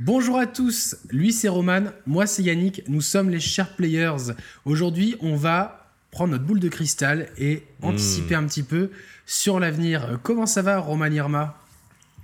Bonjour 0.00 0.38
à 0.38 0.46
tous, 0.46 0.96
lui 1.10 1.32
c'est 1.32 1.48
Roman, 1.48 1.82
moi 2.06 2.26
c'est 2.28 2.44
Yannick, 2.44 2.82
nous 2.86 3.00
sommes 3.00 3.30
les 3.30 3.40
chers 3.40 3.74
players. 3.74 4.32
Aujourd'hui 4.64 5.16
on 5.20 5.34
va 5.34 5.90
prendre 6.12 6.30
notre 6.32 6.44
boule 6.44 6.60
de 6.60 6.68
cristal 6.68 7.28
et 7.36 7.64
anticiper 7.82 8.36
un 8.36 8.44
petit 8.46 8.62
peu 8.62 8.90
sur 9.26 9.58
l'avenir. 9.58 10.20
Comment 10.22 10.46
ça 10.46 10.62
va 10.62 10.78
Roman 10.78 11.06
Irma 11.06 11.58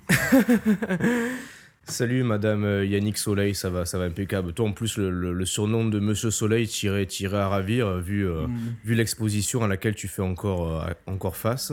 Salut 1.86 2.22
Madame 2.22 2.64
euh, 2.64 2.86
Yannick 2.86 3.18
Soleil, 3.18 3.54
ça 3.56 3.68
va, 3.70 3.84
ça 3.84 3.98
va 3.98 4.04
impeccable. 4.04 4.52
Toi 4.54 4.68
en 4.68 4.72
plus 4.72 4.96
le, 4.96 5.10
le- 5.10 5.32
le 5.34 5.44
surnom 5.44 5.84
de 5.84 5.98
Monsieur 5.98 6.30
Soleil 6.30 6.66
tirait 6.68 7.08
à 7.36 7.48
ravir 7.48 7.86
euh, 7.88 8.00
vu, 8.00 8.26
euh, 8.26 8.46
vu 8.84 8.94
l'exposition 8.94 9.62
à 9.64 9.68
laquelle 9.68 9.94
tu 9.96 10.06
fais 10.08 10.22
encore, 10.22 10.80
euh, 10.84 10.92
encore 11.06 11.36
face. 11.36 11.72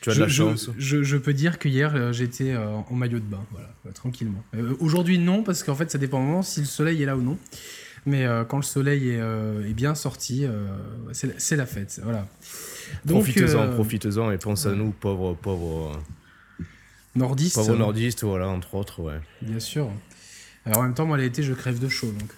Tu 0.00 0.10
as 0.10 0.12
de 0.12 0.16
je, 0.16 0.22
la 0.22 0.28
je- 0.28 0.34
chance. 0.34 0.70
Je, 0.78 1.02
je 1.02 1.16
peux 1.16 1.34
dire 1.34 1.58
que 1.58 1.68
hier 1.68 1.94
euh, 1.94 2.12
j'étais 2.12 2.52
euh, 2.52 2.68
en 2.68 2.94
maillot 2.94 3.18
de 3.18 3.24
bain, 3.24 3.44
voilà, 3.50 3.68
euh, 3.86 3.92
tranquillement. 3.92 4.42
Euh, 4.54 4.74
Aujourd'hui 4.80 5.18
non, 5.18 5.42
parce 5.42 5.62
qu'en 5.62 5.74
fait 5.74 5.90
ça 5.90 5.98
dépend 5.98 6.18
vraiment 6.22 6.42
si 6.42 6.60
le 6.60 6.66
soleil 6.66 7.02
est 7.02 7.06
là 7.06 7.16
ou 7.16 7.22
non. 7.22 7.36
Mais 8.06 8.24
euh, 8.24 8.44
quand 8.44 8.56
le 8.56 8.62
soleil 8.62 9.10
est, 9.10 9.20
euh, 9.20 9.68
est 9.68 9.74
bien 9.74 9.94
sorti, 9.94 10.46
c'est 11.12 11.56
la- 11.56 11.66
fête, 11.66 12.00
voilà. 12.02 12.26
Profitez-en, 13.06 13.72
profitez-en 13.74 14.30
et 14.30 14.38
pense 14.38 14.64
à 14.64 14.72
nous, 14.74 14.90
pauvres, 14.90 15.34
pauvres, 15.34 16.00
Nordiste, 17.14 17.56
pauvres 17.56 17.76
nordistes, 17.76 18.24
voilà, 18.24 18.48
entre 18.48 18.74
autres, 18.76 19.02
ouais. 19.02 19.20
bien 19.42 19.60
sûr. 19.60 19.90
Alors 20.64 20.78
en 20.78 20.82
même 20.84 20.94
temps, 20.94 21.04
moi 21.06 21.18
l'été 21.18 21.42
je 21.42 21.52
crève 21.52 21.78
de 21.78 21.88
chaud, 21.88 22.10
donc... 22.18 22.30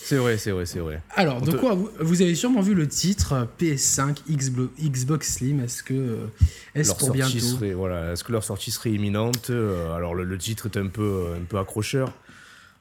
C'est 0.00 0.16
vrai, 0.16 0.38
c'est 0.38 0.52
vrai, 0.52 0.64
c'est 0.64 0.78
vrai. 0.78 1.02
Alors, 1.16 1.42
te- 1.42 1.50
quoi 1.56 1.74
vous, 1.74 1.90
vous 2.00 2.22
avez 2.22 2.34
sûrement 2.34 2.60
vu 2.62 2.74
le 2.74 2.86
titre 2.88 3.32
euh, 3.32 3.44
PS5 3.60 4.18
Xblo- 4.30 4.70
Xbox 4.80 5.34
Slim. 5.34 5.60
Est-ce 5.60 5.82
que 5.82 5.92
euh, 5.94 6.26
est-ce 6.74 6.88
Leur 6.90 6.96
pour 6.98 7.08
bientôt 7.12 7.38
serait, 7.38 7.72
voilà, 7.72 8.12
est-ce 8.12 8.24
que 8.24 8.32
leur 8.32 8.44
sortie 8.44 8.70
serait 8.70 8.90
imminente 8.92 9.50
Euh, 9.50 9.94
Alors 9.94 10.14
le, 10.14 10.24
le 10.24 10.38
titre 10.38 10.66
est 10.66 10.78
un 10.78 10.86
peu, 10.86 11.26
un 11.38 11.44
peu 11.44 11.58
accrocheur. 11.58 12.12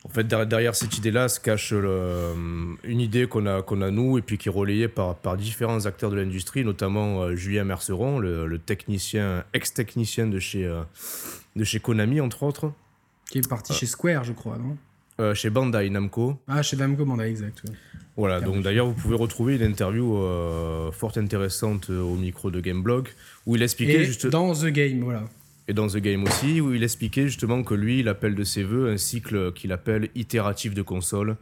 En 0.05 0.09
fait, 0.09 0.23
derrière, 0.25 0.73
cette 0.75 0.97
idée-là 0.97 1.27
se 1.27 1.39
cache 1.41 1.73
le- 1.73 2.33
une 2.85 3.01
idée 3.01 3.27
qu'on 3.27 3.45
a, 3.45 3.61
qu'on 3.61 3.81
a 3.81 3.91
nous 3.91 4.17
et 4.17 4.21
puis 4.21 4.37
qui 4.37 4.47
est 4.47 4.51
relayée 4.51 4.87
par, 4.87 5.15
par 5.15 5.35
différents 5.35 5.85
acteurs 5.85 6.11
de 6.11 6.15
l'industrie, 6.15 6.63
notamment 6.63 7.35
Julien 7.35 7.65
Merceron, 7.65 8.19
le, 8.19 8.47
le 8.47 8.59
technicien, 8.59 9.43
ex-technicien 9.53 10.27
de 10.27 10.39
chez, 10.39 10.71
de 11.57 11.63
chez 11.65 11.79
Konami, 11.81 12.21
entre 12.21 12.43
autres, 12.43 12.71
Qui 13.29 13.39
est 13.39 13.49
parti 13.49 13.73
chez 13.73 13.85
Square, 13.87 14.23
je 14.23 14.31
crois, 14.31 14.57
non? 14.57 14.77
Euh, 15.19 15.33
chez 15.33 15.49
Bandai 15.49 15.89
Namco. 15.89 16.39
Ah, 16.47 16.61
chez 16.61 16.77
Namco 16.77 17.05
Bandai, 17.05 17.29
exact. 17.29 17.61
ouais. 17.67 17.75
Voilà, 18.15 18.41
donc 18.41 18.63
d'ailleurs, 18.63 18.87
vous 18.87 18.93
pouvez 18.93 19.15
retrouver 19.15 19.57
une 19.57 19.61
interview 19.61 20.17
euh, 20.17 20.91
fort 20.91 21.15
intéressante 21.17 21.91
euh, 21.91 22.01
au 22.01 22.15
micro 22.15 22.49
de 22.49 22.59
Gameblog 22.59 23.09
où 23.45 23.55
il 23.55 23.61
expliquait 23.61 24.01
Et 24.01 24.05
juste. 24.05 24.25
dans 24.27 24.53
The 24.55 24.67
Game, 24.67 25.01
voilà. 25.01 25.23
et 25.67 25.73
dans 25.73 25.87
The 25.87 25.97
Game 25.97 26.23
aussi, 26.23 26.59
où 26.59 26.73
il 26.73 26.83
expliquait 26.83 27.27
justement 27.27 27.61
que 27.63 27.75
lui, 27.75 27.99
il 27.99 28.07
appelle 28.07 28.33
de 28.33 28.43
ses 28.43 28.63
voeux 28.63 28.89
un 28.89 28.97
cycle 28.97 29.51
qu'il 29.53 29.71
appelle 29.71 30.09
itératif 30.15 30.73
de 30.73 30.81
console. 30.81 31.35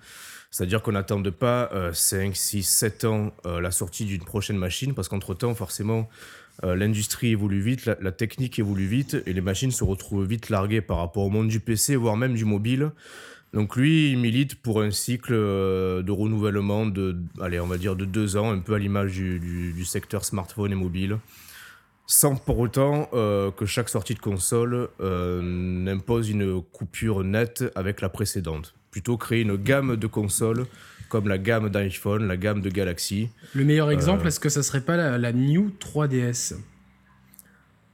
C'est-à-dire 0.51 0.81
qu'on 0.81 0.93
n'attende 0.93 1.29
pas 1.31 1.69
euh, 1.73 1.91
5, 1.93 2.35
6, 2.35 2.63
7 2.63 3.05
ans 3.05 3.33
euh, 3.45 3.59
la 3.61 3.71
sortie 3.71 4.03
d'une 4.05 4.23
prochaine 4.23 4.57
machine, 4.57 4.93
parce 4.93 5.07
qu'entre-temps, 5.09 5.53
forcément, 5.55 6.09
euh, 6.63 6.75
l'industrie 6.75 7.31
évolue 7.31 7.59
vite, 7.61 7.85
la, 7.85 7.97
la 8.01 8.11
technique 8.11 8.57
évolue 8.59 8.85
vite, 8.87 9.17
et 9.25 9.33
les 9.33 9.41
machines 9.41 9.71
se 9.71 9.83
retrouvent 9.83 10.25
vite 10.25 10.49
larguées 10.49 10.81
par 10.81 10.97
rapport 10.97 11.23
au 11.23 11.29
monde 11.29 11.47
du 11.49 11.59
PC, 11.59 11.95
voire 11.95 12.15
même 12.17 12.35
du 12.35 12.45
mobile. 12.45 12.91
Donc 13.55 13.75
lui, 13.77 14.11
il 14.11 14.17
milite 14.19 14.55
pour 14.55 14.81
un 14.81 14.91
cycle 14.91 15.33
euh, 15.33 16.01
de 16.03 16.11
renouvellement 16.11 16.85
de, 16.85 17.15
allez, 17.41 17.59
on 17.59 17.67
va 17.67 17.77
dire 17.77 17.95
de 17.95 18.05
deux 18.05 18.35
ans, 18.37 18.51
un 18.51 18.59
peu 18.59 18.73
à 18.75 18.79
l'image 18.79 19.13
du, 19.13 19.39
du- 19.39 19.71
du 19.73 19.85
secteur 19.85 20.23
smartphone 20.25 20.71
et 20.71 20.75
mobile 20.75 21.17
sans 22.07 22.35
pour 22.35 22.59
autant 22.59 23.09
euh, 23.13 23.49
que 23.49 23.65
chaque 23.65 23.89
sortie 23.89 24.13
de 24.13 24.19
console 24.19 24.89
euh, 25.01 25.41
n'impose 25.41 26.29
une 26.29 26.61
coupure 26.61 27.23
nette 27.23 27.63
avec 27.73 27.99
la 28.01 28.09
précédente. 28.09 28.75
Plutôt 28.91 29.17
créer 29.17 29.41
une 29.41 29.55
gamme 29.55 29.95
de 29.95 30.05
consoles 30.05 30.67
comme 31.09 31.27
la 31.27 31.39
gamme 31.39 31.69
d'iPhone, 31.69 32.27
la 32.27 32.37
gamme 32.37 32.61
de 32.61 32.69
Galaxy. 32.69 33.29
Le 33.55 33.61
Euh. 33.61 33.65
meilleur 33.65 33.89
exemple, 33.89 34.27
est-ce 34.27 34.39
que 34.39 34.49
ça 34.49 34.61
serait 34.61 34.81
pas 34.81 34.97
la, 34.97 35.17
la 35.17 35.33
New 35.33 35.71
3DS 35.79 36.53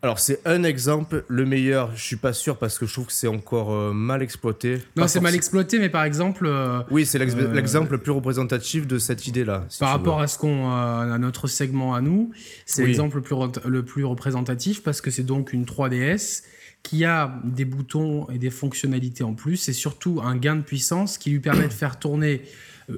Alors 0.04 0.18
c'est 0.18 0.40
un 0.46 0.64
exemple, 0.64 1.24
le 1.28 1.46
meilleur, 1.46 1.92
je 1.96 2.02
suis 2.04 2.16
pas 2.16 2.34
sûr 2.34 2.58
parce 2.58 2.80
que 2.80 2.88
je 2.88 2.94
trouve 2.94 3.06
que 3.06 3.14
c'est 3.14 3.28
encore 3.28 3.72
euh, 3.72 3.94
mal 3.94 4.24
exploité. 4.24 4.82
Non, 4.96 5.08
c'est 5.08 5.20
mal 5.20 5.36
exploité, 5.36 5.78
mais 5.78 5.90
par 5.90 6.04
exemple, 6.06 6.46
euh, 6.48 6.82
Oui, 6.90 7.06
c'est 7.06 7.22
Euh, 7.22 7.54
l'exemple 7.54 7.92
le 7.92 7.98
plus 8.00 8.12
représentatif 8.12 8.88
de 8.88 8.98
cette 8.98 9.28
idée-là. 9.28 9.66
si 9.70 9.78
par 9.80 9.90
rapport 9.90 10.18
veux. 10.18 10.24
à 10.24 10.28
ce 10.28 10.40
qu'on 10.40 10.72
à 10.72 11.18
notre 11.20 11.46
segment 11.48 11.94
à 11.94 12.02
nous, 12.02 12.32
c'est 12.66 12.82
Oui. 12.82 12.88
l'exemple 12.88 13.18
le 13.18 13.22
plus, 13.22 13.36
le 13.64 13.84
plus 13.86 14.04
représentatif 14.04 14.82
parce 14.82 15.02
que 15.02 15.12
c'est 15.12 15.22
donc 15.24 15.54
une 15.54 15.66
3DS 15.66 16.44
qui 16.82 17.06
a 17.06 17.40
des 17.44 17.66
boutons 17.66 18.28
et 18.32 18.40
des 18.40 18.50
fonctionnalités 18.50 19.24
en 19.24 19.36
plus 19.36 19.70
et 19.70 19.74
surtout 19.74 20.20
un 20.24 20.36
gain 20.36 20.56
de 20.56 20.62
puissance 20.64 21.20
qui 21.20 21.30
lui 21.30 21.40
permet 21.40 21.68
de 21.68 21.74
faire 21.74 22.00
tourner 22.00 22.42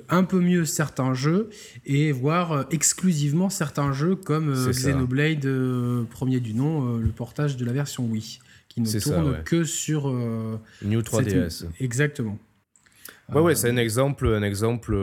un 0.10 0.24
peu 0.24 0.40
mieux 0.40 0.66
certains 0.66 1.14
jeux 1.14 1.50
et 1.86 2.12
voire 2.12 2.52
euh, 2.52 2.64
exclusivement 2.72 3.50
certains 3.50 3.92
jeux 3.94 4.16
comme 4.16 4.50
euh. 4.50 4.70
Xenoblade 4.72 5.46
euh, 5.46 6.04
premier 6.10 6.40
du 6.40 6.54
nom, 6.54 6.98
le 6.98 7.10
portage 7.10 7.58
de 7.58 7.66
la 7.66 7.74
version 7.74 8.06
Wii 8.06 8.40
qui 8.70 8.82
ne 8.82 8.86
ça, 8.88 9.00
tourne 9.00 9.30
ouais. 9.32 9.42
que 9.46 9.64
sur 9.64 10.12
New 10.84 11.02
cette- 11.02 11.28
3DS. 11.28 11.66
Exactement. 11.80 12.38
Ouais, 13.34 13.40
ouais, 13.40 13.56
c'est 13.56 13.70
un 13.70 13.78
exemple, 13.78 14.28
un 14.28 14.44
exemple 14.44 14.96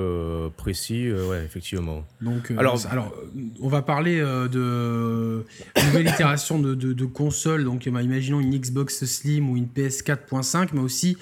précis, 0.57 1.11
ouais, 1.11 1.43
effectivement. 1.45 2.05
Donc, 2.21 2.51
euh, 2.51 2.59
Alors- 2.59 2.79
alors, 2.91 3.15
on 3.61 3.69
va 3.69 3.81
parler 3.83 4.21
euh, 4.21 4.47
de 4.47 5.45
nouvelle 5.87 6.07
itération 6.07 6.59
de, 6.59 6.75
de, 6.75 6.93
de 6.93 7.05
consoles. 7.07 7.65
Donc, 7.65 7.89
bah, 7.89 8.03
imaginons 8.03 8.39
une 8.41 8.57
Xbox 8.57 9.05
Slim 9.07 9.49
ou 9.51 9.57
une 9.57 9.67
PS4.5, 9.67 10.69
mais 10.75 10.81
aussi 10.81 11.17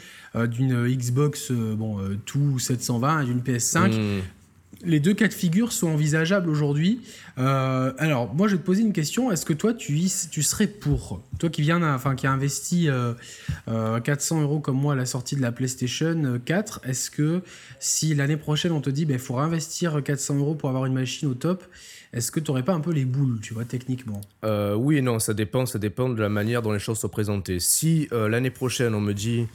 d'une 0.47 0.87
Xbox 0.89 1.51
euh, 1.51 1.75
bon, 1.75 1.99
euh, 2.01 2.19
2 2.35 2.59
720 2.59 3.23
et 3.23 3.25
d'une 3.27 3.41
PS5. 3.41 3.95
Hmm. 3.95 4.21
Les 4.85 5.01
deux 5.01 5.15
cas 5.15 5.27
de 5.27 5.33
figure 5.33 5.73
sont 5.73 5.89
envisageables 5.89 6.49
aujourd'hui. 6.49 7.01
Euh, 7.39 7.93
alors, 7.99 8.33
moi, 8.33 8.47
je 8.47 8.53
vais 8.55 8.61
te 8.61 8.67
poser 8.67 8.83
une 8.83 8.93
question. 8.93 9.33
Est-ce 9.33 9.45
que 9.45 9.53
toi, 9.53 9.75
tu, 9.75 9.99
tu 10.31 10.43
serais 10.45 10.69
pour? 10.69 11.21
Toi 11.41 11.51
qui 11.51 11.63
viens, 11.63 11.83
enfin, 11.83 12.15
qui 12.15 12.29
a 12.29 12.33
investi 12.33 12.89
euh, 12.89 13.15
euh, 13.67 13.99
400 13.99 14.43
euros 14.43 14.61
comme 14.61 14.77
moi 14.77 14.93
à 14.93 14.97
la 14.97 15.07
sortie 15.07 15.35
de 15.35 15.43
la 15.43 15.51
PlayStation 15.51 16.41
4, 16.45 16.83
est-ce 16.85 17.11
que 17.11 17.43
si 17.81 18.15
l'année 18.15 18.37
prochaine 18.37 18.71
on 18.71 18.81
te 18.81 18.91
dit, 18.91 19.05
il 19.09 19.19
faut 19.19 19.35
réinvestir 19.35 20.01
400 20.03 20.37
euros 20.37 20.55
pour 20.55 20.69
avoir 20.69 20.87
une 20.87 20.95
machine 20.95 21.29
au 21.29 21.35
top, 21.35 21.65
est-ce 22.13 22.31
que 22.31 22.41
tu 22.41 22.51
n'aurais 22.51 22.63
pas 22.63 22.73
un 22.73 22.81
peu 22.81 22.93
les 22.93 23.05
boules, 23.05 23.39
tu 23.41 23.55
vois, 23.55 23.65
techniquement? 23.65 24.21
Euh, 24.45 24.75
oui 24.75 24.97
et 24.97 25.03
non, 25.03 25.19
ça 25.19 25.35
dépend, 25.35 25.67
ça 25.67 25.79
dépend 25.79 26.09
de 26.09 26.21
la 26.21 26.29
manière 26.29 26.63
dont 26.63 26.73
les 26.73 26.79
choses 26.79 26.99
sont 26.99 27.09
présentées. 27.09 27.61
Si 27.61 28.09
euh, 28.13 28.29
l'année 28.29 28.51
prochaine 28.51 28.95
on 28.95 29.01
me 29.01 29.13
dit 29.13 29.47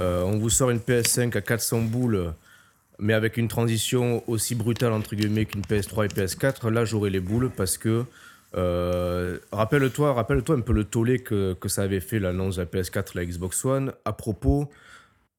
euh, 0.00 0.22
on 0.22 0.38
vous 0.38 0.50
sort 0.50 0.70
une 0.70 0.78
PS5 0.78 1.36
à 1.36 1.40
400 1.40 1.82
boules, 1.82 2.32
mais 2.98 3.14
avec 3.14 3.36
une 3.36 3.48
transition 3.48 4.22
aussi 4.28 4.54
brutale 4.54 4.92
entre 4.92 5.14
guillemets 5.14 5.44
qu'une 5.44 5.62
PS3 5.62 6.06
et 6.06 6.08
PS4, 6.08 6.70
là 6.70 6.84
j'aurai 6.84 7.10
les 7.10 7.20
boules 7.20 7.50
parce 7.50 7.78
que 7.78 8.04
euh, 8.56 9.38
rappelle-toi, 9.52 10.14
rappelle-toi 10.14 10.56
un 10.56 10.60
peu 10.60 10.72
le 10.72 10.84
tollé 10.84 11.18
que, 11.18 11.54
que 11.54 11.68
ça 11.68 11.82
avait 11.82 12.00
fait 12.00 12.18
l'annonce 12.18 12.56
de 12.56 12.62
la 12.62 12.66
PS4 12.66 13.12
et 13.14 13.18
la 13.18 13.24
Xbox 13.26 13.64
One 13.64 13.92
à 14.04 14.12
propos 14.12 14.70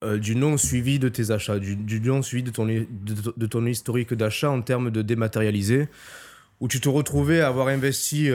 euh, 0.03 0.17
du 0.17 0.35
non 0.35 0.57
suivi 0.57 0.99
de 0.99 1.09
tes 1.09 1.31
achats, 1.31 1.59
du, 1.59 2.01
non 2.01 2.21
suivi 2.21 2.43
de 2.43 2.51
ton, 2.51 2.65
de, 2.65 3.45
ton 3.47 3.65
historique 3.65 4.13
d'achat 4.13 4.51
en 4.51 4.61
termes 4.61 4.91
de 4.91 5.01
dématérialisé 5.01 5.87
où 6.59 6.67
tu 6.67 6.81
te 6.81 6.89
retrouvais 6.89 7.39
à 7.39 7.47
avoir 7.47 7.69
investi 7.69 8.29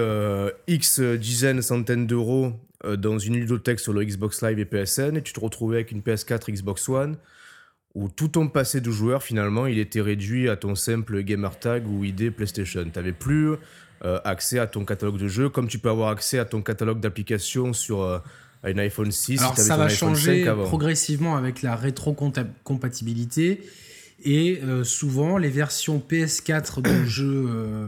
X 0.67 1.01
dizaines, 1.01 1.61
centaines 1.61 2.07
d'euros 2.07 2.55
dans 2.99 3.19
une 3.19 3.37
ludothèque 3.37 3.81
sur 3.81 3.93
le 3.93 4.05
Xbox 4.05 4.43
Live 4.43 4.59
et 4.59 4.65
PSN, 4.65 5.17
et 5.17 5.23
tu 5.23 5.33
te 5.33 5.41
retrouvais 5.41 5.77
avec 5.77 5.93
une 5.93 6.01
PS4 6.01 6.53
Xbox 6.53 6.89
One, 6.89 7.17
où 7.95 8.09
tout 8.09 8.29
ton 8.29 8.49
passé 8.49 8.81
de 8.81 8.91
joueur, 8.91 9.23
finalement, 9.23 9.67
il 9.67 9.79
était 9.79 10.01
réduit 10.01 10.49
à 10.49 10.57
ton 10.57 10.75
simple 10.75 11.23
gamer 11.23 11.59
tag 11.59 11.87
ou 11.89 12.05
ID 12.05 12.31
PlayStation. 12.31 12.85
Tu 12.85 12.91
n'avais 12.97 13.13
plus 13.13 13.53
euh, 14.05 14.19
accès 14.25 14.59
à 14.59 14.67
ton 14.67 14.85
catalogue 14.85 15.19
de 15.19 15.29
jeux, 15.29 15.49
comme 15.49 15.69
tu 15.69 15.79
peux 15.79 15.89
avoir 15.89 16.11
accès 16.11 16.39
à 16.39 16.45
ton 16.45 16.61
catalogue 16.61 17.01
d'applications 17.01 17.73
sur 17.73 18.03
euh, 18.03 18.19
un 18.65 18.77
iPhone 18.79 19.13
6. 19.13 19.41
Alors, 19.41 19.57
si 19.57 19.63
ça 19.63 19.77
va 19.77 19.89
changer 19.89 20.45
5 20.45 20.51
avant. 20.51 20.65
progressivement 20.65 21.37
avec 21.37 21.63
la 21.63 21.77
rétrocompatibilité. 21.77 23.61
Et 24.25 24.61
euh, 24.63 24.85
souvent, 24.85 25.39
les 25.39 25.51
versions 25.51 26.03
PS4 26.07 26.83
de 26.83 27.05
jeux 27.05 27.47
euh, 27.49 27.87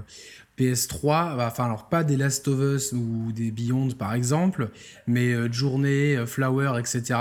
PS3, 0.59 1.37
bah, 1.37 1.49
enfin, 1.51 1.65
alors 1.67 1.89
pas 1.89 2.03
des 2.05 2.17
Last 2.17 2.49
of 2.49 2.59
Us 2.61 2.93
ou 2.93 3.31
des 3.33 3.51
Beyond 3.51 3.91
par 3.91 4.15
exemple, 4.15 4.71
mais 5.07 5.33
euh, 5.33 5.53
Journée, 5.53 6.17
euh, 6.17 6.27
Flower, 6.27 6.73
etc. 6.79 7.19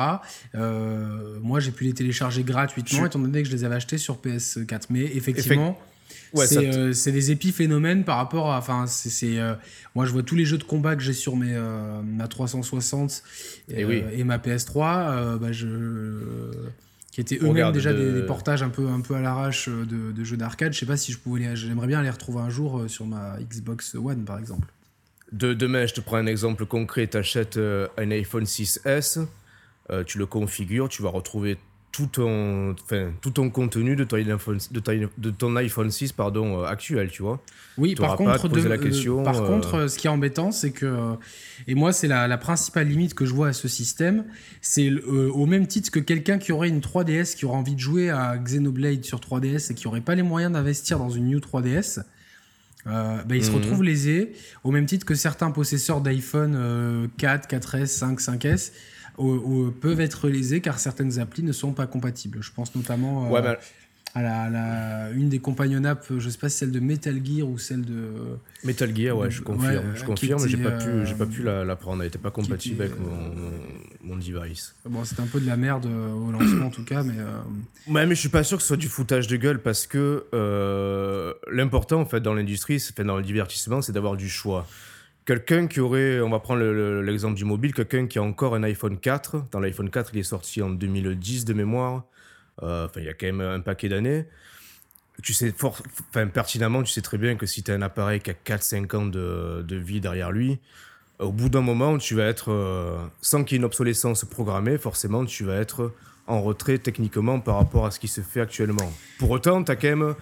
euh, 0.56 1.38
moi, 1.42 1.60
j'ai 1.60 1.72
pu 1.72 1.84
les 1.84 1.94
télécharger 1.94 2.44
gratuitement 2.44 3.02
Je- 3.02 3.06
étant 3.08 3.20
donné 3.20 3.44
que 3.44 3.50
je 3.50 3.54
les 3.54 3.64
avais 3.64 3.76
achetés 3.76 3.98
sur 3.98 4.18
PS4. 4.18 4.84
Mais 4.90 5.04
effectivement. 5.04 5.78
Ouais, 6.34 6.48
c'est 6.48 6.68
euh, 6.68 6.92
c'est 6.92 7.12
des 7.14 7.32
épiphénomènes 7.32 8.04
par 8.04 8.18
rapport 8.18 8.52
à. 8.52 8.58
Enfin, 8.58 8.86
c'est. 8.88 9.38
euh, 9.40 9.54
moi, 9.96 10.06
je 10.06 10.12
vois 10.12 10.24
tous 10.24 10.36
les 10.36 10.44
jeux 10.44 10.58
de 10.58 10.64
combat 10.64 10.96
que 10.98 11.02
j'ai 11.02 11.14
sur 11.14 11.36
mes, 11.38 11.54
euh, 11.54 12.02
ma 12.04 12.28
360 12.28 13.24
et, 13.70 13.74
Eh 13.78 13.86
oui. 13.86 14.04
et 14.14 14.24
ma 14.26 14.38
PS3, 14.38 15.12
euh, 15.12 15.38
bah, 15.38 15.52
je, 15.54 15.68
qui 17.16 17.22
étaient 17.22 17.38
eux-mêmes 17.42 17.72
déjà 17.72 17.94
de- 17.94 17.98
des, 17.98 18.14
des 18.22 18.26
portages 18.26 18.62
un 18.62 18.68
peu, 18.68 18.90
un 18.90 19.00
peu 19.00 19.16
à 19.16 19.22
l'arrache 19.22 19.70
euh, 19.70 19.86
de, 19.86 20.12
de 20.12 20.24
jeux 20.26 20.36
d'arcade. 20.36 20.74
Je 20.74 20.80
sais 20.80 20.86
pas 20.86 20.98
si 20.98 21.14
je 21.14 21.18
pouvais 21.18 21.40
les. 21.40 21.56
J'aimerais 21.56 21.88
bien 21.88 22.02
les 22.02 22.10
retrouver 22.10 22.42
un 22.42 22.50
jour 22.50 22.78
euh, 22.80 22.88
sur 22.90 23.06
ma 23.06 23.38
Xbox 23.40 23.96
One, 23.96 24.26
par 24.26 24.38
exemple. 24.38 24.68
De, 25.32 25.54
demain, 25.54 25.86
je 25.86 25.94
te 25.94 26.02
prends 26.02 26.18
un 26.18 26.26
exemple 26.26 26.66
concret. 26.66 27.08
Tu 27.08 27.16
achètes 27.16 27.58
un 27.58 28.12
iPhone 28.12 28.44
6S, 28.44 29.26
euh, 29.92 30.04
tu 30.04 30.18
le 30.18 30.26
configures, 30.26 30.90
tu 30.90 31.02
vas 31.04 31.10
retrouver 31.10 31.58
tout 31.96 32.08
ton, 32.08 32.72
enfin, 32.72 33.14
tout 33.22 33.32
ton 33.32 33.50
contenu 33.50 33.96
de 33.96 34.04
ton 34.04 34.18
iPhone, 34.18 34.58
de, 34.70 35.10
de 35.18 35.30
ton 35.30 35.56
iPhone 35.56 35.90
6 35.90 36.12
pardon, 36.12 36.60
euh, 36.60 36.66
actuel, 36.66 37.10
tu 37.10 37.22
vois. 37.22 37.42
Oui, 37.78 37.96
par 37.96 38.18
contre, 38.18 38.50
de, 38.50 38.68
la 38.68 38.78
question, 38.78 39.24
par 39.24 39.42
euh, 39.42 39.48
contre, 39.48 39.90
ce 39.90 39.98
qui 39.98 40.08
est 40.08 40.10
embêtant, 40.10 40.52
c'est 40.52 40.72
que, 40.72 41.16
et 41.68 41.76
moi, 41.76 41.94
c'est 41.94 42.10
la, 42.10 42.28
la, 42.28 42.38
principale 42.38 42.90
limite 42.90 43.14
que 43.14 43.26
je 43.26 43.34
vois 43.34 43.48
à 43.48 43.54
ce 43.54 43.70
système, 43.70 44.26
c'est 44.60 44.92
au 44.92 45.46
même 45.46 45.68
titre 45.68 45.90
que 45.90 46.00
quelqu'un 46.00 46.38
qui 46.38 46.52
aurait 46.52 46.68
une 46.68 46.82
3DS, 46.82 47.34
qui 47.36 47.46
aurait 47.46 47.58
envie 47.58 47.76
de 47.76 47.80
jouer 47.80 48.10
à 48.10 48.38
Xenoblade 48.38 49.06
sur 49.06 49.20
3DS 49.20 49.72
et 49.72 49.76
qui 49.76 49.88
n'aurait 49.88 50.02
pas 50.02 50.16
les 50.16 50.24
moyens 50.24 50.52
d'investir 50.52 51.00
dans 51.00 51.10
une 51.10 51.28
New 51.28 51.40
3DS. 51.40 52.02
bah, 52.86 53.24
il 53.30 53.44
se 53.44 53.52
mhm. 53.52 53.56
retrouve 53.56 53.84
lésé, 53.84 54.34
au 54.66 54.72
même 54.72 54.86
titre 54.86 55.06
que 55.06 55.16
certains 55.16 55.52
possesseurs 55.52 56.02
d'iPhone 56.02 57.10
4, 57.18 57.48
4S, 57.50 57.86
5, 57.86 58.20
5S, 58.20 58.72
peuvent 59.82 60.02
être 60.02 60.30
lésés 60.30 60.62
car 60.62 60.80
certaines 60.80 61.20
applis 61.20 61.44
ne 61.44 61.52
sont 61.52 61.74
pas 61.74 61.88
compatibles. 61.88 62.42
Je 62.42 62.52
pense 62.52 62.76
notamment 62.76 63.34
euh, 63.34 63.56
à 64.14 64.22
la, 64.22 65.12
une 65.12 65.28
des 65.28 65.40
companion 65.40 65.84
apps, 65.84 66.08
je 66.18 66.30
sais 66.30 66.38
pas 66.38 66.48
si 66.48 66.60
celle 66.60 66.72
de 66.72 66.80
Metal 66.80 67.20
Gear 67.24 67.48
ou 67.48 67.58
celle 67.58 67.84
de. 67.84 68.08
Metal 68.64 68.96
Gear, 68.96 69.18
ouais, 69.18 69.30
je 69.30 69.42
confirme. 69.42 69.94
je 69.94 70.04
confirme, 70.06 70.48
j'ai 70.48 70.58
pas 70.58 70.72
pu, 70.72 71.06
j'ai 71.06 71.16
pas 71.16 71.26
pu 71.26 71.44
la, 71.44 71.66
la 71.66 71.76
prendre. 71.76 72.02
Elle 72.02 72.08
n'était 72.08 72.18
pas 72.18 72.32
compatible 72.32 72.84
avec 72.84 72.96
mon, 74.02 74.16
device. 74.16 74.74
Bon, 74.86 75.04
c'était 75.04 75.22
un 75.22 75.28
peu 75.28 75.42
de 75.42 75.46
la 75.46 75.58
merde 75.58 75.88
euh, 75.88 76.14
au 76.14 76.32
lancement 76.32 76.68
en 76.68 76.70
tout 76.70 76.86
cas, 76.86 77.04
mais. 77.04 77.20
Euh, 77.20 77.92
ouais, 77.92 78.06
mais 78.06 78.16
je 78.16 78.20
suis 78.22 78.30
pas 78.30 78.44
sûr 78.44 78.58
que 78.58 78.62
ce 78.62 78.68
soit 78.68 78.78
du 78.78 78.88
foutage 78.88 79.28
de 79.28 79.36
gueule 79.36 79.62
parce 79.62 79.86
que 79.86 80.26
l'important 81.52 82.00
en 82.00 82.06
fait 82.06 82.22
dans 82.22 82.34
l'industrie, 82.34 82.80
c'est 82.80 82.98
dans 83.02 83.18
le 83.18 83.24
divertissement, 83.24 83.82
c'est 83.82 83.92
d'avoir 83.92 84.16
du 84.16 84.30
choix. 84.30 84.66
Quelqu'un 85.26 85.66
qui 85.66 85.80
aurait, 85.80 86.22
on 86.22 86.30
va 86.30 86.40
prendre 86.40 86.62
l'exemple 87.02 87.36
du 87.36 87.46
mobile, 87.46 87.74
quelqu'un 87.74 88.06
qui 88.06 88.20
a 88.20 88.24
encore 88.24 88.54
un 88.54 88.62
iPhone 88.62 89.00
4, 89.00 89.46
dans 89.52 89.60
l'iPhone 89.60 89.90
4 89.90 90.12
il 90.14 90.20
est 90.20 90.24
sorti 90.24 90.62
en 90.62 90.70
2010 90.70 91.46
de 91.46 91.54
mémoire, 91.54 92.04
euh, 92.62 92.88
il 92.98 93.06
y 93.06 93.10
a 93.10 93.14
quand 93.14 93.26
même 93.26 93.42
un 93.42 93.60
paquet 93.60 93.90
d'années, 93.90 94.26
tu 95.24 95.34
sais 95.34 95.52
fort, 95.52 95.82
enfin, 96.10 96.28
pertinemment, 96.28 96.84
tu 96.84 96.92
sais 96.92 97.02
très 97.02 97.18
bien 97.18 97.38
que 97.38 97.48
si 97.48 97.64
tu 97.64 97.72
as 97.72 97.74
un 97.74 97.82
appareil 97.82 98.20
qui 98.20 98.30
a 98.30 98.34
4-5 98.34 98.96
ans 98.96 99.06
de, 99.08 99.66
de, 99.68 99.76
vie 99.76 100.00
derrière 100.00 100.32
lui, 100.32 100.60
au 101.18 101.32
bout 101.32 101.50
d'un 101.50 101.62
moment, 101.62 101.98
tu 101.98 102.14
vas 102.14 102.26
être, 102.26 102.52
euh, 102.52 102.96
sans 103.22 103.44
qu'il 103.44 103.56
y 103.56 103.56
ait 103.56 103.62
une 103.62 103.66
obsolescence 103.66 104.26
programmée, 104.26 104.78
forcément, 104.78 105.26
tu 105.26 105.44
vas 105.44 105.56
être 105.56 105.92
en 106.28 106.42
retrait 106.42 106.78
techniquement 106.78 107.40
par 107.40 107.58
rapport 107.58 107.88
à 107.88 107.92
ce 107.92 108.00
qui 108.00 108.08
se 108.08 108.22
fait 108.22 108.42
actuellement. 108.42 108.92
Pour 109.18 109.32
autant, 109.32 109.64
tu 109.64 109.72
as 109.72 109.76
quand 109.76 109.88
même 109.88 110.16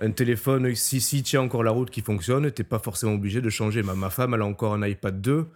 un 0.00 0.10
téléphone, 0.12 0.74
si, 0.74 1.00
si 1.00 1.22
tient 1.22 1.40
encore 1.40 1.64
la 1.64 1.70
route 1.70 1.90
qui 1.90 2.02
fonctionne, 2.02 2.50
t'es 2.50 2.64
pas 2.64 2.78
forcément 2.78 3.14
obligé 3.14 3.40
de 3.40 3.50
changer. 3.50 3.82
Ma, 3.82 3.94
ma 3.94 4.10
femme, 4.10 4.34
elle 4.34 4.42
a 4.42 4.46
encore 4.46 4.74
un 4.74 4.86
iPad 4.86 5.20
2. 5.20 5.46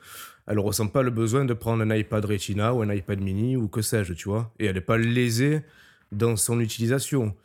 Elle 0.48 0.58
ressent 0.58 0.88
pas 0.88 1.02
le 1.02 1.10
besoin 1.10 1.44
de 1.44 1.54
prendre 1.54 1.82
un 1.82 1.94
iPad 1.94 2.24
Retina 2.24 2.74
ou 2.74 2.82
un 2.82 2.92
iPad 2.92 3.20
mini 3.20 3.56
ou 3.56 3.68
que 3.68 3.82
sais-je, 3.82 4.14
tu 4.14 4.28
vois. 4.28 4.52
Et 4.58 4.66
elle 4.66 4.74
n'est 4.74 4.80
pas 4.80 4.98
lésée 4.98 5.62
dans 6.10 6.36
son 6.36 6.58
utilisation. 6.58 7.36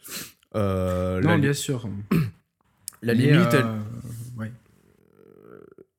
Euh, 0.55 1.21
non, 1.21 1.37
bien 1.37 1.53
sûr. 1.53 1.87
La 3.03 3.13
limite, 3.13 3.53
euh, 3.53 3.77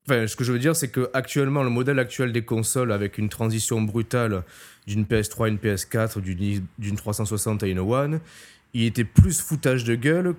Enfin, 0.09 0.25
ce 0.25 0.35
que 0.35 0.43
je 0.43 0.51
veux 0.51 0.57
dire, 0.57 0.75
c'est 0.75 0.87
que 0.87 1.11
actuellement, 1.13 1.61
le 1.61 1.69
modèle 1.69 1.99
actuel 1.99 2.31
des 2.31 2.41
consoles, 2.41 2.91
avec 2.91 3.19
une 3.19 3.29
transition 3.29 3.79
brutale 3.79 4.43
d'une 4.87 5.03
PS3 5.03 5.45
à 5.45 5.47
une 5.49 5.57
PS4, 5.57 6.19
d'une 6.79 6.95
360 6.95 7.61
à 7.61 7.67
une 7.67 7.77
One, 7.77 8.19
il 8.73 8.85
était 8.85 9.03
plus 9.03 9.39
foutage 9.39 9.83
de 9.83 9.93
gueule 9.93 10.33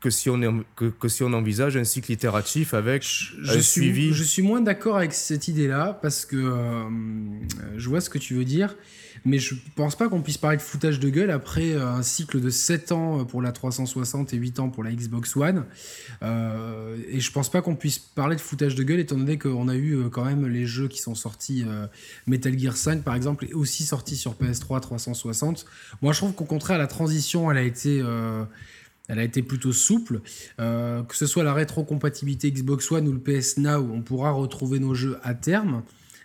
que 0.00 0.08
si 0.08 0.30
on, 0.30 0.40
est, 0.40 0.48
que, 0.76 1.08
si 1.08 1.22
on 1.22 1.32
envisage 1.34 1.76
un 1.76 1.84
cycle 1.84 2.10
itératif 2.10 2.72
avec 2.72 3.02
je, 3.02 3.58
un 3.58 3.60
suivi. 3.60 4.14
Je 4.14 4.24
suis 4.24 4.40
moins 4.40 4.62
d'accord 4.62 4.96
avec 4.96 5.12
cette 5.12 5.46
idée-là 5.46 5.98
parce 6.00 6.24
que 6.24 6.36
euh, 6.36 6.88
je 7.76 7.88
vois 7.88 8.00
ce 8.00 8.08
que 8.08 8.16
tu 8.16 8.34
veux 8.34 8.46
dire, 8.46 8.76
mais 9.26 9.38
je 9.38 9.54
pense 9.76 9.96
pas 9.96 10.08
qu'on 10.08 10.22
puisse 10.22 10.38
parler 10.38 10.56
de 10.56 10.62
foutage 10.62 11.00
de 11.00 11.10
gueule 11.10 11.30
après 11.30 11.72
euh, 11.72 11.86
un 11.86 12.02
cycle 12.02 12.40
de 12.40 12.48
7 12.48 12.92
ans 12.92 13.24
pour 13.26 13.42
la 13.42 13.52
360 13.52 14.32
et 14.32 14.38
8 14.38 14.60
ans 14.60 14.70
pour 14.70 14.84
la 14.84 14.90
Xbox 14.90 15.36
One. 15.36 15.66
Euh, 16.22 16.96
et 17.10 17.20
je 17.20 17.30
pense 17.30 17.50
pas 17.50 17.60
qu'on 17.60 17.76
puisse 17.76 17.98
parler 17.98 18.36
de 18.36 18.40
foutage 18.40 18.74
de 18.74 18.82
gueule 18.82 19.00
étant 19.00 19.18
donné 19.18 19.38
qu'on 19.38 19.68
a 19.68 19.76
eu 19.76 20.08
quand 20.10 20.24
même 20.24 20.46
les 20.46 20.64
jeux 20.64 20.88
qui 20.88 21.00
sont 21.00 21.14
sortis. 21.14 21.66
Metal 22.26 22.58
Gear 22.58 22.74
5 22.74 23.02
par 23.02 23.14
exemple 23.14 23.44
est 23.44 23.52
aussi 23.52 23.84
sorti 23.84 24.16
sur 24.16 24.32
PS3 24.32 24.80
360. 24.80 25.66
Moi 26.00 26.14
je 26.14 26.18
trouve 26.20 26.32
qu'au 26.32 26.46
contraire 26.46 26.78
la 26.78 26.86
transition 26.86 27.50
elle 27.50 27.58
a 27.58 27.62
été 27.62 28.02
elle 29.10 29.18
a 29.18 29.24
été 29.24 29.42
plutôt 29.42 29.72
souple. 29.72 30.20
Euh, 30.60 31.02
que 31.02 31.16
ce 31.16 31.26
soit 31.26 31.42
la 31.42 31.52
rétrocompatibilité 31.52 32.52
Xbox 32.52 32.90
One 32.92 33.08
ou 33.08 33.12
le 33.12 33.18
PS 33.18 33.58
Now, 33.58 33.80
on 33.92 34.02
pourra 34.02 34.30
retrouver 34.30 34.78
nos 34.78 34.94
jeux 34.94 35.18
à 35.22 35.34
terme. 35.34 35.82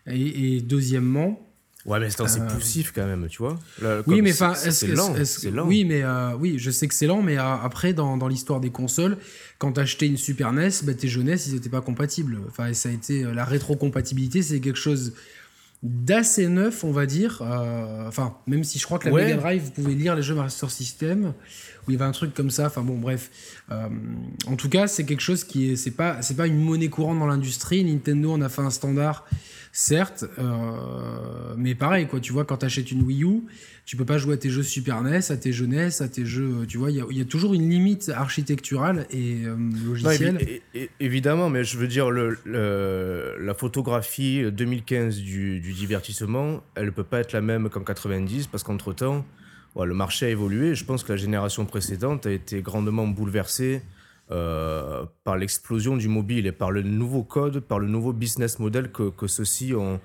Et, 0.08 0.62
deuxièmement, 0.62 1.42
Ouais, 1.88 2.00
mais 2.00 2.10
c'est 2.10 2.22
euh, 2.22 2.48
poussif 2.48 2.92
quand 2.96 3.06
même, 3.06 3.28
tu 3.28 3.38
vois. 3.38 3.60
oui, 4.08 4.24
mais 4.24 4.32
enfin, 4.32 4.56
c'est 4.56 4.88
lent, 4.88 5.14
lent, 5.54 5.68
Oui, 5.68 5.86
mais 5.86 6.02
euh, 6.02 6.36
oui, 6.36 6.56
je 6.58 6.72
sais 6.72 6.88
que 6.88 6.96
c'est 6.96 7.06
lent, 7.06 7.22
mais 7.22 7.38
après, 7.38 7.94
dans, 7.94 8.18
dans 8.18 8.28
l'histoire 8.28 8.60
des 8.60 8.72
consoles, 8.72 9.18
quand 9.60 9.74
t'achetais 9.74 10.08
une 10.08 10.18
Super 10.18 10.52
NES, 10.52 10.70
bah, 10.84 10.96
tes 10.96 11.08
jeux 11.08 11.22
NES, 11.22 11.36
ils 11.46 11.54
n'étaient 11.54 11.70
pas 11.70 11.82
compatibles. 11.82 12.40
Enfin, 12.50 12.74
ça 12.74 12.90
a 12.90 12.92
été 12.92 13.24
la 13.24 13.46
rétrocompatibilité, 13.46 14.42
c'est 14.42 14.60
quelque 14.60 14.80
chose 14.80 15.14
d'assez 15.86 16.48
neuf, 16.48 16.84
on 16.84 16.92
va 16.92 17.06
dire. 17.06 17.42
enfin, 18.08 18.38
même 18.48 18.64
si 18.64 18.80
je 18.80 18.86
crois 18.86 19.00
que 19.00 19.10
la 19.10 19.16
Mega 19.16 19.36
Drive, 19.38 19.64
vous 19.64 19.72
pouvez 19.72 19.96
lire 19.96 20.16
les 20.16 20.24
jeux 20.24 20.36
Master 20.36 20.70
System 20.70 21.34
où 21.88 21.92
il 21.92 21.94
y 21.94 21.96
avait 21.96 22.06
un 22.06 22.12
truc 22.12 22.34
comme 22.34 22.50
ça. 22.50 22.68
Enfin 22.68 22.82
bon, 22.82 22.98
bref. 22.98 23.30
Euh, 23.72 23.88
en 24.48 24.56
tout 24.56 24.70
cas, 24.70 24.88
c'est 24.88 25.06
quelque 25.06 25.22
chose 25.22 25.44
qui 25.44 25.72
est, 25.72 25.76
c'est 25.76 25.92
pas, 25.92 26.22
c'est 26.22 26.36
pas 26.36 26.48
une 26.48 26.60
monnaie 26.60 26.90
courante 26.90 27.20
dans 27.20 27.28
l'industrie. 27.28 27.84
Nintendo 27.84 28.32
en 28.34 28.42
a 28.42 28.50
fait 28.50 28.62
un 28.62 28.70
standard, 28.70 29.26
certes, 29.76 30.24
euh, 30.40 31.54
mais 31.58 31.76
pareil 31.76 32.08
quoi. 32.08 32.22
Tu 32.22 32.32
vois, 32.32 32.46
quand 32.46 32.58
tu 32.58 32.66
achètes 32.66 32.92
une 32.92 33.04
Wii 33.04 33.24
U, 33.24 33.42
tu 33.86 33.98
peux 33.98 34.06
pas 34.06 34.18
jouer 34.18 34.36
à 34.36 34.38
tes 34.38 34.50
jeux 34.50 34.64
Super 34.64 35.04
NES, 35.04 35.32
à 35.32 35.38
tes 35.38 35.52
jeux 35.52 35.66
NES, 35.66 36.02
à 36.02 36.08
tes 36.08 36.26
jeux. 36.26 36.66
Tu 36.68 36.78
vois, 36.78 36.92
il 36.92 37.18
y, 37.18 37.22
a 37.22 37.26
toujours 37.26 37.54
une 37.54 37.70
limite 37.70 38.10
architecturale 38.10 39.06
et 39.12 39.44
euh, 39.46 39.56
logicielle. 39.86 40.62
évidemment, 41.00 41.50
mais 41.50 41.66
je 41.66 41.78
veux 41.78 41.88
dire, 41.88 42.10
le, 42.10 42.38
la 42.46 43.54
photographie 43.54 44.50
2015 44.50 45.18
du, 45.18 45.60
du 45.60 45.74
divertissement, 45.74 46.64
elle 46.76 46.94
peut 46.94 47.04
pas 47.04 47.20
être 47.20 47.34
la 47.34 47.42
même 47.42 47.70
qu'en 47.70 47.82
90 47.82 48.48
parce 48.48 48.64
qu'entre 48.64 48.94
temps 48.94 49.26
le 49.84 49.94
marché 49.94 50.28
a 50.28 50.30
évolué. 50.30 50.74
Je 50.74 50.86
pense 50.86 51.04
que 51.04 51.12
la 51.12 51.18
génération 51.18 51.66
précédente 51.66 52.26
a 52.26 52.32
été 52.32 52.62
grandement 52.62 53.08
bouleversée 53.08 53.82
euh, 54.32 55.06
par 55.24 55.38
l'explosion 55.38 55.98
du 55.98 56.08
mobile 56.08 56.48
et 56.48 56.52
par 56.52 56.72
le 56.72 56.82
nouveau 56.82 57.24
code, 57.24 57.60
par 57.60 57.78
le 57.78 57.88
nouveau 57.88 58.12
business 58.12 58.58
model 58.58 58.92
que, 58.92 59.28
ceux-ci 59.28 59.74
ont, 59.76 60.00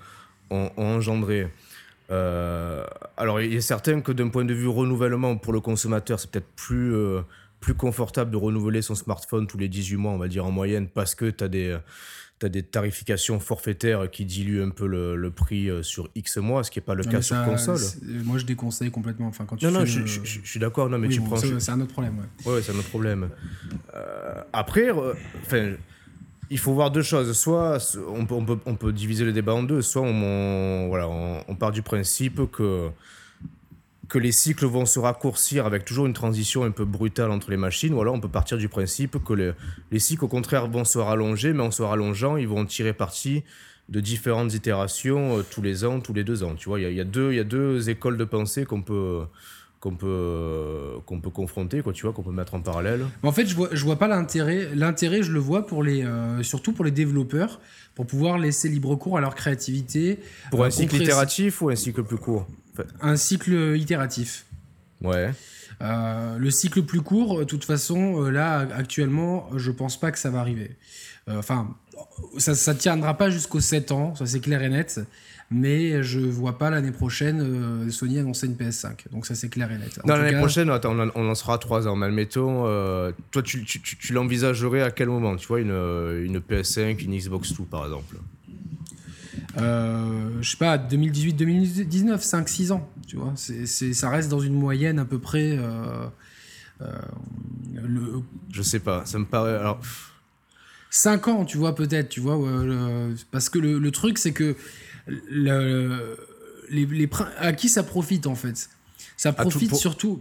engendré. 0.51 1.49
Euh, 2.11 2.85
alors, 3.17 3.41
il 3.41 3.55
est 3.55 3.61
certain 3.61 4.01
que 4.01 4.13
d'un 4.13 4.29
point 4.29 4.45
de 4.45 4.53
vue 4.53 4.69
renouvellement 4.69 5.37
pour 5.37 5.53
le 5.53 5.61
consommateur, 5.61 6.21
c'est 6.21 6.31
peut-être 6.31 6.53
plus, 6.57 6.95
euh, 6.95 7.23
plus 7.61 7.75
confortable 7.75 8.31
de 8.31 8.37
renouveler 8.37 8.83
son 8.83 8.95
smartphone 8.95 9.47
tous 9.47 9.59
les 9.59 9.69
18 9.69 9.97
mois, 9.97 10.13
on 10.13 10.19
va 10.19 10.29
dire 10.29 10.45
en 10.45 10.51
moyenne, 10.51 10.89
parce 10.89 11.15
que 11.15 11.31
tu 11.31 11.45
as 11.45 11.49
des 11.49 11.79
tu 12.41 12.47
as 12.47 12.49
des 12.49 12.63
tarifications 12.63 13.39
forfaitaires 13.39 14.11
qui 14.11 14.25
diluent 14.25 14.63
un 14.63 14.71
peu 14.71 14.87
le, 14.87 15.31
prix 15.31 15.69
euh, 15.69 15.83
sur 15.83 16.09
X 16.15 16.39
mois, 16.39 16.65
ce 16.65 16.71
qui 16.71 16.79
n'est 16.79 16.85
pas 16.85 16.95
le 16.95 17.05
cas 17.05 17.23
sur 17.23 17.45
console. 17.45 17.79
Moi, 18.25 18.39
je 18.39 18.47
déconseille 18.47 18.91
complètement. 18.91 19.29
Enfin, 19.29 19.45
quand 19.45 19.57
tu 19.57 19.67
non, 19.67 19.73
non, 19.73 19.85
je, 19.85 20.05
suis 20.25 20.59
d'accord. 20.59 20.89
Non, 20.89 20.99
mais 20.99 21.09
tu 21.09 21.21
prends. 21.21 21.37
C'est 21.37 21.71
un 21.71 21.81
autre 21.81 21.93
problème. 21.93 22.17
Ouais, 22.45 22.55
ouais 22.55 22.63
c'est 22.63 22.73
un 22.73 22.79
autre 22.79 22.89
problème. 22.89 23.29
Euh, 23.95 24.43
après, 24.53 24.91
enfin. 24.91 25.75
il 26.51 26.59
faut 26.59 26.73
voir 26.73 26.91
deux 26.91 27.03
choses. 27.03 27.37
Soit 27.39 27.79
on 28.09 28.25
peut, 28.25 28.35
on 28.35 28.45
peut, 28.45 28.59
on 28.65 28.75
peut, 28.75 28.93
diviser 28.93 29.25
le 29.25 29.33
débat 29.33 29.55
en 29.55 29.63
deux. 29.63 29.83
Soit 29.83 30.03
on, 30.03 30.89
voilà, 30.89 31.09
on 31.09 31.55
part 31.55 31.73
du 31.73 31.83
principe 31.83 32.51
que 32.51 32.91
que 34.11 34.19
les 34.19 34.33
cycles 34.33 34.67
vont 34.67 34.87
se 34.87 34.99
raccourcir 34.99 35.65
avec 35.65 35.85
toujours 35.85 36.05
une 36.05 36.13
transition 36.13 36.65
un 36.65 36.73
peu 36.73 36.85
brutale 36.85 37.31
entre 37.31 37.51
les 37.51 37.57
machines, 37.57 37.95
ou 37.95 38.01
alors 38.01 38.15
on 38.15 38.21
peut 38.21 38.29
partir 38.29 38.59
du 38.59 38.69
principe 38.69 39.23
que 39.25 39.33
les, 39.33 39.53
les 39.93 39.99
cycles 40.01 40.25
au 40.25 40.29
contraire 40.29 40.67
vont 40.67 40.85
se 40.85 40.99
rallonger, 40.99 41.53
mais 41.53 41.63
en 41.63 41.71
se 41.71 41.83
rallongeant, 41.83 42.37
ils 42.37 42.49
vont 42.49 42.67
tirer 42.67 42.93
parti 42.93 43.45
de 43.89 44.01
différentes 44.01 44.53
itérations 44.53 45.39
euh, 45.39 45.43
tous 45.49 45.63
les 45.63 45.85
ans, 45.85 46.01
tous 46.01 46.13
les 46.13 46.25
deux 46.25 46.43
ans. 46.43 46.55
Tu 46.57 46.69
vois, 46.69 46.81
il 46.81 46.93
y, 46.93 47.01
a, 47.01 47.05
deux, 47.05 47.33
y 47.33 47.39
a 47.39 47.45
deux 47.45 47.89
écoles 47.89 48.17
de 48.17 48.25
pensée 48.25 48.65
qu'on 48.65 48.83
peut 48.83 49.23
qu'on 49.81 49.97
peut 49.97 50.99
qu'on 51.07 51.21
peut 51.21 51.31
confronter 51.31 51.81
quoi 51.81 51.93
tu 51.93 52.03
vois 52.03 52.13
qu'on 52.13 52.23
peut 52.23 52.31
mettre 52.31 52.55
en 52.55 52.61
parallèle 52.61 53.07
en 53.23 53.33
fait 53.33 53.47
je 53.47 53.55
vois 53.55 53.71
je 53.73 53.83
vois 53.83 53.99
pas 53.99 54.09
l'intérêt 54.09 54.69
l'intérêt 54.75 55.23
je 55.23 55.33
le 55.33 55.41
vois 55.41 55.67
pour 55.67 55.83
les 55.83 56.05
euh, 56.05 56.43
surtout 56.43 56.73
pour 56.73 56.85
les 56.85 56.91
développeurs 56.91 57.61
pour 57.95 58.07
pouvoir 58.07 58.39
laisser 58.39 58.69
libre 58.69 58.97
cours 58.97 59.19
à 59.19 59.21
leur 59.21 59.35
créativité 59.35 60.21
pour 60.51 60.65
un 60.65 60.69
euh, 60.69 60.71
cycle 60.71 61.03
itératif 61.03 61.61
ou 61.63 61.71
un 61.71 61.77
cycle 61.77 62.03
plus 62.03 62.17
court? 62.17 62.47
Un 63.03 63.17
cycle 63.17 63.77
itératif. 63.77 64.47
Ouais. 65.03 65.33
Euh, 65.83 66.39
le 66.39 66.51
cycle 66.51 66.83
plus 66.83 67.03
court, 67.03 67.41
de 67.41 67.45
toute 67.45 67.65
façon, 67.65 68.23
là, 68.23 68.67
actuellement, 68.75 69.49
je 69.57 69.71
pense 69.71 69.99
pas 69.99 70.13
que 70.13 70.19
ça 70.19 70.31
va 70.31 70.41
arriver. 70.41 70.77
Euh, 71.29 71.39
enfin, 71.39 71.77
ça 72.39 72.53
ne 72.53 72.79
tiendra 72.79 73.17
pas 73.17 73.31
jusqu'aux 73.31 73.61
7 73.61 73.93
ans, 73.93 74.15
ça 74.15 74.27
c'est 74.27 74.41
clair 74.41 74.63
et 74.63 74.69
net. 74.69 75.01
Mais 75.53 76.03
je 76.05 76.21
vois 76.21 76.59
pas 76.59 76.71
l'année 76.71 76.93
prochaine 76.93 77.91
Sony 77.91 78.21
annoncer 78.21 78.47
une 78.47 78.55
PS5. 78.55 79.11
Donc 79.11 79.27
ça 79.27 79.35
c'est 79.35 79.49
clair 79.49 79.73
et 79.73 79.79
net. 79.79 79.99
non, 80.05 80.15
l'année 80.15 80.39
prochaine, 80.39 80.71
attends, 80.71 80.97
on, 81.15 81.29
en 81.29 81.35
sera 81.35 81.59
3 81.59 81.89
ans. 81.89 81.97
Mais 81.97 82.07
admettons, 82.07 82.63
toi, 83.33 83.43
tu, 83.43 83.65
tu, 83.65 83.81
tu 83.81 84.13
l'envisagerais 84.13 84.83
à 84.83 84.93
quel 84.93 85.09
moment 85.09 85.35
Tu 85.35 85.49
vois, 85.49 85.61
une, 85.61 85.71
une 85.71 86.39
PS5, 86.39 87.03
une 87.05 87.17
Xbox 87.17 87.53
2 87.53 87.65
par 87.65 87.85
exemple? 87.85 88.17
Euh, 89.59 90.31
je 90.41 90.51
sais 90.51 90.57
pas, 90.57 90.79
2018-2019, 90.79 92.19
5-6 92.19 92.73
ans, 92.73 92.89
tu 93.07 93.17
vois. 93.17 93.33
C'est, 93.37 93.67
ça 93.67 94.11
reste 94.11 94.29
dans 94.29 94.41
une 94.41 94.55
moyenne 94.55 94.99
à 94.99 95.05
peu 95.05 95.19
près. 95.19 95.59
Euh, 95.59 96.07
le... 97.75 98.23
Je 98.53 98.63
sais 98.63 98.81
pas, 98.81 99.05
ça 99.07 99.19
me 99.19 99.25
paraît. 99.25 99.57
Alors... 99.57 99.81
5 100.91 101.29
ans, 101.29 101.45
tu 101.45 101.57
vois, 101.57 101.75
peut-être, 101.75 102.09
tu 102.09 102.21
vois. 102.21 102.39
parce 103.31 103.49
que 103.49 103.59
le, 103.59 103.91
truc, 103.91 104.19
c'est 104.19 104.33
que. 104.33 104.57
Le, 105.07 106.17
les, 106.71 106.87
les, 106.87 107.09
à 107.39 107.53
qui 107.53 107.69
ça 107.69 107.83
profite, 107.83 108.27
en 108.27 108.35
fait? 108.35 108.69
Ça 109.17 109.33
profite 109.33 109.75
surtout. 109.75 110.21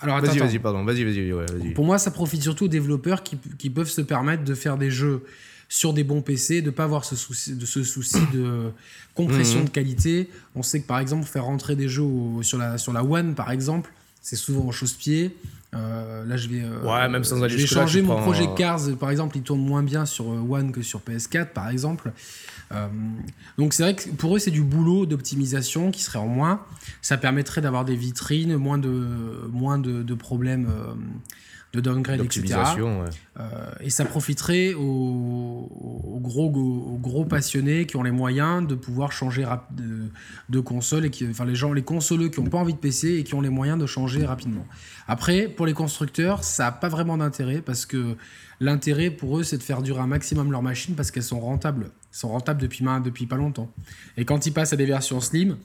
Alors, 0.00 0.20
vas-y, 0.20 0.38
vas-y, 0.38 0.58
pardon, 0.58 0.84
vas-y, 0.84 1.04
vas-y. 1.04 1.30
vas 1.30 1.46
pour 1.74 1.84
moi, 1.84 1.98
ça 1.98 2.10
profite 2.10 2.42
surtout 2.42 2.66
aux 2.66 2.68
développeurs 2.68 3.22
qui, 3.22 3.38
qui 3.58 3.70
peuvent 3.70 3.90
se 3.90 4.02
permettre 4.02 4.44
de 4.44 4.54
faire 4.54 4.76
des 4.76 4.90
jeux 4.90 5.24
sur 5.68 5.92
des 5.92 6.04
bons 6.04 6.22
PC, 6.22 6.62
de 6.62 6.70
pas 6.70 6.84
avoir 6.84 7.04
ce 7.04 7.16
souci 7.16 7.56
de, 7.56 7.66
ce 7.66 7.82
souci 7.82 8.20
de 8.32 8.70
compression 9.14 9.60
mhm. 9.60 9.64
de 9.64 9.70
qualité. 9.70 10.30
On 10.54 10.62
sait 10.62 10.80
que 10.80 10.86
par 10.86 11.00
exemple, 11.00 11.26
faire 11.26 11.44
rentrer 11.44 11.74
des 11.74 11.88
jeux 11.88 12.04
sur, 12.42 12.58
la, 12.58 12.78
sur 12.78 12.92
la 12.92 13.02
One, 13.02 13.34
par 13.34 13.50
exemple, 13.50 13.90
c'est 14.22 14.36
souvent 14.36 14.68
en 14.68 14.72
chausse-pied. 14.72 15.36
Euh, 15.74 16.24
là, 16.24 16.36
je 16.36 16.48
vais, 16.48 16.62
euh, 16.62 16.82
ouais, 16.82 17.08
même 17.08 17.24
sans 17.24 17.42
aller 17.42 17.54
je 17.54 17.62
vais 17.62 17.66
changer 17.66 18.02
mon 18.02 18.20
projet 18.20 18.46
Cars. 18.56 18.80
Par 18.98 19.10
exemple, 19.10 19.36
il 19.36 19.42
tourne 19.42 19.60
moins 19.60 19.82
bien 19.82 20.06
sur 20.06 20.30
euh, 20.30 20.46
One 20.48 20.72
que 20.72 20.82
sur 20.82 21.00
PS4, 21.00 21.46
par 21.52 21.68
exemple. 21.68 22.12
donc, 23.58 23.72
c'est 23.72 23.82
vrai 23.82 23.94
que 23.94 24.08
pour 24.10 24.36
eux, 24.36 24.38
c'est 24.38 24.50
du 24.50 24.62
boulot 24.62 25.06
d'optimisation 25.06 25.90
qui 25.90 26.02
serait 26.02 26.18
en 26.18 26.26
moins. 26.26 26.60
Ça 27.02 27.16
permettrait 27.16 27.60
d'avoir 27.60 27.84
des 27.84 27.96
vitrines, 27.96 28.56
moins 28.56 28.78
de, 28.78 29.48
moins 29.52 29.78
de, 29.78 30.02
de 30.02 30.14
problèmes 30.14 30.68
de 31.74 31.80
downgrade, 31.80 32.20
etc. 32.20 32.54
Euh, 33.36 33.70
et 33.80 33.90
ça 33.90 34.04
profiterait 34.04 34.74
aux, 34.74 36.20
gros, 36.22 36.50
gros 36.50 37.24
passionnés 37.24 37.86
qui 37.86 37.96
ont 37.96 38.02
les 38.02 38.12
moyens 38.12 38.66
de 38.66 38.74
pouvoir 38.74 39.12
changer 39.12 39.44
de, 39.72 40.08
de, 40.48 40.60
console, 40.60 41.06
et 41.06 41.10
qui, 41.10 41.26
enfin 41.28 41.44
les 41.44 41.56
gens, 41.56 41.72
les 41.72 41.82
consoleux 41.82 42.28
qui 42.28 42.40
n'ont 42.40 42.48
pas 42.48 42.58
envie 42.58 42.74
de 42.74 42.78
PC 42.78 43.14
et 43.14 43.24
qui 43.24 43.34
ont 43.34 43.40
les 43.40 43.50
moyens 43.50 43.78
de 43.78 43.86
changer 43.86 44.24
rapidement. 44.24 44.66
Après, 45.08 45.48
pour 45.48 45.66
les 45.66 45.74
constructeurs, 45.74 46.44
ça 46.44 46.64
n'a 46.64 46.72
pas 46.72 46.88
vraiment 46.88 47.16
d'intérêt 47.16 47.60
parce 47.60 47.86
que 47.86 48.16
l'intérêt 48.60 49.10
pour 49.10 49.38
eux, 49.38 49.42
c'est 49.42 49.58
de 49.58 49.62
faire 49.62 49.82
durer 49.82 50.00
un 50.00 50.06
maximum 50.06 50.52
leurs 50.52 50.62
machines 50.62 50.94
parce 50.94 51.10
qu'elles 51.10 51.22
sont 51.22 51.40
rentables. 51.40 51.86
Elles 51.86 52.18
sont 52.18 52.28
rentables 52.28 52.60
depuis, 52.60 52.84
depuis 53.04 53.26
pas 53.26 53.36
longtemps. 53.36 53.70
Et 54.16 54.24
quand 54.24 54.46
ils 54.46 54.52
passent 54.52 54.72
à 54.72 54.76
des 54.76 54.86
versions 54.86 55.20
slim, 55.20 55.56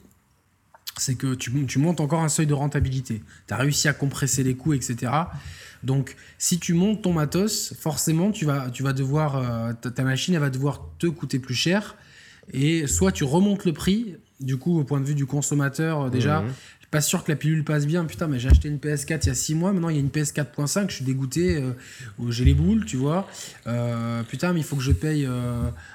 c'est 0.96 1.14
que 1.14 1.34
tu, 1.34 1.52
tu, 1.66 1.78
montes 1.78 2.00
encore 2.00 2.20
un 2.20 2.28
seuil 2.28 2.46
de 2.46 2.54
rentabilité. 2.54 3.22
Tu 3.46 3.54
as 3.54 3.56
réussi 3.56 3.88
à 3.88 3.92
compresser 3.92 4.42
les 4.42 4.54
coûts, 4.54 4.74
etc. 4.74 5.12
Donc, 5.82 6.16
si 6.38 6.58
tu 6.58 6.74
montes 6.74 7.02
ton 7.02 7.12
matos, 7.12 7.74
forcément, 7.78 8.30
tu 8.30 8.44
vas, 8.44 8.70
tu 8.70 8.82
vas 8.82 8.92
devoir, 8.92 9.36
euh, 9.36 9.72
ta, 9.72 10.04
machine, 10.04 10.34
elle 10.34 10.40
va 10.40 10.50
devoir 10.50 10.86
te 10.98 11.06
coûter 11.06 11.38
plus 11.38 11.54
cher. 11.54 11.96
Et 12.52 12.86
soit 12.86 13.12
tu 13.12 13.24
remontes 13.24 13.64
le 13.64 13.72
prix, 13.72 14.16
du 14.40 14.56
coup, 14.56 14.78
au 14.78 14.84
point 14.84 15.00
de 15.00 15.06
vue 15.06 15.14
du 15.14 15.26
consommateur, 15.26 16.02
euh, 16.02 16.10
déjà, 16.10 16.40
mmh. 16.40 16.52
pas 16.90 17.00
sûr 17.00 17.24
que 17.24 17.30
la 17.30 17.36
pilule 17.36 17.64
passe 17.64 17.86
bien. 17.86 18.04
Putain, 18.04 18.26
mais 18.26 18.38
j'ai 18.38 18.50
acheté 18.50 18.68
une 18.68 18.76
PS4 18.76 19.20
il 19.22 19.26
y 19.28 19.30
a 19.30 19.34
6 19.34 19.54
mois, 19.54 19.72
maintenant 19.72 19.88
il 19.88 19.96
y 19.96 19.98
a 19.98 20.02
une 20.02 20.08
PS4.5, 20.08 20.90
je 20.90 20.96
suis 20.96 21.04
dégoûté, 21.04 21.56
euh, 21.56 21.70
j'ai 22.28 22.44
les 22.44 22.54
boules, 22.54 22.84
tu 22.84 22.96
vois. 22.96 23.26
putain, 24.28 24.52
mais 24.52 24.60
il 24.60 24.64
faut 24.64 24.76
que 24.76 24.82
je 24.82 24.92
paye. 24.92 25.26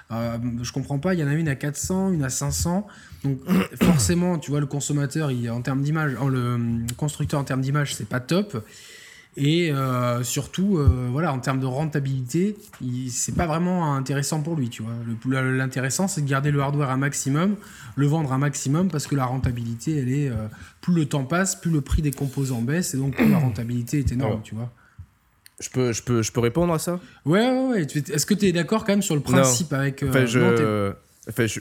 je 0.10 0.72
comprends 0.72 1.00
pas, 1.00 1.14
il 1.14 1.20
y 1.20 1.24
en 1.24 1.28
a 1.28 1.34
une 1.34 1.50
à 1.50 1.56
400, 1.56 2.14
une 2.14 2.24
à 2.24 2.30
500. 2.30 2.88
Donc, 3.24 3.40
forcément, 3.84 4.40
tu 4.40 4.50
vois, 4.50 4.62
le 4.62 4.66
consommateur, 4.66 5.30
il, 5.30 5.48
en 5.52 5.62
termes 5.62 5.84
d'image, 5.84 6.14
le 6.14 6.86
constructeur 6.98 7.40
en 7.40 7.44
termes 7.44 7.62
d'image, 7.62 7.94
c'est 7.94 8.10
pas 8.10 8.20
top. 8.20 8.66
Et 9.38 9.70
euh, 9.72 10.24
surtout, 10.24 10.78
euh, 10.78 11.10
voilà, 11.12 11.34
en 11.34 11.40
termes 11.40 11.60
de 11.60 11.66
rentabilité, 11.66 12.56
c'est 13.10 13.36
pas 13.36 13.48
vraiment 13.48 13.94
intéressant 13.94 14.42
pour 14.42 14.56
lui, 14.56 14.70
tu 14.70 14.82
vois. 14.82 14.94
L'intéressant, 15.42 16.08
c'est 16.08 16.22
de 16.22 16.30
garder 16.30 16.52
le 16.52 16.62
hardware 16.62 16.90
un 16.90 16.98
maximum, 16.98 17.58
le 17.98 18.08
vendre 18.08 18.32
un 18.32 18.38
maximum, 18.38 18.90
parce 18.90 19.08
que 19.08 19.16
la 19.16 19.26
rentabilité, 19.26 19.98
elle 19.98 20.12
est. 20.12 20.30
Euh, 20.30 20.48
plus 20.80 20.94
le 20.94 21.06
temps 21.06 21.26
passe, 21.26 21.56
plus 21.56 21.72
le 21.72 21.82
prix 21.82 22.02
des 22.02 22.12
composants 22.12 22.62
baisse, 22.62 22.94
et 22.94 22.98
donc 22.98 23.16
plus 23.16 23.30
la 23.30 23.40
rentabilité 23.40 24.00
est 24.00 24.12
énorme, 24.12 24.42
tu 24.44 24.56
vois. 24.56 24.72
Je 25.60 25.70
peux, 25.70 25.92
je, 25.92 26.04
peux, 26.04 26.22
je 26.22 26.32
peux 26.32 26.42
répondre 26.42 26.74
à 26.74 26.80
ça? 26.80 27.00
Ouais, 27.26 27.50
ouais, 27.50 27.68
ouais. 27.68 27.82
Est-ce 27.82 28.26
que 28.26 28.34
tu 28.34 28.46
es 28.46 28.52
d'accord 28.52 28.86
quand 28.86 28.94
même 28.94 29.02
sur 29.02 29.16
le 29.16 29.22
principe 29.22 29.74
avec. 29.74 30.04
Enfin, 30.08 30.26
je... 30.26 30.94
Enfin, 31.28 31.48
je, 31.48 31.60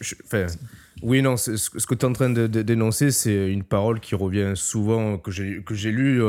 oui, 1.02 1.23
non, 1.23 1.37
ce, 1.37 1.50
que 1.87 1.95
tu 1.95 2.00
es 2.00 2.09
en 2.09 2.12
train 2.12 2.31
de, 2.31 2.47
dénoncer, 2.47 3.11
c'est 3.11 3.50
une 3.50 3.64
parole 3.64 3.99
qui 3.99 4.14
revient 4.14 4.52
souvent, 4.54 5.19
que 5.19 5.33
j'ai 5.33 5.90
lue 5.90 6.23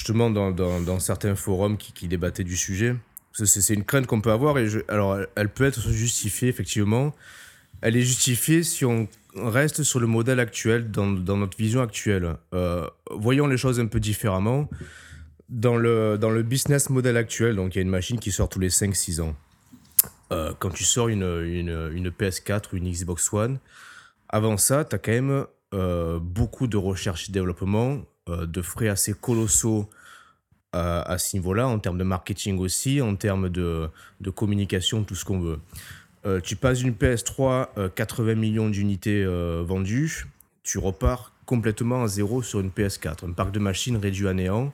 justement 0.00 0.30
dans, 0.30 0.50
dans, 0.50 0.98
certains 0.98 1.34
forums 1.34 1.76
qui, 1.76 2.08
débattaient 2.08 2.42
du 2.42 2.56
sujet. 2.56 2.96
C'est 3.34 3.74
une 3.74 3.84
crainte 3.84 4.06
qu'on 4.06 4.22
peut 4.22 4.32
avoir 4.32 4.58
et 4.58 4.66
alors 4.88 5.18
elle 5.36 5.50
peut 5.50 5.64
être 5.64 5.90
justifiée 5.90 6.48
effectivement. 6.48 7.14
Elle 7.82 7.96
est 7.98 8.02
justifiée 8.02 8.62
si 8.62 8.86
on 8.86 9.08
reste 9.36 9.82
sur 9.82 10.00
le 10.00 10.06
modèle 10.06 10.40
actuel, 10.40 10.90
dans, 10.90 11.06
dans 11.06 11.36
notre 11.36 11.58
vision 11.58 11.82
actuelle. 11.82 12.36
Euh, 12.54 12.88
voyons 13.10 13.46
les 13.46 13.58
choses 13.58 13.78
un 13.78 13.88
peu 13.88 14.00
différemment. 14.00 14.70
Dans 15.50 15.76
le, 15.76 16.16
dans 16.16 16.32
business 16.40 16.88
model 16.88 17.18
actuel, 17.18 17.56
donc 17.56 17.74
il 17.74 17.78
y 17.78 17.80
a 17.80 17.82
une 17.82 17.90
machine 17.90 18.18
qui 18.18 18.32
sort 18.32 18.48
tous 18.48 18.60
les 18.60 18.70
5-6 18.70 19.20
ans. 19.20 19.36
Euh, 20.32 20.54
quand 20.58 20.70
tu 20.70 20.84
sors 20.84 21.08
une, 21.08 21.24
une, 21.44 21.90
une, 21.92 22.08
PS4 22.08 22.72
ou 22.72 22.76
une 22.76 22.90
Xbox 22.90 23.30
One, 23.34 23.58
avant 24.30 24.56
ça, 24.56 24.84
tu 24.84 24.94
as 24.94 24.98
quand 24.98 25.12
même 25.12 25.44
euh, 25.74 26.18
beaucoup 26.20 26.68
de 26.68 26.78
recherche 26.78 27.28
et 27.28 27.32
développement, 27.32 27.98
de 28.28 28.62
frais 28.62 28.88
assez 28.88 29.12
colossaux 29.12 29.88
euh, 30.76 31.02
à, 31.04 31.18
ce 31.18 31.36
niveau-là, 31.36 31.66
en 31.66 31.80
termes 31.80 31.98
de 31.98 32.04
marketing 32.04 32.58
aussi, 32.58 33.00
en 33.00 33.16
termes 33.16 33.48
de, 33.48 33.90
communication, 34.36 35.02
tout 35.02 35.16
ce 35.16 35.24
qu'on 35.24 35.40
veut. 35.40 35.58
Euh, 36.26 36.40
tu 36.40 36.54
passes 36.54 36.78
d'une 36.78 36.92
PS3, 36.92 37.90
80 37.94 38.36
millions 38.36 38.68
d'unités 38.68 39.24
vendues, 39.24 40.26
tu 40.62 40.78
repars 40.78 41.32
complètement 41.44 42.04
à 42.04 42.06
zéro 42.06 42.42
sur 42.42 42.60
une 42.60 42.70
PS4. 42.70 43.28
Un 43.28 43.32
parc 43.32 43.50
de 43.50 43.58
machines 43.58 43.96
réduit 43.96 44.28
à 44.28 44.34
néant 44.34 44.72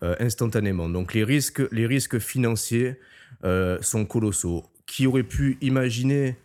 instantanément. 0.00 0.88
Donc 0.88 1.12
les 1.12 1.24
risques, 1.24 1.62
les 1.72 1.86
risques 1.86 2.18
financiers 2.18 2.98
sont 3.82 4.06
colossaux. 4.06 4.64
Qui 4.86 5.06
aurait 5.06 5.22
pu 5.24 5.58
imaginer 5.60 6.36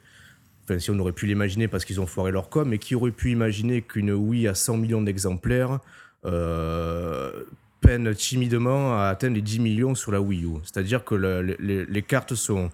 Enfin, 0.63 0.77
si 0.77 0.91
on 0.91 0.99
aurait 0.99 1.13
pu 1.13 1.25
l'imaginer 1.25 1.67
parce 1.67 1.83
qu'ils 1.83 1.99
ont 1.99 2.05
foiré 2.05 2.31
leur 2.31 2.49
com, 2.49 2.69
mais 2.69 2.77
qui 2.77 2.93
aurait 2.93 3.11
pu 3.11 3.31
imaginer 3.31 3.81
qu'une 3.81 4.11
Wii 4.11 4.47
à 4.47 4.53
100 4.53 4.77
millions 4.77 5.01
d'exemplaires 5.01 5.79
euh, 6.25 7.43
peine 7.81 8.13
timidement 8.13 8.99
à 8.99 9.05
atteindre 9.05 9.35
les 9.35 9.41
10 9.41 9.59
millions 9.59 9.95
sur 9.95 10.11
la 10.11 10.21
Wii 10.21 10.43
U. 10.43 10.59
C'est-à-dire 10.63 11.03
que 11.03 11.15
les, 11.15 12.01
cartes 12.01 12.35
sont, 12.35 12.69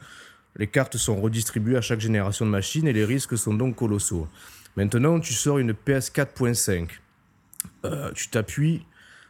les 0.56 0.68
cartes 0.68 0.98
sont 0.98 1.22
redistribuées 1.22 1.78
à 1.78 1.82
chaque 1.82 2.00
génération 2.00 2.46
de 2.46 2.52
machines 2.52 2.88
et 2.88 2.94
les 2.94 3.06
risques 3.06 3.38
sont 3.38 3.54
donc 3.54 3.76
colossaux. 3.76 4.28
Maintenant, 4.76 5.20
tu 5.20 5.34
sors 5.34 5.60
une 5.60 5.74
PS 5.74 6.12
4.5. 6.12 6.90
Euh, 7.86 8.12
tu 8.14 8.30
t'appuies 8.30 8.86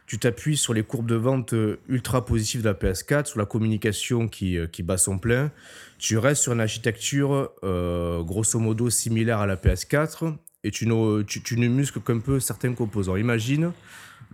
tu 0.06 0.20
t'appuies 0.20 0.56
sur 0.56 0.72
les 0.72 0.84
courbes 0.84 1.08
de 1.08 1.16
vente 1.16 1.52
ultra 1.88 2.24
positives 2.24 2.62
de 2.62 2.68
la 2.68 2.74
PS4, 2.74 3.26
sur 3.26 3.40
la 3.40 3.44
communication 3.44 4.28
qui, 4.28 4.56
euh, 4.56 4.68
qui 4.68 4.84
bat 4.84 4.98
son 4.98 5.18
plein. 5.18 5.50
Tu 5.98 6.16
restes 6.16 6.42
sur 6.42 6.52
une 6.52 6.60
architecture 6.60 7.50
grosso 7.62 8.60
modo 8.60 8.88
similaire 8.88 9.40
à 9.40 9.46
la 9.46 9.56
PS4 9.56 10.36
et 10.66 10.70
tu 10.70 10.86
ne, 10.86 11.22
tu, 11.22 11.42
tu 11.42 11.58
ne 11.58 11.68
muscles 11.68 12.00
qu'un 12.00 12.18
peu 12.18 12.40
certains 12.40 12.72
composants. 12.74 13.16
Imagine 13.16 13.72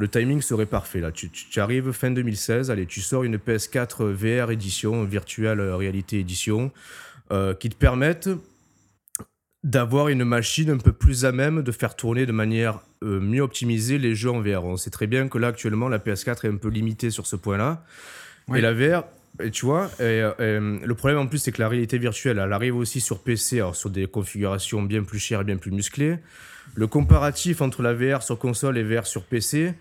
le 0.02 0.09
timing 0.09 0.42
serait 0.42 0.66
parfait. 0.66 0.99
Là, 0.99 1.12
tu, 1.12 1.30
arrives 1.59 1.92
fin 1.92 2.11
2016, 2.11 2.73
allez, 2.73 2.87
tu 2.87 3.00
sors 3.00 3.23
une 3.23 3.37
PS4 3.37 4.11
VR 4.11 4.50
édition, 4.50 5.04
virtuelle 5.04 5.61
réalité 5.61 6.18
édition, 6.18 6.73
euh, 7.30 7.54
qui 7.54 7.68
te 7.68 7.76
permettent 7.76 8.28
d'avoir 9.62 10.09
une 10.09 10.25
machine 10.25 10.71
un 10.71 10.78
peu 10.78 10.90
plus 10.90 11.25
à 11.25 11.30
même 11.30 11.62
de 11.62 11.71
faire 11.71 11.94
tourner 11.94 12.26
de 12.26 12.32
manière 12.32 12.80
euh, 13.04 13.21
mieux 13.21 13.42
optimisée 13.42 13.99
les 13.99 14.16
jeux 14.16 14.32
en 14.32 14.40
VR. 14.40 14.64
On 14.64 14.76
sait 14.76 14.90
très 14.90 15.06
bien 15.06 15.28
que 15.28 15.38
là, 15.38 15.47
actuellement, 15.47 15.88
la 15.88 16.00
PS4 16.00 16.47
est 16.47 16.50
un 16.50 16.56
peu 16.56 16.68
limitée 16.68 17.11
sur 17.11 17.28
ce 17.28 17.37
point-là. 17.37 17.85
Et 18.56 18.61
la 18.61 18.75
VR, 18.75 19.04
et 19.40 19.52
tu 19.52 19.66
vois, 19.66 19.88
euh, 20.00 20.80
le 20.85 20.94
problème 20.97 21.21
en 21.21 21.28
plus, 21.28 21.38
c'est 21.38 21.52
que 21.52 21.62
la 21.62 21.68
réalité 21.68 21.97
virtuelle, 21.97 22.42
elle 22.44 22.52
arrive 22.52 22.75
aussi 22.75 23.00
sur 23.00 23.23
PC, 23.23 23.59
alors 23.59 23.76
sur 23.76 23.88
des 23.88 24.09
configurations 24.09 24.82
bien 24.82 25.04
plus 25.04 25.21
chères 25.21 25.42
et 25.42 25.44
bien 25.44 25.59
plus 25.59 25.71
musclées. 25.71 26.18
Le 26.75 26.87
comparatif 26.87 27.61
entre 27.61 27.83
la 27.83 27.95
VR 27.95 28.23
sur 28.23 28.38
console 28.38 28.78
et 28.78 28.83
VR 28.83 29.07
sur 29.07 29.25
PC 29.25 29.75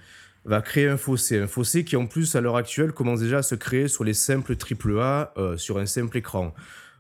va 0.46 0.62
créer 0.62 0.88
un 0.88 0.98
fossé. 0.98 1.40
Un 1.40 1.48
fossé 1.48 1.84
qui, 1.84 1.96
en 1.96 2.08
plus, 2.08 2.36
à 2.36 2.42
l'heure 2.42 2.58
actuelle, 2.58 2.92
commence 2.92 3.20
déjà 3.20 3.40
à 3.40 3.44
se 3.44 3.56
créer 3.56 3.88
sur 3.88 4.04
les 4.04 4.14
simples 4.14 4.56
AAA, 4.56 5.34
euh, 5.38 5.58
sur 5.58 5.78
un 5.78 5.86
simple 5.86 6.18
écran. 6.18 6.54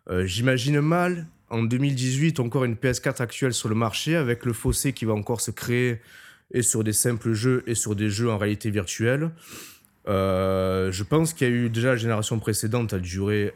Euh, 0.10 0.26
j'imagine 0.26 0.80
mal, 0.82 1.28
en 1.50 1.64
2018, 1.64 2.40
encore 2.40 2.64
une 2.64 2.76
PS4 2.76 3.22
actuelle 3.22 3.54
sur 3.54 3.70
le 3.70 3.76
marché, 3.76 4.16
avec 4.16 4.46
le 4.46 4.54
fossé 4.54 4.94
qui 4.94 5.06
va 5.06 5.14
encore 5.14 5.42
se 5.42 5.52
créer 5.52 6.00
et 6.54 6.62
sur 6.62 6.84
des 6.84 6.94
simples 6.94 7.34
jeux 7.34 7.64
et 7.68 7.76
sur 7.76 7.96
des 7.96 8.10
jeux 8.10 8.30
en 8.30 8.38
réalité 8.38 8.70
virtuelle. 8.70 9.32
Euh, 10.08 10.92
je 10.92 11.04
pense 11.04 11.34
qu'il 11.34 11.48
y 11.48 11.52
a 11.52 11.54
eu 11.54 11.70
déjà 11.70 11.90
la 11.90 11.96
génération 11.98 12.40
précédente 12.40 12.94
a 12.94 13.00
duré 13.00 13.54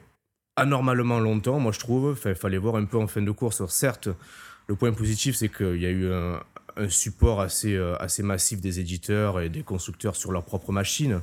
anormalement 0.55 1.19
longtemps, 1.19 1.59
moi 1.59 1.71
je 1.71 1.79
trouve. 1.79 2.17
Il 2.25 2.35
fallait 2.35 2.57
voir 2.57 2.75
un 2.75 2.85
peu 2.85 2.97
en 2.97 3.07
fin 3.07 3.21
de 3.21 3.31
course. 3.31 3.65
certes, 3.67 4.09
le 4.67 4.75
point 4.75 4.91
positif, 4.93 5.35
c'est 5.35 5.49
qu'il 5.49 5.77
y 5.81 5.85
a 5.85 5.89
eu 5.91 6.11
un, 6.11 6.39
support 6.89 7.39
assez, 7.41 7.75
euh, 7.75 7.95
assez 7.99 8.21
massif 8.23 8.59
des 8.59 8.79
éditeurs 8.79 9.39
et 9.39 9.49
des 9.49 9.63
constructeurs 9.63 10.15
sur 10.15 10.31
leurs 10.31 10.43
propres 10.43 10.71
machines. 10.73 11.21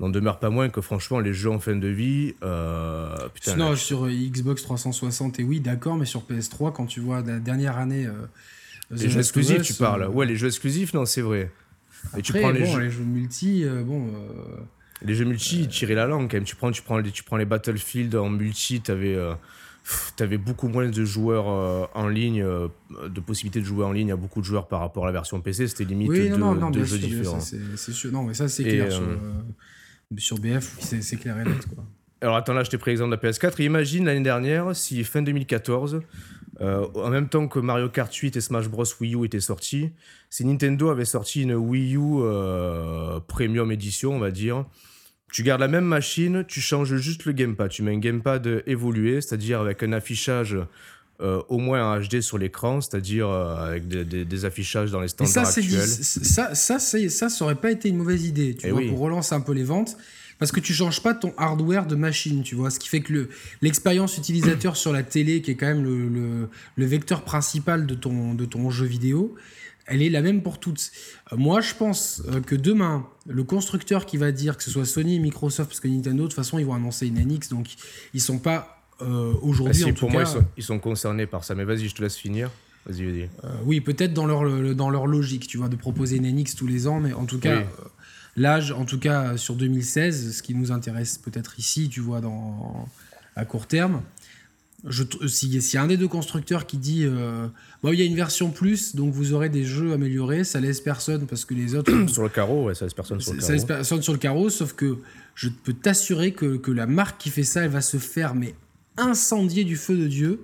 n'en 0.00 0.08
demeure 0.08 0.38
pas 0.40 0.50
moins 0.50 0.68
que 0.70 0.80
franchement, 0.80 1.20
les 1.20 1.32
jeux 1.34 1.50
en 1.50 1.60
fin 1.60 1.76
de 1.76 1.86
vie. 1.88 2.34
Euh, 2.42 3.28
putain, 3.34 3.54
non, 3.56 3.70
là, 3.70 3.76
sur 3.76 4.06
euh, 4.06 4.10
Xbox 4.10 4.62
360, 4.62 5.38
et 5.40 5.44
oui, 5.44 5.60
d'accord, 5.60 5.96
mais 5.96 6.06
sur 6.06 6.22
PS3, 6.22 6.72
quand 6.72 6.86
tu 6.86 7.00
vois 7.00 7.20
la 7.22 7.38
dernière 7.38 7.76
année. 7.78 8.06
euh, 8.06 8.12
The 8.90 9.02
les 9.02 9.08
jeux 9.10 9.20
exclusifs, 9.20 9.60
Us, 9.60 9.66
tu 9.68 9.74
parles. 9.74 10.02
euh, 10.04 10.08
Ouais, 10.08 10.26
les 10.26 10.34
jeux 10.36 10.48
exclusifs, 10.48 10.94
non, 10.94 11.04
c'est 11.04 11.20
vrai. 11.20 11.52
Et 12.16 12.22
tu 12.22 12.32
après, 12.36 12.52
les 12.54 12.60
bon, 12.64 12.72
jeux, 12.72 12.80
les 12.80 12.90
jeux 12.90 13.04
multi, 13.04 13.64
bon. 13.84 14.08
les 15.02 15.14
jeux 15.14 15.26
multi, 15.26 15.68
tirer 15.68 15.94
la 15.94 16.06
langue 16.06 16.30
quand 16.30 16.38
même. 16.38 16.44
Tu 16.44 16.56
prends, 16.56 16.72
tu 16.72 16.80
prends, 16.82 16.96
les, 16.98 17.10
tu 17.12 17.22
prends 17.22 17.36
les 17.36 17.44
Battlefield 17.44 18.14
en 18.16 18.30
multi, 18.30 18.80
t'avais. 18.80 19.16
Pff, 19.84 20.12
T'avais 20.16 20.38
beaucoup 20.38 20.68
moins 20.68 20.88
de 20.88 21.04
joueurs 21.04 21.48
euh, 21.48 21.86
en 21.94 22.08
ligne, 22.08 22.42
euh, 22.42 22.68
de 23.08 23.20
possibilités 23.20 23.60
de 23.60 23.64
jouer 23.64 23.84
en 23.84 23.92
ligne 23.92 24.12
à 24.12 24.16
beaucoup 24.16 24.40
de 24.40 24.44
joueurs 24.46 24.68
par 24.68 24.80
rapport 24.80 25.04
à 25.04 25.06
la 25.06 25.12
version 25.12 25.40
PC. 25.40 25.66
C'était 25.68 25.84
limite 25.84 26.08
Oui, 26.10 26.28
deux, 26.28 26.36
non, 26.36 26.54
non, 26.54 26.72
jeux 26.72 26.84
sûr, 26.84 26.98
différents. 26.98 27.40
c'est- 27.40 27.92
sûr. 27.92 28.12
Non, 28.12 28.22
mais 28.24 28.34
ça, 28.34 28.48
c'est 28.48 28.64
clair. 28.64 28.92
Sur, 28.92 29.02
euh, 29.02 29.16
sur 30.18 30.38
BF, 30.38 30.76
c'est 30.80 31.02
c'est 31.02 31.16
clair 31.16 31.38
et 31.40 31.44
net, 31.44 31.66
quoi. 31.74 31.84
Alors 32.22 32.36
attends, 32.36 32.52
là 32.52 32.62
je 32.64 32.68
t'ai 32.70 32.76
pris 32.76 32.90
l'exemple 32.90 33.16
de 33.16 33.22
la 33.22 33.30
PS4. 33.30 33.62
Imagine 33.62 34.04
l'année 34.04 34.20
dernière 34.22 34.76
si 34.76 35.02
fin 35.04 35.22
2014, 35.22 36.02
euh, 36.60 36.86
en 36.94 37.08
même 37.08 37.30
temps 37.30 37.48
que 37.48 37.58
Mario 37.58 37.88
Kart 37.88 38.12
8 38.14 38.36
et 38.36 38.42
Smash 38.42 38.68
Bros 38.68 38.84
Wii 39.00 39.14
U 39.14 39.24
étaient 39.24 39.40
sortis, 39.40 39.90
si 40.28 40.44
Nintendo 40.44 40.90
avait 40.90 41.06
sorti 41.06 41.44
une 41.44 41.54
Wii 41.54 41.94
U 41.96 42.00
euh, 42.20 43.20
Premium 43.26 43.72
Edition, 43.72 44.12
on 44.16 44.18
va 44.18 44.30
dire, 44.32 44.66
tu 45.32 45.42
gardes 45.42 45.60
la 45.60 45.68
même 45.68 45.84
machine, 45.84 46.44
tu 46.46 46.60
changes 46.60 46.96
juste 46.96 47.24
le 47.24 47.32
gamepad. 47.32 47.70
Tu 47.70 47.82
mets 47.82 47.94
un 47.94 47.98
gamepad 47.98 48.62
évolué, 48.66 49.20
c'est-à-dire 49.20 49.60
avec 49.60 49.82
un 49.82 49.92
affichage 49.92 50.56
euh, 51.20 51.42
au 51.48 51.58
moins 51.58 51.84
en 51.94 52.00
HD 52.00 52.20
sur 52.22 52.38
l'écran, 52.38 52.80
c'est-à-dire 52.80 53.28
euh, 53.28 53.56
avec 53.68 53.86
des, 53.88 54.04
des- 54.04 54.24
des 54.24 54.44
affichages 54.46 54.90
dans 54.90 55.00
les 55.00 55.06
Et 55.06 55.08
standards 55.08 55.46
ça, 55.46 55.60
actuels. 55.60 55.86
ça, 55.86 56.54
ça, 56.54 56.78
ça, 56.78 57.28
ça 57.28 57.44
aurait 57.44 57.54
pas 57.56 57.70
été 57.70 57.88
une 57.90 57.98
mauvaise 57.98 58.24
idée, 58.24 58.56
tu 58.56 58.66
Eh 58.66 58.70
vois, 58.70 58.80
oui. 58.80 58.88
pour 58.88 59.00
relancer 59.00 59.34
un 59.34 59.40
peu 59.40 59.52
les 59.52 59.64
ventes. 59.64 59.96
Parce 60.38 60.52
que 60.52 60.60
tu 60.60 60.72
changes 60.72 61.02
pas 61.02 61.12
ton 61.12 61.34
hardware 61.36 61.84
de 61.84 61.94
machine, 61.94 62.42
tu 62.42 62.54
vois. 62.54 62.70
Ce 62.70 62.78
qui 62.78 62.88
fait 62.88 63.00
que 63.02 63.12
le- 63.12 63.28
l'expérience 63.60 64.16
utilisateur 64.16 64.74
sur 64.78 64.90
la 64.94 65.02
télé, 65.02 65.42
qui 65.42 65.50
est 65.50 65.54
quand 65.54 65.66
même 65.66 65.84
le, 65.84 66.08
le- 66.08 66.48
le 66.76 66.86
vecteur 66.86 67.22
principal 67.22 67.84
de 67.84 67.94
ton, 67.94 68.32
de 68.34 68.46
ton 68.46 68.70
jeu 68.70 68.86
vidéo, 68.86 69.34
elle 69.90 70.00
est 70.02 70.08
la 70.08 70.22
même 70.22 70.42
pour 70.42 70.58
toutes. 70.58 70.90
Euh, 71.32 71.36
moi, 71.36 71.60
je 71.60 71.74
pense 71.74 72.22
euh, 72.28 72.40
que 72.40 72.54
demain, 72.54 73.06
le 73.26 73.44
constructeur 73.44 74.06
qui 74.06 74.16
va 74.16 74.32
dire, 74.32 74.56
que 74.56 74.62
ce 74.62 74.70
soit 74.70 74.86
Sony, 74.86 75.20
Microsoft, 75.20 75.68
parce 75.68 75.80
que 75.80 75.88
Nintendo, 75.88 76.22
de 76.22 76.28
toute 76.28 76.34
façon, 76.36 76.58
ils 76.58 76.64
vont 76.64 76.74
annoncer 76.74 77.06
une 77.06 77.18
NX, 77.22 77.48
donc 77.50 77.66
ils 78.14 78.20
sont 78.22 78.38
pas 78.38 78.78
euh, 79.02 79.32
Ah, 79.34 79.38
aujourd'hui, 79.44 79.74
si, 79.82 79.84
en 79.84 79.92
pour 79.92 80.08
tout 80.08 80.14
moi, 80.14 80.24
cas, 80.24 80.30
ils 80.30 80.32
sont, 80.32 80.44
ils 80.58 80.62
sont 80.64 80.78
concernés 80.78 81.26
par 81.26 81.44
ça. 81.44 81.54
Mais 81.54 81.64
vas-y, 81.64 81.88
je 81.88 81.94
te 81.94 82.02
laisse 82.02 82.16
finir. 82.16 82.50
Vas-y, 82.86 83.04
vas-y. 83.04 83.22
euh, 83.44 83.48
oui, 83.64 83.80
peut-être 83.82 84.14
dans 84.14 84.26
leur, 84.26 84.42
le- 84.44 84.74
dans 84.74 84.88
leur 84.88 85.06
logique, 85.06 85.46
tu 85.46 85.58
vois, 85.58 85.68
de 85.68 85.76
proposer 85.76 86.16
une 86.16 86.26
NX 86.34 86.54
tous 86.56 86.66
les 86.66 86.86
ans, 86.86 86.98
mais 87.00 87.12
en 87.12 87.26
tout 87.26 87.38
cas, 87.38 87.56
Oui. 87.56 87.62
euh, 87.62 87.84
l'âge, 88.36 88.72
en 88.72 88.84
tout 88.86 88.98
cas 88.98 89.36
sur 89.36 89.54
2016, 89.54 90.36
ce 90.36 90.42
qui 90.42 90.54
nous 90.54 90.72
intéresse 90.72 91.18
peut-être 91.18 91.58
ici, 91.58 91.88
tu 91.90 92.00
vois, 92.00 92.20
dans, 92.22 92.88
à 93.36 93.44
court 93.44 93.66
terme, 93.66 94.00
je, 94.86 95.02
tr- 95.04 95.28
si- 95.28 95.60
s'il 95.60 95.74
y 95.74 95.78
a 95.78 95.82
un 95.82 95.86
des 95.86 95.96
deux 95.96 96.08
constructeurs 96.08 96.66
qui 96.66 96.76
dit, 96.78 97.04
euh, 97.04 97.46
bon, 97.82 97.92
il 97.92 97.98
y 97.98 98.02
a 98.02 98.04
une 98.06 98.14
version 98.16 98.50
plus, 98.50 98.94
donc 98.96 99.12
vous 99.12 99.32
aurez 99.32 99.48
des 99.48 99.64
jeux 99.64 99.92
améliorés, 99.92 100.44
ça 100.44 100.60
laisse 100.60 100.80
personne 100.80 101.26
parce 101.26 101.44
que 101.44 101.54
les 101.54 101.74
autres. 101.74 101.92
Sur 102.12 102.22
le 102.22 102.28
carreau, 102.28 102.64
ouais, 102.66 102.74
ça 102.74 102.84
laisse 102.86 102.94
personne 102.94 103.20
sur 103.20 103.32
le 103.34 103.40
Ça 103.40 103.46
carreau. 103.48 103.52
laisse 103.54 103.64
personne 103.66 104.02
sur 104.02 104.12
le 104.12 104.18
carreau, 104.18 104.48
sauf 104.50 104.72
que 104.72 104.98
je 105.34 105.48
peux 105.48 105.72
t'assurer 105.74 106.32
que, 106.32 106.56
que 106.56 106.70
la 106.70 106.86
marque 106.86 107.20
qui 107.20 107.30
fait 107.30 107.42
ça, 107.44 107.62
elle 107.62 107.70
va 107.70 107.80
se 107.82 107.96
faire 107.98 108.34
mais 108.34 108.54
incendier 108.96 109.64
du 109.64 109.76
feu 109.76 109.96
de 109.96 110.06
Dieu. 110.06 110.40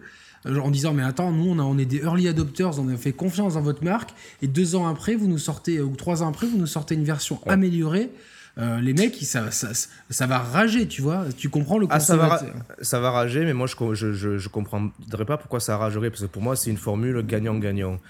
euh, 0.47 0.59
En 0.61 0.71
disant, 0.71 0.93
mais 0.95 1.02
attends, 1.02 1.33
nous, 1.33 1.50
on, 1.50 1.59
a, 1.59 1.62
on 1.62 1.76
est 1.78 1.85
des 1.87 1.99
early 1.99 2.28
adopters, 2.28 2.78
on 2.78 2.88
a 2.88 2.97
fait 2.97 3.12
confiance 3.12 3.55
dans 3.55 3.62
votre 3.62 3.83
marque, 3.85 4.11
et 4.43 4.47
deux 4.47 4.75
ans 4.76 4.87
après, 4.87 5.14
vous 5.16 5.28
nous 5.28 5.38
sortez, 5.38 5.81
ou 5.81 5.97
trois 5.97 6.23
ans 6.23 6.28
après, 6.28 6.47
vous 6.47 6.59
nous 6.59 6.66
sortez 6.66 6.95
une 6.95 7.05
version 7.05 7.40
améliorée. 7.47 8.11
Euh, 8.59 8.81
les 8.81 8.95
mecs, 8.95 9.17
ça, 9.17 9.51
ça, 9.51 9.69
ça 10.09 10.27
va 10.27 10.39
rager, 10.39 10.89
tu 10.89 11.03
vois. 11.03 11.27
Tu 11.37 11.51
comprends 11.51 11.77
le 11.79 11.87
Ah, 11.91 12.01
ça 12.01 12.17
va, 12.17 12.31
consommateur. 12.31 12.57
ra- 12.69 12.75
ça 12.81 13.01
va 13.01 13.11
rager, 13.11 13.45
mais 13.45 13.53
moi 13.53 13.67
je, 13.67 14.13
je, 14.13 14.49
comprendrais 14.49 15.25
pas 15.27 15.37
pourquoi 15.37 15.61
ça 15.61 15.77
ragerait, 15.77 16.09
parce 16.11 16.23
que 16.23 16.27
pour 16.27 16.41
moi 16.43 16.57
c'est 16.57 16.71
une 16.71 16.79
formule 16.79 17.21
gagnant-gagnant. 17.27 18.01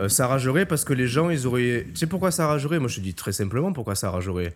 Euh, 0.00 0.08
ça 0.10 0.26
ragerait 0.26 0.66
parce 0.66 0.84
que 0.84 0.92
les 0.92 1.06
gens, 1.06 1.30
ils 1.30 1.46
auraient. 1.46 1.86
Tu 1.94 1.96
sais 2.00 2.06
pourquoi 2.06 2.30
ça 2.30 2.46
ragerait 2.46 2.78
Moi 2.80 2.88
je 2.88 2.96
te 2.96 3.00
dis 3.00 3.14
très 3.14 3.32
simplement 3.32 3.72
pourquoi 3.72 3.94
ça 3.94 4.10
ragerait. 4.10 4.54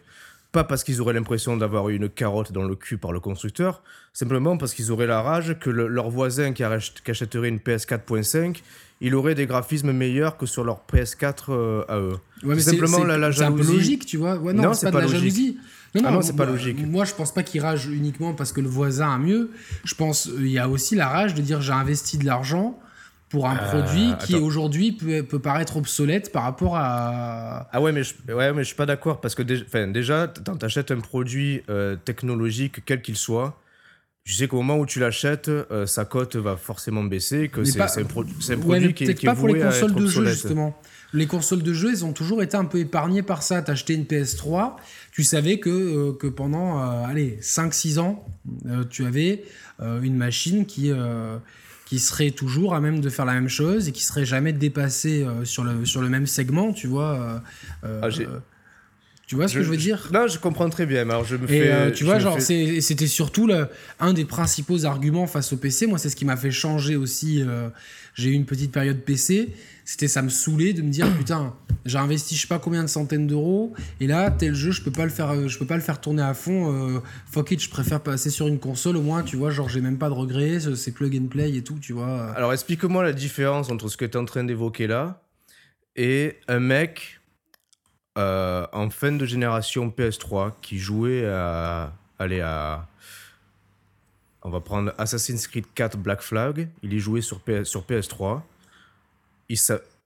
Pas 0.52 0.64
parce 0.64 0.82
qu'ils 0.84 1.00
auraient 1.00 1.12
l'impression 1.14 1.56
d'avoir 1.56 1.88
eu 1.90 1.96
une 1.96 2.08
carotte 2.08 2.52
dans 2.52 2.64
le 2.64 2.74
cul 2.74 2.98
par 2.98 3.12
le 3.12 3.20
constructeur, 3.20 3.82
simplement 4.12 4.56
parce 4.58 4.74
qu'ils 4.74 4.90
auraient 4.92 5.06
la 5.06 5.22
rage 5.22 5.58
que 5.60 5.70
le- 5.70 5.86
leur 5.88 6.10
voisin 6.10 6.52
qui 6.52 6.62
achèterait 6.64 7.48
une 7.48 7.58
PS4.5, 7.58 8.62
il 9.00 9.14
aurait 9.14 9.34
des 9.34 9.46
graphismes 9.46 9.92
meilleurs 9.92 10.36
que 10.36 10.46
sur 10.46 10.64
leur 10.64 10.80
PS4 10.92 11.44
euh, 11.50 11.84
à 11.88 11.98
eux. 11.98 12.18
Ouais, 12.42 12.54
mais 12.54 12.60
simplement 12.60 13.04
la- 13.04 13.16
la 13.18 13.32
c'est 13.32 13.42
un 13.42 13.52
peu 13.52 13.58
jalousie. 13.58 13.76
logique, 13.76 14.06
tu 14.06 14.16
vois. 14.16 14.36
Ouais, 14.36 14.52
non, 14.52 14.62
Non, 14.64 14.74
c'est 14.74 14.86
pas, 14.86 14.92
pas 14.92 15.06
de 15.06 15.06
la 15.12 15.12
logique. 15.18 15.34
jalousie. 15.34 15.58
Non, 15.94 16.02
Ah 16.04 16.10
non, 16.10 16.22
c'est 16.22 16.36
pas 16.36 16.44
logique. 16.46 16.86
Moi, 16.86 17.04
je 17.04 17.14
pense 17.14 17.32
pas 17.32 17.42
qu'il 17.42 17.60
rage 17.62 17.86
uniquement 17.86 18.34
parce 18.34 18.52
que 18.52 18.60
le 18.60 18.68
voisin 18.68 19.10
a 19.14 19.18
mieux. 19.18 19.50
Je 19.84 19.94
pense 19.94 20.28
euh, 20.28 20.34
il 20.40 20.48
y 20.50 20.58
a 20.58 20.68
aussi 20.68 20.94
la 20.96 21.08
rage 21.08 21.34
de 21.34 21.40
dire 21.40 21.60
j'ai 21.62 21.72
investi 21.72 22.18
de 22.18 22.26
l'argent 22.26 22.78
pour 23.30 23.46
un 23.46 23.56
Euh, 23.56 23.68
produit 23.82 24.12
qui 24.20 24.36
aujourd'hui 24.36 24.92
peut, 24.92 25.22
peut 25.22 25.38
paraître 25.38 25.76
obsolète 25.76 26.30
par 26.32 26.42
rapport 26.42 26.76
à. 26.76 27.68
Ah 27.72 27.80
ouais, 27.80 27.92
mais 27.92 28.02
je, 28.02 28.14
ouais, 28.32 28.52
mais 28.52 28.62
je 28.62 28.68
suis 28.68 28.76
pas 28.76 28.86
d'accord 28.86 29.20
parce 29.20 29.34
que 29.34 29.42
déjà, 29.42 29.86
déjà 29.86 30.32
quand 30.44 30.56
tu 30.56 30.64
achètes 30.66 30.90
un 30.90 31.00
produit 31.00 31.62
euh, 31.70 31.96
technologique, 31.96 32.84
quel 32.84 33.00
qu'il 33.02 33.16
soit, 33.16 33.58
tu 34.28 34.34
sais 34.34 34.46
qu'au 34.46 34.58
moment 34.58 34.76
où 34.78 34.84
tu 34.84 35.00
l'achètes, 35.00 35.48
euh, 35.48 35.86
sa 35.86 36.04
cote 36.04 36.36
va 36.36 36.56
forcément 36.58 37.02
baisser, 37.02 37.48
que 37.48 37.62
c'est 37.72 37.78
un, 38.02 38.04
pro- 38.04 38.24
un 38.52 38.58
produit 38.58 38.92
qui, 38.92 39.04
est- 39.04 39.14
qui 39.14 39.24
est 39.24 39.28
pas 39.30 39.34
pour 39.34 39.48
les 39.48 39.54
consoles 39.70 39.90
de 39.94 40.06
jeu 40.06 40.20
justement. 40.42 40.78
Les 41.14 41.26
consoles 41.26 41.62
de 41.62 41.72
jeu, 41.72 41.88
elles 41.90 42.04
ont 42.04 42.12
toujours 42.12 42.42
été 42.42 42.54
un 42.58 42.66
peu 42.66 42.76
épargnées 42.78 43.22
par 43.22 43.42
ça. 43.42 43.62
T'as 43.62 43.72
acheté 43.72 43.94
une 43.94 44.04
PS3, 44.04 44.76
tu 45.12 45.24
savais 45.24 45.58
que, 45.58 45.70
euh, 45.70 46.12
que 46.12 46.26
pendant 46.26 46.78
euh, 46.78 47.06
allez, 47.06 47.38
5-6 47.40 47.98
ans, 48.00 48.26
tu 48.90 49.06
avais 49.06 49.44
une 49.80 50.16
machine 50.16 50.66
qui, 50.66 50.90
qui 51.86 51.98
serait 51.98 52.32
toujours 52.32 52.74
à 52.74 52.80
même 52.82 53.00
de 53.00 53.08
faire 53.08 53.24
la 53.24 53.32
même 53.32 53.48
chose 53.48 53.88
et 53.88 53.92
qui 53.92 54.02
serait 54.04 54.26
jamais 54.26 54.52
dépassée 54.52 55.26
sur, 55.44 55.64
le, 55.64 55.86
sur 55.86 56.02
le 56.02 56.10
même 56.10 56.26
segment, 56.26 56.74
tu 56.74 56.86
vois. 56.86 57.40
Ah, 58.02 58.10
tu 59.28 59.36
vois 59.36 59.46
ce 59.46 59.54
que 59.54 59.62
je 59.62 59.70
veux 59.70 59.76
dire? 59.76 60.08
Non, 60.12 60.26
je 60.26 60.38
comprends 60.38 60.68
très 60.70 60.86
bien. 60.86 61.02
Alors 61.02 61.24
je 61.24 61.36
me 61.36 61.44
et 61.44 61.46
fais. 61.46 61.70
euh, 61.70 61.90
tu 61.92 62.02
vois, 62.04 62.18
genre, 62.18 62.40
fais- 62.40 62.80
c'était 62.80 63.06
surtout 63.06 63.46
le, 63.46 63.68
un 64.00 64.12
des 64.14 64.24
principaux 64.24 64.84
arguments 64.86 65.26
face 65.28 65.52
au 65.52 65.56
PC. 65.58 65.86
Moi, 65.86 65.98
c'est 65.98 66.08
ce 66.08 66.16
qui 66.16 66.24
m'a 66.24 66.36
fait 66.36 66.50
changer 66.50 66.96
aussi. 66.96 67.44
euh, 67.46 67.68
j'ai 68.14 68.30
eu 68.30 68.32
une 68.32 68.46
petite 68.46 68.72
période 68.72 68.98
PC. 69.02 69.50
C'était 69.84 70.08
ça 70.08 70.22
me 70.22 70.28
saoulait 70.28 70.72
de 70.72 70.82
me 70.82 70.90
dire 70.90 71.06
putain, 71.18 71.54
j'ai 71.86 71.98
investi 71.98 72.34
je 72.36 72.40
sais 72.42 72.46
pas 72.46 72.58
combien 72.58 72.82
de 72.82 72.88
centaines 72.88 73.26
d'euros 73.26 73.72
et 74.00 74.06
là 74.06 74.30
tel 74.30 74.54
jeu 74.54 74.70
je 74.70 74.82
peux 74.82 74.90
pas 74.90 75.04
le 75.04 75.10
faire, 75.10 75.30
euh, 75.30 75.48
je 75.48 75.58
peux 75.58 75.64
pas 75.66 75.76
le 75.76 75.80
faire 75.82 76.00
tourner 76.00 76.22
à 76.22 76.34
fond. 76.34 76.72
euh, 76.96 76.98
fuck 77.30 77.50
it, 77.52 77.62
je 77.62 77.70
préfère 77.70 78.00
passer 78.00 78.30
sur 78.30 78.48
une 78.48 78.58
console 78.58 78.96
au 78.96 79.02
moins. 79.02 79.22
Tu 79.22 79.36
vois, 79.36 79.50
genre 79.50 79.68
j'ai 79.68 79.80
même 79.82 79.98
pas 79.98 80.08
de 80.08 80.14
regrets, 80.14 80.58
c'est- 80.60 80.74
c'est 80.76 80.92
plug 80.92 81.14
and 81.16 81.26
play 81.28 81.54
et 81.54 81.62
tout. 81.62 81.78
Tu 81.80 81.92
vois. 81.92 82.32
Alors 82.32 82.52
explique-moi 82.54 83.02
la 83.04 83.12
différence 83.12 83.70
entre 83.70 83.88
ce 83.88 83.96
que 83.98 84.04
tu 84.06 84.12
es 84.12 84.16
en 84.20 84.24
train 84.24 84.44
d'évoquer 84.44 84.86
là 84.86 85.22
et 85.96 86.36
un 86.48 86.60
mec 86.60 87.17
euh, 88.18 88.66
en 88.72 88.90
fin 88.90 89.12
de 89.12 89.24
génération 89.24 89.92
PS3 89.96 90.52
qui 90.60 90.78
jouait 90.78 91.24
à. 91.26 91.92
Allez, 92.18 92.40
à. 92.40 92.86
On 94.42 94.50
va 94.50 94.60
prendre 94.60 94.92
Assassin's 94.98 95.46
Creed 95.46 95.66
4 95.74 95.96
Black 95.98 96.22
Flag. 96.22 96.68
Il 96.82 96.92
y 96.92 96.98
jouait 96.98 97.20
sur, 97.20 97.40
PS, 97.40 97.64
sur 97.64 97.84
PS3. 97.84 98.40
Il 99.48 99.58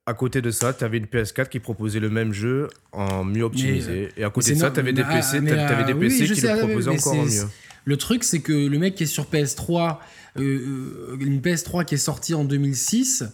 À 0.06 0.14
côté 0.14 0.40
de 0.40 0.50
ça, 0.50 0.72
tu 0.72 0.84
avais 0.84 0.98
une 0.98 1.06
PS4 1.06 1.48
qui 1.48 1.60
proposait 1.60 2.00
le 2.00 2.10
même 2.10 2.32
jeu 2.32 2.68
en 2.92 3.24
mieux 3.24 3.44
optimisé. 3.44 4.08
Et 4.16 4.24
à 4.24 4.30
côté 4.30 4.54
de 4.54 4.58
ça, 4.58 4.70
tu 4.70 4.80
avais 4.80 4.92
des 4.92 5.02
ah, 5.06 5.14
PC, 5.14 5.40
des 5.40 5.52
euh, 5.52 5.94
oui, 5.94 6.08
qui 6.08 6.36
sais, 6.36 6.54
le 6.54 6.66
proposaient 6.66 6.90
encore 6.90 7.14
en 7.14 7.24
mieux. 7.24 7.48
Le 7.84 7.96
truc, 7.96 8.24
c'est 8.24 8.40
que 8.40 8.52
le 8.52 8.78
mec 8.78 8.94
qui 8.94 9.04
est 9.04 9.06
sur 9.06 9.24
PS3, 9.24 9.98
euh, 10.38 10.40
euh, 10.40 11.16
une 11.20 11.40
PS3 11.40 11.84
qui 11.84 11.96
est 11.96 11.98
sortie 11.98 12.34
en 12.34 12.44
2006, 12.44 13.24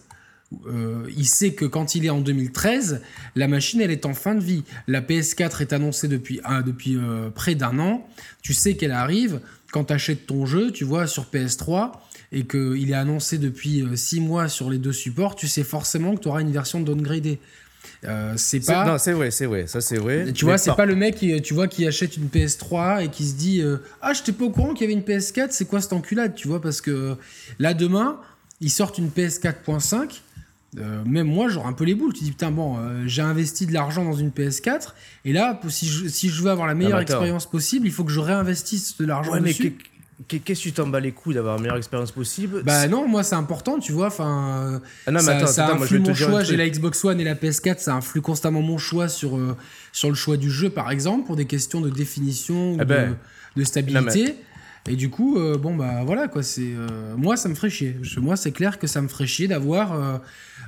euh, 0.67 1.05
il 1.15 1.27
sait 1.27 1.51
que 1.51 1.65
quand 1.65 1.95
il 1.95 2.05
est 2.05 2.09
en 2.09 2.21
2013, 2.21 3.01
la 3.35 3.47
machine, 3.47 3.81
elle 3.81 3.91
est 3.91 4.05
en 4.05 4.13
fin 4.13 4.35
de 4.35 4.43
vie. 4.43 4.63
La 4.87 5.01
PS4 5.01 5.61
est 5.61 5.73
annoncée 5.73 6.07
depuis, 6.07 6.39
ah, 6.43 6.61
depuis 6.61 6.97
euh, 6.97 7.29
près 7.29 7.55
d'un 7.55 7.79
an. 7.79 8.07
Tu 8.41 8.53
sais 8.53 8.75
qu'elle 8.75 8.91
arrive. 8.91 9.41
Quand 9.71 9.85
tu 9.85 9.93
achètes 9.93 10.25
ton 10.25 10.45
jeu, 10.45 10.71
tu 10.71 10.83
vois, 10.83 11.05
sur 11.05 11.25
PS3, 11.25 11.91
et 12.31 12.45
qu'il 12.45 12.89
est 12.89 12.95
annoncé 12.95 13.37
depuis 13.37 13.83
6 13.93 14.19
mois 14.21 14.49
sur 14.49 14.69
les 14.69 14.79
deux 14.79 14.93
supports, 14.93 15.35
tu 15.35 15.47
sais 15.47 15.63
forcément 15.63 16.15
que 16.15 16.21
tu 16.21 16.27
auras 16.27 16.41
une 16.41 16.51
version 16.51 16.79
downgradée. 16.79 17.39
Euh, 18.05 18.33
c'est 18.37 18.65
pas... 18.65 18.85
Non, 18.85 18.97
c'est 18.97 19.11
vrai, 19.11 19.31
c'est 19.31 19.45
vrai. 19.45 19.67
Ça, 19.67 19.81
c'est 19.81 19.97
vrai. 19.97 20.31
Tu 20.33 20.45
vois, 20.45 20.57
c'est 20.57 20.75
pas 20.75 20.85
le 20.85 20.95
mec 20.95 21.15
qui, 21.15 21.41
tu 21.41 21.53
vois, 21.53 21.67
qui 21.67 21.85
achète 21.85 22.17
une 22.17 22.27
PS3 22.27 23.03
et 23.03 23.09
qui 23.09 23.25
se 23.25 23.35
dit 23.35 23.61
euh, 23.61 23.77
Ah, 24.01 24.13
j'étais 24.13 24.31
pas 24.31 24.45
au 24.45 24.49
courant 24.49 24.73
qu'il 24.73 24.89
y 24.89 24.93
avait 24.93 24.99
une 24.99 25.05
PS4, 25.05 25.47
c'est 25.51 25.65
quoi 25.65 25.81
cette 25.81 25.93
enculade 25.93 26.35
Tu 26.35 26.47
vois, 26.47 26.61
parce 26.61 26.81
que 26.81 26.91
euh, 26.91 27.15
là, 27.59 27.73
demain, 27.73 28.19
ils 28.61 28.71
sortent 28.71 28.97
une 28.97 29.09
PS4.5. 29.09 30.21
euh, 30.77 31.03
même 31.05 31.27
moi, 31.27 31.47
j'aurais 31.49 31.67
un 31.69 31.73
peu 31.73 31.83
les 31.83 31.95
boules. 31.95 32.13
Tu 32.13 32.23
dis 32.23 32.31
Putain, 32.31 32.51
bon, 32.51 32.77
euh, 32.77 33.03
j'ai 33.07 33.21
investi 33.23 33.65
de 33.65 33.73
l'argent 33.73 34.03
dans 34.03 34.13
une 34.13 34.29
PS4. 34.29 34.93
Et 35.25 35.33
là, 35.33 35.59
si 35.69 35.87
je, 35.87 36.07
si 36.07 36.29
je 36.29 36.41
veux 36.43 36.51
avoir 36.51 36.67
la 36.67 36.75
meilleure 36.75 36.99
expérience 36.99 37.45
possible, 37.49 37.87
il 37.87 37.91
faut 37.93 38.03
que 38.03 38.11
je 38.11 38.19
réinvestisse 38.19 38.97
de 38.97 39.05
l'argent 39.05 39.31
Ouais, 39.33 39.39
mais 39.39 39.49
dessus. 39.49 39.71
que- 40.27 40.37
qu'est-ce 40.37 40.59
que 40.59 40.63
tu 40.69 40.71
t'en 40.73 40.85
bats 40.87 40.99
les 40.99 41.11
couilles 41.13 41.33
d'avoir 41.33 41.55
la 41.55 41.61
meilleure 41.61 41.77
expérience 41.77 42.11
possible? 42.11 42.61
Bah 42.63 42.87
non, 42.87 43.07
moi 43.07 43.23
c'est 43.23 43.35
important, 43.35 43.79
tu 43.79 43.93
vois. 43.93 44.07
Enfin, 44.07 44.81
Ah 45.07 45.11
non, 45.11 45.19
mais 45.19 45.25
ça, 45.25 45.37
attends, 45.37 45.47
ça 45.47 45.65
attends, 45.65 45.77
moi, 45.77 45.87
je 45.87 45.95
influe 45.95 45.97
vais 45.97 46.03
te 46.03 46.09
mon 46.09 46.15
dire 46.15 46.27
choix. 46.27 46.43
J'ai 46.43 46.57
la 46.57 46.69
Xbox 46.69 47.03
One 47.05 47.19
et 47.19 47.23
la 47.23 47.35
PS4, 47.35 47.79
ça 47.79 47.95
influe 47.95 48.21
constamment 48.21 48.61
mon 48.61 48.77
choix 48.77 49.07
sur, 49.07 49.37
euh, 49.37 49.55
sur 49.91 50.09
le 50.09 50.15
choix 50.15 50.37
du 50.37 50.51
jeu, 50.51 50.69
par 50.69 50.91
exemple, 50.91 51.25
pour 51.25 51.35
des 51.35 51.45
questions 51.45 51.81
de 51.81 51.89
définition, 51.89 52.73
ou 52.73 52.77
Eh 52.81 52.85
ben, 52.85 53.15
de, 53.55 53.61
de 53.61 53.65
stabilité. 53.65 54.35
Et 54.91 54.95
du 54.95 55.09
coup, 55.11 55.37
euh, 55.37 55.55
bon 55.57 55.75
bah 55.75 56.01
voilà 56.03 56.27
quoi. 56.27 56.41
C'est 56.43 56.73
euh, 56.73 57.15
moi 57.15 57.37
ça 57.37 57.47
me 57.47 57.53
ferait 57.55 57.69
chier. 57.69 57.95
Je- 58.01 58.19
moi 58.19 58.35
c'est 58.35 58.51
clair 58.51 58.79
que 58.79 58.87
ça 58.87 59.01
me 59.01 59.07
ferait 59.07 59.27
chier 59.27 59.47
d'avoir 59.47 59.93
euh, 59.93 60.17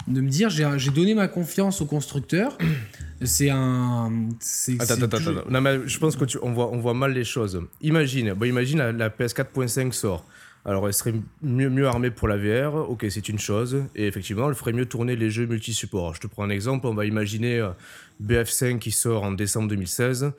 de 0.08 0.22
me 0.22 0.30
dire 0.30 0.50
j'ai 0.52 0.92
donné 0.92 1.16
ma 1.16 1.28
confiance 1.28 1.82
au 1.82 1.86
constructeur. 1.86 2.58
C'est 3.24 3.52
un. 3.52 4.12
Attends, 4.80 4.96
attends, 5.04 5.18
attends. 5.18 5.50
Non, 5.52 5.62
mais 5.62 5.82
je 5.86 6.00
pense 6.00 6.16
qu'on 6.16 6.54
voit, 6.54 6.72
on 6.72 6.80
voit 6.80 6.96
mal 6.96 7.14
les 7.14 7.24
choses. 7.24 7.62
Imagine, 7.82 8.34
bon, 8.34 8.46
imagine 8.48 8.80
la, 8.80 8.92
la 8.92 9.10
PS4.5 9.10 9.92
sort. 9.92 10.26
Alors, 10.66 10.88
elle 10.88 10.94
serait 10.96 11.14
mieux, 11.44 11.70
mieux 11.70 11.86
armée 11.88 12.10
pour 12.10 12.28
la 12.28 12.38
VR. 12.38 12.90
Ok, 12.90 13.06
c'est 13.12 13.30
une 13.30 13.38
chose. 13.38 13.84
Et 13.96 14.08
effectivement, 14.08 14.50
elle 14.50 14.56
ferait 14.56 14.74
mieux 14.74 14.88
tourner 14.88 15.16
les 15.16 15.30
jeux 15.30 15.46
multi-supports. 15.46 16.16
Je 16.16 16.22
te 16.22 16.26
prends 16.28 16.44
un 16.44 16.50
exemple. 16.50 16.88
On 16.88 16.96
va 16.96 17.06
imaginer 17.06 17.60
euh, 17.60 17.70
BF5 18.24 18.80
qui 18.80 18.90
sort 18.92 19.22
en 19.24 19.32
décembre 19.34 19.68
2016. 19.70 20.32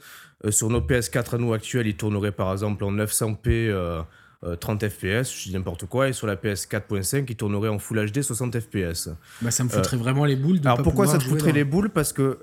Euh, 0.44 0.50
sur 0.50 0.68
nos 0.70 0.81
PS4 0.81 1.35
à 1.35 1.38
nous 1.38 1.52
actuels, 1.52 1.87
il 1.87 1.96
tournerait 1.96 2.33
par 2.33 2.52
exemple 2.52 2.85
en 2.85 2.92
900p 2.92 3.37
euh, 3.48 4.02
euh, 4.44 4.57
30 4.57 4.88
fps, 4.88 5.02
je 5.05 5.48
dis 5.48 5.52
n'importe 5.52 5.87
quoi. 5.87 6.09
Et 6.09 6.12
sur 6.12 6.26
la 6.26 6.37
PS4.5, 6.37 7.24
il 7.28 7.37
tournerait 7.37 7.68
en 7.68 7.78
Full 7.78 8.11
HD 8.11 8.22
60 8.22 8.59
fps. 8.61 9.11
Bah, 9.40 9.50
ça 9.50 9.62
me 9.64 9.68
foutrait 9.68 9.96
vraiment 9.96 10.24
les 10.24 10.37
boules 10.37 10.61
de 10.61 10.66
Alors 10.66 10.78
pas 10.78 10.83
pourquoi 10.83 11.07
ça 11.07 11.18
te 11.18 11.24
foutrait 11.24 11.50
dans- 11.50 11.57
les 11.57 11.64
boules? 11.64 11.90
Parce 11.90 12.12
que 12.12 12.38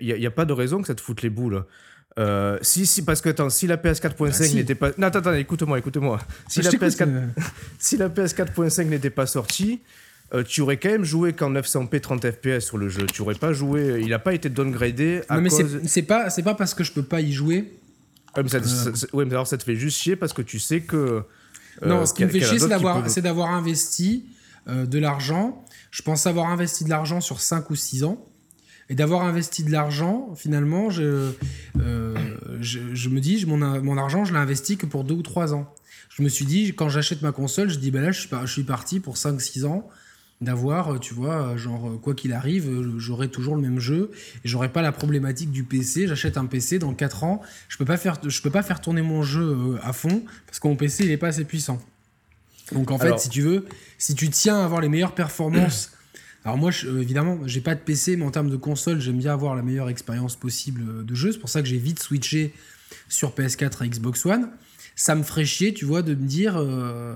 il 0.00 0.18
n'y 0.18 0.26
a, 0.26 0.30
pas 0.30 0.44
de 0.44 0.52
raison 0.52 0.80
que 0.80 0.86
ça 0.88 0.94
te 0.94 1.00
foute 1.00 1.22
les 1.22 1.30
boules. 1.30 1.64
Euh, 2.18 2.58
si, 2.62 2.86
si, 2.86 3.04
parce 3.04 3.20
que 3.20 3.28
attends, 3.28 3.50
si 3.50 3.66
la 3.66 3.76
PS4.5 3.76 4.16
Bah, 4.18 4.32
si. 4.32 4.54
n'était 4.56 4.74
pas. 4.74 4.90
Non, 4.96 5.08
attends, 5.08 5.18
attends, 5.18 5.34
écoute-moi, 5.34 5.78
écoute-moi. 5.78 6.18
Si, 6.48 6.60
Je 6.60 6.64
la 6.64 6.70
t'écoute, 6.70 6.88
PS4 6.88 7.08
euh. 7.08 7.26
si 7.78 7.96
la 7.98 8.08
PS4.5 8.08 8.86
n'était 8.86 9.10
pas 9.10 9.26
sortie, 9.26 9.82
euh, 10.34 10.42
tu 10.42 10.60
aurais 10.60 10.76
quand 10.76 10.88
même 10.90 11.04
joué 11.04 11.32
qu'en 11.32 11.50
900p 11.52 12.00
30 12.00 12.30
fps 12.30 12.60
sur 12.64 12.78
le 12.78 12.88
jeu. 12.88 13.06
Tu 13.06 13.22
aurais 13.22 13.34
pas 13.34 13.52
joué. 13.52 14.00
Il 14.02 14.08
n'a 14.10 14.18
pas 14.18 14.34
été 14.34 14.48
downgradé 14.48 15.22
à 15.28 15.36
Non 15.36 15.42
mais 15.42 15.50
c'est- 15.50 15.62
cause. 15.62 15.80
c'est 15.86 16.02
pas 16.02 16.30
c'est 16.30 16.42
pas 16.42 16.54
parce 16.54 16.74
que 16.74 16.82
je 16.84 16.92
peux 16.92 17.04
pas 17.04 17.20
y 17.20 17.32
jouer. 17.32 17.78
Ouais, 18.36 18.42
mais 18.42 18.48
ça, 18.48 18.62
ça- 18.62 18.94
ça- 18.94 19.06
ouais, 19.12 19.24
mais 19.24 19.32
alors 19.32 19.46
ça 19.46 19.56
te 19.56 19.62
fait 19.62 19.76
juste 19.76 19.98
chier 19.98 20.16
parce 20.16 20.32
que 20.32 20.42
tu 20.42 20.58
sais 20.58 20.80
que. 20.80 20.96
euh, 20.96 21.86
non, 21.86 22.04
ce 22.06 22.12
qui 22.14 22.24
me 22.24 22.28
fait 22.28 22.40
chier, 22.40 22.58
c'est 22.58 22.68
d'avoir 22.68 23.02
d'avoir 23.22 23.50
investi 23.52 24.26
euh, 24.68 24.84
de 24.84 24.98
l'argent. 24.98 25.64
Je 25.92 26.02
pense 26.02 26.26
avoir 26.26 26.48
investi 26.50 26.84
de 26.84 26.90
l'argent 26.90 27.20
sur 27.20 27.40
5 27.40 27.70
ou 27.70 27.76
6 27.76 28.04
ans. 28.04 28.22
Et 28.88 28.94
d'avoir 28.94 29.22
investi 29.24 29.64
de 29.64 29.72
l'argent, 29.72 30.32
finalement, 30.36 30.90
je, 30.90 31.32
euh, 31.80 32.14
je, 32.60 32.78
je 32.94 33.08
me 33.08 33.18
dis, 33.20 33.44
mon, 33.46 33.56
mon 33.58 33.96
argent, 33.98 34.24
je 34.24 34.32
l'ai 34.32 34.38
investi 34.38 34.76
que 34.76 34.86
pour 34.86 35.02
2 35.02 35.14
ou 35.14 35.22
3 35.22 35.54
ans. 35.54 35.72
Je 36.08 36.22
me 36.22 36.28
suis 36.28 36.44
dit, 36.44 36.72
quand 36.74 36.88
j'achète 36.88 37.20
ma 37.22 37.32
console, 37.32 37.68
je 37.68 37.78
dis, 37.78 37.90
bah 37.90 38.00
là, 38.00 38.12
je 38.12 38.20
suis, 38.20 38.28
par- 38.28 38.46
je 38.46 38.52
suis 38.52 38.62
parti 38.62 39.00
pour 39.00 39.16
5-6 39.16 39.64
ans 39.64 39.88
d'avoir, 40.40 40.94
euh, 40.94 40.98
tu 40.98 41.14
vois, 41.14 41.48
euh, 41.48 41.56
genre, 41.56 41.88
euh, 41.88 41.96
quoi 41.96 42.14
qu'il 42.14 42.32
arrive, 42.32 42.70
j'aurai 42.98 43.28
toujours 43.28 43.56
le 43.56 43.62
même 43.62 43.78
jeu 43.80 44.10
et 44.44 44.48
j'aurai 44.48 44.70
pas 44.70 44.82
la 44.82 44.92
problématique 44.92 45.50
du 45.50 45.64
PC. 45.64 46.06
J'achète 46.06 46.36
un 46.36 46.46
PC 46.46 46.78
dans 46.78 46.92
4 46.92 47.24
ans, 47.24 47.40
je 47.68 47.78
peux 47.78 47.84
pas 47.84 47.96
faire, 47.96 48.18
je 48.26 48.42
peux 48.42 48.50
pas 48.50 48.62
faire 48.62 48.80
tourner 48.80 49.02
mon 49.02 49.22
jeu 49.22 49.78
à 49.82 49.92
fond 49.92 50.22
parce 50.46 50.58
que 50.60 50.68
mon 50.68 50.76
PC, 50.76 51.04
il 51.04 51.10
est 51.10 51.16
pas 51.16 51.28
assez 51.28 51.44
puissant. 51.44 51.80
Donc 52.72 52.90
en 52.90 52.98
fait, 52.98 53.06
Alors- 53.06 53.20
si 53.20 53.28
tu 53.28 53.42
veux, 53.42 53.64
si 53.96 54.14
tu 54.14 54.28
tiens 54.28 54.60
à 54.60 54.64
avoir 54.64 54.80
les 54.80 54.88
meilleures 54.88 55.14
performances, 55.14 55.92
alors 56.44 56.58
moi, 56.58 56.70
je, 56.70 56.88
évidemment, 56.98 57.38
j'ai 57.46 57.60
pas 57.60 57.74
de 57.74 57.80
PC, 57.80 58.16
mais 58.16 58.24
en 58.24 58.30
termes 58.30 58.50
de 58.50 58.56
console, 58.56 59.00
j'aime 59.00 59.18
bien 59.18 59.32
avoir 59.32 59.54
la 59.54 59.62
meilleure 59.62 59.88
expérience 59.88 60.36
possible 60.36 61.06
de 61.06 61.14
jeu. 61.14 61.32
C'est 61.32 61.38
pour 61.38 61.48
ça 61.48 61.62
que 61.62 61.68
j'ai 61.68 61.78
vite 61.78 62.00
switché 62.00 62.52
sur 63.08 63.32
PS4 63.32 63.84
et 63.84 63.88
Xbox 63.88 64.26
One. 64.26 64.50
Ça 64.96 65.14
me 65.14 65.22
ferait 65.22 65.44
chier, 65.44 65.72
tu 65.72 65.84
vois, 65.84 66.02
de 66.02 66.14
me 66.14 66.26
dire, 66.26 66.56
euh, 66.56 67.14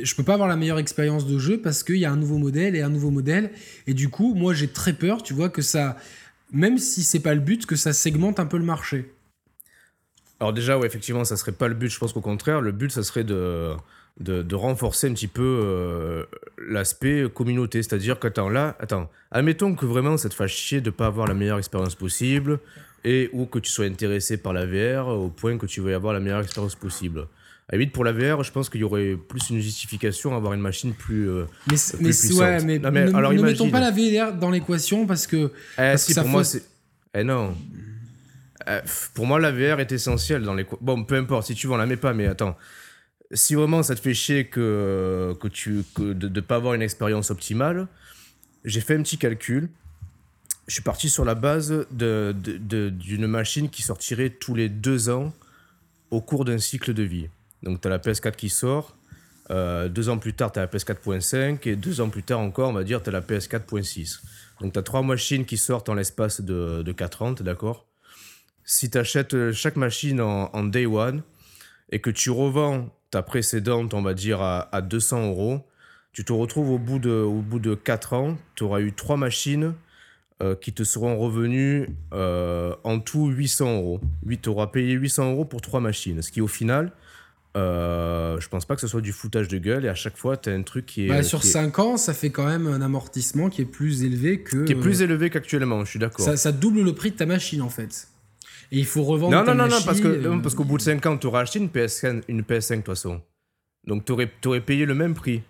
je 0.00 0.14
peux 0.14 0.22
pas 0.22 0.34
avoir 0.34 0.48
la 0.48 0.56
meilleure 0.56 0.78
expérience 0.78 1.26
de 1.26 1.38
jeu 1.38 1.60
parce 1.60 1.82
qu'il 1.82 1.96
y 1.96 2.04
a 2.04 2.12
un 2.12 2.16
nouveau 2.16 2.38
modèle 2.38 2.76
et 2.76 2.82
un 2.82 2.90
nouveau 2.90 3.10
modèle. 3.10 3.50
Et 3.86 3.94
du 3.94 4.08
coup, 4.08 4.34
moi, 4.34 4.54
j'ai 4.54 4.68
très 4.68 4.92
peur, 4.92 5.22
tu 5.22 5.34
vois, 5.34 5.48
que 5.48 5.62
ça, 5.62 5.96
même 6.52 6.78
si 6.78 7.02
c'est 7.02 7.20
pas 7.20 7.34
le 7.34 7.40
but, 7.40 7.66
que 7.66 7.74
ça 7.74 7.92
segmente 7.92 8.38
un 8.38 8.46
peu 8.46 8.58
le 8.58 8.64
marché. 8.64 9.10
Alors 10.40 10.52
déjà, 10.52 10.78
ouais, 10.78 10.86
effectivement, 10.86 11.24
ça 11.24 11.36
serait 11.36 11.52
pas 11.52 11.68
le 11.68 11.74
but. 11.74 11.88
Je 11.88 11.98
pense 11.98 12.12
qu'au 12.12 12.20
contraire, 12.20 12.60
le 12.60 12.70
but, 12.72 12.92
ça 12.92 13.02
serait 13.02 13.24
de, 13.24 13.74
de, 14.20 14.54
renforcer 14.54 15.08
un 15.08 15.14
petit 15.14 15.28
peu 15.28 15.60
euh, 15.64 16.24
l'aspect 16.58 17.26
communauté. 17.32 17.82
C'est-à-dire 17.82 18.18
qu'attends, 18.18 18.48
là, 18.48 18.76
attends, 18.80 19.10
admettons 19.30 19.74
que 19.74 19.86
vraiment 19.86 20.16
ça 20.16 20.28
te 20.28 20.34
fasse 20.34 20.50
chier 20.50 20.80
de 20.80 20.90
pas 20.90 21.06
avoir 21.06 21.26
la 21.26 21.34
meilleure 21.34 21.58
expérience 21.58 21.94
possible 21.94 22.60
et 23.08 23.30
ou 23.32 23.46
que 23.46 23.58
tu 23.60 23.70
sois 23.70 23.84
intéressé 23.86 24.36
par 24.36 24.52
la 24.52 24.66
VR 24.66 25.06
au 25.08 25.28
point 25.28 25.56
que 25.58 25.66
tu 25.66 25.80
veuilles 25.80 25.94
avoir 25.94 26.12
la 26.12 26.20
meilleure 26.20 26.40
expérience 26.42 26.74
possible. 26.74 27.20
À 27.68 27.72
la 27.72 27.78
limite, 27.78 27.92
pour 27.94 28.04
la 28.04 28.12
VR, 28.12 28.42
je 28.44 28.52
pense 28.52 28.68
qu'il 28.68 28.80
y 28.80 28.84
aurait 28.84 29.16
plus 29.16 29.50
une 29.50 29.60
justification 29.60 30.34
à 30.34 30.36
avoir 30.36 30.52
une 30.52 30.60
machine 30.60 30.92
plus. 30.92 31.28
euh, 31.28 31.44
Mais, 31.66 31.74
Plus 31.76 31.92
mais 31.94 31.98
puissante. 32.10 32.38
ouais, 32.40 32.64
mais, 32.64 32.78
Non, 32.78 32.90
mais 32.92 33.04
ne, 33.06 33.14
alors 33.16 33.32
ne 33.32 33.38
imagine. 33.38 33.64
mettons 33.66 33.70
pas 33.70 33.80
la 33.80 33.90
VR 33.90 34.34
dans 34.34 34.50
l'équation 34.50 35.06
parce 35.06 35.26
que 35.26 35.36
Eh, 35.46 35.76
Parce 35.76 36.04
que 36.06 36.12
ça 36.12 36.22
pour 36.22 36.30
moi, 36.30 36.44
c'est. 36.44 36.62
Eh 37.14 37.24
non. 37.24 37.54
Pff, 38.64 39.10
pour 39.14 39.26
moi, 39.26 39.38
la 39.38 39.52
VR 39.52 39.80
est 39.80 39.92
essentielle 39.92 40.42
dans 40.42 40.54
les. 40.54 40.66
Bon, 40.80 41.04
peu 41.04 41.14
importe, 41.16 41.46
si 41.46 41.54
tu 41.54 41.66
veux, 41.66 41.72
on 41.72 41.76
la 41.76 41.86
met 41.86 41.96
pas, 41.96 42.12
mais 42.12 42.26
attends. 42.26 42.56
Si 43.32 43.54
vraiment 43.56 43.82
ça 43.82 43.94
te 43.96 44.00
fait 44.00 44.14
chier 44.14 44.46
que, 44.46 45.34
que 45.40 45.48
tu, 45.48 45.82
que 45.94 46.12
de 46.12 46.28
ne 46.28 46.40
pas 46.40 46.56
avoir 46.56 46.74
une 46.74 46.82
expérience 46.82 47.30
optimale, 47.30 47.86
j'ai 48.64 48.80
fait 48.80 48.94
un 48.96 49.02
petit 49.02 49.18
calcul. 49.18 49.68
Je 50.66 50.74
suis 50.74 50.82
parti 50.82 51.08
sur 51.08 51.24
la 51.24 51.34
base 51.34 51.86
d'une 51.90 53.26
machine 53.26 53.70
qui 53.70 53.82
sortirait 53.82 54.30
tous 54.30 54.54
les 54.54 54.68
deux 54.68 55.10
ans 55.10 55.32
au 56.10 56.20
cours 56.20 56.44
d'un 56.44 56.58
cycle 56.58 56.92
de 56.92 57.02
vie. 57.04 57.28
Donc, 57.62 57.80
tu 57.80 57.86
as 57.86 57.90
la 57.90 57.98
PS4 57.98 58.34
qui 58.34 58.48
sort. 58.48 58.96
euh, 59.50 59.88
deux 59.88 60.08
ans 60.08 60.18
plus 60.18 60.34
tard, 60.34 60.50
tu 60.50 60.58
as 60.58 60.62
la 60.62 60.68
PS4.5. 60.68 61.68
Et 61.68 61.76
deux 61.76 62.00
ans 62.00 62.08
plus 62.08 62.24
tard 62.24 62.40
encore, 62.40 62.70
on 62.70 62.72
va 62.72 62.82
dire, 62.82 63.00
tu 63.00 63.10
as 63.10 63.12
la 63.12 63.20
PS4.6. 63.20 64.20
Donc, 64.60 64.72
tu 64.72 64.78
as 64.78 64.82
trois 64.82 65.02
machines 65.02 65.44
qui 65.44 65.56
sortent 65.56 65.88
en 65.88 65.94
l'espace 65.94 66.40
de, 66.40 66.82
de 66.82 66.92
4 66.92 67.22
ans, 67.22 67.32
d'accord? 67.32 67.86
Si 68.64 68.90
tu 68.90 68.98
achètes 68.98 69.52
chaque 69.52 69.76
machine 69.76 70.20
en, 70.20 70.64
day 70.64 70.86
one 70.86 71.22
et 71.92 72.00
que 72.00 72.10
tu 72.10 72.30
revends 72.30 72.92
ta 73.12 73.22
précédente, 73.22 73.94
on 73.94 74.02
va 74.02 74.14
dire, 74.14 74.40
à, 74.42 74.74
à 74.74 74.80
200 74.80 75.28
euros, 75.28 75.64
tu 76.12 76.24
te 76.24 76.32
retrouves 76.32 76.70
au 76.70 76.78
bout 76.78 76.98
de, 76.98 77.10
au 77.10 77.40
bout 77.40 77.60
de 77.60 77.76
4 77.76 78.14
ans, 78.14 78.36
tu 78.56 78.64
auras 78.64 78.80
eu 78.80 78.92
trois 78.92 79.16
machines 79.16 79.74
euh, 80.42 80.54
qui 80.54 80.72
te 80.72 80.84
seront 80.84 81.16
revenues 81.18 81.88
euh, 82.12 82.74
en 82.84 83.00
tout 83.00 83.28
800 83.28 83.76
euros. 83.76 84.00
Tu 84.42 84.48
auras 84.48 84.66
payé 84.66 84.92
800 84.92 85.32
euros 85.32 85.44
pour 85.44 85.60
trois 85.60 85.80
machines, 85.80 86.20
ce 86.22 86.30
qui 86.30 86.40
au 86.40 86.46
final, 86.46 86.92
euh, 87.56 88.38
je 88.38 88.48
pense 88.48 88.66
pas 88.66 88.74
que 88.74 88.82
ce 88.82 88.86
soit 88.86 89.00
du 89.00 89.12
foutage 89.12 89.48
de 89.48 89.56
gueule 89.56 89.86
et 89.86 89.88
à 89.88 89.94
chaque 89.94 90.16
fois, 90.18 90.36
tu 90.36 90.50
as 90.50 90.52
un 90.52 90.62
truc 90.62 90.84
qui 90.84 91.06
est, 91.06 91.08
bah, 91.08 91.22
sur 91.22 91.40
qui 91.40 91.46
est, 91.48 91.52
5 91.52 91.78
ans, 91.78 91.96
ça 91.96 92.12
fait 92.12 92.28
quand 92.28 92.46
même 92.46 92.66
un 92.66 92.82
amortissement 92.82 93.48
qui 93.48 93.62
est 93.62 93.66
plus 93.66 94.04
élevé 94.04 94.40
que. 94.42 94.64
qui 94.64 94.72
est 94.72 94.76
plus 94.80 95.00
élevé 95.00 95.30
qu'actuellement, 95.30 95.82
je 95.84 95.90
suis 95.90 95.98
d'accord. 95.98 96.24
ça, 96.24 96.36
ça 96.36 96.52
double 96.52 96.82
le 96.82 96.92
prix 96.92 97.12
de 97.12 97.16
ta 97.16 97.24
machine 97.24 97.62
en 97.62 97.70
fait. 97.70 98.08
Et 98.72 98.78
il 98.78 98.84
faut 98.84 99.04
revendre 99.04 99.36
Non, 99.36 99.44
ta 99.44 99.54
non, 99.54 99.68
machine, 99.68 99.86
parce 99.86 100.00
que- 100.00 100.08
euh, 100.08 100.20
non, 100.28 100.40
parce 100.40 100.54
qu'au 100.54 100.64
bout 100.64 100.76
de 100.76 100.82
5 100.82 101.06
ans, 101.06 101.16
tu 101.16 101.28
auras 101.28 101.40
acheté 101.40 101.60
une 101.60 101.68
PS5, 101.70 102.24
une 102.28 102.42
PS5 102.42 102.70
de 102.72 102.76
toute 102.82 102.86
façon. 102.86 103.22
Donc 103.86 104.04
tu 104.04 104.12
aurais, 104.12 104.60
payé 104.60 104.84
le 104.84 104.94
même 104.94 105.14
prix. 105.14 105.40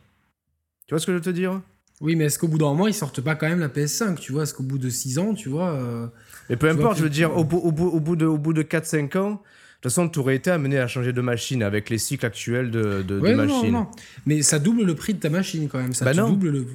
Tu 0.87 0.95
vois 0.95 1.01
ce 1.01 1.07
que 1.07 1.13
je 1.13 1.17
veux 1.17 1.23
te 1.25 1.31
dire? 1.31 1.61
Oui, 2.01 2.15
mais 2.17 2.25
est-ce 2.25 2.39
qu'au 2.39 2.49
bout 2.49 2.59
d'un 2.59 2.67
moment, 2.67 2.87
ils 2.87 2.95
sortent 2.95 3.21
pas 3.23 3.35
quand 3.37 3.49
même 3.49 3.61
la 3.61 3.69
PS5 3.69 4.17
Tu 4.17 4.33
vois, 4.33 4.43
est-ce 4.43 4.53
qu'au 4.55 4.63
bout 4.63 4.79
de 4.79 4.91
6 4.91 5.19
ans, 5.19 5.33
tu 5.35 5.49
vois. 5.49 5.71
euh, 5.71 6.07
Mais 6.51 6.57
peu 6.57 6.69
importe, 6.69 6.99
je 6.99 7.03
veux 7.03 7.09
dire, 7.11 7.37
au 7.37 7.43
bout, 7.45 7.57
au 7.59 7.73
bout, 7.73 7.87
au 7.89 8.01
bout 8.01 8.17
de, 8.17 8.27
au 8.27 8.37
bout 8.39 8.53
de 8.53 8.63
4-5 8.63 9.17
ans, 9.19 9.31
de 9.31 9.37
toute 9.37 9.93
façon, 9.93 10.09
tu 10.09 10.19
aurais 10.19 10.37
été 10.37 10.51
amené 10.51 10.79
à 10.79 10.87
changer 10.89 11.13
de 11.13 11.21
machine 11.23 11.63
avec 11.63 11.89
les 11.91 11.99
cycles 11.99 12.27
actuels 12.27 12.71
de, 12.71 13.03
de, 13.03 13.03
de 13.03 13.21
ouais, 13.21 13.35
non, 13.35 13.47
machines. 13.47 13.73
non, 13.73 13.81
non. 13.81 13.87
Mais 14.27 14.43
ça 14.43 14.59
double 14.59 14.85
le 14.85 14.95
prix 14.95 15.15
de 15.15 15.21
ta 15.21 15.31
machine 15.31 15.69
quand 15.69 15.79
même. 15.79 15.93
Ça 15.95 16.05
Bah 16.05 16.13
non. 16.15 16.29
double 16.31 16.51
le. 16.51 16.67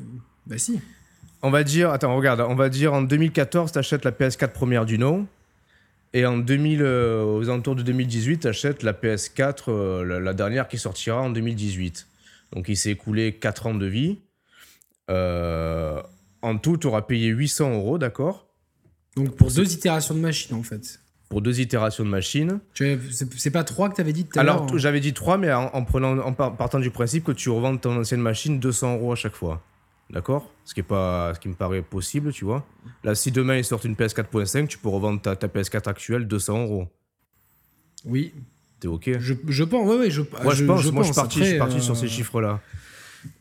Bah 0.48 0.58
si. 0.58 0.80
On 1.44 1.50
va 1.52 1.64
dire, 1.64 1.90
attends, 1.92 2.16
regarde, 2.16 2.42
on 2.42 2.56
va 2.56 2.70
dire 2.70 2.94
en 2.94 3.02
2014, 3.02 3.72
tu 3.72 3.80
achètes 3.80 4.06
la 4.06 4.12
PS4 4.12 4.50
première 4.52 4.86
du 4.86 4.98
nom. 4.98 5.28
Et 6.14 6.26
en 6.26 6.38
2000, 6.38 6.82
euh, 6.82 7.24
aux 7.24 7.48
alentours 7.50 7.76
de 7.76 7.84
2018, 7.84 8.40
tu 8.40 8.48
achètes 8.48 8.84
la 8.84 8.94
PS4, 8.94 9.56
euh, 9.70 10.04
la, 10.04 10.20
la 10.20 10.34
dernière 10.34 10.68
qui 10.68 10.78
sortira 10.78 11.22
en 11.22 11.30
2018. 11.30 12.08
Donc 12.54 12.70
il 12.70 12.76
s'est 12.76 12.92
écoulé 12.92 13.34
4 13.34 13.68
ans 13.68 13.74
de 13.76 13.86
vie. 13.86 14.20
Euh, 15.12 16.02
en 16.42 16.58
tout, 16.58 16.78
tu 16.78 16.88
auras 16.88 17.02
payé 17.04 17.28
800 17.28 17.74
euros, 17.74 17.98
d'accord? 17.98 18.48
Donc 19.16 19.36
pour 19.36 19.52
deux 19.52 19.74
itérations 19.74 20.16
de 20.16 20.20
machine 20.20 20.56
en 20.56 20.64
fait. 20.64 21.00
Pour 21.30 21.42
deux 21.42 21.60
itérations 21.60 22.04
de 22.04 22.10
machine. 22.10 22.60
Tu 22.74 23.00
C'est 23.38 23.52
pas 23.52 23.64
3 23.64 23.90
que 23.90 24.02
dit 24.02 24.26
tout 24.26 24.40
à 24.40 24.44
l'heure. 24.44 24.56
Alors, 24.56 24.74
hein. 24.74 24.78
j'avais 24.78 25.00
dit 25.00 25.14
3, 25.14 25.38
mais 25.38 25.52
en, 25.54 25.68
en 25.74 25.84
prenant, 25.86 26.18
en 26.20 26.34
par- 26.34 26.58
partant 26.58 26.80
du 26.80 26.92
principe 26.92 27.24
que 27.24 27.32
tu 27.32 27.50
revends 27.50 27.78
ton 27.78 27.98
ancienne 28.00 28.22
machine 28.22 28.60
200 28.60 28.96
euros 28.96 29.14
à 29.14 29.16
chaque 29.16 29.36
fois. 29.36 29.62
D'accord? 30.10 30.52
Ce 30.66 30.74
qui, 30.74 30.82
est 30.82 30.84
pas, 30.84 31.34
ce 31.34 31.40
qui 31.40 31.48
me 31.48 31.54
paraît 31.54 31.82
possible, 31.82 32.34
tu 32.34 32.44
vois. 32.44 32.66
Là, 33.06 33.16
si 33.16 33.32
demain 33.32 33.56
ils 33.56 33.64
sortent 33.64 33.86
une 33.86 33.96
PS4.5, 33.96 34.68
tu 34.68 34.78
peux 34.78 34.90
revendre 34.90 35.22
ta, 35.22 35.38
ta 35.38 35.48
PS4 35.48 35.88
actuelle 35.88 36.28
200 36.28 36.64
euros. 36.64 36.88
Oui, 38.04 38.34
T'es 38.82 38.88
OK? 38.88 39.12
Je, 39.20 39.36
je 39.48 39.64
pense. 39.64 39.88
Ouais, 39.88 39.96
ouais, 39.96 40.10
je, 40.10 40.22
Moi, 40.44 40.56
je, 40.56 40.66
pense, 40.66 40.92
moi, 40.92 41.04
je 41.04 41.08
suis 41.08 41.16
parti, 41.16 41.40
je 41.40 41.44
suis 41.44 41.54
Après, 41.56 41.60
parti 41.60 41.82
sur 41.82 41.94
euh, 41.94 41.98
ces 41.98 42.08
chiffres-là. 42.08 42.60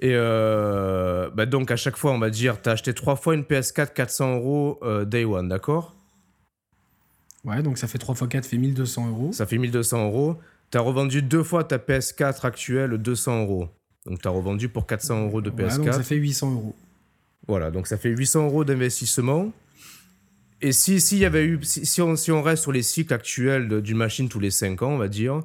Et 0.00 0.12
euh, 0.14 1.30
bah 1.34 1.46
donc, 1.46 1.70
à 1.70 1.76
chaque 1.76 1.96
fois, 1.96 2.12
on 2.12 2.18
va 2.18 2.30
dire, 2.30 2.60
t'as 2.60 2.72
acheté 2.72 2.94
trois 2.94 3.16
fois 3.16 3.34
une 3.34 3.42
PS4 3.42 3.92
400 3.92 4.36
euros 4.36 4.78
euh, 4.82 5.04
day 5.04 5.24
one, 5.24 5.48
d'accord? 5.48 5.94
Ouais, 7.44 7.62
donc 7.62 7.78
ça 7.78 7.88
fait 7.88 7.98
3 7.98 8.14
x 8.14 8.28
4 8.28 8.46
fait 8.46 8.58
1200 8.58 9.08
euros. 9.08 9.32
Ça 9.32 9.46
fait 9.46 9.58
1200 9.58 10.06
euros. 10.06 10.36
Tu 10.70 10.78
as 10.78 10.82
revendu 10.82 11.22
deux 11.22 11.42
fois 11.42 11.64
ta 11.64 11.78
PS4 11.78 12.46
actuelle 12.46 12.98
200 12.98 13.42
euros. 13.42 13.68
Donc 14.06 14.20
tu 14.20 14.28
as 14.28 14.30
revendu 14.30 14.68
pour 14.68 14.86
400 14.86 15.24
euros 15.24 15.40
de 15.40 15.50
PS4. 15.50 15.76
donc 15.76 15.94
ça 15.94 16.02
fait 16.02 16.16
800 16.16 16.52
euros. 16.52 16.74
Voilà, 17.48 17.70
donc 17.70 17.86
ça 17.86 17.96
fait 17.96 18.10
800 18.10 18.44
euros 18.44 18.64
d'investissement. 18.64 19.52
Et 20.62 20.72
si, 20.72 21.00
si, 21.00 21.18
y 21.18 21.24
avait 21.24 21.44
eu, 21.44 21.58
si, 21.62 22.02
on, 22.02 22.16
si 22.16 22.30
on 22.30 22.42
reste 22.42 22.62
sur 22.62 22.72
les 22.72 22.82
cycles 22.82 23.14
actuels 23.14 23.80
d'une 23.80 23.96
machine 23.96 24.28
tous 24.28 24.40
les 24.40 24.50
5 24.50 24.82
ans, 24.82 24.90
on 24.90 24.98
va 24.98 25.08
dire, 25.08 25.42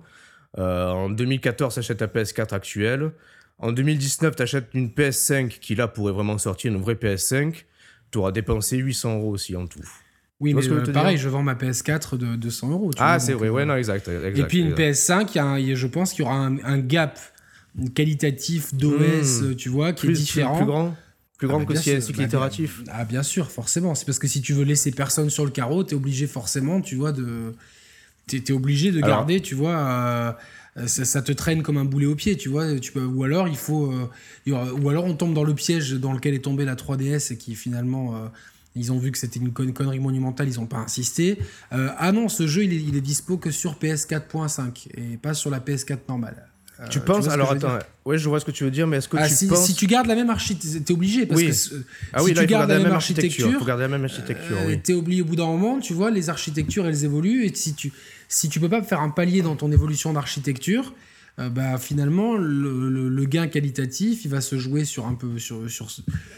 euh, 0.58 0.90
en 0.90 1.10
2014, 1.10 1.74
tu 1.74 1.80
achètes 1.80 2.00
ta 2.00 2.08
PS4 2.08 2.54
actuelle. 2.54 3.12
En 3.58 3.72
2019, 3.72 4.36
tu 4.36 4.44
achètes 4.44 4.70
une 4.74 4.90
PS5 4.90 5.60
qui 5.60 5.76
là 5.76 5.88
pourrait 5.88 6.14
vraiment 6.14 6.38
sortir, 6.38 6.72
une 6.72 6.82
vraie 6.82 6.96
PS5. 6.96 7.64
Tu 8.12 8.18
auras 8.18 8.32
dépensé 8.32 8.78
800 8.78 9.16
euros 9.16 9.32
aussi 9.32 9.56
en 9.56 9.68
tout. 9.68 9.80
Oui, 10.42 10.54
mais 10.54 10.68
euh, 10.68 10.92
pareil, 10.92 11.18
je 11.18 11.30
vends 11.30 11.44
ma 11.44 11.56
PS4 11.56 12.18
de 12.18 12.36
200 12.36 12.72
euros. 12.72 12.92
ah, 12.98 13.20
c'est 13.20 13.34
vrai, 13.34 13.48
ouais, 13.48 13.62
euh, 13.62 13.66
non, 13.66 13.76
exact, 13.78 14.10
Et 14.10 14.44
puis 14.44 14.60
une 14.60 14.74
PS5, 14.74 15.74
je 15.76 15.88
pense 15.88 16.12
qu'il 16.12 16.26
y 16.26 16.28
aura 16.28 16.36
un, 16.36 16.78
gap 16.80 17.18
qualitatif 17.94 18.74
d'OS, 18.74 19.42
hmm. 19.42 19.56
tu 19.56 19.70
vois, 19.70 19.94
qui 19.94 20.08
est 20.08 20.12
différent. 20.12 20.58
Plus 20.58 20.66
grand 20.66 20.96
plus 21.38 21.48
grand 21.48 21.62
ah, 21.62 21.66
que 21.66 21.76
si 21.76 21.92
un 21.92 22.00
cycle 22.00 22.20
bah, 22.20 22.26
itératif. 22.26 22.82
Ah, 22.90 23.06
bien 23.06 23.24
sûr, 23.24 23.52
forcément. 23.52 23.96
C'est 23.96 24.06
parce 24.06 24.20
que 24.20 24.28
si 24.28 24.42
tu 24.42 24.54
veux 24.54 24.64
laisser 24.64 24.92
personne 24.92 25.30
sur 25.30 25.46
le 25.46 25.52
carreau, 25.52 25.84
tu 25.84 25.94
es 25.94 25.98
obligé 25.98 26.28
forcément, 26.28 26.82
tu 26.82 26.96
vois, 26.96 27.12
de. 27.12 27.54
Tu 28.28 28.38
es, 28.38 28.52
obligé 28.52 28.92
de 28.92 29.02
garder, 29.02 29.42
tu 29.42 29.54
vois. 29.54 29.78
Euh, 29.78 30.32
ça, 30.88 31.22
te 31.22 31.32
traîne 31.32 31.64
comme 31.64 31.78
un 31.78 31.86
boulet 31.86 32.06
au 32.06 32.16
pied, 32.16 32.36
tu 32.36 32.50
vois. 32.50 32.80
Tu 32.80 32.92
peux, 32.92 33.04
ou 33.04 33.24
alors 33.24 33.48
il 33.48 33.56
faut, 33.56 33.92
euh, 33.92 34.72
ou 34.74 34.90
alors 34.90 35.06
on 35.06 35.14
tombe 35.14 35.34
dans 35.34 35.44
le 35.44 35.54
piège 35.54 35.94
dans 35.94 36.12
lequel 36.12 36.34
est 36.34 36.44
tombée 36.44 36.66
la 36.66 36.76
3DS 36.76 37.34
et 37.34 37.38
qui 37.38 37.56
finalement 37.56 38.16
euh, 38.16 38.28
ils 38.76 38.92
ont 38.92 39.00
vu 39.00 39.12
que 39.12 39.18
c'était 39.18 39.40
une 39.40 39.54
connerie 39.54 40.00
monumentale, 40.00 40.50
ils 40.50 40.60
n'ont 40.60 40.66
pas 40.66 40.78
insisté. 40.78 41.40
ah 41.72 42.12
non, 42.12 42.28
ce 42.28 42.46
jeu 42.46 42.66
il 42.66 42.74
est, 42.74 42.84
il 42.84 42.98
est, 42.98 43.02
dispo 43.02 43.38
que 43.38 43.52
sur 43.52 43.76
PS4.5 43.76 44.88
et 44.96 45.18
pas 45.18 45.34
sur 45.34 45.50
la 45.50 45.60
PS4 45.60 46.00
normale. 46.10 46.46
tu 46.90 47.00
penses 47.00 47.30
Alors 47.30 47.54
attends, 47.54 47.80
ouais, 48.04 48.18
je 48.18 48.28
vois 48.28 48.42
ce 48.42 48.46
que 48.46 48.52
tu 48.52 48.66
veux 48.66 48.72
dire, 48.72 48.86
mais 48.86 48.98
est-ce 48.98 49.08
que 49.08 49.16
ah, 49.16 49.30
tu 49.30 49.34
si, 49.34 49.48
penses 49.48 49.66
si 49.66 49.76
tu 49.76 49.88
gardes 49.88 50.08
la 50.08 50.16
même 50.16 50.30
architecture, 50.30 50.84
t'es 50.84 50.94
obligé 50.94 51.26
parce 51.26 51.40
oui. 51.40 51.48
que 51.48 51.86
ah 52.12 52.20
si 52.20 52.26
oui, 52.26 52.34
tu 52.34 52.46
gardes 52.48 52.70
la, 52.70 52.80
même 52.80 52.92
architecture, 52.92 53.50
faut 53.58 53.64
garder 53.64 53.84
la 53.84 53.88
même 53.88 54.04
architecture. 54.04 54.58
Euh, 54.58 54.76
T'es 54.84 54.94
obligé 54.94 55.22
au 55.22 55.26
bout 55.26 55.38
d'un 55.38 55.46
moment, 55.46 55.80
tu 55.80 55.94
vois, 55.94 56.12
les 56.12 56.30
architectures 56.30 56.86
elles 56.86 57.06
évoluent 57.06 57.46
et 57.46 57.56
si 57.56 57.76
tu 57.76 57.94
si 58.28 58.50
tu 58.50 58.60
peux 58.60 58.70
pas 58.70 58.82
faire 58.82 59.02
un 59.02 59.10
palier 59.10 59.42
dans 59.42 59.56
ton 59.56 59.72
évolution 59.72 60.14
d'architecture, 60.14 60.94
euh, 61.38 61.50
bah, 61.50 61.78
finalement, 61.78 62.36
le, 62.36 63.26
gain 63.26 63.48
qualitatif, 63.48 64.24
il 64.26 64.32
va 64.32 64.42
se 64.42 64.58
jouer 64.58 64.86
sur 64.86 65.06
un 65.06 65.16
peu 65.16 65.38
sur, 65.40 65.70
sur, 65.70 65.90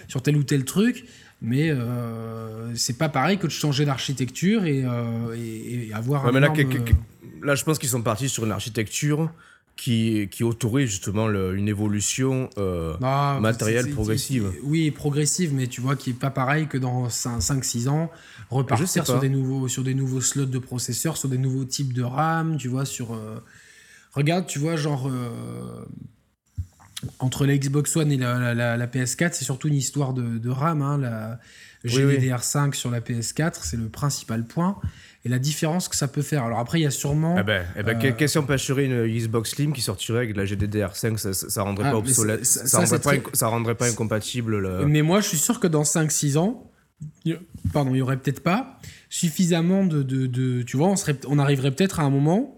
sur 0.07 0.21
tel 0.21 0.35
ou 0.37 0.43
tel 0.43 0.65
truc, 0.65 1.05
mais 1.41 1.69
euh, 1.69 2.73
c'est 2.75 2.97
pas 2.97 3.09
pareil 3.09 3.37
que 3.37 3.45
de 3.45 3.51
changer 3.51 3.85
d'architecture 3.85 4.65
et, 4.65 4.83
euh, 4.83 5.35
et, 5.35 5.93
avoir 5.93 6.25
un 6.25 6.31
là, 6.31 6.51
là, 7.43 7.55
je 7.55 7.63
pense 7.63 7.77
qu'ils 7.77 7.89
sont 7.89 8.01
partis 8.01 8.29
sur 8.29 8.45
une 8.45 8.51
architecture 8.51 9.31
qui, 9.77 10.27
qui 10.29 10.43
autorise 10.43 10.89
justement 10.89 11.29
une 11.29 11.67
évolution 11.67 12.49
ah, 12.57 13.37
matérielle 13.41 13.91
progressive. 13.91 14.51
Oui, 14.63 14.91
progressive, 14.91 15.53
mais 15.53 15.67
tu 15.67 15.79
vois, 15.79 15.95
qui 15.95 16.09
est 16.09 16.19
pas 16.19 16.31
pareil 16.31 16.67
que 16.67 16.77
dans 16.77 17.07
5-6 17.07 17.87
ans, 17.87 18.11
repartir 18.49 19.05
sur 19.05 19.19
des, 19.19 19.29
nouveaux, 19.29 19.67
sur 19.67 19.83
des 19.83 19.93
nouveaux 19.93 20.21
slots 20.21 20.45
de 20.45 20.59
processeurs, 20.59 21.15
sur 21.15 21.29
des 21.29 21.37
nouveaux 21.37 21.65
types 21.65 21.93
de 21.93 22.03
RAM, 22.03 22.57
tu 22.57 22.67
vois, 22.67 22.85
sur... 22.85 23.17
Regarde, 24.17 24.47
tu 24.47 24.57
vois, 24.57 24.75
genre, 24.75 25.07
euh, 25.07 25.85
entre 27.19 27.45
la 27.45 27.55
Xbox 27.55 27.95
One 27.95 28.11
et 28.11 28.17
la, 28.17 28.87
PS4, 28.87 29.33
c'est 29.33 29.45
surtout 29.45 29.67
une 29.67 29.75
histoire 29.75 30.13
de, 30.13 30.49
RAM. 30.49 30.81
Hein, 30.81 30.97
la 30.97 31.39
GDDR5 31.85 32.73
sur 32.73 32.89
la 32.89 32.99
PS4, 32.99 33.59
c'est 33.61 33.77
le 33.77 33.89
principal 33.89 34.43
point. 34.43 34.79
Et 35.27 35.29
la 35.29 35.39
différence 35.39 35.89
que 35.89 35.97
ça 35.97 36.07
peut 36.07 36.21
faire. 36.21 36.45
Alors 36.45 36.59
après, 36.59 36.79
il 36.79 36.83
y 36.83 36.87
a 36.87 36.91
sûrement. 36.91 37.35
Eh 37.37 37.43
ben, 37.43 37.65
eh 37.75 37.83
ben, 37.83 37.97
qu'est-ce 37.97 38.31
si 38.31 38.37
on 38.37 38.45
peut 38.45 38.53
assurer 38.53 38.85
une 38.85 39.05
Xbox 39.05 39.51
Slim 39.51 39.73
qui 39.73 39.81
sortirait 39.81 40.19
avec 40.19 40.37
la 40.37 40.45
GDDR5 40.45 41.17
Ça, 41.17 41.33
ça, 41.33 41.63
rendrait 41.63 41.89
ah, 41.89 41.91
pas 41.91 41.97
obsolète. 41.97 42.45
Ça, 42.45 42.79
rendrait 42.79 42.99
pas, 42.99 43.29
ça, 43.33 43.47
rendrait 43.47 43.75
pas, 43.75 43.89
incompatible. 43.89 44.85
Mais 44.85 45.01
moi, 45.01 45.19
je 45.19 45.27
suis 45.27 45.37
sûr 45.37 45.59
que 45.59 45.67
dans 45.67 45.83
5-6 45.83 46.37
ans, 46.37 46.71
pardon, 47.73 47.93
il 47.93 47.97
y 47.97 48.01
aurait 48.01 48.17
peut-être 48.17 48.41
pas 48.41 48.79
suffisamment 49.09 49.85
de, 49.85 50.01
de, 50.03 50.61
tu 50.61 50.77
vois, 50.77 50.87
on, 50.87 50.95
serait, 50.95 51.17
on 51.27 51.39
arriverait 51.39 51.71
peut-être 51.71 51.99
à 51.99 52.03
un 52.03 52.09
moment 52.09 52.57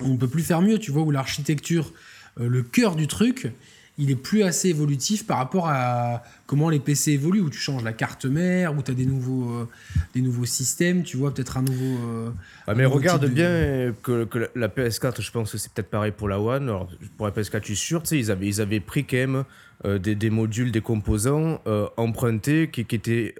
on 0.00 0.16
peut 0.16 0.28
plus 0.28 0.42
faire 0.42 0.62
mieux, 0.62 0.78
tu 0.78 0.90
vois, 0.90 1.02
où 1.02 1.10
l'architecture, 1.10 1.92
euh, 2.40 2.48
le 2.48 2.62
cœur 2.62 2.96
du 2.96 3.06
truc, 3.06 3.52
il 3.98 4.10
est 4.10 4.16
plus 4.16 4.42
assez 4.42 4.68
évolutif 4.68 5.26
par 5.26 5.38
rapport 5.38 5.68
à 5.68 6.22
comment 6.46 6.68
les 6.68 6.80
PC 6.80 7.12
évoluent, 7.12 7.40
où 7.40 7.50
tu 7.50 7.58
changes 7.58 7.82
la 7.82 7.92
carte 7.92 8.26
mère, 8.26 8.76
où 8.76 8.82
tu 8.82 8.90
as 8.90 8.94
des 8.94 9.06
nouveaux, 9.06 9.50
euh, 9.50 9.68
des 10.14 10.20
nouveaux 10.20 10.44
systèmes, 10.44 11.02
tu 11.02 11.16
vois, 11.16 11.32
peut-être 11.32 11.56
un 11.56 11.62
nouveau. 11.62 11.98
Euh, 12.06 12.30
ah, 12.66 12.74
mais 12.74 12.84
regarde 12.84 13.26
bien 13.26 13.94
que, 14.02 14.28
la 14.54 14.68
PS4, 14.68 15.20
je 15.20 15.30
pense 15.30 15.52
que 15.52 15.58
c'est 15.58 15.72
peut-être 15.72 15.90
pareil 15.90 16.12
pour 16.12 16.28
la 16.28 16.40
One. 16.40 16.64
Alors, 16.64 16.88
pour 17.16 17.26
la 17.26 17.32
PS4, 17.32 17.60
je 17.62 17.66
suis 17.66 17.76
sûr, 17.76 18.02
tu 18.02 18.08
sais, 18.08 18.18
ils 18.18 18.30
avaient, 18.30 18.46
ils 18.46 18.60
avaient 18.60 18.80
pris 18.80 19.04
quand 19.04 19.16
même 19.16 19.44
des, 19.84 20.30
modules, 20.30 20.72
des 20.72 20.80
composants 20.80 21.60
empruntés 21.96 22.68
qui, 22.70 22.84
qui 22.84 22.96
étaient 22.96 23.34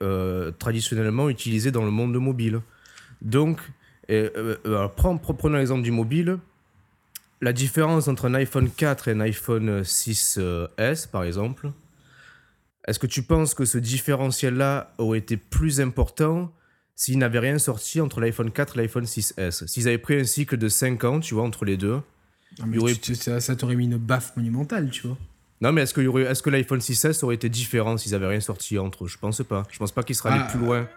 traditionnellement 0.58 1.28
utilisés 1.28 1.70
dans 1.70 1.84
le 1.84 1.90
monde 1.90 2.16
mobile. 2.16 2.60
Donc, 3.22 3.60
et, 4.08 4.30
euh, 4.36 4.56
euh 4.66 4.88
prenons 4.88 5.56
l'exemple 5.56 5.82
du 5.82 5.90
mobile. 5.90 6.38
La 7.40 7.52
différence 7.52 8.08
entre 8.08 8.26
un 8.26 8.34
iPhone 8.34 8.70
4 8.70 9.08
et 9.08 9.10
un 9.12 9.20
iPhone 9.20 9.82
6S, 9.82 11.08
par 11.08 11.24
exemple, 11.24 11.70
est-ce 12.86 12.98
que 12.98 13.06
tu 13.06 13.22
penses 13.22 13.54
que 13.54 13.64
ce 13.64 13.78
différentiel-là 13.78 14.94
aurait 14.98 15.18
été 15.18 15.36
plus 15.36 15.80
important 15.80 16.52
s'il 16.94 17.18
n'avait 17.18 17.40
rien 17.40 17.58
sorti 17.58 18.00
entre 18.00 18.20
l'iPhone 18.20 18.50
4 18.50 18.78
et 18.78 18.82
l'iPhone 18.82 19.04
6S 19.04 19.66
S'ils 19.66 19.88
avaient 19.88 19.98
pris 19.98 20.20
un 20.20 20.24
cycle 20.24 20.56
de 20.56 20.68
5 20.68 21.04
ans, 21.04 21.20
tu 21.20 21.34
vois, 21.34 21.42
entre 21.42 21.64
les 21.64 21.76
deux. 21.76 22.00
ça, 23.40 23.56
t'aurait 23.56 23.74
mis 23.74 23.84
une 23.84 23.98
baffe 23.98 24.34
monumentale, 24.36 24.88
tu 24.90 25.06
vois. 25.06 25.18
Non, 25.60 25.72
mais 25.72 25.82
est-ce 25.82 25.94
que, 25.94 26.00
est 26.00 26.42
que 26.42 26.50
l'iPhone 26.50 26.78
6S 26.78 27.24
aurait 27.24 27.34
été 27.34 27.48
différent 27.48 27.96
s'ils 27.96 28.12
n'avaient 28.12 28.28
rien 28.28 28.40
sorti 28.40 28.78
entre 28.78 29.06
Je 29.06 29.18
pense 29.18 29.42
pas. 29.42 29.64
Je 29.70 29.78
pense 29.78 29.92
pas 29.92 30.02
qu'il 30.02 30.14
serait 30.14 30.30
allé 30.30 30.42
ah, 30.46 30.50
plus 30.50 30.60
loin. 30.60 30.88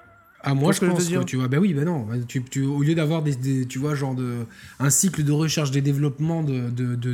Ah, 0.41 0.53
moi, 0.53 0.71
je 0.71 0.79
pense 0.79 1.09
que, 1.09 1.23
tu 1.23 1.35
vois, 1.35 1.49
ben 1.49 1.59
oui, 1.59 1.73
ben 1.73 1.83
non. 1.83 2.07
Tu, 2.27 2.41
tu, 2.41 2.63
au 2.63 2.81
lieu 2.81 2.95
d'avoir 2.95 3.21
des, 3.21 3.65
tu 3.65 3.77
vois, 3.77 3.93
genre 3.93 4.15
de, 4.15 4.45
un 4.79 4.89
cycle 4.89 5.23
de 5.23 5.33
recherche 5.33 5.75
et 5.75 5.81
développement 5.81 6.43
d'une 6.43 6.69
de, 6.69 6.95
de, 6.95 7.13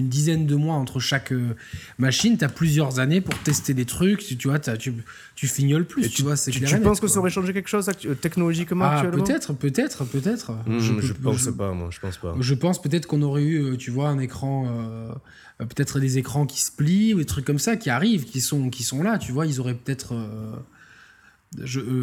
dizaine 0.00 0.46
de 0.46 0.54
mois 0.54 0.76
entre 0.76 0.98
chaque 0.98 1.32
euh, 1.32 1.54
machine, 1.98 2.38
tu 2.38 2.44
as 2.44 2.48
plusieurs 2.48 2.98
années 2.98 3.20
pour 3.20 3.38
tester 3.40 3.74
des 3.74 3.84
trucs. 3.84 4.20
Tu, 4.38 4.48
vois, 4.48 4.58
tu, 4.58 4.94
tu 5.34 5.46
fignoles 5.48 5.84
plus, 5.84 6.10
tu, 6.10 6.22
vois, 6.22 6.36
c'est 6.36 6.50
Tu, 6.50 6.64
penses 6.80 7.00
que 7.00 7.08
ça 7.08 7.18
aurait 7.18 7.30
changé 7.30 7.52
quelque 7.52 7.68
chose 7.68 7.90
technologiquement 8.22 8.86
ah, 8.86 9.04
Peut-être, 9.04 9.52
peut-être, 9.52 10.04
peut-être. 10.04 10.52
Hmm, 10.66 10.78
je, 10.78 11.00
je 11.00 11.12
pense 11.12 11.48
pas, 11.48 11.72
moi, 11.72 11.88
je 11.90 12.00
pense 12.00 12.16
pas. 12.16 12.34
Je 12.40 12.54
pense 12.54 12.80
peut-être 12.80 13.06
qu'on 13.06 13.20
aurait 13.20 13.42
eu, 13.42 13.62
euh, 13.62 13.76
tu 13.76 13.90
vois, 13.90 14.08
un 14.08 14.18
écran, 14.18 14.66
euh, 14.66 15.12
peut-être 15.58 16.00
des 16.00 16.16
écrans 16.16 16.46
qui 16.46 16.62
se 16.62 16.72
plient 16.72 17.12
ou 17.12 17.18
des 17.18 17.26
trucs 17.26 17.44
comme 17.44 17.58
ça 17.58 17.76
qui 17.76 17.90
arrivent, 17.90 18.24
qui 18.24 18.40
sont, 18.40 18.70
qui 18.70 18.82
sont 18.82 19.02
là, 19.02 19.18
tu 19.18 19.32
vois, 19.32 19.44
ils 19.46 19.60
auraient 19.60 19.74
peut-être. 19.74 20.14
Euh, 20.14 20.56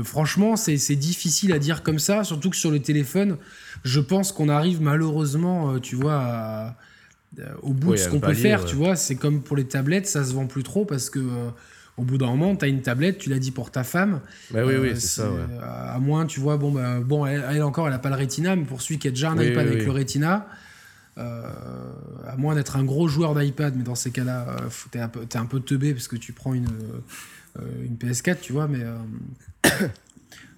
franchement, 0.04 0.56
c'est 0.56 0.96
difficile 0.96 1.54
à 1.54 1.60
dire 1.60 1.84
comme 1.84 2.00
ça, 2.00 2.24
surtout 2.24 2.50
que 2.50 2.56
sur 2.56 2.72
le 2.72 2.80
téléphone, 2.80 3.38
je 3.84 4.00
pense 4.00 4.32
qu'on 4.32 4.50
arrive 4.50 4.82
malheureusement, 4.82 5.74
euh, 5.74 5.80
tu 5.80 5.96
vois, 5.96 6.76
euh, 7.40 7.44
au 7.62 7.74
bout 7.74 7.92
de 7.94 7.98
ce 7.98 8.10
qu'on 8.10 8.20
peut 8.20 8.34
faire, 8.34 8.66
tu 8.66 8.76
vois. 8.76 8.96
C'est 8.96 9.16
comme 9.16 9.42
pour 9.42 9.58
les 9.58 9.66
tablettes, 9.66 10.08
ça 10.08 10.24
se 10.24 10.34
vend 10.34 10.48
plus 10.48 10.64
trop 10.64 10.86
parce 10.86 11.10
que 11.10 11.20
au 11.96 12.04
bout 12.04 12.18
d'un 12.18 12.28
moment, 12.28 12.56
tu 12.56 12.66
as 12.66 12.68
une 12.68 12.82
tablette, 12.82 13.20
tu 13.20 13.30
l'as 13.30 13.38
dit 13.38 13.52
pour 13.52 13.70
ta 13.70 13.84
femme. 13.84 14.22
Bah 14.52 14.62
oui, 14.66 14.74
oui, 14.82 14.92
c'est 14.96 15.22
ça. 15.22 15.30
À 15.62 16.00
moins, 16.00 16.26
tu 16.26 16.40
vois, 16.40 16.58
bon, 16.58 16.72
bah, 16.72 17.00
bon 17.00 17.26
elle, 17.26 17.62
encore, 17.62 17.86
elle 17.86 17.94
n'a 17.94 18.00
pas 18.00 18.10
le 18.10 18.16
Retina, 18.16 18.56
mais 18.56 18.64
pour 18.64 18.82
celui 18.82 18.98
qui 18.98 19.08
a 19.08 19.12
déjà 19.12 19.30
un 19.30 19.40
iPad 19.40 19.68
avec 19.68 19.86
le 19.86 19.92
Retina, 19.92 20.48
à 21.18 22.36
moins 22.38 22.56
d'être 22.56 22.78
un 22.78 22.84
gros 22.84 23.08
joueur 23.08 23.36
d'iPad, 23.36 23.76
mais 23.78 23.84
dans 23.84 23.96
ces 23.96 24.10
cas-là, 24.10 24.56
tu 24.92 24.98
es, 24.98 25.38
un 25.38 25.46
peu 25.46 25.60
teubé 25.60 25.94
parce 25.94 26.08
que 26.08 26.16
tu 26.16 26.34
prends 26.34 26.56
une, 26.56 26.66
euh, 26.66 27.00
une 27.60 27.96
PS4, 27.96 28.40
tu 28.42 28.54
vois, 28.54 28.68
mais 28.68 28.80
euh, 28.82 28.98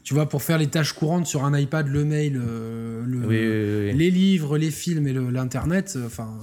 tu 0.04 0.14
vois, 0.14 0.30
pour 0.30 0.44
faire 0.44 0.58
les 0.58 0.68
tâches 0.68 0.94
courantes 0.94 1.28
sur 1.28 1.44
un 1.44 1.58
iPad, 1.58 1.88
le 1.88 2.06
mail, 2.06 2.42
euh, 2.42 3.92
les 3.92 4.12
livres, 4.12 4.58
les 4.58 4.72
films 4.72 5.08
et 5.08 5.14
l'Internet, 5.14 5.98
enfin, 6.06 6.38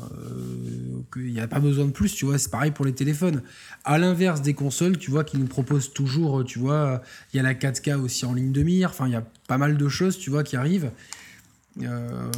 il 1.17 1.33
n'y 1.33 1.41
a 1.41 1.47
pas 1.47 1.61
besoin 1.61 1.87
de 1.87 1.91
plus, 1.91 2.15
tu 2.15 2.25
vois, 2.25 2.39
c'est 2.39 2.51
pareil 2.51 2.71
pour 2.71 2.85
les 2.85 2.93
téléphones. 2.93 3.43
À 3.85 3.99
l'inverse 3.99 4.43
des 4.43 4.55
consoles, 4.55 4.99
tu 4.99 5.11
vois, 5.11 5.25
qui 5.25 5.39
nous 5.39 5.47
proposent 5.47 5.93
toujours, 5.93 6.45
tu 6.45 6.59
vois, 6.59 7.03
il 7.33 7.37
y 7.37 7.41
a 7.41 7.43
la 7.43 7.55
4K 7.55 7.97
aussi 7.97 8.27
en 8.27 8.35
ligne 8.35 8.53
de 8.53 8.63
mire, 8.63 8.91
enfin, 8.91 9.07
il 9.07 9.13
y 9.13 9.17
a 9.17 9.25
pas 9.49 9.59
mal 9.59 9.77
de 9.77 9.89
choses, 9.89 10.19
tu 10.19 10.31
vois, 10.31 10.43
qui 10.43 10.57
arrivent. 10.57 10.91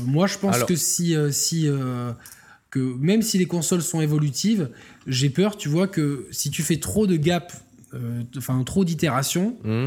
moi, 0.07 0.27
je 0.27 0.39
pense 0.39 0.63
que 0.65 0.77
si, 0.77 1.17
si 1.31 1.69
que 2.71 2.81
même 2.81 3.23
si 3.23 3.39
les 3.39 3.47
consoles 3.47 3.83
sont 3.83 4.01
évolutives, 4.01 4.69
j'ai 5.07 5.31
peur, 5.31 5.57
tu 5.57 5.69
vois, 5.69 5.87
que 5.87 6.27
si 6.33 6.51
tu 6.51 6.63
fais 6.63 6.79
trop 6.79 7.07
de 7.07 7.17
gap 7.17 7.53
euh, 7.95 8.23
enfin 8.37 8.63
trop 8.65 8.85
d'itérations, 8.85 9.57
mmh. 9.63 9.87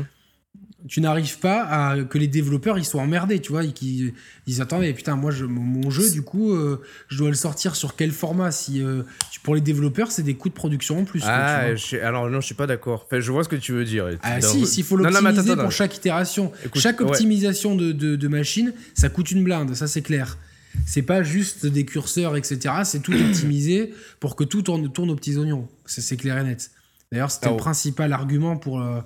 tu 0.87 1.01
n'arrives 1.01 1.39
pas 1.39 1.63
à 1.63 2.03
que 2.03 2.17
les 2.17 2.27
développeurs 2.27 2.77
ils 2.77 2.85
soient 2.85 3.01
emmerdés, 3.01 3.39
tu 3.39 3.51
vois, 3.51 3.63
ils, 3.63 3.73
ils, 3.81 4.13
ils 4.45 4.61
attendent, 4.61 4.85
putain, 4.93 5.15
moi 5.15 5.31
je, 5.31 5.45
mon 5.45 5.89
jeu 5.89 6.09
du 6.11 6.21
coup, 6.21 6.53
euh, 6.53 6.81
je 7.09 7.17
dois 7.17 7.29
le 7.29 7.35
sortir 7.35 7.75
sur 7.75 7.95
quel 7.95 8.11
format 8.11 8.51
Si 8.51 8.81
euh, 8.81 9.03
pour 9.43 9.55
les 9.55 9.61
développeurs, 9.61 10.11
c'est 10.11 10.23
des 10.23 10.35
coûts 10.35 10.49
de 10.49 10.53
production 10.53 10.99
en 10.99 11.03
plus. 11.03 11.21
Ah, 11.25 11.65
alors 12.03 12.29
non, 12.29 12.39
je 12.39 12.45
suis 12.45 12.55
pas 12.55 12.67
d'accord. 12.67 13.05
Enfin, 13.05 13.19
je 13.19 13.31
vois 13.31 13.43
ce 13.43 13.49
que 13.49 13.55
tu 13.55 13.73
veux 13.73 13.85
dire. 13.85 14.07
Ah 14.23 14.39
si, 14.39 14.65
s'il 14.65 14.83
faut 14.83 14.95
l'optimiser 14.95 15.55
pour 15.55 15.71
chaque 15.71 15.97
itération, 15.97 16.51
chaque 16.75 17.01
optimisation 17.01 17.75
de, 17.75 17.91
de, 17.91 18.15
de, 18.15 18.27
machine, 18.27 18.73
ça 18.93 19.09
coûte 19.09 19.31
une 19.31 19.43
blinde, 19.43 19.75
ça 19.75 19.87
c'est 19.87 20.01
clair. 20.01 20.37
c'est 20.85 21.01
pas 21.01 21.23
juste 21.23 21.65
des 21.65 21.85
curseurs, 21.85 22.37
etc. 22.37 22.75
C'est 22.83 23.01
tout 23.01 23.13
optimisé 23.13 23.93
pour 24.19 24.35
que 24.35 24.43
tout 24.43 24.61
tourne, 24.61 24.91
tourne 24.91 25.09
aux 25.09 25.15
petits 25.15 25.35
oignons. 25.37 25.67
C'est 25.85 26.15
clair 26.15 26.37
et 26.37 26.43
net. 26.43 26.71
D'ailleurs, 27.11 27.31
c'était 27.31 27.47
Ah, 27.47 27.49
le 27.51 27.55
oh. 27.55 27.59
principal 27.59 28.11
argument 28.13 28.57
pour, 28.57 28.81
euh, 28.81 29.01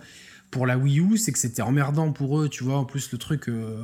pour 0.49 0.65
la 0.65 0.77
Wii 0.77 0.99
U, 0.99 1.17
c'est 1.17 1.31
que 1.31 1.39
c'était 1.39 1.61
emmerdant 1.61 2.11
pour 2.11 2.39
eux, 2.41 2.49
tu 2.49 2.63
vois. 2.63 2.77
En 2.77 2.85
plus, 2.85 3.11
le 3.11 3.17
truc. 3.17 3.47
euh, 3.47 3.83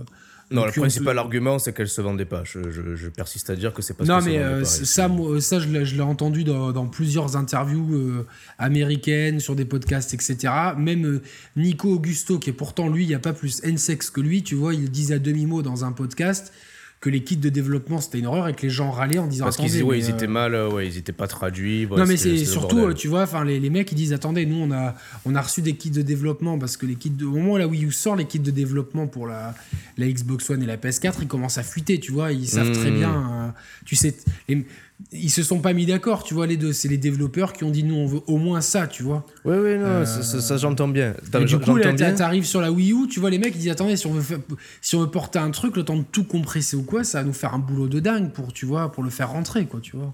Non, 0.50 0.66
le 0.66 0.72
principal 0.72 1.18
argument, 1.20 1.60
c'est 1.60 1.72
qu'elle 1.74 1.90
se 1.90 2.02
vendait 2.02 2.26
pas. 2.26 2.44
Je, 2.46 2.72
je- 2.72 2.96
je 2.96 3.10
persiste 3.10 3.50
à 3.52 3.56
dire 3.56 3.74
que 3.74 3.82
c'est 3.82 3.94
parce 3.94 4.10
non, 4.10 4.20
mais 4.22 4.40
euh, 4.40 4.60
pas, 4.60 4.66
ça, 4.66 5.08
moi, 5.08 5.40
ça, 5.42 5.60
je 5.60 5.68
l'ai 5.68 6.02
entendu 6.02 6.44
dans, 6.44 6.72
dans 6.72 6.88
plusieurs 6.88 7.36
interviews 7.36 7.94
euh, 7.94 8.26
américaines, 8.58 9.40
sur 9.40 9.56
des 9.56 9.66
podcasts, 9.66 10.14
etc. 10.14 10.52
Même 10.78 11.06
euh, 11.06 11.22
Nico 11.56 11.94
Augusto, 11.94 12.40
qui 12.40 12.50
est 12.50 12.54
pourtant, 12.54 12.90
lui, 12.90 13.04
il 13.04 13.08
n'y 13.08 13.14
a 13.16 13.20
pas 13.20 13.34
plus 13.34 13.62
N-sex 13.64 14.10
que 14.10 14.22
lui, 14.22 14.42
tu 14.42 14.56
vois, 14.56 14.74
il 14.74 14.90
disait 14.90 15.16
à 15.16 15.20
demi-mot 15.20 15.62
dans 15.62 15.86
un 15.86 15.92
podcast 15.92 16.52
que 17.00 17.10
les 17.12 17.24
kits 17.24 17.38
de 17.38 17.50
développement, 17.50 18.02
c'était 18.02 18.18
une 18.18 18.26
horreur 18.26 18.48
et 18.48 18.54
que 18.56 18.64
les 18.64 18.72
gens 18.72 18.90
râlaient 18.90 19.20
en 19.20 19.28
disant 19.28 19.46
Parce 19.46 19.58
qu'ils 19.58 19.84
ouais, 19.84 20.00
ils 20.00 20.06
euh, 20.06 20.10
étaient 20.16 20.26
mal, 20.28 20.56
euh, 20.56 20.70
ouais, 20.72 20.88
ils 20.88 20.98
étaient 20.98 21.12
pas 21.12 21.28
traduits. 21.28 21.86
ouais, 21.86 21.98
non 22.00 22.06
mais 22.08 22.18
c'est 22.18 22.44
surtout, 22.46 22.80
euh, 22.88 22.94
tu 22.94 23.08
vois, 23.08 23.22
enfin 23.22 23.46
les, 23.46 23.60
les 23.60 23.70
mecs 23.70 23.92
ils 23.92 23.96
disent 23.96 24.14
attendez, 24.14 24.48
nous 24.48 24.56
on 24.58 24.72
a 24.72 24.96
on 25.26 25.36
a 25.36 25.42
reçu 25.42 25.62
des 25.62 25.76
kits 25.76 25.92
de 25.92 26.02
développement 26.02 26.58
parce 26.58 26.76
que 26.76 26.88
les 26.88 26.96
kits 26.96 27.12
de, 27.12 27.26
au 27.26 27.32
moment 27.34 27.54
où 27.54 27.58
la 27.58 27.68
Wii 27.68 27.86
U 27.86 27.92
sort, 27.92 28.16
les 28.16 28.26
kits 28.26 28.40
de 28.40 28.50
développement 28.50 29.06
pour 29.06 29.28
la, 29.28 29.54
la 29.98 30.08
Xbox 30.08 30.50
One 30.50 30.64
et 30.64 30.66
la 30.66 30.78
PS4, 30.78 31.14
ils 31.22 31.28
commencent 31.28 31.60
à 31.60 31.64
fuiter, 31.64 32.00
tu 32.00 32.12
vois, 32.12 32.32
ils 32.32 32.48
savent 32.48 32.72
très 32.72 32.90
Mhm. 32.90 32.98
bien, 32.98 33.12
euh, 33.14 33.50
tu 33.86 33.96
sais, 33.96 34.16
les- 34.50 34.66
ils 35.12 35.30
se 35.30 35.44
sont 35.44 35.60
pas 35.60 35.74
mis 35.74 35.86
d'accord, 35.86 36.24
tu 36.24 36.34
vois 36.34 36.48
les 36.48 36.58
deux, 36.58 36.74
c'est 36.74 36.88
les 36.88 36.98
développeurs 36.98 37.54
qui 37.54 37.64
ont 37.64 37.70
dit 37.70 37.84
nous 37.84 37.96
on 37.96 38.08
veut 38.08 38.22
au 38.28 38.38
moins 38.38 38.62
ça, 38.62 38.88
tu 38.88 39.04
vois. 39.04 39.26
Ouais, 39.46 39.58
ouais, 39.58 39.78
non, 39.78 39.86
Euh, 39.86 40.06
ça, 40.06 40.24
ça- 40.24 40.42
ça, 40.42 40.58
j'entends 40.58 40.88
bien. 40.88 41.14
Et 41.40 41.46
du 41.46 41.60
coup, 41.60 41.76
là, 41.76 41.94
t'arrives 42.14 42.46
sur 42.46 42.62
la 42.62 42.72
Wii 42.72 42.92
U, 42.94 43.08
tu 43.08 43.20
vois 43.20 43.30
les 43.30 43.38
mecs 43.38 43.54
ils 43.56 43.60
disent 43.60 43.70
attendez, 43.72 43.96
si 43.96 44.08
on 44.08 44.14
veut 44.14 44.22
faire- 44.22 44.40
si 44.82 44.96
on 44.96 45.02
veut 45.02 45.12
porter 45.12 45.40
un 45.40 45.52
truc, 45.52 45.76
le 45.78 45.84
temps 45.84 45.98
de 45.98 46.04
tout 46.12 46.24
compresser 46.24 46.76
ou 46.76 46.84
quoi, 46.84 47.04
ça 47.04 47.20
va 47.20 47.24
nous 47.26 47.34
faire 47.34 47.54
un 47.54 47.60
boulot 47.60 47.88
de 47.88 48.00
dingue 48.00 48.32
pour 48.32 48.52
tu 48.54 48.66
vois 48.66 48.92
pour 48.92 49.04
le 49.04 49.10
faire 49.12 49.30
rentrer 49.32 49.66
quoi, 49.68 49.80
tu 49.82 49.96
vois. 49.96 50.14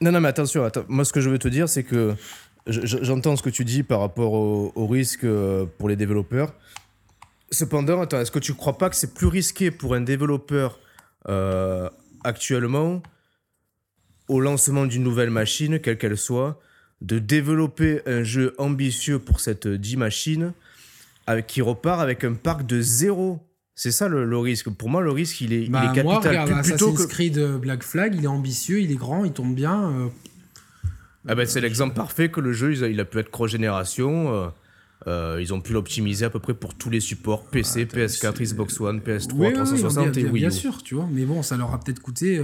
Non, 0.00 0.12
non, 0.12 0.20
mais 0.20 0.28
attention, 0.28 0.62
attends. 0.62 0.84
moi 0.88 1.04
ce 1.04 1.12
que 1.12 1.20
je 1.20 1.30
veux 1.30 1.38
te 1.38 1.48
dire, 1.48 1.68
c'est 1.68 1.82
que 1.82 2.14
je- 2.66 2.84
je- 2.84 2.98
j'entends 3.02 3.34
ce 3.34 3.42
que 3.42 3.50
tu 3.50 3.64
dis 3.64 3.82
par 3.82 4.00
rapport 4.00 4.34
au, 4.34 4.72
au 4.74 4.86
risque 4.86 5.24
euh, 5.24 5.64
pour 5.78 5.88
les 5.88 5.96
développeurs. 5.96 6.52
Cependant, 7.50 8.02
attends, 8.02 8.20
est-ce 8.20 8.30
que 8.30 8.38
tu 8.38 8.52
crois 8.52 8.76
pas 8.76 8.90
que 8.90 8.96
c'est 8.96 9.14
plus 9.14 9.26
risqué 9.26 9.70
pour 9.70 9.94
un 9.94 10.02
développeur 10.02 10.78
euh, 11.30 11.88
actuellement, 12.24 13.02
au 14.28 14.40
lancement 14.40 14.86
d'une 14.86 15.02
nouvelle 15.02 15.30
machine, 15.30 15.78
quelle 15.80 15.98
qu'elle 15.98 16.18
soit, 16.18 16.60
de 17.00 17.18
développer 17.18 18.00
un 18.06 18.22
jeu 18.22 18.54
ambitieux 18.58 19.18
pour 19.18 19.40
cette 19.40 19.66
dit 19.68 19.96
machine 19.96 20.52
avec, 21.26 21.46
qui 21.46 21.62
repart 21.62 22.00
avec 22.00 22.24
un 22.24 22.34
parc 22.34 22.66
de 22.66 22.80
zéro 22.80 23.40
C'est 23.74 23.92
ça 23.92 24.08
le, 24.08 24.24
le 24.24 24.38
risque. 24.38 24.68
Pour 24.70 24.88
moi, 24.88 25.00
le 25.02 25.10
risque, 25.12 25.40
il 25.40 25.52
est, 25.52 25.62
il 25.62 25.70
Bah, 25.70 25.92
est 25.94 26.02
moi, 26.02 26.14
capital. 26.14 26.28
regarde, 26.42 26.50
Plus- 26.62 26.70
plutôt 26.72 26.86
Assassin's 26.88 27.06
que... 27.06 27.12
Creed 27.12 27.38
euh, 27.38 27.58
Black 27.58 27.82
Flag, 27.82 28.14
il 28.16 28.24
est 28.24 28.28
ambitieux, 28.28 28.80
il 28.80 28.90
est 28.90 28.96
grand, 28.96 29.24
il 29.24 29.32
tombe 29.32 29.54
bien. 29.54 29.90
euh, 29.90 30.06
Ah 31.28 31.34
ben, 31.34 31.46
c'est 31.46 31.60
l'exemple 31.60 31.94
parfait 31.94 32.28
que 32.30 32.40
le 32.40 32.52
jeu, 32.52 32.72
il 32.72 32.84
a, 32.84 32.88
il 32.88 32.98
a 33.00 33.04
pu 33.04 33.18
être 33.18 33.30
cross-génération. 33.30 34.34
euh, 34.34 34.48
euh, 35.08 35.38
ils 35.40 35.52
ont 35.54 35.60
pu 35.60 35.72
l'optimiser 35.72 36.24
à 36.24 36.30
peu 36.30 36.38
près 36.38 36.54
pour 36.54 36.74
tous 36.74 36.90
les 36.90 37.00
supports 37.00 37.44
PC, 37.46 37.86
PS4, 37.86 38.42
Xbox 38.42 38.80
One, 38.80 39.00
PS3, 39.00 39.32
oui, 39.34 39.38
oui, 39.38 39.46
oui, 39.48 39.52
360 39.54 40.02
bien, 40.04 40.12
et 40.12 40.22
bien- 40.24 40.32
Wii 40.32 40.40
bien 40.42 40.48
U. 40.50 40.52
sûr, 40.52 40.82
tu 40.82 40.94
vois. 40.94 41.08
Mais 41.10 41.24
bon, 41.24 41.42
ça 41.42 41.56
leur 41.56 41.72
a 41.74 41.80
peut-être 41.80 42.00
coûté. 42.00 42.38
euh, 42.38 42.42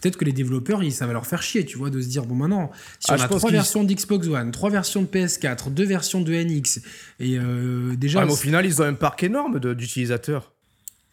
peut-être 0.00 0.16
que 0.16 0.24
les 0.24 0.32
développeurs, 0.32 0.82
ils- 0.82 0.92
ça 0.92 1.06
va 1.06 1.12
leur 1.14 1.26
faire 1.26 1.42
chier, 1.42 1.64
tu 1.64 1.78
vois, 1.78 1.90
de 1.90 2.00
se 2.00 2.08
dire 2.08 2.24
bon, 2.26 2.34
maintenant, 2.34 2.70
si 3.00 3.10
Ah, 3.10 3.16
on 3.18 3.22
a 3.22 3.28
trois 3.28 3.50
versions 3.50 3.82
d'Xbox 3.84 4.28
One, 4.28 4.50
trois 4.52 4.70
versions 4.70 5.02
de 5.02 5.06
PS4, 5.06 5.70
deux 5.70 5.84
versions 5.86 6.20
de 6.20 6.32
NX, 6.32 6.80
et 7.18 7.38
euh, 7.38 7.96
déjà. 7.96 8.20
Ah, 8.20 8.26
mais 8.26 8.32
au 8.32 8.36
final, 8.36 8.66
ils 8.66 8.80
ont 8.82 8.84
un 8.84 8.94
parc 8.94 9.22
énorme 9.24 9.58
d'utilisateurs. 9.74 10.51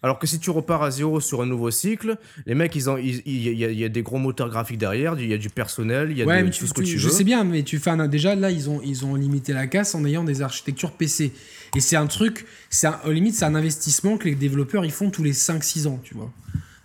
Alors 0.01 0.17
que 0.17 0.27
si 0.27 0.39
tu 0.39 0.49
repars 0.49 0.81
à 0.83 0.91
zéro 0.91 1.19
sur 1.19 1.41
un 1.41 1.45
nouveau 1.45 1.71
cycle, 1.71 2.17
les 2.45 2.55
mecs, 2.55 2.73
ils 2.75 2.89
ont, 2.89 2.97
il 2.97 3.21
y, 3.27 3.49
y 3.51 3.83
a 3.83 3.89
des 3.89 4.01
gros 4.01 4.17
moteurs 4.17 4.49
graphiques 4.49 4.77
derrière, 4.77 5.19
il 5.19 5.27
y 5.27 5.33
a 5.33 5.37
du 5.37 5.49
personnel, 5.49 6.09
il 6.11 6.17
y 6.17 6.21
a 6.21 6.25
Ouais, 6.25 6.39
de- 6.39 6.45
mais 6.45 6.51
tout 6.51 6.59
tu, 6.59 6.67
ce 6.67 6.73
que 6.73 6.81
tu- 6.81 6.91
tu 6.93 6.99
je 6.99 7.07
veux. 7.09 7.13
sais 7.13 7.25
bien, 7.25 7.43
mais 7.43 7.63
tu 7.63 7.79
fais 7.79 7.89
un- 7.89 8.07
déjà 8.07 8.33
là, 8.35 8.49
ils 8.49 8.69
ont, 8.69 8.79
ils 8.81 9.05
ont 9.05 9.15
limité 9.15 9.51
la 9.51 9.67
casse 9.67 9.95
en 9.95 10.05
ayant 10.05 10.23
des 10.23 10.41
architectures 10.41 10.91
PC. 10.93 11.33
Et 11.75 11.81
c'est 11.81 11.97
un 11.97 12.07
truc, 12.07 12.45
c'est 12.69 12.87
limite, 13.07 13.35
c'est 13.35 13.43
un 13.45 13.55
investissement 13.55 14.17
que 14.17 14.25
les 14.29 14.35
développeurs 14.35 14.85
ils 14.85 14.91
font 14.91 15.09
tous 15.11 15.21
les 15.23 15.33
5-6 15.33 15.85
ans, 15.87 15.99
tu 16.03 16.13
vois. 16.15 16.31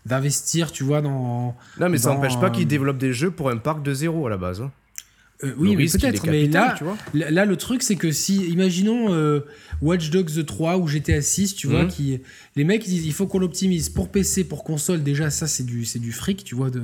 D'investir, 0.06 0.70
tu 0.72 0.84
vois, 0.84 1.00
dans. 1.00 1.56
Non, 1.80 1.88
mais 1.88 1.96
ça 1.98 2.10
n'empêche 2.12 2.38
pas 2.38 2.46
euh, 2.48 2.50
qu'ils 2.50 2.66
développent 2.66 2.98
des 2.98 3.12
jeux 3.14 3.30
pour 3.30 3.48
un 3.48 3.56
parc 3.56 3.82
de 3.82 3.94
zéro 3.94 4.26
à 4.26 4.30
la 4.30 4.36
base. 4.36 4.60
hein. 4.60 4.70
Euh, 5.44 5.52
oui, 5.58 5.72
est 5.72 5.92
peut-être, 5.98 6.26
mais 6.26 6.46
là, 6.48 6.74
tu 6.78 6.84
vois. 6.84 6.96
là, 7.12 7.44
le 7.44 7.56
truc, 7.56 7.82
c'est 7.82 7.96
que 7.96 8.10
si, 8.10 8.36
imaginons 8.46 9.12
euh, 9.12 9.40
Watch 9.82 10.10
Dogs 10.10 10.44
3 10.46 10.78
ou 10.78 10.86
GTA 10.88 11.20
6, 11.20 11.54
tu 11.54 11.66
vois, 11.66 11.82
Mhm. 11.84 11.88
qui, 11.88 12.20
les 12.56 12.64
mecs, 12.64 12.86
ils 12.86 12.90
disent, 12.90 13.06
il 13.06 13.12
faut 13.12 13.26
qu'on 13.26 13.38
l'optimise 13.38 13.88
pour 13.88 14.08
PC, 14.08 14.44
pour 14.44 14.64
console, 14.64 15.02
déjà, 15.02 15.30
ça, 15.30 15.46
c'est 15.46 15.64
du, 15.66 15.84
du 15.96 16.12
fric, 16.12 16.44
tu 16.44 16.54
vois. 16.54 16.70
De... 16.70 16.80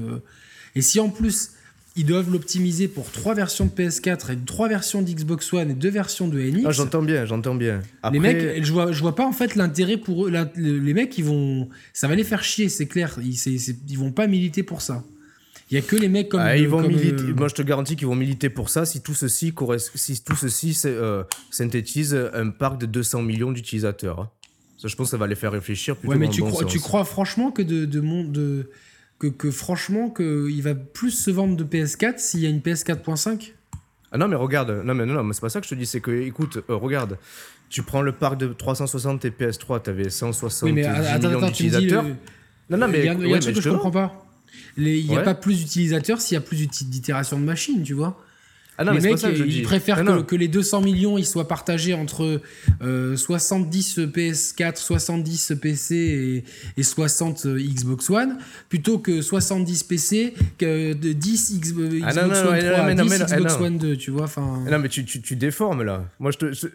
Et 0.77 0.83
si 0.83 1.01
en 1.01 1.09
plus, 1.09 1.53
ils 1.97 2.05
doivent 2.07 2.31
l'optimiser 2.31 2.87
pour 2.87 3.11
trois 3.11 3.35
versions 3.35 3.65
de 3.67 3.71
PS4 3.71 4.31
et 4.33 4.37
trois 4.47 4.69
versions 4.69 5.03
d'Xbox 5.03 5.53
One 5.53 5.71
et 5.73 5.75
deux 5.75 5.91
versions 5.91 6.29
de 6.29 6.41
NX, 6.41 6.63
Ah, 6.67 6.71
j'entends 6.71 7.03
bien, 7.03 7.25
j'entends 7.27 7.57
bien. 7.57 7.83
Après, 8.03 8.19
les 8.19 8.21
mecs, 8.21 8.65
je 8.65 8.73
vois, 8.73 8.93
je 8.93 9.01
vois 9.01 9.17
pas 9.17 9.27
en 9.27 9.33
fait 9.33 9.57
l'intérêt 9.57 9.97
pour 9.97 10.27
eux. 10.27 10.33
les 10.57 10.95
mecs, 10.95 11.19
ils 11.19 11.25
vont, 11.25 11.69
ça 11.93 12.07
va 12.07 12.15
les 12.15 12.23
faire 12.25 12.45
chier, 12.45 12.69
c'est 12.69 12.87
clair. 12.87 13.19
Ils, 13.23 13.37
ils 13.89 13.99
vont 13.99 14.13
pas 14.13 14.29
militer 14.29 14.63
pour 14.63 14.83
ça. 14.83 15.03
Il 15.71 15.75
y 15.75 15.79
a 15.79 15.83
que 15.83 15.95
les 15.97 16.09
mecs 16.09 16.29
comme. 16.29 16.41
ah, 16.41 16.57
ils 16.57 16.67
vont 16.69 16.81
comme, 16.83 16.89
militer. 16.89 17.23
euh, 17.25 17.35
Moi, 17.35 17.49
je 17.49 17.55
te 17.55 17.63
garantis 17.63 17.95
qu'ils 17.97 18.07
vont 18.09 18.15
militer 18.17 18.51
pour 18.51 18.69
ça 18.71 18.85
si 18.87 19.03
tout 19.03 19.15
ceci, 19.15 19.53
si 19.95 20.25
tout 20.25 20.37
ceci 20.37 20.77
euh, 20.87 21.23
synthétise 21.51 22.15
un 22.35 22.51
parc 22.51 22.79
de 22.81 22.87
200 22.87 23.23
millions 23.23 23.53
d'utilisateurs. 23.53 24.19
hein. 24.21 24.31
Ça, 24.79 24.89
je 24.89 24.97
pense 24.97 25.09
que 25.09 25.11
ça 25.13 25.17
va 25.19 25.27
les 25.27 25.35
faire 25.35 25.53
réfléchir 25.53 25.95
Ouais, 26.05 26.17
mais 26.17 26.29
tu, 26.29 26.41
bon 26.41 26.49
crois, 26.51 26.63
sens. 26.63 26.73
tu 26.73 26.81
crois 26.81 27.05
franchement 27.05 27.51
que 27.51 27.61
de, 27.63 27.85
de 27.85 28.01
mon 28.01 28.25
de 28.25 28.71
que, 29.19 29.27
que 29.27 29.51
franchement 29.51 30.09
que 30.09 30.49
il 30.51 30.63
va 30.63 30.75
plus 30.75 31.11
se 31.11 31.31
vendre 31.31 31.55
de 31.55 31.65
PS4 31.65 32.15
s'il 32.19 32.41
y 32.41 32.47
a 32.47 32.49
une 32.49 32.61
PS4.5 32.61 33.53
Ah 34.11 34.17
non, 34.19 34.27
mais 34.27 34.37
regarde, 34.37 34.71
non, 34.85 34.95
mais 34.95 35.05
non, 35.05 35.13
non, 35.15 35.23
mais 35.23 35.35
c'est 35.35 35.43
pas 35.43 35.51
ça 35.51 35.61
que 35.61 35.67
je 35.67 35.71
te 35.71 35.75
dis, 35.75 35.85
c'est 35.87 36.01
que, 36.01 36.11
écoute, 36.11 36.57
euh, 36.71 36.75
regarde, 36.77 37.19
tu 37.69 37.83
prends 37.83 38.01
le 38.01 38.13
parc 38.13 38.39
de 38.39 38.49
360 38.49 39.25
et 39.27 39.31
PS3, 39.31 39.83
t'avais 39.83 40.09
170 40.09 40.65
Oui, 40.65 40.73
mais 40.73 40.85
attends, 40.87 41.29
millions 41.29 41.47
d'utilisateurs. 41.47 42.03
le- 42.05 42.15
Non, 42.71 42.79
non, 42.79 42.89
mais, 42.89 43.01
il 43.01 43.05
y 43.05 43.09
a, 43.09 43.13
il 43.13 43.21
y 43.21 43.25
a 43.25 43.29
ouais, 43.29 43.37
un 43.37 43.41
truc 43.41 43.55
que 43.57 43.61
je 43.61 43.69
comprends 43.71 43.91
pas. 43.91 44.27
Il 44.77 44.85
n'y 45.07 45.15
a 45.15 45.19
Ouais. 45.19 45.25
pas 45.25 45.35
plus 45.35 45.59
d'utilisateurs 45.59 46.21
s'il 46.21 46.35
y 46.35 46.39
a 46.39 46.41
plus 46.41 46.67
d'itérations 46.67 47.39
de 47.39 47.45
machines, 47.45 47.83
tu 47.83 47.95
vois. 47.95 48.23
Ah 48.79 48.85
non, 48.85 48.93
les 48.93 49.01
mais 49.03 49.09
mecs, 49.11 49.19
ça 49.19 49.31
ils 49.31 49.45
dis. 49.47 49.61
préfèrent 49.61 50.03
Non, 50.03 50.23
que, 50.23 50.35
les 50.35 50.49
200 50.49 50.81
millions 50.81 51.19
ils 51.19 51.27
soient 51.27 51.47
partagés 51.47 51.93
entre 51.93 52.41
euh, 52.81 53.15
70 53.15 53.99
PS4, 53.99 54.79
70 54.79 55.53
PC 55.61 55.95
et, 55.95 56.81
et 56.81 56.83
60 56.83 57.47
Xbox 57.47 58.09
One, 58.09 58.39
plutôt 58.71 58.99
que 58.99 59.21
70 59.21 59.83
PC, 59.83 60.33
que 60.57 60.95
de 60.95 61.13
10 61.13 61.51
X- 61.57 61.75
euh, 61.77 61.89
Xbox 61.91 62.05
Ah 62.07 62.15
non, 62.27 62.29
non, 62.33 62.41
One 62.41 62.49
ouais, 62.53 62.65
3, 62.71 62.79
non, 62.79 62.85
mais 62.87 62.95
non, 62.95 63.03
10 63.05 63.11
mais 63.11 63.19
non, 63.19 63.25
Xbox 63.27 63.59
non. 63.59 63.65
One 63.67 63.79
2, 63.79 63.97
tu 63.99 64.11
vois. 64.13 64.23
Enfin, 64.23 64.65
Non, 64.71 64.79
mais 64.79 64.89
tu, 64.89 65.05
tu, 65.05 65.21
tu 65.21 65.37
déformes 65.37 65.83
là. 65.83 66.07
Moi, 66.19 66.31
je 66.31 66.39
te, 66.39 66.53
je, 66.55 66.67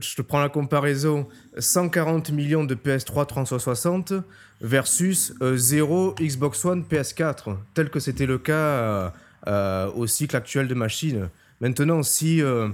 je 0.00 0.14
te 0.14 0.22
prends 0.22 0.40
la 0.40 0.50
comparaison 0.50 1.26
140 1.58 2.30
millions 2.30 2.62
de 2.62 2.76
PS3 2.76 3.26
360 3.26 4.12
versus 4.60 5.32
euh, 5.42 5.56
0 5.56 6.14
Xbox 6.20 6.64
One 6.64 6.84
PS4, 6.90 7.56
tel 7.74 7.90
que 7.90 8.00
c'était 8.00 8.26
le 8.26 8.38
cas 8.38 8.52
euh, 8.54 9.08
euh, 9.46 9.90
au 9.92 10.06
cycle 10.06 10.36
actuel 10.36 10.68
de 10.68 10.74
machines. 10.74 11.28
Maintenant, 11.60 12.02
si. 12.02 12.42
euh, 12.42 12.68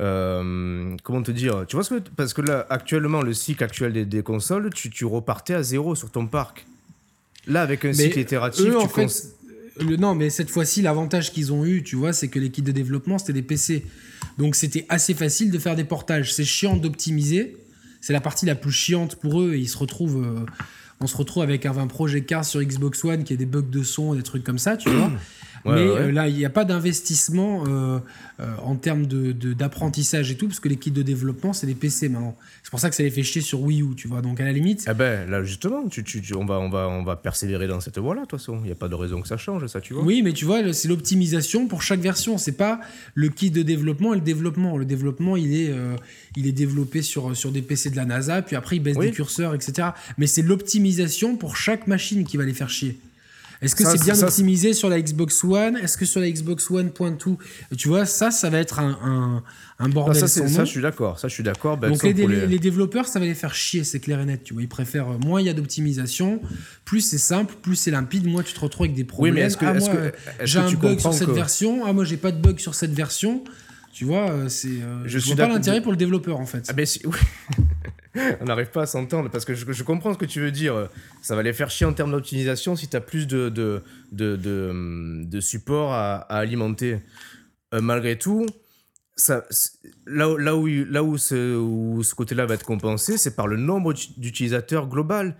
euh, 0.00 0.96
comment 1.02 1.22
te 1.22 1.30
dire 1.30 1.64
Tu 1.68 1.76
vois 1.76 1.84
ce 1.84 1.94
que. 1.94 2.00
Parce 2.16 2.32
que 2.34 2.42
là, 2.42 2.66
actuellement, 2.70 3.22
le 3.22 3.34
cycle 3.34 3.62
actuel 3.62 3.92
des, 3.92 4.04
des 4.04 4.22
consoles, 4.22 4.70
tu, 4.74 4.90
tu 4.90 5.04
repartais 5.04 5.54
à 5.54 5.62
zéro 5.62 5.94
sur 5.94 6.10
ton 6.10 6.26
parc. 6.26 6.66
Là, 7.46 7.62
avec 7.62 7.84
un 7.84 7.88
Mais 7.88 7.94
cycle 7.94 8.20
itératif, 8.20 8.64
eux, 8.66 8.70
tu 8.70 8.76
en 8.76 8.88
fait, 8.88 9.06
cons- 9.06 9.84
le, 9.86 9.96
non, 9.96 10.14
mais 10.14 10.30
cette 10.30 10.50
fois-ci, 10.50 10.82
l'avantage 10.82 11.32
qu'ils 11.32 11.52
ont 11.52 11.64
eu, 11.64 11.82
tu 11.82 11.96
vois, 11.96 12.12
c'est 12.12 12.28
que 12.28 12.38
les 12.38 12.50
kits 12.50 12.62
de 12.62 12.72
développement, 12.72 13.18
c'était 13.18 13.32
des 13.32 13.42
PC. 13.42 13.84
Donc 14.38 14.54
c'était 14.54 14.86
assez 14.88 15.14
facile 15.14 15.50
de 15.50 15.58
faire 15.58 15.76
des 15.76 15.84
portages. 15.84 16.32
C'est 16.34 16.44
chiant 16.44 16.76
d'optimiser. 16.76 17.56
C'est 18.00 18.12
la 18.12 18.20
partie 18.20 18.46
la 18.46 18.54
plus 18.54 18.72
chiante 18.72 19.16
pour 19.16 19.40
eux 19.42 19.54
et 19.54 19.58
ils 19.58 19.68
se 19.68 19.78
retrouvent. 19.78 20.22
euh, 20.24 20.46
on 21.02 21.06
se 21.06 21.16
retrouve 21.16 21.42
avec 21.42 21.66
un 21.66 21.72
20 21.72 21.88
Project 21.88 22.28
Cars 22.28 22.44
sur 22.44 22.62
Xbox 22.62 23.04
One 23.04 23.24
qui 23.24 23.32
a 23.32 23.36
des 23.36 23.46
bugs 23.46 23.62
de 23.62 23.82
son, 23.82 24.14
des 24.14 24.22
trucs 24.22 24.44
comme 24.44 24.58
ça, 24.58 24.76
tu 24.76 24.88
vois. 24.88 25.10
Ouais, 25.64 25.74
Mais 25.74 25.90
ouais. 25.90 25.98
euh, 26.00 26.12
là, 26.12 26.28
il 26.28 26.34
n'y 26.36 26.44
a 26.44 26.50
pas 26.50 26.64
d'investissement 26.64 27.64
euh, 27.68 27.98
euh, 28.40 28.54
en 28.64 28.74
termes 28.76 29.06
de- 29.06 29.30
de- 29.32 29.52
d'apprentissage 29.52 30.30
et 30.32 30.36
tout, 30.36 30.48
parce 30.48 30.58
que 30.60 30.68
les 30.68 30.76
kits 30.76 30.90
de 30.90 31.02
développement, 31.02 31.52
c'est 31.52 31.66
des 31.68 31.74
PC 31.74 32.08
maintenant. 32.08 32.36
C'est 32.64 32.70
pour 32.70 32.80
ça 32.80 32.90
que 32.90 32.96
ça 32.96 33.02
les 33.04 33.10
fait 33.10 33.22
chier 33.22 33.42
sur 33.42 33.60
Wii 33.62 33.82
U, 33.82 33.94
tu 33.96 34.08
vois. 34.08 34.22
Donc 34.22 34.40
à 34.40 34.44
la 34.44 34.52
limite, 34.52 34.84
Eh 34.90 34.94
ben, 34.94 35.28
là, 35.30 35.44
justement, 35.44 35.86
tu, 35.88 36.02
tu- 36.02 36.20
tu- 36.20 36.34
on, 36.34 36.44
va, 36.44 36.58
on, 36.58 36.68
va, 36.68 36.88
on 36.88 37.04
va 37.04 37.14
persévérer 37.16 37.68
dans 37.68 37.80
cette 37.80 37.98
voie-là, 37.98 38.22
de 38.22 38.26
toute 38.26 38.40
façon. 38.40 38.58
Il 38.62 38.66
n'y 38.66 38.72
a 38.72 38.74
pas 38.74 38.88
de 38.88 38.94
raison 38.96 39.20
que 39.22 39.28
ça 39.28 39.36
change, 39.36 39.66
ça, 39.68 39.80
tu 39.80 39.94
vois. 39.94 40.02
Oui, 40.02 40.22
mais 40.22 40.32
tu 40.32 40.44
vois, 40.44 40.72
c'est 40.72 40.88
l'optimisation 40.88 41.68
pour 41.68 41.82
chaque 41.82 42.00
version. 42.00 42.38
C'est 42.38 42.52
pas 42.56 42.80
le 43.14 43.28
kit 43.28 43.50
de 43.50 43.62
développement 43.62 44.12
et 44.14 44.16
le 44.16 44.22
développement. 44.22 44.76
Le 44.76 44.84
développement, 44.84 45.36
il 45.36 45.54
est, 45.54 45.72
il 46.36 46.46
est 46.46 46.52
développé 46.52 47.02
sur, 47.02 47.36
sur 47.36 47.52
des 47.52 47.62
PC 47.62 47.90
de 47.90 47.96
la 47.96 48.04
NASA, 48.04 48.42
puis 48.42 48.56
après, 48.56 48.76
il 48.76 48.80
baisse 48.80 48.96
Oui. 48.96 49.06
des 49.06 49.12
curseurs, 49.12 49.54
etc. 49.54 49.90
Mais 50.18 50.26
c'est 50.26 50.42
l'optimisation 50.42 51.36
pour 51.36 51.56
chaque 51.56 51.86
machine 51.86 52.24
qui 52.24 52.36
va 52.36 52.44
les 52.44 52.54
faire 52.54 52.70
chier. 52.70 52.98
Est-ce 53.62 53.76
que 53.76 53.84
c'est 53.84 54.02
bien 54.02 54.14
ça, 54.14 54.26
optimisé 54.26 54.74
sur 54.74 54.88
la 54.88 55.00
Xbox 55.00 55.42
One? 55.44 55.76
Est-ce 55.76 55.96
que 55.96 56.04
sur 56.04 56.20
la 56.20 56.28
Xbox 56.30 56.70
One 56.70 56.90
point 56.90 57.16
Tu 57.78 57.88
vois, 57.88 58.04
ça, 58.06 58.30
ça 58.30 58.50
va 58.50 58.58
être 58.58 58.80
un, 58.80 58.98
un, 59.02 59.42
un 59.78 59.88
Non, 59.88 59.94
bordel 59.94 60.20
ça, 60.20 60.28
sans 60.28 60.42
nom. 60.42 60.48
ça, 60.48 60.64
je 60.64 60.70
suis 60.70 60.82
d'accord. 60.82 61.18
Ça, 61.18 61.28
je 61.28 61.34
suis 61.34 61.42
d'accord. 61.44 61.76
Bah, 61.76 61.88
Donc 61.88 62.02
les, 62.02 62.12
les- 62.12 62.46
les 62.46 62.58
développeurs, 62.58 63.06
ça 63.06 63.18
va 63.20 63.24
les 63.24 63.34
faire 63.34 63.54
chier, 63.54 63.84
c'est 63.84 64.00
clair 64.00 64.20
et 64.20 64.24
net. 64.24 64.42
Tu 64.44 64.52
vois, 64.52 64.62
ils 64.62 64.68
préfèrent 64.68 65.10
euh, 65.12 65.18
moins 65.18 65.40
il 65.40 65.46
y 65.46 65.50
a 65.50 65.54
d'optimisation, 65.54 66.40
plus 66.84 67.00
c'est 67.00 67.18
simple, 67.18 67.54
plus 67.62 67.76
c'est 67.76 67.90
limpide, 67.92 68.26
moins 68.26 68.42
tu 68.42 68.52
te 68.52 68.60
retrouves 68.60 68.84
avec 68.86 68.96
des 68.96 69.02
Oui, 69.02 69.06
problèmes. 69.06 69.34
mais 69.34 69.40
est-ce 69.42 69.56
que, 69.56 69.64
Ah, 69.66 69.74
est-ce 69.76 69.90
que, 69.90 70.12
j'ai 70.44 70.58
un 70.58 70.70
bug 70.72 70.98
sur 70.98 71.14
cette 71.14 71.28
que- 71.28 71.32
version. 71.32 71.84
Ah 71.86 71.92
moi 71.92 72.04
j'ai 72.04 72.16
pas 72.16 72.32
de 72.32 72.40
bug 72.40 72.58
sur 72.58 72.74
cette 72.74 72.92
version. 72.92 73.44
Tu 73.94 74.06
vois, 74.06 74.30
euh, 74.30 74.48
c'est. 74.48 74.68
euh, 74.68 75.02
Je 75.04 75.10
je 75.10 75.18
suis 75.18 75.34
vois 75.34 75.44
pas 75.46 75.52
l'intérêt 75.52 75.82
pour 75.82 75.92
le 75.92 75.98
développeur 75.98 76.40
en 76.40 76.46
fait. 76.46 76.64
Ah 76.68 76.72
ben 76.72 76.86
si, 76.86 77.00
oui. 77.04 77.12
On 78.40 78.44
n'arrive 78.44 78.70
pas 78.70 78.82
à 78.82 78.86
s'entendre 78.86 79.30
parce 79.30 79.44
que 79.44 79.54
je, 79.54 79.82
comprends 79.82 80.12
ce 80.12 80.18
que 80.18 80.26
tu 80.26 80.40
veux 80.40 80.50
dire. 80.50 80.88
Ça 81.22 81.34
va 81.34 81.42
les 81.42 81.52
faire 81.52 81.70
chier 81.70 81.86
en 81.86 81.92
termes 81.92 82.12
d'optimisation 82.12 82.76
si 82.76 82.88
tu 82.88 82.96
as 82.96 83.00
plus 83.00 83.26
de, 83.26 83.48
de, 83.48 83.82
de, 84.12 85.40
support 85.40 85.92
à, 85.92 86.16
alimenter. 86.16 86.98
Euh, 87.74 87.80
malgré 87.80 88.18
tout, 88.18 88.46
ça, 89.16 89.44
là, 90.06 90.36
là, 90.38 90.56
où, 90.56 90.66
là 90.66 91.02
où 91.02 91.16
ce, 91.16 91.56
où 91.56 92.02
ce 92.02 92.14
côté-là 92.14 92.44
va 92.44 92.54
être 92.54 92.66
compensé, 92.66 93.16
c'est 93.16 93.34
par 93.34 93.46
le 93.46 93.56
nombre 93.56 93.94
d'ut- 93.94 94.18
d'utilisateurs 94.18 94.88
global. 94.88 95.36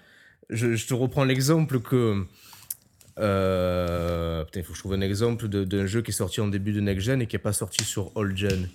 Je, 0.48 0.86
te 0.86 0.94
reprends 0.94 1.24
l'exemple 1.24 1.80
que. 1.80 2.24
Euh, 3.18 4.44
putain, 4.44 4.60
il 4.60 4.62
faut 4.64 4.72
que 4.72 4.76
je 4.76 4.82
trouve 4.82 4.94
un 4.94 5.02
exemple 5.02 5.46
d'un 5.48 5.86
jeu 5.86 6.00
qui 6.00 6.10
est 6.10 6.14
sorti 6.14 6.40
en 6.40 6.48
début 6.48 6.72
de 6.72 6.80
Next 6.80 7.04
Gen 7.04 7.20
et 7.20 7.26
qui 7.26 7.36
n'est 7.36 7.42
pas 7.42 7.52
sorti 7.52 7.84
sur 7.84 8.10
All 8.16 8.34
Gen. 8.34 8.68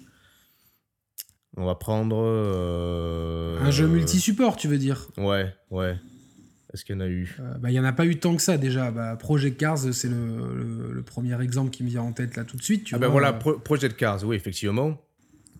On 1.57 1.65
va 1.65 1.75
prendre. 1.75 2.17
euh, 2.23 3.57
Un 3.59 3.71
jeu 3.71 3.87
multi-support, 3.87 4.55
tu 4.57 4.67
veux 4.67 4.77
dire? 4.77 5.07
Ouais, 5.17 5.51
ouais. 5.71 5.95
Est-ce 6.73 6.83
qu'il 6.85 6.95
y 6.95 6.97
en 6.97 7.01
a 7.01 7.07
eu? 7.07 7.35
Euh, 7.39 7.57
bah, 7.59 7.71
Il 7.71 7.73
y 7.73 7.79
en 7.79 7.83
a 7.85 7.93
pas 7.93 8.05
eu 8.05 8.17
tant 8.19 8.35
que 8.35 8.41
ça 8.41 8.57
déjà. 8.57 8.91
Bah, 8.91 9.15
Project 9.15 9.57
Cars, 9.57 9.77
c'est 9.79 10.09
le, 10.09 10.15
le- 10.53 10.91
le 10.93 11.01
premier 11.01 11.41
exemple 11.41 11.71
qui 11.71 11.83
me 11.83 11.89
vient 11.89 12.01
en 12.03 12.11
tête 12.11 12.35
là 12.35 12.43
tout 12.43 12.57
de 12.57 12.61
suite. 12.63 12.83
Tu 12.83 12.93
Ah 12.93 12.99
ben 12.99 13.07
vois. 13.07 13.13
voilà, 13.13 13.29
Euh, 13.29 13.39
Pro- 13.39 13.57
Project 13.59 13.97
Cars, 13.97 14.23
oui, 14.25 14.35
effectivement. 14.35 14.97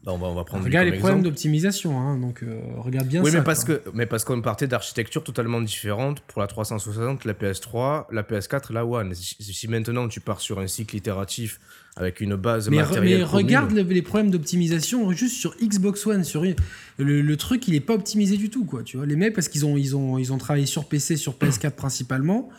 On, 0.10 0.18
va, 0.18 0.28
on 0.28 0.36
va 0.36 0.44
prendre 0.46 0.64
lui 0.64 0.70
regarde 0.70 0.88
les 0.88 0.98
problèmes 1.00 1.22
d'optimisation, 1.22 2.00
hein, 2.00 2.18
donc 2.18 2.42
euh, 2.42 2.60
regarde 2.78 3.08
bien 3.08 3.22
Oui, 3.24 3.30
ça. 3.32 3.38
mais 3.40 3.44
parce, 3.44 3.66
quoi. 3.66 3.76
que, 3.76 3.90
mais 3.94 4.06
parce 4.06 4.24
qu'on 4.24 4.42
partait 4.42 4.68
d'architectures 4.68 5.24
totalement 5.24 5.60
différentes 5.62 6.22
pour 6.22 6.42
la 6.42 6.48
360, 6.48 7.26
la 7.26 7.34
PS3, 7.34 8.06
la 8.12 8.24
PS4 8.24 8.72
et 8.72 8.74
la 8.74 8.86
One. 8.86 9.14
Si, 9.14 9.68
maintenant 9.68 10.08
tu 10.08 10.20
pars 10.22 10.40
sur 10.40 10.60
un 10.60 10.68
cycle 10.68 10.96
itératif 10.96 11.60
avec 11.98 12.22
une 12.22 12.36
base 12.36 12.70
Mais, 12.70 12.78
matérielle 12.78 13.04
mais 13.20 13.26
commune- 13.26 13.36
regarde 13.46 13.72
le- 13.72 13.82
les 13.82 14.02
problèmes 14.02 14.32
d'optimisation 14.32 15.12
juste 15.12 15.36
sur 15.36 15.56
Xbox 15.62 16.06
One. 16.08 16.24
Sur, 16.24 16.44
le, 16.44 17.22
le 17.22 17.38
truc, 17.38 17.68
il 17.68 17.76
est 17.76 17.80
pas 17.82 17.96
optimisé 17.96 18.38
du 18.38 18.50
tout, 18.50 18.66
quoi. 18.66 18.84
Tu 18.84 18.98
vois, 18.98 19.06
les 19.06 19.16
mecs, 19.16 19.34
parce 19.34 19.50
qu'ils 19.50 19.66
ont, 19.66 19.78
ils 19.78 19.96
ont, 19.96 20.18
ils 20.18 20.32
ont 20.32 20.38
travaillé 20.38 20.66
sur 20.68 20.86
PC, 20.86 21.18
sur 21.18 21.34
PS4 21.34 21.72
principalement. 21.72 22.50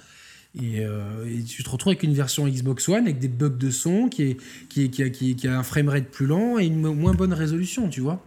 Et, 0.55 0.81
euh, 0.81 1.27
et 1.29 1.43
tu 1.45 1.63
te 1.63 1.71
retrouves 1.71 1.91
avec 1.93 2.03
une 2.03 2.15
version 2.15 2.49
Xbox 2.49 2.89
One 2.89 3.05
avec 3.05 3.19
des 3.19 3.29
bugs 3.29 3.49
de 3.51 3.71
son, 3.71 4.09
qui, 4.09 4.23
est, 4.23 4.37
qui, 4.69 4.85
est- 4.85 4.89
qui, 4.89 5.03
a, 5.03 5.11
qui, 5.11 5.37
qui 5.37 5.47
a 5.47 5.59
un 5.59 5.63
framerate 5.63 6.07
plus 6.07 6.27
lent 6.27 6.59
et 6.59 6.67
une 6.67 6.81
mo- 6.81 6.95
moins 6.95 7.13
bonne 7.15 7.33
résolution, 7.33 7.89
tu 7.89 8.01
vois. 8.01 8.25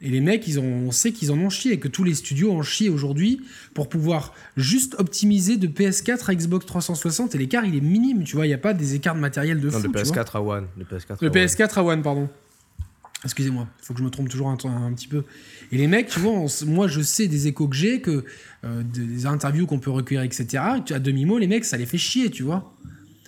Et 0.00 0.10
les 0.10 0.20
mecs, 0.20 0.46
ils 0.46 0.60
ont, 0.60 0.64
on 0.86 0.90
sait 0.92 1.10
qu'ils 1.12 1.32
en 1.32 1.38
ont 1.38 1.50
chié, 1.50 1.72
et 1.72 1.78
que 1.80 1.88
tous 1.88 2.04
les 2.04 2.14
studios 2.14 2.52
en 2.52 2.62
chient 2.62 2.88
aujourd'hui 2.88 3.40
pour 3.74 3.88
pouvoir 3.88 4.32
juste 4.56 4.94
optimiser 4.98 5.56
de 5.56 5.66
PS4 5.66 6.30
à 6.30 6.34
Xbox 6.36 6.66
360. 6.66 7.34
Et 7.34 7.38
l'écart, 7.38 7.64
il 7.64 7.74
est 7.74 7.80
minime, 7.80 8.22
tu 8.24 8.36
vois. 8.36 8.46
Il 8.46 8.50
n'y 8.50 8.54
a 8.54 8.58
pas 8.58 8.74
des 8.74 8.94
écarts 8.94 9.16
de 9.16 9.20
matériel 9.20 9.60
de 9.60 9.66
Non, 9.70 9.72
fou. 9.80 9.88
de 9.88 9.98
tu 9.98 10.04
vois. 10.04 10.22
PS4 10.22 10.36
à 10.36 10.40
One. 10.42 10.66
De 10.76 10.84
PS4 10.84 11.16
Le 11.20 11.28
à 11.28 11.30
One. 11.30 11.36
PS4 11.46 11.78
à 11.78 11.84
One, 11.84 12.02
pardon. 12.02 12.28
Excusez-moi, 13.24 13.66
il 13.80 13.84
faut 13.84 13.94
que 13.94 13.98
je 13.98 14.04
me 14.04 14.10
trompe 14.10 14.28
toujours 14.28 14.48
un, 14.48 14.56
petit 14.92 15.08
peu. 15.08 15.24
Et 15.72 15.76
les 15.76 15.88
mecs, 15.88 16.08
tu 16.08 16.20
vois, 16.20 16.32
on 16.32 16.46
moi 16.66 16.86
je 16.86 17.00
sais 17.00 17.26
des 17.26 17.48
échos 17.48 17.66
que 17.66 17.74
j'ai, 17.74 18.00
que 18.00 18.24
euh, 18.64 18.82
des 18.84 19.26
interviews 19.26 19.66
qu'on 19.66 19.80
peut 19.80 19.90
recueillir, 19.90 20.22
etc. 20.22 20.46
À 20.90 20.98
demi-mot, 21.00 21.38
les 21.38 21.48
mecs, 21.48 21.64
ça 21.64 21.76
les 21.76 21.86
fait 21.86 21.98
chier, 21.98 22.30
tu 22.30 22.44
vois. 22.44 22.72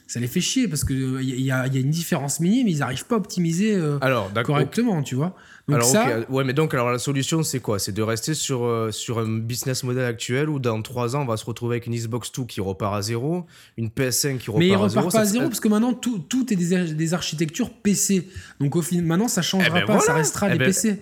Ça 0.06 0.20
les 0.20 0.28
fait 0.28 0.40
chier 0.40 0.68
parce 0.68 0.84
qu'il 0.84 1.18
il 1.22 1.40
y, 1.40 1.50
a, 1.50 1.66
y 1.66 1.76
a 1.76 1.80
une 1.80 1.90
différence 1.90 2.40
minime, 2.40 2.68
ils 2.68 2.78
n'arrivent 2.78 3.06
pas 3.06 3.16
à 3.16 3.18
optimiser 3.18 3.74
euh, 3.74 3.98
Alors, 4.00 4.30
correctement, 4.44 5.02
tu 5.02 5.16
vois. 5.16 5.36
Donc 5.70 5.80
alors, 5.80 5.90
ça, 5.90 6.18
ok, 6.20 6.26
ouais, 6.30 6.44
mais 6.44 6.52
donc, 6.52 6.74
alors 6.74 6.90
la 6.90 6.98
solution, 6.98 7.42
c'est 7.42 7.60
quoi? 7.60 7.78
C'est 7.78 7.92
de 7.92 8.02
rester 8.02 8.34
sur, 8.34 8.64
euh, 8.64 8.90
sur 8.92 9.18
un 9.18 9.38
business 9.38 9.82
model 9.84 10.04
actuel 10.04 10.48
où 10.48 10.58
dans 10.58 10.80
3 10.82 11.16
ans, 11.16 11.22
on 11.22 11.26
va 11.26 11.36
se 11.36 11.44
retrouver 11.44 11.74
avec 11.76 11.86
une 11.86 11.94
Xbox 11.94 12.30
2 12.32 12.44
qui 12.44 12.60
repart 12.60 12.94
à 12.94 13.02
zéro, 13.02 13.44
une 13.76 13.88
PS5 13.88 14.38
qui 14.38 14.50
repart 14.50 14.58
mais 14.58 14.66
à 14.74 14.76
zéro. 14.76 14.84
repartent 15.06 15.12
pas 15.12 15.20
à 15.20 15.24
zéro 15.24 15.44
parce 15.46 15.60
que 15.60 15.68
maintenant 15.68 15.92
tout, 15.94 16.18
tout 16.18 16.52
est 16.52 16.56
des, 16.56 16.94
des 16.94 17.14
architectures 17.14 17.70
PC. 17.70 18.28
Donc 18.60 18.76
au 18.76 18.82
final, 18.82 19.04
maintenant 19.04 19.28
ça 19.28 19.42
changera 19.42 19.68
Eh 19.70 19.80
ben 19.80 19.86
pas, 19.86 20.00
ça 20.00 20.14
restera 20.14 20.48
Eh 20.48 20.52
des 20.52 20.58
ben, 20.58 20.64
PC. 20.66 20.96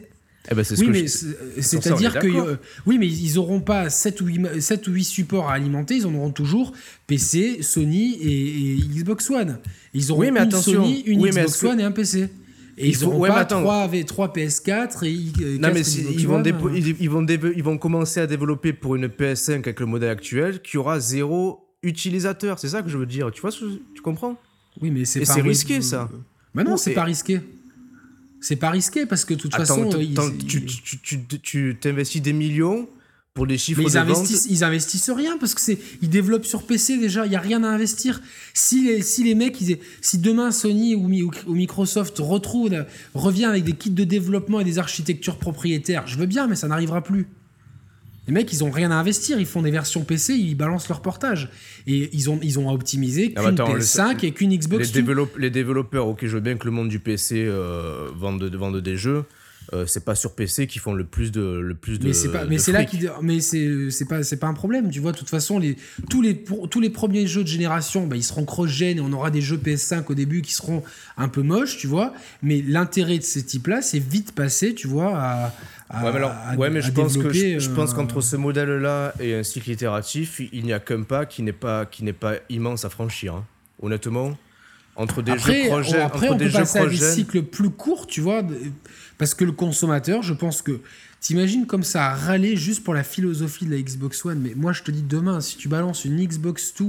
Eh 0.51 0.55
ben, 0.55 0.65
c'est 0.65 0.77
ce 0.77 0.81
Oui, 0.81 0.87
que 0.87 0.93
mais 0.93 1.07
je- 1.07 1.61
c'est-à-dire 1.61 2.17
est 2.17 2.21
que 2.21 2.27
euh, 2.29 2.57
oui, 2.87 2.97
mais 2.99 3.07
ils 3.07 3.39
auront 3.39 3.61
pas 3.61 3.91
7 3.91 4.21
ou 4.23 4.27
8, 4.29 4.39
ma- 4.39 4.61
7 4.61 4.87
ou 4.89 4.93
8 4.93 5.05
supports 5.05 5.51
à 5.51 5.53
alimenter, 5.53 5.97
ils 5.97 6.07
en 6.07 6.15
auront 6.15 6.31
toujours 6.31 6.73
PC, 7.07 7.59
Sony 7.63 8.15
et, 8.15 8.73
et 8.73 8.77
Xbox 8.77 9.29
One. 9.31 9.59
Ils 9.93 10.11
auront 10.11 10.21
Oui, 10.21 10.31
mais 10.31 10.41
une 10.41 10.47
attention. 10.47 10.85
Sony, 10.85 11.01
une 11.07 11.21
Oui, 11.21 11.31
mais 11.35 11.43
Xbox 11.43 11.61
que- 11.61 11.67
One 11.67 11.81
et 11.81 11.85
un 11.85 11.91
PC. 11.93 12.29
Et 12.81 12.85
Il 12.85 12.89
ils 12.91 12.97
faut- 12.97 13.07
auront 13.07 13.19
ouais, 13.21 13.29
mais 13.29 13.35
pas. 13.35 13.45
3, 13.45 13.77
avec 13.79 14.07
3 14.07 14.29
PS4 14.33 15.05
et 15.05 15.17
euh, 15.43 15.59
Non, 15.59 15.71
mais 15.75 15.83
si- 15.83 16.07
ils, 16.17 16.27
vont 16.29 16.41
dépo- 16.41 16.69
euh. 16.69 16.77
ils, 16.77 16.95
ils 17.01 17.11
vont 17.11 17.27
ils 17.27 17.63
vont 17.63 17.77
commencer 17.77 18.21
à 18.21 18.27
développer 18.27 18.73
pour 18.73 18.95
une 18.95 19.09
PS5 19.09 19.55
avec 19.61 19.81
le 19.81 19.87
modèle 19.87 20.11
actuel 20.11 20.63
qui 20.63 20.77
aura 20.79 21.01
zéro 21.01 21.67
utilisateur. 21.83 22.59
C'est 22.59 22.69
ça 22.69 22.83
que 22.83 22.89
je 22.89 22.97
veux 22.97 23.07
dire. 23.07 23.31
Tu 23.33 23.41
vois, 23.41 23.51
tu 23.51 24.01
comprends? 24.03 24.37
Oui, 24.81 24.91
mais 24.93 25.05
c'est 25.05 25.27
mode- 25.27 25.47
risqué, 25.47 25.81
ça. 25.83 26.09
Bah 26.55 26.63
non, 26.65 26.77
c'est 26.77 26.93
pas 26.95 27.05
risqué. 27.05 27.41
C'est 28.41 28.57
pas 28.57 28.71
risqué 28.71 29.05
parce 29.07 29.25
que 29.25 29.35
de 29.35 29.41
toute 29.41 29.55
Attends, 29.55 29.65
façon, 29.89 29.91
ils- 29.99 30.13
ils- 30.13 30.47
tu, 30.47 30.65
tu, 30.65 30.83
tu, 31.01 31.19
tu- 31.27 31.41
tu 31.41 31.77
t'investis 31.81 32.23
des 32.23 32.33
millions 32.33 32.89
pour 33.35 33.47
des 33.47 33.57
chiffres 33.59 33.81
Mais 33.81 33.87
ils 33.89 33.93
de 33.95 33.99
vente. 33.99 34.09
investissent, 34.17 34.47
ils 34.51 34.65
investissent 34.65 35.11
rien 35.11 35.39
parce 35.39 35.55
que 35.55 35.61
c'est 35.61 35.79
ils 36.03 36.09
développent 36.09 36.45
sur 36.47 36.65
PC 36.65 36.99
déjà, 36.99 37.25
il 37.25 37.33
y 37.33 37.37
a 37.37 37.41
rien 37.41 37.63
à 37.63 37.69
investir. 37.69 38.21
Si 38.53 38.83
les, 38.85 39.03
si 39.03 39.23
les 39.23 39.35
mecs, 39.37 39.61
ils, 39.61 39.79
si 40.01 40.19
demain 40.19 40.51
Sony 40.51 40.95
ou, 40.97 41.07
Mi- 41.07 41.23
ou 41.23 41.33
Microsoft 41.55 42.19
retrouve, 42.19 42.85
revient 43.15 43.45
avec 43.45 43.63
des 43.65 43.73
kits 43.75 43.91
de 43.91 44.05
développement 44.05 44.59
et 44.61 44.65
des 44.65 44.79
architectures 44.79 45.37
propriétaires, 45.39 46.07
je 46.09 46.17
veux 46.19 46.27
bien, 46.27 46.49
mais 46.49 46.57
ça 46.57 46.67
n'arrivera 46.67 47.03
plus. 47.03 47.29
Les 48.27 48.35
mecs, 48.35 48.53
ils 48.53 48.63
ont 48.63 48.71
rien 48.71 48.91
à 48.91 48.95
investir, 48.97 49.39
ils 49.41 49.47
font 49.47 49.63
des 49.63 49.71
versions 49.71 50.03
PC, 50.05 50.35
ils 50.35 50.55
balancent 50.57 50.89
leur 50.89 51.01
portage 51.01 51.49
et 51.87 52.11
ils 52.13 52.29
ont 52.29 52.39
ils 52.43 52.59
ont 52.59 52.69
à 52.69 52.73
optimiser 52.75 53.33
Ah 53.37 53.45
qu'une 53.45 53.55
bah 53.55 53.63
attends, 53.65 53.73
le- 53.73 53.81
PS5 53.81 54.25
et 54.27 54.33
qu'une 54.33 54.51
les, 54.51 54.59
Xbox. 54.59 54.91
Développe- 54.93 55.39
les 55.39 55.51
développeurs, 55.51 56.09
ok, 56.09 56.19
je 56.27 56.35
veux 56.35 56.41
bien 56.41 56.57
que 56.57 56.65
le 56.67 56.73
monde 56.73 56.89
du 56.89 56.99
PC 56.99 57.45
euh, 57.47 58.09
vende, 58.17 58.43
vendent 58.55 58.81
des 58.83 58.97
jeux. 58.99 59.25
Euh, 59.75 59.85
c'est 59.87 60.05
pas 60.05 60.15
sur 60.15 60.35
PC 60.35 60.67
qu'ils 60.67 60.81
font 60.81 60.95
le 60.95 61.05
plus 61.05 61.31
de 61.31 61.43
le 61.43 61.75
plus 61.75 61.99
de 61.99 62.07
mais 62.07 62.13
c'est 62.15 62.33
pas 62.33 62.45
mais 62.47 62.57
de 62.57 62.61
c'est 62.61 62.73
là 62.73 62.87
fric. 62.87 63.01
qui 63.01 63.07
mais 63.23 63.41
c'est 63.41 63.91
c'est 63.91 64.07
pas 64.07 64.23
c'est 64.23 64.39
pas 64.39 64.47
un 64.47 64.55
problème 64.55 64.91
tu 64.91 64.99
vois 65.01 65.13
de 65.13 65.19
toute 65.19 65.29
façon 65.29 65.59
les 65.59 65.77
tous 66.09 66.23
les 66.23 66.33
pour- 66.35 66.69
tous 66.71 66.81
les 66.81 66.89
premiers 66.91 67.27
jeux 67.27 67.43
de 67.43 67.49
génération 67.49 68.07
bah, 68.07 68.17
ils 68.17 68.23
seront 68.25 68.45
cross 68.47 68.71
gen 68.71 68.97
et 68.97 69.01
on 69.01 69.13
aura 69.13 69.31
des 69.31 69.43
jeux 69.43 69.59
PS5 69.59 70.05
au 70.09 70.15
début 70.15 70.41
qui 70.41 70.55
seront 70.55 70.83
un 71.19 71.29
peu 71.29 71.43
moches 71.43 71.77
tu 71.77 71.87
vois 71.87 72.15
mais 72.43 72.63
l'intérêt 72.67 73.19
de 73.19 73.23
ces 73.25 73.43
types 73.45 73.67
là 73.67 73.83
c'est 73.83 73.99
vite 73.99 74.33
passé 74.33 74.75
tu 74.75 74.87
vois 74.89 75.17
à, 75.19 75.53
à- 75.91 76.05
Ouais, 76.05 76.11
mais, 76.13 76.17
alors, 76.17 76.31
à- 76.31 76.55
ouais, 76.57 76.71
mais 76.71 76.79
à 76.79 76.83
je 76.83 76.91
pense 76.93 77.13
que 77.15 77.19
développer, 77.19 77.55
je, 77.55 77.59
je 77.61 77.71
pense 77.71 77.93
euh, 77.93 77.95
qu'entre 77.97 78.21
ce 78.21 78.37
modèle-là 78.37 79.15
et 79.21 79.35
un 79.35 79.43
cycle 79.43 79.71
itératif, 79.71 80.41
il 80.53 80.65
n'y 80.65 80.73
a 80.75 80.81
qu'un 80.81 81.03
pas 81.03 81.25
qui 81.27 81.43
n'est 81.43 81.53
pas 81.53 81.87
qui 81.87 82.05
n'est 82.05 82.13
pas 82.13 82.35
immense 82.51 82.85
à 82.85 82.91
franchir. 82.91 83.35
hein. 83.37 83.45
Honnêtement, 83.81 84.37
entre 84.97 85.23
des 85.23 85.33
après, 85.33 85.63
jeux 85.63 85.69
cross-gen, 85.69 86.01
après 86.01 86.27
entre 86.29 86.35
on 86.35 86.37
des 86.39 86.45
peut 86.47 86.51
jeux 86.51 86.59
passer 86.59 86.79
à 86.79 86.83
des 86.87 86.97
cross-gen- 86.97 87.15
cycles 87.15 87.43
plus 87.43 87.71
courts 87.71 88.07
tu 88.07 88.21
vois 88.21 88.43
de- 88.43 88.57
parce 89.19 89.35
que 89.35 89.45
le 89.45 89.53
consommateur 89.53 90.23
je 90.23 90.33
pense 90.35 90.63
que 90.63 90.81
T'imagines 91.21 91.67
comme 91.67 91.83
ça 91.83 92.07
à 92.11 92.15
râler 92.15 92.57
juste 92.57 92.85
pour 92.85 92.95
la 92.95 93.03
philosophie 93.03 93.67
de 93.67 93.73
la 93.75 93.83
Xbox 93.83 94.25
One, 94.25 94.39
mais 94.39 94.53
moi 94.55 94.73
je 94.73 94.85
te 94.85 94.93
dis 94.93 95.03
demain, 95.03 95.41
si 95.41 95.57
tu 95.57 95.69
balances 95.69 96.05
une 96.05 96.25
Xbox 96.25 96.73
2 96.79 96.87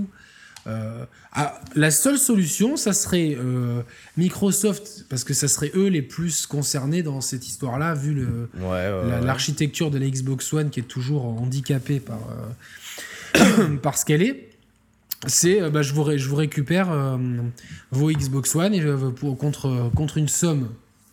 Euh, 0.67 1.05
ah, 1.33 1.59
la 1.75 1.89
seule 1.89 2.19
solution, 2.19 2.77
ça 2.77 2.93
serait 2.93 3.35
euh, 3.39 3.81
Microsoft, 4.17 5.05
parce 5.09 5.23
que 5.23 5.33
ça 5.33 5.47
serait 5.47 5.71
eux 5.73 5.87
les 5.87 6.03
plus 6.03 6.45
concernés 6.45 7.01
dans 7.01 7.21
cette 7.21 7.47
histoire-là, 7.47 7.95
vu 7.95 8.13
le, 8.13 8.49
Ouais, 8.59 8.67
ouais, 8.67 8.89
la- 9.09 9.19
ouais. 9.19 9.25
l'architecture 9.25 9.89
de 9.89 9.97
la 9.97 10.07
Xbox 10.07 10.53
One 10.53 10.69
qui 10.69 10.81
est 10.81 10.83
toujours 10.87 11.25
handicapée 11.25 11.99
par, 11.99 12.19
euh, 13.39 13.77
par 13.81 13.97
ce 13.97 14.05
qu'elle 14.05 14.21
est. 14.21 14.49
C'est, 15.25 15.69
bah, 15.71 15.81
je, 15.81 15.93
vous 15.93 16.03
ré- 16.03 16.19
je 16.19 16.29
vous 16.29 16.35
récupère 16.35 17.17
vos 17.91 18.11
Xbox 18.11 18.55
One 18.55 18.75
et 18.75 18.81
pour, 19.15 19.37
contre, 19.39 19.89
contre 19.95 20.17
une 20.19 20.27
somme 20.29 20.69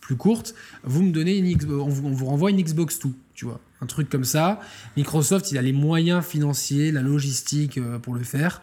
plus 0.07 0.15
courte, 0.15 0.55
vous 0.83 1.03
me 1.03 1.11
donnez 1.11 1.35
une 1.37 1.51
Xbox, 1.53 1.81
on, 1.83 1.89
vous, 1.89 2.07
on 2.07 2.11
vous 2.13 2.25
renvoie 2.27 2.49
une 2.49 2.61
Xbox 2.63 2.97
2, 2.99 3.09
tu 3.35 3.43
vois, 3.43 3.59
un 3.81 3.85
truc 3.85 4.09
comme 4.09 4.23
ça. 4.23 4.61
Microsoft, 4.95 5.51
il 5.51 5.57
a 5.57 5.61
les 5.61 5.73
moyens 5.73 6.23
financiers, 6.25 6.93
la 6.93 7.01
logistique 7.01 7.77
euh, 7.77 7.99
pour 7.99 8.15
le 8.15 8.23
faire. 8.23 8.61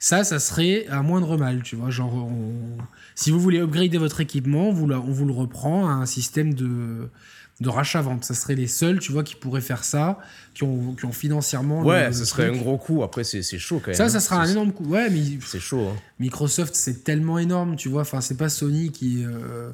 Ça, 0.00 0.24
ça 0.24 0.40
serait 0.40 0.86
à 0.88 1.02
moindre 1.02 1.36
mal, 1.36 1.62
tu 1.62 1.76
vois. 1.76 1.90
Genre, 1.90 2.12
on- 2.14 2.78
si 3.14 3.30
vous 3.30 3.38
voulez 3.38 3.60
upgrader 3.60 3.98
votre 3.98 4.20
équipement, 4.20 4.72
vous 4.72 4.88
la- 4.88 4.98
on 4.98 5.12
vous 5.12 5.26
le 5.26 5.32
reprend 5.32 5.88
à 5.88 5.92
un 5.92 6.06
système 6.06 6.54
de, 6.54 7.08
de 7.60 7.68
rachat-vente. 7.68 8.24
Ça 8.24 8.34
serait 8.34 8.54
les 8.56 8.66
seuls, 8.66 8.98
tu 8.98 9.12
vois, 9.12 9.22
qui 9.22 9.36
pourraient 9.36 9.60
faire 9.60 9.84
ça, 9.84 10.18
qui 10.54 10.64
ont, 10.64 10.94
qui 10.96 11.04
ont 11.04 11.12
financièrement. 11.12 11.82
Ouais, 11.82 12.12
ce 12.12 12.24
serait 12.24 12.46
un 12.48 12.56
gros 12.56 12.78
coup. 12.78 13.02
Après, 13.04 13.22
c'est 13.24 13.42
chaud 13.58 13.78
quand 13.78 13.88
même. 13.88 13.94
Ça, 13.96 14.06
hein. 14.06 14.08
ça 14.08 14.20
sera 14.20 14.40
un 14.42 14.48
énorme 14.50 14.72
coup. 14.72 14.86
Ouais, 14.86 15.08
mais 15.10 15.22
C'est 15.46 15.60
chaud. 15.60 15.86
hein. 15.92 15.96
Microsoft, 16.18 16.74
c'est 16.74 17.04
tellement 17.04 17.38
énorme, 17.38 17.76
tu 17.76 17.88
vois. 17.90 18.02
Enfin, 18.02 18.20
c'est 18.22 18.36
pas 18.38 18.48
Sony 18.48 18.90
qui, 18.90 19.22
euh, 19.24 19.70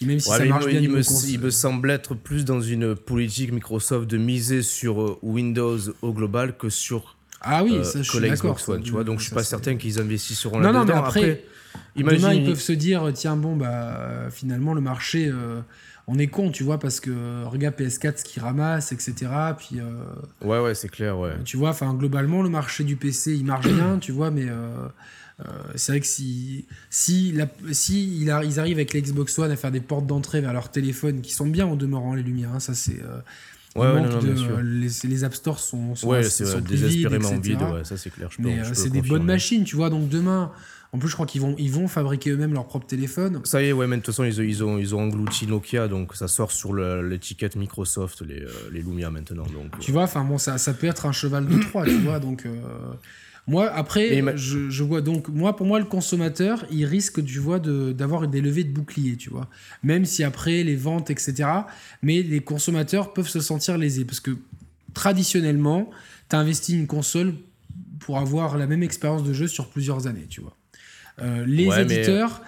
qui 0.00 0.06
même 0.06 0.18
si 0.18 0.30
Ouais, 0.30 0.36
ça 0.38 0.42
mais 0.44 0.48
marche 0.48 0.64
il, 0.64 0.66
me- 0.66 0.70
bien. 0.72 0.80
il 0.80 0.86
niveau 0.88 0.96
me, 0.98 1.02
cons- 1.04 1.26
il 1.28 1.40
me 1.40 1.50
semble 1.50 1.90
être 1.90 2.14
plus 2.14 2.44
dans 2.46 2.60
une 2.62 2.94
politique 2.96 3.52
Microsoft 3.52 4.08
de 4.08 4.16
miser 4.16 4.62
sur 4.62 5.00
euh, 5.02 5.18
Windows 5.22 5.78
au 6.00 6.12
global 6.14 6.56
que 6.56 6.70
sur 6.70 7.16
Ah 7.42 7.62
oui, 7.62 7.76
euh, 7.76 7.84
ça, 7.84 8.02
je 8.02 8.10
que 8.10 8.18
suis 8.18 8.28
d'accord. 8.28 8.58
Tu 8.82 8.90
vois. 8.90 9.04
Donc 9.04 9.18
je 9.18 9.24
suis 9.26 9.34
pas 9.34 9.44
certain 9.44 9.76
qu'ils 9.76 10.00
investisseront 10.00 10.58
Non, 10.58 10.72
là-dedans. 10.72 10.84
non, 10.86 11.02
mais 11.02 11.06
après, 11.08 11.44
Demain, 11.96 12.12
imagine, 12.14 12.42
ils 12.42 12.46
peuvent 12.48 12.60
se 12.60 12.72
dire, 12.72 13.10
tiens, 13.14 13.36
bon, 13.36 13.56
bah, 13.56 13.68
euh, 13.68 14.30
finalement, 14.30 14.72
le 14.74 14.80
marché, 14.80 15.28
euh, 15.28 15.60
on 16.06 16.18
est 16.18 16.26
con, 16.28 16.50
tu 16.50 16.64
vois, 16.64 16.78
parce 16.78 16.98
que 16.98 17.10
euh, 17.10 17.44
regarde 17.46 17.74
PS4 17.76 18.18
ce 18.18 18.24
qu'il 18.24 18.42
ramasse, 18.42 18.92
etc. 18.92 19.14
Puis, 19.58 19.80
euh, 19.80 20.02
Ouais, 20.42 20.58
ouais, 20.60 20.74
c'est 20.74 20.88
clair, 20.88 21.18
ouais. 21.18 21.32
tu 21.44 21.56
vois, 21.58 21.70
enfin, 21.70 21.92
globalement, 21.94 22.42
le 22.42 22.48
marché 22.48 22.84
du 22.84 22.96
PC, 22.96 23.34
il 23.34 23.44
marche 23.44 23.68
bien, 23.68 23.98
tu 23.98 24.12
vois, 24.12 24.30
mais 24.30 24.46
euh, 24.48 24.52
euh, 24.54 24.88
c'est 25.74 25.92
vrai 25.92 26.00
que 26.00 26.06
si, 26.06 26.66
si, 26.90 27.32
la- 27.32 27.48
si 27.72 28.18
il 28.20 28.30
a- 28.30 28.44
ils 28.44 28.58
arrivent 28.60 28.76
avec 28.78 28.92
la 28.94 29.00
Xbox 29.00 29.38
One 29.38 29.50
à 29.50 29.56
faire 29.56 29.70
des 29.70 29.80
portes 29.80 30.06
d'entrée 30.06 30.40
vers 30.40 30.52
leur 30.52 30.70
téléphone, 30.70 31.20
qui 31.22 31.32
sont 31.32 31.46
bien 31.46 31.66
en 31.66 31.76
demeurant 31.76 32.14
les 32.14 32.22
lumières, 32.22 32.50
hein, 32.54 32.60
ça, 32.60 32.74
c'est. 32.74 33.00
euh, 33.02 33.18
Ouais, 33.76 33.82
ouais, 33.86 34.00
manque 34.00 34.10
non, 34.10 34.22
non, 34.22 34.30
de- 34.32 34.34
sûr. 34.36 34.60
les, 34.62 34.88
les 35.08 35.24
App 35.24 35.32
Stores 35.32 35.60
sont, 35.60 35.94
sont, 35.94 36.08
Ouais, 36.08 36.24
c'est 36.24 36.44
sont 36.44 36.56
euh, 36.56 36.60
vides, 36.60 36.66
désespérément 36.66 37.28
etc. 37.30 37.40
vide, 37.40 37.62
ouais, 37.72 37.84
ça 37.84 37.96
c'est 37.96 38.10
clair. 38.10 38.28
Je 38.32 38.36
peux, 38.38 38.42
Mais 38.42 38.56
je 38.58 38.64
euh, 38.64 38.68
peux 38.70 38.74
c'est 38.74 38.90
des 38.90 39.02
bonnes 39.02 39.24
machines, 39.24 39.62
tu 39.62 39.76
vois. 39.76 39.90
Donc 39.90 40.08
demain, 40.08 40.50
en 40.92 40.98
plus, 40.98 41.08
je 41.08 41.14
crois 41.14 41.24
qu'ils 41.24 41.40
vont, 41.40 41.54
ils 41.56 41.70
vont 41.70 41.86
fabriquer 41.86 42.30
eux-mêmes 42.30 42.52
leur 42.52 42.66
propre 42.66 42.88
téléphone. 42.88 43.40
Ça 43.44 43.62
y 43.62 43.66
est, 43.66 43.72
ouais, 43.72 43.86
mais 43.86 43.94
de 43.96 44.02
toute 44.02 44.12
façon, 44.12 44.24
ils, 44.24 44.40
ont- 44.40 44.42
ils, 44.42 44.64
ont, 44.64 44.76
ils 44.78 44.92
ont 44.96 45.02
englouti 45.02 45.46
Nokia, 45.46 45.86
donc 45.86 46.16
ça 46.16 46.26
sort 46.26 46.50
sur 46.50 46.72
le- 46.72 47.08
l'étiquette 47.08 47.54
Microsoft, 47.54 48.22
les, 48.22 48.40
euh, 48.42 48.48
les 48.72 48.80
Lumia 48.82 49.08
maintenant. 49.10 49.44
Donc, 49.44 49.78
Tu 49.78 49.92
vois, 49.92 50.02
enfin 50.02 50.24
bon, 50.24 50.36
ça, 50.36 50.58
ça 50.58 50.74
peut 50.74 50.88
être 50.88 51.06
un 51.06 51.12
cheval 51.12 51.46
de 51.46 51.56
Troie, 51.68 51.84
tu 51.84 51.96
vois. 51.98 52.18
Donc 52.18 52.46
euh, 52.46 52.50
moi, 53.50 53.70
après, 53.72 54.22
ma- 54.22 54.36
je, 54.36 54.70
je 54.70 54.82
vois 54.82 55.00
donc 55.00 55.28
moi, 55.28 55.56
pour 55.56 55.66
moi, 55.66 55.78
le 55.78 55.84
consommateur, 55.84 56.64
il 56.70 56.84
risque, 56.86 57.24
tu 57.24 57.38
vois, 57.38 57.58
de- 57.58 57.92
d'avoir 57.92 58.26
des 58.28 58.40
levées 58.40 58.64
de 58.64 58.72
bouclier, 58.72 59.16
tu 59.16 59.28
vois. 59.30 59.48
Même 59.82 60.04
si 60.04 60.24
après 60.24 60.62
les 60.62 60.76
ventes, 60.76 61.10
etc. 61.10 61.48
Mais 62.02 62.22
les 62.22 62.40
consommateurs 62.40 63.12
peuvent 63.12 63.28
se 63.28 63.40
sentir 63.40 63.76
lésés 63.78 64.04
parce 64.04 64.20
que 64.20 64.32
traditionnellement, 64.94 65.90
tu 66.28 66.36
as 66.36 66.38
investi 66.38 66.74
une 66.74 66.86
console 66.86 67.34
pour 68.00 68.18
avoir 68.18 68.56
la 68.58 68.66
même 68.66 68.82
expérience 68.82 69.24
de 69.24 69.32
jeu 69.32 69.46
sur 69.46 69.68
plusieurs 69.68 70.06
années, 70.06 70.26
tu 70.28 70.40
vois. 70.40 70.56
Euh, 71.22 71.44
les 71.46 71.66
Ouais, 71.66 71.82
éditeurs, 71.82 72.40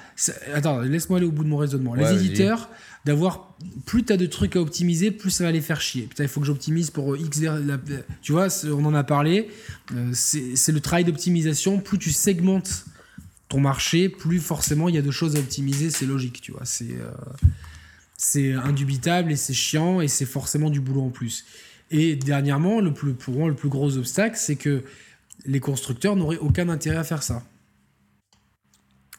attends, 0.55 0.81
laisse-moi 0.81 1.19
aller 1.19 1.27
au 1.27 1.31
bout 1.33 1.45
de 1.45 1.49
mon 1.49 1.59
raisonnement. 1.59 1.93
Ouais, 1.93 2.01
les 2.15 2.25
éditeurs, 2.25 2.71
d'avoir 3.05 3.55
plus 3.87 4.05
t'as 4.05 4.17
de 4.17 4.27
trucs 4.27 4.55
à 4.57 4.61
optimiser, 4.61 5.11
plus 5.11 5.31
ça 5.31 5.45
va 5.45 5.51
les 5.53 5.61
faire 5.61 5.81
chier. 5.81 6.03
Putain, 6.03 6.23
il 6.25 6.29
faut 6.29 6.41
que 6.41 6.47
j'optimise 6.47 6.91
pour 6.91 7.17
X. 7.17 7.39
ver- 7.39 7.59
la- 7.59 7.79
tu 8.23 8.33
vois, 8.33 8.49
on 8.67 8.85
en 8.85 8.95
a 8.95 9.03
parlé. 9.05 9.49
Euh, 9.95 10.11
c'est 10.15 10.73
le 10.73 10.81
travail 10.81 11.05
d'optimisation. 11.05 11.79
Plus 11.81 11.99
tu 11.99 12.13
segmentes 12.13 12.85
ton 13.49 13.61
marché, 13.61 14.09
plus 14.09 14.39
forcément 14.39 14.89
il 14.89 14.95
y 14.95 14.99
a 14.99 15.03
de 15.03 15.11
choses 15.11 15.37
à 15.37 15.41
optimiser. 15.41 15.91
C'est 15.91 16.07
logique, 16.07 16.41
tu 16.41 16.53
vois. 16.53 16.65
C'est 16.65 16.93
euh, 16.93 17.11
c'est 18.17 18.53
indubitable 18.53 19.33
et 19.33 19.37
c'est 19.37 19.53
chiant 19.55 20.01
et 20.01 20.07
c'est 20.09 20.27
forcément 20.27 20.71
du 20.71 20.81
boulot 20.81 21.03
en 21.03 21.11
plus. 21.11 21.45
Et 21.91 22.15
dernièrement, 22.17 22.81
le 22.81 22.95
plus, 22.95 23.15
pour 23.15 23.35
moi, 23.35 23.49
le 23.49 23.55
plus 23.57 23.69
gros 23.69 23.97
obstacle, 23.99 24.37
c'est 24.39 24.57
que 24.57 24.85
les 25.45 25.59
constructeurs 25.61 26.15
n'auraient 26.15 26.39
aucun 26.39 26.69
intérêt 26.69 26.97
à 26.99 27.05
faire 27.05 27.23
ça. 27.25 27.43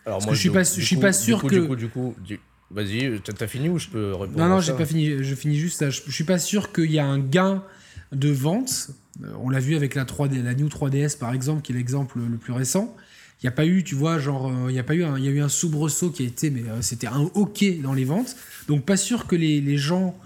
Alors, 0.06 0.20
que 0.26 0.34
je 0.34 0.40
suis 0.40 0.50
pas- 0.50 0.64
je 0.64 0.82
suis 0.82 0.96
pas 0.98 1.14
sûr 1.14 1.44
que- 1.44 1.56
Du 1.56 1.68
coup, 1.68 1.76
du 1.76 1.90
coup, 1.90 2.16
du- 2.26 2.40
vas-y, 2.74 3.20
t'as 3.24 3.34
t'as 3.34 3.48
fini 3.48 3.70
ou 3.70 3.78
je 3.80 3.88
peux 3.88 4.14
répondre 4.14 4.38
Non, 4.38 4.48
non, 4.48 4.60
j'ai 4.60 4.74
pas 4.74 4.86
fini. 4.86 5.24
Je 5.24 5.36
finis 5.36 5.58
juste 5.58 5.80
ça. 5.80 5.90
Je, 5.90 6.02
je 6.06 6.12
suis 6.12 6.24
pas 6.24 6.40
sûr 6.40 6.72
qu'il 6.74 6.92
y 6.92 7.00
a 7.00 7.06
un 7.06 7.20
gain 7.20 7.64
de 8.12 8.30
vente. 8.30 8.90
Euh, 9.24 9.28
On 9.40 9.50
l'a 9.50 9.60
vu 9.60 9.76
avec 9.76 9.96
la 9.96 10.06
3D, 10.06 10.42
la 10.44 10.54
New 10.54 10.68
3DS 10.68 11.18
par 11.18 11.34
exemple, 11.34 11.62
qui 11.62 11.72
est 11.72 11.76
l'exemple 11.76 12.20
le 12.20 12.38
plus 12.38 12.54
récent. 12.54 12.96
Il 13.42 13.48
n'y 13.48 13.50
a 13.50 13.52
pas 13.52 13.66
eu, 13.66 13.84
tu 13.84 13.96
vois, 13.96 14.20
genre, 14.20 14.48
euh, 14.48 14.70
il 14.72 14.76
y 14.76 14.80
a 14.80 14.84
pas 14.84 14.96
eu, 14.96 15.04
un, 15.04 15.18
il 15.18 15.26
y 15.26 15.28
a 15.28 15.32
eu 15.32 15.42
un 15.42 15.50
soubresaut 15.50 16.12
qui 16.12 16.24
a 16.24 16.26
été, 16.26 16.50
mais 16.50 16.62
euh, 16.62 16.82
c'était 16.82 17.08
un 17.08 17.30
hockey 17.36 17.74
dans 17.84 17.94
les 17.94 18.06
ventes. 18.06 18.38
Donc 18.70 18.86
pas 18.86 18.96
sûr 18.96 19.28
que 19.28 19.36
les, 19.36 19.60
les 19.60 19.78
gens, 19.78 20.18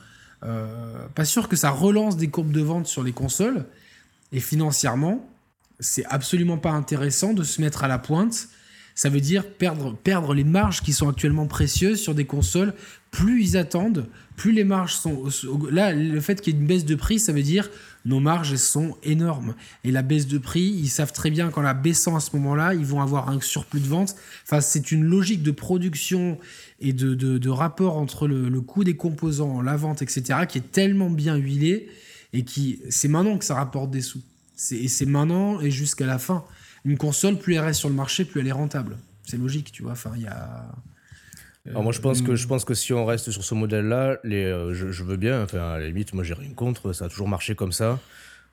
euh, 0.43 1.07
pas 1.15 1.25
sûr 1.25 1.49
que 1.49 1.55
ça 1.55 1.71
relance 1.71 2.15
des 2.15 2.27
courbes 2.27 2.51
de 2.51 2.61
vente 2.61 2.85
sur 2.85 3.03
les 3.03 3.13
consoles. 3.13 3.65
Et 4.31 4.39
financièrement, 4.39 5.27
c'est 5.79 6.05
absolument 6.05 6.57
pas 6.57 6.71
intéressant 6.71 7.33
de 7.33 7.43
se 7.43 7.59
mettre 7.59 7.83
à 7.83 7.87
la 7.87 7.97
pointe. 7.97 8.49
Ça 8.97 9.09
veut 9.09 9.21
dire 9.21 9.47
perdre, 9.47 9.95
perdre 9.95 10.33
les 10.33 10.43
marges 10.43 10.81
qui 10.81 10.91
sont 10.91 11.07
actuellement 11.07 11.45
précieuses 11.45 12.01
sur 12.01 12.15
des 12.15 12.25
consoles. 12.25 12.73
Plus 13.11 13.43
ils 13.43 13.55
attendent, 13.57 14.07
plus 14.35 14.51
les 14.51 14.63
marges 14.63 14.95
sont. 14.95 15.23
Là, 15.71 15.93
le 15.93 16.19
fait 16.19 16.41
qu'il 16.41 16.53
y 16.53 16.57
ait 16.57 16.59
une 16.59 16.65
baisse 16.65 16.83
de 16.83 16.95
prix, 16.95 17.19
ça 17.19 17.31
veut 17.31 17.43
dire 17.43 17.69
nos 18.05 18.19
marges 18.19 18.55
sont 18.55 18.95
énormes. 19.03 19.53
Et 19.83 19.91
la 19.91 20.01
baisse 20.01 20.25
de 20.25 20.39
prix, 20.39 20.63
ils 20.63 20.87
savent 20.89 21.13
très 21.13 21.29
bien 21.29 21.51
qu'en 21.51 21.61
la 21.61 21.75
baissant 21.75 22.15
à 22.15 22.19
ce 22.19 22.35
moment-là, 22.37 22.73
ils 22.73 22.85
vont 22.85 22.99
avoir 23.01 23.29
un 23.29 23.39
surplus 23.39 23.81
de 23.81 23.87
vente. 23.87 24.15
Enfin, 24.45 24.61
c'est 24.61 24.91
une 24.91 25.03
logique 25.03 25.43
de 25.43 25.51
production 25.51 26.39
et 26.79 26.91
de, 26.91 27.13
de- 27.13 27.37
de 27.37 27.49
rapport 27.49 27.97
entre 27.97 28.27
le, 28.27 28.49
le 28.49 28.61
coût 28.61 28.83
des 28.83 28.95
composants, 28.95 29.61
la 29.61 29.75
vente, 29.77 30.01
etc., 30.01 30.39
qui 30.49 30.57
est 30.57 30.71
tellement 30.71 31.11
bien 31.11 31.35
huilé 31.35 31.87
et 32.33 32.43
qui. 32.43 32.79
C'est 32.89 33.09
maintenant 33.09 33.37
que 33.37 33.45
ça 33.45 33.53
rapporte 33.55 33.91
des 33.91 34.01
sous. 34.01 34.21
Et 34.71 34.87
c'est 34.87 35.05
maintenant 35.05 35.61
et 35.61 35.69
jusqu'à 35.69 36.07
la 36.07 36.17
fin. 36.17 36.43
Une 36.87 36.97
console, 36.97 37.37
plus 37.37 37.53
elle 37.55 37.61
reste 37.65 37.79
sur 37.79 37.89
le 37.89 37.95
marché, 37.95 38.25
plus 38.25 38.41
elle 38.41 38.47
est 38.47 38.51
rentable. 38.51 38.97
C'est 39.23 39.37
logique, 39.37 39.71
tu 39.71 39.83
vois. 39.83 39.91
Enfin, 39.93 40.11
il 40.15 40.21
y 40.23 40.27
a. 40.27 40.65
Alors 41.69 41.83
moi 41.83 41.91
je 41.91 41.99
pense 41.99 42.21
Euh, 42.21 42.25
que 42.27 42.35
je 42.35 42.47
pense 42.47 42.63
que 42.63 42.73
si 42.73 42.93
on 42.93 43.05
reste 43.05 43.29
sur 43.29 43.43
ce 43.43 43.53
modèle-là, 43.53 44.19
les, 44.23 44.45
euh, 44.45 44.73
je, 44.73 44.89
je 44.91 45.03
veux 45.03 45.17
bien. 45.17 45.43
Enfin 45.43 45.73
à 45.73 45.79
la 45.79 45.87
limite, 45.87 46.13
moi 46.13 46.23
j'ai 46.23 46.33
rien 46.33 46.53
contre. 46.53 46.93
Ça 46.93 47.05
a 47.05 47.09
toujours 47.09 47.27
marché 47.27 47.55
comme 47.55 47.73
ça. 47.73 47.99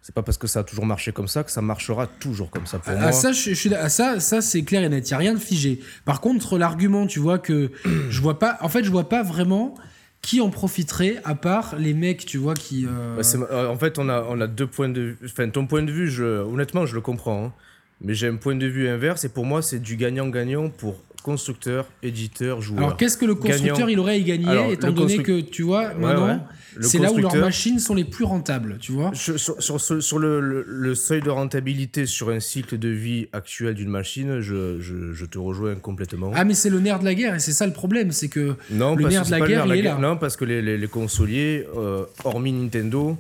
C'est 0.03 0.15
pas 0.15 0.23
parce 0.23 0.37
que 0.37 0.47
ça 0.49 0.61
a 0.61 0.65
toujours 0.65 0.85
marché 0.85 1.13
comme 1.13 1.29
ça 1.29 1.45
que 1.45 1.51
ça 1.53 1.63
marchera 1.63 2.07
toujours 2.07 2.51
comme 2.51 2.67
ça 2.67 2.79
pour 2.79 2.93
Ah, 2.95 3.01
moi. 3.01 3.13
ça, 3.13 3.33
je, 3.33 3.55
je 3.55 3.69
ça, 3.89 4.19
ça 4.21 4.41
c'est 4.43 4.63
clair 4.63 4.83
et 4.83 4.89
net. 4.89 5.09
Il 5.09 5.13
n'y 5.13 5.15
a 5.15 5.19
rien 5.19 5.33
de 5.35 5.39
figé. 5.39 5.81
Par 6.05 6.21
contre, 6.21 6.59
l'argument, 6.59 7.07
tu 7.07 7.21
vois, 7.21 7.39
que 7.39 7.71
je 8.11 8.21
vois 8.21 8.39
pas. 8.41 8.59
En 8.63 8.69
fait, 8.69 8.83
je 8.85 8.91
vois 8.91 9.09
pas 9.09 9.23
vraiment 9.23 9.75
qui 10.21 10.41
en 10.41 10.51
profiterait 10.51 11.21
à 11.25 11.35
part 11.37 11.77
les 11.79 11.95
mecs, 11.95 12.27
tu 12.27 12.37
vois, 12.39 12.55
qui. 12.55 12.85
euh, 12.87 13.17
Bah, 13.17 13.23
euh, 13.53 13.69
en 13.69 13.77
fait, 13.79 13.99
on 14.01 14.09
a, 14.09 14.23
on 14.29 14.41
a 14.41 14.47
deux 14.49 14.67
points 14.67 14.89
de 14.89 15.01
vue. 15.01 15.19
Enfin, 15.25 15.49
ton 15.51 15.67
point 15.69 15.83
de 15.83 15.93
vue, 15.93 16.11
je, 16.11 16.25
honnêtement, 16.43 16.85
je 16.85 16.95
le 16.97 17.01
comprends. 17.01 17.45
hein. 17.47 17.53
Mais 18.01 18.15
j'ai 18.15 18.29
un 18.29 18.37
point 18.37 18.55
de 18.57 18.67
vue 18.67 18.89
inverse 18.89 19.25
et 19.25 19.29
pour 19.29 19.45
moi, 19.47 19.63
c'est 19.63 19.79
du 19.79 19.97
gagnant-gagnant 19.97 20.69
pour 20.69 21.03
constructeur, 21.23 21.87
éditeur, 22.03 22.61
joueur. 22.61 22.81
Alors, 22.85 22.97
qu'est-ce 22.99 23.17
que 23.17 23.25
le 23.25 23.35
constructeur 23.35 23.77
Gagnant. 23.77 23.89
il 23.89 23.99
aurait 23.99 24.13
à 24.13 24.17
y 24.17 24.25
gagner, 24.25 24.47
Alors, 24.47 24.71
étant 24.71 24.91
donné 24.93 25.19
que, 25.23 25.41
tu 25.41 25.63
vois, 25.63 25.89
Ouais, 25.89 25.95
maintenant, 25.95 26.27
ouais. 26.27 26.39
C'est 26.83 26.99
là 26.99 27.11
où 27.13 27.17
leurs 27.19 27.35
machines 27.37 27.79
sont 27.79 27.95
les 27.95 28.05
plus 28.05 28.25
rentables, 28.25 28.77
tu 28.79 28.93
vois. 28.93 29.11
Sur, 29.15 29.39
sur 29.41 29.81
ce- 29.81 30.01
sur 30.01 30.19
le, 30.19 30.41
le- 30.41 30.65
le 30.69 30.95
seuil 30.97 31.23
de 31.23 31.31
rentabilité 31.31 32.05
sur 32.05 32.29
un 32.31 32.41
cycle 32.41 32.77
de 32.79 32.89
vie 32.89 33.29
actuel 33.33 33.75
d'une 33.75 33.89
machine, 33.89 34.41
je, 34.41 34.81
je- 34.81 35.13
je 35.13 35.25
te 35.25 35.39
rejoins 35.39 35.77
complètement. 35.77 36.31
Ah, 36.35 36.45
mais 36.45 36.53
c'est 36.55 36.69
le 36.71 36.81
nerf 36.81 36.99
de 36.99 37.05
la 37.05 37.15
guerre, 37.15 37.37
et 37.37 37.39
c'est 37.39 37.53
ça 37.53 37.67
le 37.67 37.73
problème, 37.73 38.11
c'est 38.11 38.29
que. 38.29 38.57
non, 38.71 38.95
le 38.97 39.09
nerf 39.09 39.25
de 39.25 39.31
la 39.31 39.41
guerre, 39.41 39.67
il 39.67 39.73
est 39.79 39.83
là. 39.83 39.97
Non, 39.99 40.17
parce 40.19 40.37
que 40.37 40.45
les, 40.45 40.61
les- 40.61 40.77
les 40.77 40.89
consoliers, 40.89 41.65
euh, 41.77 42.05
hormis 42.25 42.53
Nintendo, 42.53 43.17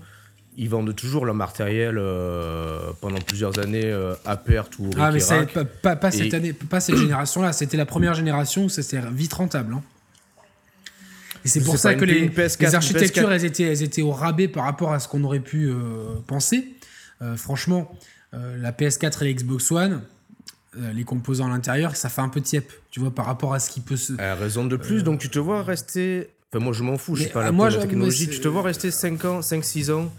ils 0.56 0.68
vendent 0.68 0.94
toujours 0.94 1.26
leur 1.26 1.34
matériel 1.34 1.96
euh, 1.98 2.90
pendant 3.00 3.18
plusieurs 3.18 3.58
années 3.58 3.84
euh, 3.86 4.14
à 4.24 4.36
perte 4.36 4.78
ou 4.78 4.86
au 4.86 4.90
Ah, 4.98 5.10
mais 5.10 5.18
ça, 5.20 5.44
pas, 5.46 5.64
pas, 5.64 5.96
pas 5.96 6.10
cette 6.10 6.32
Et- 6.32 6.36
année, 6.36 6.52
pas 6.52 6.80
cette 6.80 6.96
génération-là. 6.96 7.52
C'était 7.52 7.76
la 7.76 7.86
première 7.86 8.14
génération 8.14 8.64
où 8.64 8.68
ça 8.68 8.82
s'est 8.82 9.00
vite 9.12 9.32
rentable. 9.34 9.74
hein. 9.74 9.82
Et 11.44 11.48
c'est 11.48 11.60
pour 11.62 11.76
ça 11.76 11.94
que 11.94 12.04
les, 12.04 12.18
une 12.20 12.30
PS4, 12.30 12.60
les 12.60 12.74
architectures, 12.74 13.28
PS4. 13.28 13.32
elles 13.32 13.44
étaient, 13.44 13.64
elles 13.64 13.82
étaient 13.82 14.02
au 14.02 14.12
rabais 14.12 14.48
par 14.48 14.64
rapport 14.64 14.92
à 14.92 14.98
ce 15.00 15.08
qu'on 15.08 15.24
aurait 15.24 15.40
pu 15.40 15.66
euh, 15.68 16.14
penser. 16.26 16.68
Franchement, 17.36 17.90
la 18.32 18.70
PS4 18.72 19.22
et 19.22 19.26
la 19.26 19.32
Xbox 19.32 19.72
One, 19.72 20.02
les 20.76 21.04
composants 21.04 21.46
à 21.46 21.48
l'intérieur, 21.48 21.96
ça 21.96 22.08
fait 22.10 22.20
un 22.20 22.28
peu 22.28 22.40
tiep, 22.42 22.70
tu 22.90 23.00
vois, 23.00 23.10
par 23.14 23.24
rapport 23.24 23.54
à 23.54 23.60
ce 23.60 23.70
qui 23.70 23.80
peut 23.80 23.96
se. 23.96 24.12
Raison 24.38 24.66
de 24.66 24.76
plus, 24.76 25.04
donc 25.04 25.20
tu 25.20 25.30
te 25.30 25.38
vois 25.38 25.62
rester. 25.62 26.28
Enfin, 26.52 26.62
moi 26.62 26.72
je 26.74 26.82
m'en 26.82 26.98
fous, 26.98 27.14
je 27.16 27.22
suis 27.22 27.30
pas 27.32 27.44
là 27.44 27.52
moi, 27.52 27.70
la 27.70 27.78
technologie. 27.78 28.28
Tu 28.28 28.40
te 28.40 28.48
vois 28.48 28.62
rester 28.62 28.90
5 28.90 29.24
ans, 29.24 29.40
5-6 29.40 29.90
ans, 29.92 30.12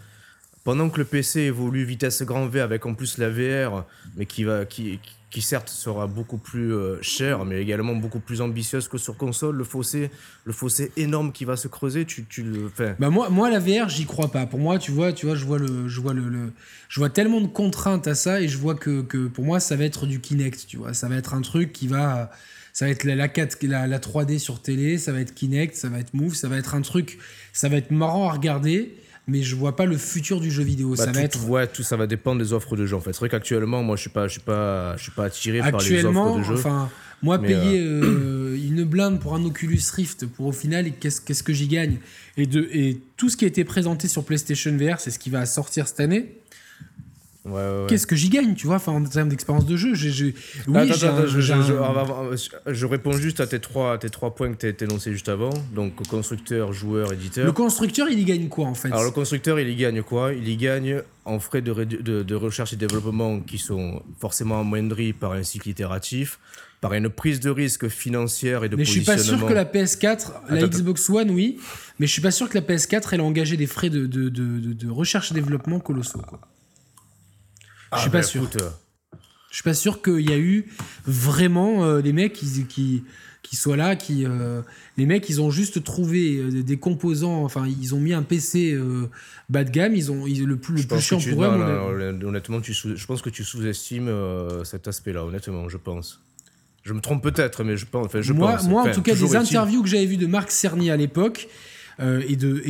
pendant 0.66 0.90
que 0.90 0.98
le 0.98 1.06
PC 1.06 1.42
évolue 1.42 1.86
vitesse 1.86 2.22
grand 2.24 2.48
V 2.48 2.60
avec 2.60 2.86
en 2.86 2.94
plus 2.94 3.18
la 3.18 3.30
VR, 3.30 3.86
mais 4.18 4.26
qui, 4.26 4.44
va, 4.44 4.66
qui, 4.66 5.00
qui 5.30 5.42
certes 5.42 5.70
sera 5.70 6.08
beaucoup 6.08 6.38
plus 6.38 6.74
euh, 6.74 6.98
cher, 7.02 7.46
mais 7.46 7.62
également 7.62 7.96
beaucoup 7.96 8.20
plus 8.20 8.42
ambitieuse 8.42 8.88
que 8.88 8.98
sur 8.98 9.16
console. 9.16 9.56
Le 9.58 9.64
fossé, 9.64 10.10
le 10.44 10.54
fossé 10.54 10.92
énorme 10.98 11.32
qui 11.32 11.46
va 11.46 11.56
se 11.56 11.68
creuser, 11.68 12.06
tu, 12.06 12.26
tu 12.26 12.42
le. 12.44 12.66
Enfin, 12.66 12.96
Bah 13.00 13.10
moi, 13.10 13.30
moi 13.30 13.50
la 13.50 13.60
VR, 13.60 13.90
j'y 13.90 14.06
crois 14.06 14.32
pas. 14.32 14.46
Pour 14.48 14.60
moi, 14.60 14.80
tu 14.80 14.92
vois, 14.92 15.14
tu 15.14 15.26
vois, 15.28 15.36
je 15.36 15.46
vois 15.46 15.60
le, 15.60 15.88
je 15.88 16.02
vois 16.02 16.14
le, 16.14 16.28
le- 16.30 16.52
je 16.90 17.00
vois 17.00 17.10
tellement 17.10 17.42
de 17.42 17.48
contraintes 17.48 18.08
à 18.08 18.16
ça 18.16 18.42
et 18.42 18.48
je 18.48 18.58
vois 18.58 18.76
que, 18.76 19.02
que 19.02 19.28
pour 19.28 19.46
moi, 19.46 19.60
ça 19.60 19.76
va 19.76 19.84
être 19.86 20.06
du 20.08 20.20
Kinect, 20.20 20.66
tu 20.68 20.78
vois. 20.78 20.94
Ça 20.94 21.08
va 21.08 21.16
être 21.16 21.34
un 21.34 21.42
truc 21.42 21.74
qui 21.74 21.88
va, 21.88 22.32
ça 22.74 22.86
va 22.86 22.92
être 22.92 23.04
la, 23.04 23.16
la 23.16 23.28
4, 23.28 23.62
la, 23.64 23.86
la 23.88 24.00
3D 24.00 24.40
sur 24.40 24.62
télé, 24.62 24.98
ça 24.98 25.12
va 25.12 25.20
être 25.20 25.34
Kinect, 25.36 25.76
ça 25.76 25.90
va 25.90 26.00
être 26.00 26.14
Move, 26.14 26.34
ça 26.34 26.48
va 26.48 26.58
être 26.58 26.74
un 26.76 26.82
truc, 26.82 27.20
ça 27.54 27.70
va 27.70 27.78
être 27.78 27.92
marrant 27.92 28.30
à 28.30 28.34
regarder, 28.34 28.96
mais 29.28 29.42
je 29.42 29.56
vois 29.56 29.76
pas 29.76 29.86
le 29.86 29.98
futur 29.98 30.40
du 30.40 30.52
jeu 30.52 30.64
vidéo. 30.64 30.92
bah, 30.92 30.98
ça 30.98 31.08
tout, 31.08 31.14
va 31.14 31.22
être 31.22 31.50
ouais, 31.50 31.68
tout 31.68 31.84
ça 31.84 31.98
va 31.98 32.08
dépendre 32.08 32.42
des 32.42 32.54
offres 32.54 32.76
de 32.76 32.86
jeu. 32.86 32.96
En 32.96 33.00
fait, 33.00 33.14
c'est 33.14 33.20
vrai 33.20 33.30
qu'actuellement, 33.30 33.82
moi, 33.84 33.96
je 33.96 34.02
suis 34.02 34.10
pas, 34.10 34.28
je 34.28 34.34
suis 34.34 34.42
pas, 34.42 34.96
je 34.98 35.04
suis 35.04 35.12
pas 35.12 35.26
attiré 35.26 35.60
par 35.60 35.82
les 35.82 36.06
offres 36.06 36.38
de 36.38 36.44
jeu. 36.44 36.54
enfin, 36.54 36.90
moi 37.24 37.40
payer 37.40 37.80
euh, 37.80 38.56
une 38.56 38.84
blinde 38.84 39.20
pour 39.20 39.34
un 39.36 39.44
Oculus 39.44 39.82
Rift 39.94 40.26
pour 40.28 40.48
au 40.48 40.52
final, 40.52 40.92
qu'est-ce 41.00 41.22
qu'est-ce 41.22 41.44
que 41.44 41.54
j'y 41.54 41.68
gagne? 41.68 41.98
Et, 42.38 42.46
de, 42.46 42.68
et 42.72 43.00
tout 43.18 43.30
ce 43.30 43.38
qui 43.38 43.46
a 43.46 43.48
été 43.48 43.64
présenté 43.64 44.08
sur 44.08 44.24
PlayStation 44.24 44.76
VR, 44.78 45.00
c'est 45.00 45.12
ce 45.12 45.20
qui 45.20 45.30
va 45.30 45.46
sortir 45.46 45.88
cette 45.88 46.00
année. 46.00 46.38
Ouais, 47.46 47.52
ouais, 47.52 47.60
ouais. 47.82 47.86
qu'est-ce 47.88 48.08
que 48.08 48.16
j'y 48.16 48.30
gagne, 48.30 48.56
tu 48.56 48.66
vois, 48.66 48.78
enfin, 48.78 48.92
en 48.94 49.04
termes 49.04 49.30
d'expérience 49.30 49.66
de 49.68 49.78
jeu. 49.78 49.94
j'ai- 49.94 50.10
j'ai- 50.12 50.34
Oui, 50.68 50.78
Attends, 50.80 50.94
j'ai 50.94 51.08
attends, 51.08 51.18
un- 51.18 51.26
je, 51.28 51.40
j'ai 51.40 51.54
je- 51.54 51.62
je- 51.62 51.74
un- 51.74 51.90
on 51.90 51.94
va 51.94 52.04
voir, 52.04 52.24
je 52.66 52.86
réponds 52.88 53.12
juste 53.14 53.40
à 53.40 53.46
tes 53.46 53.60
trois, 53.60 53.94
à 53.94 53.98
tes 54.00 54.10
trois 54.10 54.34
points 54.34 54.52
que 54.54 54.58
tu 54.72 54.84
as 54.84 54.86
énoncés 54.88 55.12
juste 55.12 55.30
avant. 55.30 55.52
Donc, 55.76 55.96
constructeur, 56.08 56.74
joueur, 56.74 57.14
éditeur. 57.14 57.46
Le 57.46 57.52
constructeur, 57.52 58.10
il 58.10 58.18
y 58.20 58.24
gagne 58.26 58.48
quoi, 58.50 58.66
en 58.66 58.74
fait? 58.74 58.88
Alors, 58.88 59.04
le 59.04 59.12
constructeur, 59.12 59.60
il 59.60 59.70
y 59.70 59.76
gagne 59.76 60.02
quoi? 60.02 60.34
Il 60.34 60.48
y 60.50 60.58
gagne 60.58 61.02
en 61.24 61.40
frais 61.40 61.62
de, 61.62 61.72
rédu- 61.72 62.02
de, 62.02 62.24
de 62.24 62.36
recherche 62.36 62.74
et 62.74 62.78
développement 62.78 63.40
qui 63.42 63.60
sont 63.60 64.02
forcément 64.20 64.60
amoindris 64.62 65.14
par 65.14 65.34
un 65.34 65.44
cycle 65.44 65.70
itératif, 65.70 66.40
par 66.82 66.94
une 66.94 67.10
prise 67.10 67.40
de 67.40 67.52
risque 67.52 67.88
financière 67.90 68.64
et 68.64 68.70
de 68.70 68.76
Mais 68.76 68.86
je 68.86 68.92
suis 68.92 69.02
pas 69.02 69.14
sûr 69.20 69.38
positionnement. 69.38 69.48
que 69.48 69.54
la 69.54 69.66
PS4, 69.66 70.34
la 70.50 70.58
Attends, 70.58 70.68
Xbox 70.68 71.10
One, 71.12 71.30
oui, 71.32 71.60
mais 72.00 72.08
je 72.08 72.12
suis 72.12 72.22
pas 72.24 72.32
sûr 72.32 72.50
que 72.50 72.56
la 72.58 72.62
PS4, 72.64 73.14
elle 73.14 73.20
a 73.22 73.24
engagé 73.24 73.56
des 73.56 73.68
frais 73.68 73.90
de- 73.92 74.08
de 74.08 74.90
recherche 74.90 75.32
et 75.32 75.36
développement 75.36 75.80
colossaux. 75.80 76.22
Quoi. 76.28 76.40
Ah, 77.92 77.98
je 77.98 78.02
suis 78.02 78.10
pas 78.12 78.18
bah, 78.20 78.24
sûr. 78.24 78.44
écoute, 78.44 78.62
euh, 78.62 78.70
Je 79.50 79.56
suis 79.56 79.64
pas 79.64 79.74
sûr 79.74 80.02
qu'il 80.02 80.28
y 80.30 80.34
a 80.34 80.38
eu 80.38 80.66
vraiment 81.06 81.84
euh, 81.86 82.02
des 82.02 82.14
mecs 82.14 82.34
qui, 82.34 82.66
qui, 82.66 83.04
qui 83.44 83.56
soient 83.56 83.78
là, 83.78 83.96
qui 83.96 84.26
euh, 84.26 84.62
les 84.98 85.06
mecs 85.06 85.30
ils 85.30 85.40
ont 85.42 85.52
juste 85.52 85.84
trouvé 85.84 86.38
euh, 86.38 86.64
des 86.64 86.78
composants, 86.78 87.44
enfin 87.44 87.66
ils 87.68 87.94
ont 87.96 88.00
mis 88.00 88.14
un 88.14 88.24
PC 88.24 88.74
euh, 88.74 89.08
bas 89.50 89.64
de 89.64 89.70
gamme, 89.70 89.96
ils 89.96 90.12
ont 90.12 90.26
ils- 90.28 90.44
le 90.46 90.58
plus, 90.58 90.82
le 90.82 90.88
plus 90.88 91.00
chiant 91.00 91.18
tu, 91.20 91.32
pour 91.32 91.44
eux. 91.44 91.48
non, 91.48 92.28
honnêtement, 92.28 92.60
tu 92.60 92.74
sous- 92.74 92.96
je 92.96 93.06
pense 93.06 93.22
que 93.22 93.30
tu 93.30 93.44
sous-estimes 93.44 94.08
euh, 94.10 94.64
cet 94.64 94.88
aspect-là, 94.88 95.24
honnêtement, 95.24 95.70
je 95.70 95.78
pense. 95.78 96.22
Je 96.84 96.94
me 96.94 97.00
trompe 97.02 97.24
peut-être, 97.24 97.64
mais 97.64 97.78
je 97.78 97.86
pense. 97.86 98.06
Enfin, 98.06 98.22
je 98.22 98.32
moi, 98.34 98.54
pense. 98.58 98.68
moi 98.68 98.84
en 98.84 98.92
tout 98.92 99.02
cas, 99.02 99.16
des 99.16 99.36
interviews 99.36 99.82
que 99.82 99.90
j'avais 99.90 100.06
vues 100.06 100.18
de 100.18 100.28
Marc 100.28 100.52
Cerny 100.52 100.92
à 100.92 100.98
l'époque 100.98 101.48
euh, 102.02 102.22
et, 102.28 102.36
de, 102.36 102.62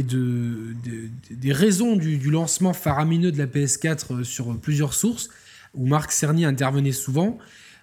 des 1.32 1.51
raisons 1.51 1.95
du, 1.95 2.30
lancement 2.30 2.73
faramineux 2.73 3.32
de 3.32 3.38
la 3.38 3.47
PS4 3.47 4.19
euh, 4.19 4.23
sur 4.23 4.55
plusieurs 4.59 4.93
sources, 4.93 5.30
où 5.73 5.88
Marc 5.88 6.11
Cerny 6.11 6.45
intervenait 6.45 6.91
souvent, 6.91 7.39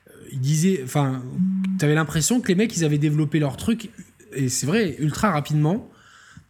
euh, 0.08 0.12
il 0.30 0.40
disait, 0.40 0.80
enfin, 0.84 1.22
tu 1.78 1.84
avais 1.84 1.94
l'impression 1.94 2.40
que 2.40 2.48
les 2.48 2.54
mecs, 2.54 2.76
ils 2.76 2.84
avaient 2.84 2.98
développé 2.98 3.40
leur 3.40 3.56
truc, 3.56 3.90
et 4.34 4.48
c'est 4.48 4.66
vrai, 4.66 4.96
ultra 4.98 5.30
rapidement. 5.30 5.88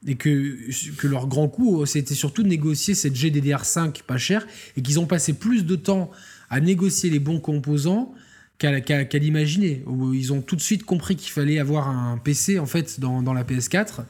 Et 0.04 0.16
que, 0.16 0.58
que 0.96 1.06
leur 1.06 1.28
grand 1.28 1.46
coup, 1.46 1.86
c'était 1.86 2.16
surtout 2.16 2.42
de 2.42 2.48
négocier 2.48 2.92
cette 2.92 3.14
GDDR5 3.14 4.02
pas 4.02 4.18
cher, 4.18 4.46
et 4.76 4.82
qu'ils 4.82 4.98
ont 4.98 5.06
passé 5.06 5.32
plus 5.32 5.64
de 5.64 5.76
temps 5.76 6.10
à 6.50 6.58
négocier 6.60 7.08
les 7.08 7.20
bons 7.20 7.38
composants 7.38 8.12
qu'à 8.58 8.80
qu'à- 8.80 9.04
qu'à 9.04 9.18
l'imaginer. 9.18 9.84
Ils 10.12 10.32
ont 10.32 10.42
tout 10.42 10.56
de 10.56 10.60
suite 10.60 10.84
compris 10.84 11.14
qu'il 11.14 11.30
fallait 11.30 11.60
avoir 11.60 11.88
un 11.88 12.18
PC 12.18 12.58
en 12.58 12.66
fait 12.66 12.98
dans 12.98 13.32
la 13.32 13.44
PS4. 13.44 14.04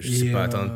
Je 0.00 0.10
sais 0.12 0.26
pas, 0.32 0.40
euh, 0.40 0.44
attends, 0.44 0.68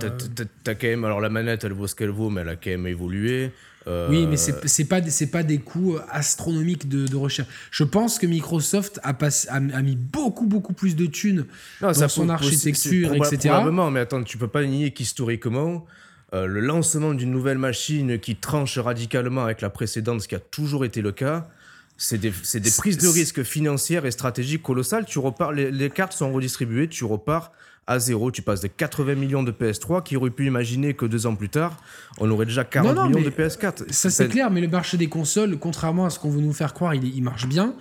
t'as- 0.65 0.75
quand 0.75 0.87
même. 0.87 1.05
Alors 1.05 1.21
la 1.21 1.29
manette, 1.29 1.65
elle 1.65 1.73
vaut 1.73 1.87
ce 1.87 1.95
qu'elle 1.95 2.11
vaut, 2.11 2.31
mais 2.31 2.43
elle 2.43 2.49
a 2.51 2.57
quand 2.57 2.71
même 2.71 2.87
évolué. 2.87 3.51
Euh, 3.87 4.09
Oui, 4.11 4.27
mais 4.27 4.37
c'est 4.37 4.69
c'est 4.69 4.85
pas, 4.85 5.01
c'est 5.09 5.29
pas 5.31 5.43
des 5.43 5.59
coûts 5.59 5.97
astronomiques 6.11 6.89
de, 6.89 7.07
de 7.07 7.17
recherche. 7.17 7.49
Je 7.71 7.85
pense 7.85 8.19
que 8.19 8.27
Microsoft 8.27 9.01
a, 9.03 9.15
passé- 9.15 9.49
a, 9.49 9.55
a 9.57 9.83
mis 9.83 9.97
beaucoup, 9.97 10.47
beaucoup 10.47 10.73
plus 10.75 10.95
de 10.95 11.07
thunes 11.07 11.47
non, 11.81 11.89
dans 11.89 11.95
ça 11.95 12.09
son 12.09 12.29
architecture, 12.29 13.11
proba- 13.15 13.27
etc. 13.33 13.49
Probablement, 13.49 13.91
mais 13.91 14.01
attends, 14.01 14.23
tu 14.23 14.37
peux 14.37 14.49
pas 14.49 14.65
nier 14.65 14.91
qu'historiquement, 14.91 15.87
euh, 16.35 16.47
le 16.47 16.61
lancement 16.61 17.15
d'une 17.15 17.31
nouvelle 17.31 17.57
machine 17.59 18.19
qui 18.19 18.37
tranche 18.37 18.77
radicalement 18.79 19.45
avec 19.45 19.63
la 19.63 19.71
précédente, 19.71 20.21
ce 20.21 20.29
qui 20.29 20.35
a 20.35 20.41
toujours 20.41 20.85
été 20.85 21.01
le 21.01 21.13
cas, 21.13 21.49
c'est 21.97 22.19
des, 22.19 22.33
c'est 22.43 22.61
des 22.61 22.71
prises 22.71 22.99
de 22.99 23.09
risques 23.09 23.43
financières 23.43 24.05
et 24.05 24.11
stratégiques 24.11 24.63
colossales. 24.63 25.07
Tu 25.07 25.19
repars, 25.19 25.53
les, 25.53 25.71
les 25.71 25.89
cartes 25.91 26.13
sont 26.13 26.31
redistribuées, 26.33 26.89
tu 26.89 27.05
repars 27.05 27.53
à 27.89 27.99
zéro. 27.99 28.31
Tu 28.31 28.43
passes 28.43 28.61
de 28.61 28.69
80 28.69 29.17
millions 29.17 29.43
de 29.43 29.51
PS3 29.51 30.05
qui 30.05 30.17
aurait 30.17 30.31
pu 30.31 30.47
imaginer 30.47 30.95
que 30.95 31.07
deux 31.07 31.27
ans 31.27 31.35
plus 31.35 31.49
tard, 31.49 31.77
on 32.19 32.31
aurait 32.31 32.47
déjà 32.47 32.63
40 32.63 32.95
Non, 32.95 33.03
non, 33.03 33.09
millions 33.09 33.29
de 33.29 33.31
PS4. 33.31 33.91
Ça, 33.91 34.11
c'est 34.11 34.29
clair, 34.29 34.51
mais 34.51 34.61
le 34.61 34.69
marché 34.69 34.97
des 34.97 35.09
consoles, 35.09 35.59
contrairement 35.59 36.05
à 36.05 36.11
ce 36.11 36.21
qu'on 36.21 36.31
veut 36.31 36.43
nous 36.43 36.53
faire 36.53 36.75
croire, 36.75 36.95
il, 36.95 37.05
il 37.05 37.23
marche 37.23 37.49
bien. 37.49 37.75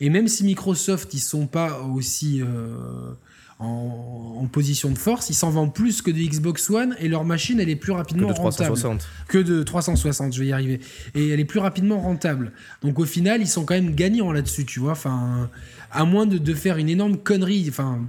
Et 0.00 0.10
même 0.10 0.26
si 0.28 0.44
Microsoft, 0.44 1.14
ils 1.14 1.20
sont 1.20 1.46
pas 1.46 1.80
aussi 1.82 2.42
euh, 2.42 3.14
en, 3.60 4.48
position 4.50 4.90
de 4.90 4.98
force, 4.98 5.30
ils 5.30 5.34
s'en 5.34 5.50
vendent 5.50 5.72
plus 5.72 6.02
que 6.02 6.10
de 6.10 6.18
Xbox 6.18 6.68
One 6.68 6.96
et 6.98 7.08
leur 7.08 7.24
machine, 7.24 7.60
elle 7.60 7.70
est 7.70 7.76
plus 7.76 7.92
Que 7.92 7.98
rapidement 7.98 8.28
de 8.28 8.32
rentable. 8.32 8.74
360. 8.74 9.08
Que 9.28 9.38
de 9.38 9.62
360, 9.62 10.34
je 10.34 10.40
vais 10.40 10.46
y 10.46 10.52
arriver. 10.52 10.80
Et 11.14 11.28
elle 11.28 11.40
est 11.40 11.44
plus 11.44 11.60
rapidement 11.60 12.00
rentable. 12.00 12.52
Donc 12.82 12.98
au 12.98 13.04
final, 13.04 13.40
ils 13.40 13.48
sont 13.48 13.64
quand 13.64 13.74
même 13.74 13.94
gagnants 13.94 14.32
là-dessus, 14.32 14.64
tu 14.64 14.80
vois. 14.80 14.92
Enfin, 14.92 15.48
à 15.92 16.04
moins 16.04 16.26
de, 16.26 16.38
de 16.38 16.54
faire 16.54 16.78
une 16.78 16.88
énorme 16.88 17.18
connerie, 17.18 17.66
enfin, 17.68 18.00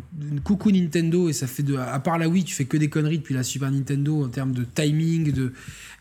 coucou 0.43 0.71
Nintendo, 0.71 1.27
et 1.27 1.33
ça 1.33 1.47
fait 1.47 1.63
de. 1.63 1.75
À 1.75 1.99
part 1.99 2.17
la 2.17 2.29
Wii, 2.29 2.45
tu 2.45 2.55
fais 2.55 2.65
que 2.65 2.77
des 2.77 2.89
conneries 2.89 3.17
depuis 3.17 3.35
la 3.35 3.43
Super 3.43 3.69
Nintendo 3.71 4.23
en 4.23 4.29
termes 4.29 4.53
de 4.53 4.63
timing, 4.63 5.31
de, 5.33 5.51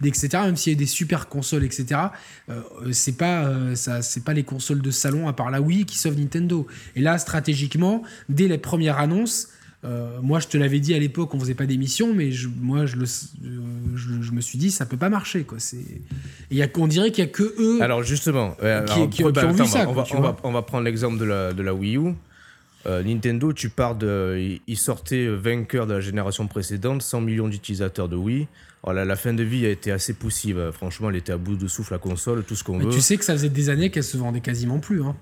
etc. 0.05 0.29
Même 0.45 0.57
s'il 0.57 0.73
y 0.73 0.77
a 0.77 0.79
des 0.79 0.87
super 0.87 1.29
consoles, 1.29 1.65
etc. 1.65 2.01
euh, 2.49 2.63
c'est 2.93 3.17
pas, 3.17 3.47
euh, 3.47 3.75
c'est 3.75 4.25
pas 4.25 4.33
les 4.33 4.45
consoles 4.45 4.81
de 4.81 4.91
salon, 4.91 5.27
à 5.27 5.33
part 5.33 5.51
la 5.51 5.61
Wii, 5.61 5.85
qui 5.85 5.99
sauvent 5.99 6.19
Nintendo. 6.19 6.67
Et 6.95 7.01
là, 7.01 7.19
stratégiquement, 7.19 8.03
dès 8.29 8.47
les 8.47 8.59
premières 8.59 8.99
annonces, 8.99 9.49
euh, 9.85 10.21
moi, 10.23 10.39
je 10.39 10.47
te 10.47 10.57
l'avais 10.57 10.79
dit 10.79 10.95
à 10.95 10.99
l'époque, 10.99 11.35
on 11.35 11.41
faisait 11.41 11.55
pas 11.55 11.67
d'émission, 11.67 12.15
mais 12.15 12.31
je, 12.31 12.49
moi, 12.49 12.87
je, 12.87 12.97
le, 12.97 13.05
euh, 13.05 13.61
je, 13.97 14.23
je 14.23 14.33
me 14.33 14.41
suis 14.41 14.59
dit, 14.59 14.71
ça 14.71 14.87
peut 14.87 14.97
pas 14.97 15.09
marcher, 15.09 15.45
quoi. 15.45 15.59
Y 16.51 16.63
a, 16.63 16.69
on 16.79 16.87
dirait 16.87 17.11
qu'il 17.11 17.25
y 17.25 17.27
a 17.27 17.31
que 17.31 17.55
eux. 17.59 17.83
Alors 17.83 18.03
justement, 18.03 18.57
Qui- 18.85 19.23
on, 20.45 20.51
va, 20.53 20.63
prendre 20.63 20.85
l'exemple 20.85 21.19
de 21.19 21.25
la, 21.25 21.53
de 21.53 21.63
la 21.63 21.75
Wii 21.75 21.97
U. 21.97 22.15
Euh, 22.85 23.03
Nintendo, 23.03 23.53
tu 23.53 23.69
pars 23.69 23.95
de. 23.95 24.37
il- 24.41 24.61
Il 24.67 24.77
sortait 24.77 25.29
vainqueur 25.29 25.87
de 25.87 25.95
la 25.95 26.01
génération 26.01 26.47
précédente, 26.49 27.03
100 27.03 27.21
millions 27.21 27.49
d'utilisateurs 27.49 28.09
de 28.09 28.17
Wii. 28.17 28.49
Alors 28.83 28.95
là, 28.95 29.05
la 29.05 29.15
fin 29.15 29.33
de 29.33 29.45
vie 29.45 29.65
a 29.65 29.69
été 29.69 29.93
assez 29.93 30.13
poussive. 30.15 30.71
Franchement, 30.73 31.09
elle 31.11 31.15
était 31.17 31.33
à 31.33 31.37
bout 31.37 31.55
de 31.55 31.69
souffle, 31.69 31.93
la 31.93 32.01
console, 32.01 32.43
tout 32.43 32.57
ce 32.57 32.65
qu'on 32.65 32.79
veut. 32.79 32.91
tu 32.91 33.01
sais 33.01 33.17
que 33.17 33.25
ça 33.25 33.35
faisait 33.35 33.49
des 33.49 33.69
années 33.71 33.91
qu'elle 33.91 34.03
se 34.03 34.17
vendait 34.17 34.41
quasiment 34.41 34.81
plus. 34.81 35.01
Hein. 35.05 35.15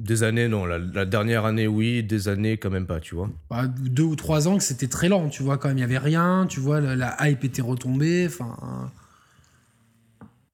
Des 0.00 0.22
années, 0.22 0.48
non. 0.48 0.64
La, 0.64 0.78
la 0.78 1.04
dernière 1.04 1.44
année, 1.44 1.66
oui. 1.66 2.02
Des 2.02 2.28
années, 2.28 2.56
quand 2.56 2.70
même 2.70 2.86
pas, 2.86 3.00
tu 3.00 3.14
vois. 3.14 3.28
Bah, 3.50 3.66
deux 3.66 4.02
ou 4.02 4.16
trois 4.16 4.48
ans 4.48 4.56
que 4.56 4.64
c'était 4.64 4.88
très 4.88 5.08
lent, 5.08 5.28
tu 5.28 5.42
vois, 5.42 5.58
quand 5.58 5.68
même, 5.68 5.76
il 5.78 5.82
y 5.82 5.84
avait 5.84 5.98
rien, 5.98 6.46
tu 6.48 6.58
vois, 6.58 6.80
la, 6.80 6.96
la 6.96 7.28
hype 7.28 7.44
était 7.44 7.62
retombée, 7.62 8.26
enfin. 8.26 8.90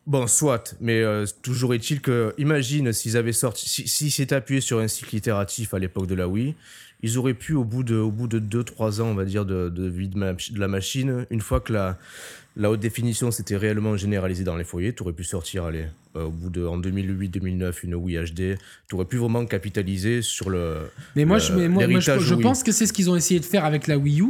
Bon, 0.07 0.26
soit, 0.28 0.76
mais 0.80 1.03
euh, 1.03 1.26
toujours 1.42 1.74
est-il 1.74 2.01
que, 2.01 2.32
imagine 2.38 2.92
s'ils 2.92 3.16
avaient 3.16 3.32
sorti, 3.32 3.68
si, 3.68 3.88
si 3.88 4.11
c'était 4.11 4.36
appuyé 4.36 4.61
sur 4.61 4.78
un 4.78 4.86
cycle 4.86 5.16
itératif 5.16 5.74
à 5.74 5.80
l'époque 5.80 6.07
de 6.07 6.14
la 6.14 6.28
Wii, 6.28 6.55
ils 7.03 7.18
auraient 7.18 7.34
pu, 7.34 7.55
au 7.55 7.64
bout 7.64 7.82
de, 7.82 7.97
au 7.97 8.12
bout 8.12 8.28
de 8.28 8.38
2-3 8.38 9.01
ans, 9.01 9.07
on 9.07 9.14
va 9.14 9.24
dire, 9.24 9.44
de, 9.44 9.68
de 9.68 9.88
vie 9.88 10.09
de, 10.09 10.16
ma- 10.16 10.32
de 10.34 10.59
la 10.61 10.68
machine, 10.68 11.26
une 11.30 11.40
fois 11.40 11.59
que 11.61 11.72
la, 11.72 11.99
la 12.57 12.70
haute 12.70 12.80
définition 12.80 13.30
s'était 13.30 13.57
réellement 13.57 13.96
généralisée 13.96 14.44
dans 14.44 14.57
les 14.57 14.64
foyers, 14.64 14.92
tu 14.94 15.02
aurais 15.02 15.12
pu 15.12 15.24
sortir, 15.24 15.64
allez, 15.64 15.84
euh, 16.16 16.24
au 16.24 16.30
bout 16.30 16.48
de, 16.50 16.64
en 16.64 16.78
2008-2009, 16.80 17.74
une 17.84 17.94
Wii 17.94 18.16
HD, 18.32 18.57
tu 18.88 18.94
aurais 18.94 19.04
pu 19.04 19.18
vraiment 19.18 19.44
capitaliser 19.46 20.22
sur 20.22 20.48
le. 20.50 20.78
Mais 21.14 21.24
moi, 21.26 21.36
le- 21.36 21.42
je, 21.42 21.52
mais 21.52 21.68
moi, 21.68 21.86
moi, 21.86 22.00
je, 22.00 22.11
l'héritage 22.11 22.22
je 22.22 22.34
Wii. 22.34 22.42
pense 22.42 22.62
que 22.62 22.72
c'est 22.72 22.86
ce 22.86 22.92
qu'ils 22.92 23.11
ont 23.11 23.16
essayé 23.16 23.40
de 23.40 23.44
faire 23.44 23.64
avec 23.66 23.86
la 23.86 23.98
Wii 23.98 24.20
U. 24.22 24.26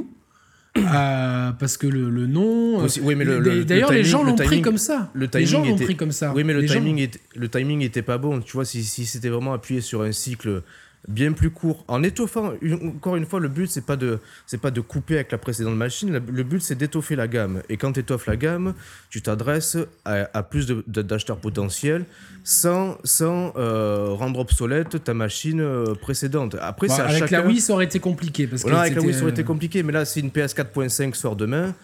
euh, 0.76 1.52
parce 1.52 1.76
que 1.78 1.86
le, 1.86 2.10
le 2.10 2.26
nom. 2.26 2.80
euh, 2.80 2.84
Aussi- 2.84 3.00
oui, 3.00 3.14
mais 3.14 3.24
le- 3.24 3.64
D'ailleurs, 3.64 3.90
les 3.92 4.02
timing- 4.02 4.10
gens 4.10 4.22
le 4.24 4.30
l'ont 4.30 4.36
pris 4.36 4.46
timing- 4.48 4.62
comme 4.62 4.76
ça. 4.78 5.10
le 5.14 5.22
les 5.22 5.28
timing 5.30 5.46
gens 5.46 5.64
l'ont 5.64 5.76
pris 5.76 5.96
comme 5.96 6.12
ça. 6.12 6.32
Oui, 6.34 6.44
mais 6.44 6.52
le 6.52 6.60
Les 6.60 6.66
gens- 6.66 6.74
timing, 6.74 6.98
était, 6.98 7.20
le 7.34 7.48
timing 7.48 7.80
était 7.82 8.02
pas 8.02 8.18
bon. 8.18 8.40
Tu 8.40 8.52
vois, 8.52 8.64
si, 8.66 8.84
si 8.84 9.06
c'était 9.06 9.30
vraiment 9.30 9.54
appuyé 9.54 9.80
sur 9.80 10.02
un 10.02 10.12
cycle 10.12 10.62
bien 11.08 11.32
plus 11.32 11.50
court, 11.50 11.84
en 11.88 12.02
étoffant, 12.02 12.52
une- 12.60 12.94
encore 12.96 13.16
une 13.16 13.26
fois, 13.26 13.38
le 13.40 13.48
but, 13.48 13.68
c'est 13.70 13.84
pas 13.86 13.96
de, 13.96 14.18
c'est 14.46 14.60
pas 14.60 14.70
de 14.70 14.80
couper 14.80 15.14
avec 15.16 15.32
la 15.32 15.38
précédente 15.38 15.76
machine. 15.76 16.12
Le, 16.12 16.42
but, 16.42 16.60
c'est 16.60 16.74
d'étoffer 16.74 17.16
la 17.16 17.28
gamme. 17.28 17.62
Et 17.68 17.76
quand 17.76 17.92
tu 17.92 18.00
étoffes 18.00 18.26
la 18.26 18.36
gamme, 18.36 18.74
tu 19.10 19.22
t'adresses 19.22 19.76
à, 20.04 20.28
à 20.34 20.42
plus 20.42 20.66
d'acheteurs 20.86 21.38
potentiels 21.38 22.04
sans, 22.44 22.98
sans 23.04 23.52
euh, 23.56 24.08
rendre 24.10 24.40
obsolète 24.40 25.02
ta 25.04 25.14
machine 25.14 25.60
euh, 25.60 25.94
précédente. 25.94 26.56
Après, 26.60 26.88
Bon, 26.88 26.94
avec 26.94 27.18
chacun... 27.18 27.40
la 27.42 27.46
Wii, 27.46 27.60
ça 27.60 27.72
aurait 27.72 27.84
été 27.84 28.00
compliqué. 28.00 28.46
Parce 28.46 28.62
Voilà, 28.62 28.80
avec 28.80 28.94
la 28.94 29.02
Wii, 29.02 29.14
ça 29.14 29.22
aurait 29.22 29.30
été 29.32 29.44
compliqué, 29.44 29.82
mais 29.82 29.92
là, 29.92 30.04
si 30.04 30.20
une 30.20 30.30
PS 30.30 30.54
4.5 30.54 31.14
sort 31.14 31.36
demain, 31.36 31.74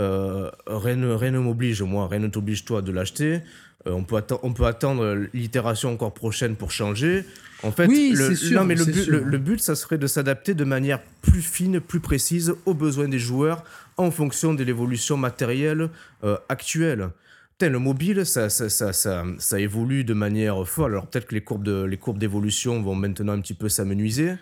euh, 0.00 0.50
rien, 0.66 1.16
rien 1.16 1.30
ne 1.32 1.38
m'oblige, 1.38 1.82
moi, 1.82 2.08
rien 2.08 2.20
ne 2.20 2.28
t'oblige 2.28 2.64
toi 2.64 2.82
de 2.82 2.90
l'acheter. 2.92 3.40
Euh, 3.86 3.92
on, 3.92 4.04
peut 4.04 4.22
on 4.42 4.52
peut 4.52 4.66
attendre 4.66 5.26
l'itération 5.34 5.92
encore 5.92 6.14
prochaine 6.14 6.56
pour 6.56 6.70
changer. 6.70 7.24
En 7.62 7.72
fait, 7.72 7.86
Oui, 7.86 8.12
le, 8.16 8.34
sûr, 8.34 8.60
non, 8.60 8.66
mais 8.66 8.74
le 8.74 8.84
but, 8.84 9.02
sûr. 9.04 9.12
le, 9.12 9.22
le 9.22 9.38
but, 9.38 9.60
ça 9.60 9.74
serait 9.74 9.98
de 9.98 10.06
s'adapter 10.06 10.54
de 10.54 10.64
manière 10.64 11.00
plus 11.20 11.42
fine, 11.42 11.80
plus 11.80 12.00
précise 12.00 12.54
aux 12.66 12.74
besoins 12.74 13.08
des 13.08 13.18
joueurs 13.18 13.64
en 13.96 14.10
fonction 14.10 14.54
de 14.54 14.64
l'évolution 14.64 15.16
matérielle 15.16 15.88
euh, 16.24 16.36
actuelle. 16.48 17.10
Putain, 17.52 17.70
le 17.70 17.78
mobile, 17.78 18.26
ça, 18.26 18.48
ça, 18.48 18.68
ça, 18.68 18.92
ça, 18.92 19.24
ça 19.38 19.60
évolue 19.60 20.04
de 20.04 20.14
manière 20.14 20.66
folle. 20.66 20.92
Alors 20.92 21.06
peut-être 21.06 21.26
que 21.26 21.34
les 21.34 21.96
courbes 21.98 22.18
d'évolution 22.18 22.82
vont 22.82 22.94
maintenant 22.94 23.32
un 23.34 23.40
petit 23.40 23.54
peu 23.54 23.68
s'amenuiser. 23.68 24.32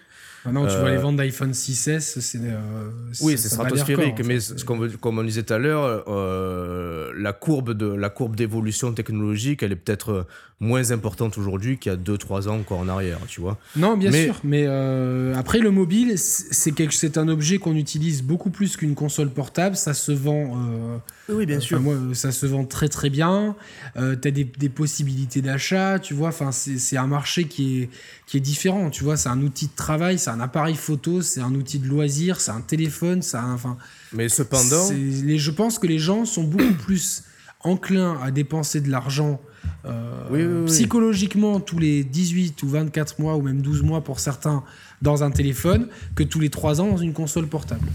Maintenant, 0.45 0.67
tu 0.67 0.73
vois 0.77 0.89
Euh, 0.89 0.91
les 0.93 0.97
ventes 0.97 1.17
d'iPhone 1.17 1.53
6S, 1.53 2.21
c'est. 2.21 2.39
euh, 2.43 2.91
Oui, 3.21 3.37
c'est 3.37 3.49
stratosphérique, 3.49 4.21
en 4.21 4.27
mais 4.27 4.41
fait. 4.41 4.65
comme 5.01 5.19
on 5.19 5.23
disait 5.23 5.43
tout 5.43 5.53
à 5.53 5.59
l'heure, 5.59 6.05
euh, 6.09 7.13
la 7.17 7.33
courbe 7.33 7.73
de 7.75 7.87
la 7.87 8.09
courbe 8.09 8.37
d'évolution 8.37 8.93
technologique, 8.93 9.63
elle 9.63 9.73
est 9.73 9.77
peut-être 9.77 10.11
euh, 10.13 10.23
moins 10.61 10.91
importante 10.93 11.37
aujourd'hui 11.39 11.79
qu'il 11.79 11.91
y 11.91 11.95
a 11.95 11.99
2-3 11.99 12.49
ans 12.49 12.59
encore 12.59 12.79
en 12.79 12.89
arrière, 12.89 13.19
tu 13.29 13.41
vois. 13.41 13.59
Non, 13.77 13.97
bien 13.97 14.11
Mais- 14.11 14.25
sûr. 14.27 14.41
Mais 14.45 14.65
euh, 14.67 15.35
après, 15.37 15.59
le 15.59 15.71
mobile, 15.71 16.19
c'est 16.19 16.53
c'est 16.53 16.73
quelque- 16.73 16.95
c'est 16.95 17.17
un 17.19 17.29
objet 17.29 17.59
qu'on 17.59 17.75
utilise 17.77 18.23
beaucoup 18.23 18.51
plus 18.51 18.77
qu'une 18.77 18.95
console 18.95 19.31
portable. 19.31 19.77
Ça 19.77 19.95
se 19.95 20.13
vend. 20.13 20.57
euh, 20.57 20.97
Oui, 21.31 21.47
bien 21.47 21.59
enfin, 21.59 21.79
moi, 21.79 21.95
ça 22.15 22.33
se 22.33 22.45
vend 22.47 22.65
très 22.65 22.89
très 22.89 23.01
très 23.01 23.11
bien. 23.11 23.57
Euh, 23.97 24.15
tu 24.21 24.29
as 24.29 24.31
des, 24.31 24.45
des 24.45 24.69
possibilités 24.69 25.41
d'achat, 25.43 25.99
tu 25.99 26.13
vois. 26.13 26.29
Enfin, 26.29 26.51
c'est 26.53 26.79
c'est 26.79 26.97
un 26.99 27.07
marché 27.07 27.45
qui 27.45 27.83
est, 27.83 27.91
qui 28.27 28.37
est 28.37 28.41
différent, 28.41 28.91
tu 28.91 29.05
vois. 29.05 29.17
C'est 29.17 29.29
un 29.31 29.41
outil 29.41 29.67
de 29.67 29.75
travail, 29.77 30.19
c'est 30.19 30.30
un 30.31 30.41
appareil 30.41 30.75
photo, 30.77 31.23
c'est 31.23 31.41
un 31.41 31.55
outil 31.55 31.79
de 31.79 31.87
loisir, 31.89 32.41
c'est 32.41 32.51
un 32.53 32.61
téléphone, 32.61 33.23
c'est 33.23 33.37
un- 33.37 33.53
enfin. 33.55 33.77
Mais 34.13 34.29
cependant, 34.29 34.87
c'est- 34.87 34.95
les, 34.95 35.39
je 35.39 35.51
pense 35.51 35.79
que 35.79 35.87
les 35.87 35.99
gens 35.99 36.25
sont 36.25 36.45
beaucoup 36.45 36.75
plus 36.87 37.23
enclins 37.63 38.19
à 38.23 38.31
dépenser 38.31 38.81
de 38.81 38.91
l'argent 38.91 39.41
euh, 39.85 40.23
Oui, 40.31 40.43
oui, 40.43 40.53
oui. 40.63 40.67
psychologiquement 40.67 41.61
tous 41.61 41.79
les 41.79 42.05
18 42.05 42.63
ou 42.63 42.69
24 42.69 43.19
mois 43.21 43.37
ou 43.37 43.43
même 43.43 43.61
12 43.61 43.83
mois 43.83 44.03
pour 44.03 44.19
certains 44.21 44.63
dans 45.03 45.23
un 45.23 45.31
téléphone 45.31 45.89
que 46.15 46.23
tous 46.23 46.41
les 46.41 46.49
3 46.51 46.81
ans 46.81 46.89
dans 46.89 46.97
une 46.97 47.13
console 47.13 47.47
portable. 47.47 47.87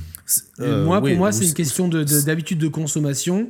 Euh, 0.60 0.84
moi, 0.86 1.00
pour 1.00 1.10
moi, 1.16 1.32
c'est 1.32 1.46
une 1.46 1.54
question 1.54 1.88
de- 1.88 2.04
de- 2.04 2.22
d'habitude 2.22 2.58
de, 2.60 2.68
consommation. 2.68 3.50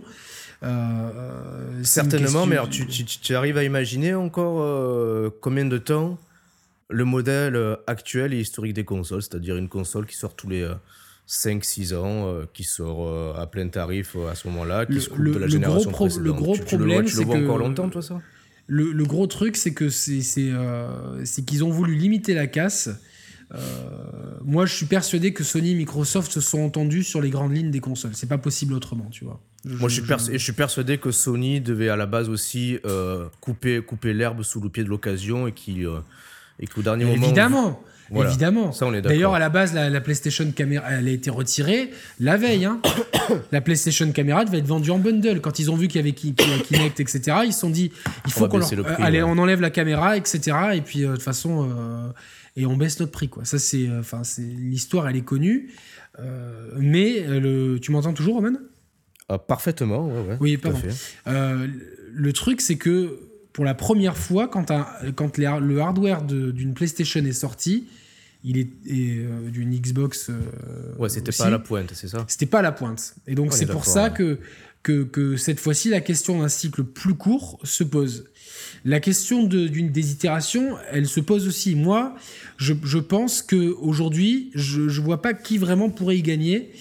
Euh, 0.63 1.79
c'est 1.83 2.01
Certainement, 2.01 2.45
mais 2.45 2.55
alors, 2.55 2.69
tu, 2.69 2.85
tu- 2.87 3.03
tu 3.05 3.35
arrives 3.35 3.57
à 3.57 3.63
imaginer 3.63 4.13
encore 4.13 5.31
combien 5.41 5.65
de 5.65 5.77
temps 5.77 6.17
le 6.89 7.05
modèle 7.05 7.55
euh, 7.55 7.75
actuel 7.87 8.33
et 8.33 8.39
historique 8.39 8.73
des 8.73 8.83
consoles, 8.85 9.21
c'est-à-dire 9.21 9.55
une 9.57 9.69
console 9.69 10.05
qui 10.05 10.15
sort 10.15 10.35
tous 10.35 10.49
les 10.49 10.67
5-6 11.27 11.95
ans, 11.95 12.27
euh, 12.27 12.45
qui 12.53 12.63
sort 12.63 13.07
euh, 13.07 13.33
à 13.35 13.47
plein 13.47 13.67
tarif 13.67 14.15
euh, 14.15 14.29
à 14.29 14.35
ce 14.35 14.47
moment-là, 14.47 14.85
qui 14.85 14.93
Le- 14.93 14.99
se 14.99 15.09
coupe 15.09 15.19
le- 15.19 15.33
de 15.33 15.39
la 15.39 15.47
génération 15.47 15.89
gros 15.91 16.07
pro- 16.07 16.19
le 16.19 16.31
précédente. 16.33 16.37
gros 16.37 16.55
Tu- 16.55 16.65
tu 16.65 16.77
le 16.77 16.83
vois- 16.85 16.93
problème, 16.93 17.05
tu 17.11 17.17
le 17.17 17.23
vois 17.25 17.35
que- 17.39 17.43
encore 17.43 17.57
longtemps, 17.57 17.89
toi, 17.89 18.01
ça? 18.01 18.21
Le, 18.67 18.91
le 18.91 19.03
gros 19.05 19.27
truc, 19.27 19.57
c'est 19.57 19.73
que 19.73 19.89
c'est 19.89 20.21
c'est, 20.21 20.49
euh, 20.51 21.23
c'est 21.25 21.43
qu'ils 21.43 21.63
ont 21.63 21.69
voulu 21.69 21.95
limiter 21.95 22.33
la 22.33 22.47
casse. 22.47 22.89
Euh, 23.53 23.57
moi, 24.43 24.65
je 24.65 24.73
suis 24.73 24.87
persuadé 24.87 25.33
que 25.33 25.43
Sony 25.43 25.71
et 25.71 25.75
Microsoft 25.75 26.31
se 26.31 26.41
sont 26.41 26.59
entendus 26.61 27.03
sur 27.03 27.21
les 27.21 27.29
grandes 27.29 27.55
lignes 27.55 27.69
des 27.69 27.79
consoles. 27.79 28.11
C'est 28.15 28.27
pas 28.29 28.39
possible 28.39 28.73
autrement, 28.73 29.07
tu 29.11 29.23
vois. 29.23 29.39
Moi, 29.65 29.87
je 29.89 29.95
suis, 29.95 30.03
pers- 30.03 30.17
je 30.31 30.37
suis 30.37 30.53
persuadé 30.53 30.97
que 30.97 31.11
Sony 31.11 31.61
devait 31.61 31.89
à 31.89 31.95
la 31.95 32.07
base 32.07 32.27
aussi 32.27 32.79
euh, 32.85 33.27
couper, 33.41 33.81
couper 33.83 34.13
l'herbe 34.13 34.41
sous 34.41 34.61
le 34.61 34.69
pied 34.69 34.83
de 34.83 34.89
l'occasion 34.89 35.47
et 35.47 35.53
euh, 35.85 35.99
et 36.59 36.67
qu'au 36.67 36.81
dernier 36.81 37.05
moment. 37.05 37.23
Évidemment, 37.23 37.83
Voilà. 38.11 38.29
évidemment. 38.29 38.71
Ça, 38.71 38.85
on 38.85 38.91
est 38.93 38.97
d'accord. 38.97 39.09
D'ailleurs, 39.09 39.33
à 39.35 39.39
la 39.39 39.49
base, 39.49 39.73
la, 39.73 39.89
la 39.89 40.01
PlayStation 40.01 40.49
Camera, 40.51 40.83
elle 40.91 41.07
a 41.07 41.11
été 41.11 41.29
retirée 41.29 41.89
la 42.19 42.37
veille. 42.37 42.65
hein. 42.65 42.79
la 43.51 43.61
PlayStation 43.61 44.11
Camera 44.11 44.45
devait 44.45 44.59
être 44.59 44.67
vendue 44.67 44.91
en 44.91 44.99
bundle. 44.99 45.41
Quand 45.41 45.59
ils 45.59 45.69
ont 45.71 45.75
vu 45.75 45.87
qu'il 45.87 45.97
y 45.97 46.03
avait 46.03 46.13
Ki- 46.13 46.33
Ki- 46.35 46.61
Kinect, 46.63 46.99
etc., 46.99 47.37
ils 47.45 47.53
se 47.53 47.59
sont 47.61 47.69
dit, 47.69 47.91
il 48.25 48.31
faut 48.31 48.47
qu'on 48.47 48.57
leur- 48.59 48.73
le 48.75 48.85
euh, 48.85 48.95
allez, 48.99 49.21
ouais. 49.23 49.29
on 49.29 49.37
enlève 49.37 49.59
la 49.61 49.69
caméra, 49.71 50.15
etc. 50.17 50.39
Et 50.75 50.81
puis, 50.81 51.03
euh, 51.03 51.09
de 51.09 51.13
toute 51.15 51.23
façon, 51.23 51.67
euh, 51.69 52.07
et 52.55 52.65
on 52.65 52.77
baisse 52.77 52.99
notre 52.99 53.11
prix, 53.11 53.27
quoi. 53.27 53.43
Ça, 53.43 53.59
c'est, 53.59 53.87
euh, 53.89 54.01
l'histoire, 54.39 55.09
elle 55.09 55.15
est 55.17 55.21
connue. 55.25 55.71
Mais 56.77 57.19
le, 57.27 57.77
tu 57.81 57.91
m'entends 57.91 58.13
toujours, 58.13 58.35
Roman? 58.35 58.57
Ah, 59.27 59.37
parfaitement, 59.39 60.07
ouais, 60.07 60.21
ouais. 60.29 60.37
Oui, 60.39 60.57
pardon. 60.57 60.79
le 61.25 62.31
truc, 62.33 62.61
c'est 62.61 62.77
que 62.77 63.19
pour 63.55 63.63
la 63.63 63.73
première 63.73 64.17
fois, 64.17 64.49
quand, 64.49 64.69
un- 64.69 64.85
quand 65.15 65.37
les 65.37 65.49
le 65.61 65.79
hardware 65.79 66.21
de- 66.23 66.51
d'une 66.51 66.73
PlayStation 66.73 67.23
est 67.25 67.31
sorti, 67.31 67.85
il 68.43 68.57
est 68.57 68.67
euh, 68.91 69.49
d'une 69.49 69.73
Xbox. 69.79 70.29
euh, 70.29 70.33
Ouais, 70.99 71.07
c'était 71.09 71.31
pas 71.31 71.45
à 71.45 71.49
la 71.49 71.59
pointe, 71.59 71.91
c'est 71.93 72.09
ça? 72.09 72.25
C'était 72.27 72.45
pas 72.53 72.59
à 72.59 72.61
la 72.61 72.73
pointe. 72.73 73.15
Et 73.27 73.33
donc 73.33 73.47
On 73.47 73.55
est 73.55 73.57
c'est 73.57 73.65
pour 73.65 73.85
ça 73.85 74.03
ouais. 74.05 74.13
que, 74.13 74.39
que 74.83 75.03
que 75.03 75.37
cette 75.37 75.59
fois-ci 75.61 75.89
la 75.89 76.01
question 76.01 76.41
d'un 76.41 76.49
cycle 76.49 76.83
plus 76.83 77.15
court 77.15 77.57
se 77.63 77.83
pose. 77.85 78.25
La 78.83 78.99
question 78.99 79.43
de- 79.43 79.67
d'une 79.67 79.89
des 79.91 80.11
itérations, 80.11 80.75
elle 80.91 81.07
se 81.07 81.21
pose 81.21 81.47
aussi. 81.47 81.75
Moi, 81.75 82.13
je, 82.57 82.73
je 82.83 82.99
pense 82.99 83.41
que 83.41 83.71
aujourd'hui, 83.79 84.51
je 84.53 85.01
vois 85.01 85.21
pas 85.21 85.33
qui 85.33 85.57
vraiment 85.57 85.89
pourrait 85.89 86.17
y 86.17 86.21
gagner, 86.21 86.71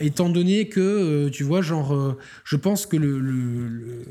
étant 0.00 0.30
donné 0.30 0.68
que 0.68 0.80
euh, 0.80 1.28
tu 1.30 1.44
vois, 1.44 1.60
genre, 1.62 1.92
euh, 1.94 2.16
je 2.44 2.56
pense 2.56 2.86
que 2.86 2.96
le, 2.96 3.20
le- 3.20 3.68
le- 3.68 4.04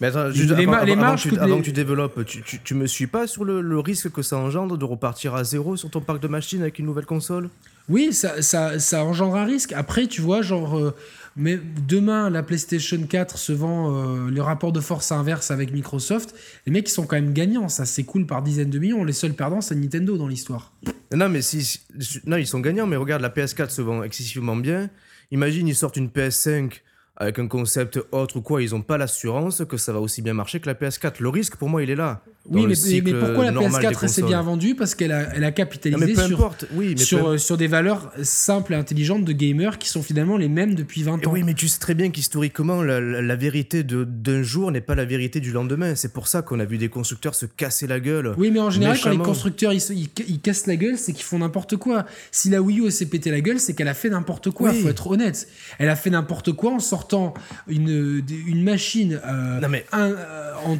Mais 0.00 0.08
attends, 0.08 0.26
Les 0.28 0.34
juste 0.34 0.50
ma- 0.50 0.56
avant, 0.58 0.84
les 0.84 0.92
avant- 0.92 1.00
marges 1.00 1.20
avant 1.20 1.22
que 1.22 1.28
tu, 1.28 1.34
que 1.36 1.40
avant 1.40 1.54
les- 1.54 1.60
que 1.60 1.64
tu 1.66 1.72
développes, 1.72 2.24
tu, 2.26 2.42
tu, 2.42 2.58
tu 2.60 2.74
me 2.74 2.86
suis 2.86 3.06
pas 3.06 3.26
sur 3.28 3.44
le, 3.44 3.60
le 3.60 3.78
risque 3.78 4.10
que 4.10 4.22
ça 4.22 4.36
engendre 4.36 4.76
de 4.76 4.84
repartir 4.84 5.34
à 5.36 5.44
zéro 5.44 5.76
sur 5.76 5.88
ton 5.90 6.00
parc 6.00 6.20
de 6.20 6.26
machines 6.28 6.62
avec 6.62 6.78
une 6.80 6.86
nouvelle 6.86 7.06
console? 7.06 7.48
Oui, 7.88 8.12
ça, 8.12 8.42
ça, 8.42 8.78
ça 8.80 9.04
engendre 9.04 9.36
un 9.36 9.44
risque. 9.44 9.72
Après, 9.72 10.06
tu 10.08 10.20
vois, 10.20 10.42
genre, 10.42 10.76
euh, 10.78 10.94
mais 11.36 11.60
demain, 11.86 12.28
la 12.30 12.42
PlayStation 12.42 12.98
4 13.06 13.38
se 13.38 13.52
vend 13.52 13.94
euh, 13.94 14.30
le 14.30 14.42
rapport 14.42 14.72
de 14.72 14.80
force 14.80 15.12
inverse 15.12 15.50
avec 15.52 15.72
Microsoft. 15.72 16.34
Les 16.66 16.72
mecs, 16.72 16.88
ils 16.88 16.92
sont 16.92 17.06
quand 17.06 17.16
même 17.16 17.32
gagnants. 17.32 17.68
Ça 17.68 17.84
s'écoule 17.84 18.26
par 18.26 18.42
dizaines 18.42 18.70
de 18.70 18.78
millions. 18.80 19.04
Les 19.04 19.12
seuls 19.12 19.34
perdants, 19.34 19.60
c'est 19.60 19.74
Nintendo 19.76 20.16
dans 20.16 20.26
l'histoire. 20.28 20.72
Non, 21.14 21.28
mais 21.28 21.42
si- 21.42 21.80
non, 22.26 22.36
ils 22.38 22.46
sont 22.46 22.60
gagnants, 22.60 22.86
mais 22.86 22.96
regarde, 22.96 23.22
la 23.22 23.30
PS4 23.30 23.70
se 23.70 23.82
vend 23.82 24.02
excessivement 24.02 24.56
bien. 24.56 24.90
Imagine, 25.30 25.68
ils 25.68 25.76
sortent 25.76 25.96
une 25.98 26.08
PS5 26.08 26.80
avec 27.16 27.38
un 27.38 27.46
concept 27.46 28.00
autre 28.12 28.36
ou 28.36 28.42
quoi, 28.42 28.62
ils 28.62 28.74
ont 28.74 28.82
pas 28.82 28.98
l'assurance 28.98 29.64
que 29.64 29.76
ça 29.76 29.92
va 29.92 30.00
aussi 30.00 30.22
bien 30.22 30.34
marcher 30.34 30.60
que 30.60 30.66
la 30.66 30.74
PS4. 30.74 31.20
Le 31.20 31.28
risque, 31.28 31.56
pour 31.56 31.68
moi, 31.68 31.82
il 31.82 31.90
est 31.90 31.96
là. 31.96 32.22
Oui, 32.50 32.66
mais, 32.66 33.12
pourquoi 33.12 33.44
la 33.46 33.52
normal 33.52 33.80
des 33.80 33.88
PS4 33.88 33.98
elle 34.02 34.08
s'est 34.10 34.22
bien 34.22 34.42
vendue 34.42 34.74
Parce 34.74 34.94
qu'elle 34.94 35.12
a, 35.12 35.34
elle 35.34 35.44
a 35.44 35.48
Non, 35.48 35.52
capitalisé 35.54 36.14
sur, 36.14 36.54
oui, 36.74 36.94
euh, 37.14 37.38
sur 37.38 37.56
des 37.56 37.66
valeurs 37.68 38.12
simples 38.22 38.74
et 38.74 38.76
intelligentes 38.76 39.24
de 39.24 39.32
gamers 39.32 39.78
qui 39.78 39.88
sont 39.88 40.02
finalement 40.02 40.36
les 40.36 40.50
mêmes 40.50 40.74
depuis 40.74 41.02
20 41.02 41.22
Et 41.22 41.26
ans. 41.26 41.32
oui, 41.32 41.42
mais 41.42 41.54
tu 41.54 41.68
sais 41.68 41.78
très 41.78 41.94
bien 41.94 42.10
qu'historiquement, 42.10 42.82
la, 42.82 43.00
la- 43.00 43.22
la 43.22 43.36
vérité 43.36 43.82
d'un 43.82 44.42
jour 44.42 44.70
n'est 44.72 44.82
pas 44.82 44.94
la 44.94 45.06
vérité 45.06 45.40
du 45.40 45.52
lendemain. 45.52 45.94
C'est 45.94 46.12
pour 46.12 46.28
ça 46.28 46.42
qu'on 46.42 46.60
a 46.60 46.66
vu 46.66 46.76
des 46.76 46.90
constructeurs 46.90 47.34
se 47.34 47.46
casser 47.46 47.86
la 47.86 47.98
gueule. 47.98 48.34
Oui, 48.36 48.50
mais 48.50 48.60
en 48.60 48.68
général, 48.68 48.98
quand 49.02 49.10
les 49.10 49.16
constructeurs 49.16 49.72
ils, 49.72 49.80
se- 49.80 49.94
ils- 49.94 50.10
ils 50.28 50.40
cassent 50.40 50.66
la 50.66 50.76
gueule, 50.76 50.98
c'est 50.98 51.14
qu'ils 51.14 51.24
font 51.24 51.38
n'importe 51.38 51.76
quoi. 51.78 52.04
Si 52.30 52.50
la 52.50 52.60
Wii 52.60 52.80
U 52.80 52.90
s'est 52.90 53.06
pété 53.06 53.30
la 53.30 53.40
gueule, 53.40 53.58
c'est 53.58 53.72
qu'elle 53.72 53.88
a 53.88 53.94
fait 53.94 54.10
n'importe 54.10 54.50
quoi. 54.50 54.70
Oui. 54.70 54.82
Faut 54.82 54.88
être 54.90 55.06
honnête. 55.06 55.48
Elle 55.78 55.88
a 55.88 55.96
fait 55.96 56.10
n'importe 56.10 56.52
quoi 56.52 56.72
en 56.72 56.78
sortant 56.80 57.32
une, 57.68 58.22
une 58.46 58.62
machine 58.62 59.18
euh, 59.26 59.60
Non, 59.60 59.68
mais- 59.70 59.86
un- 59.92 60.10
euh, 60.10 60.52
en 60.66 60.76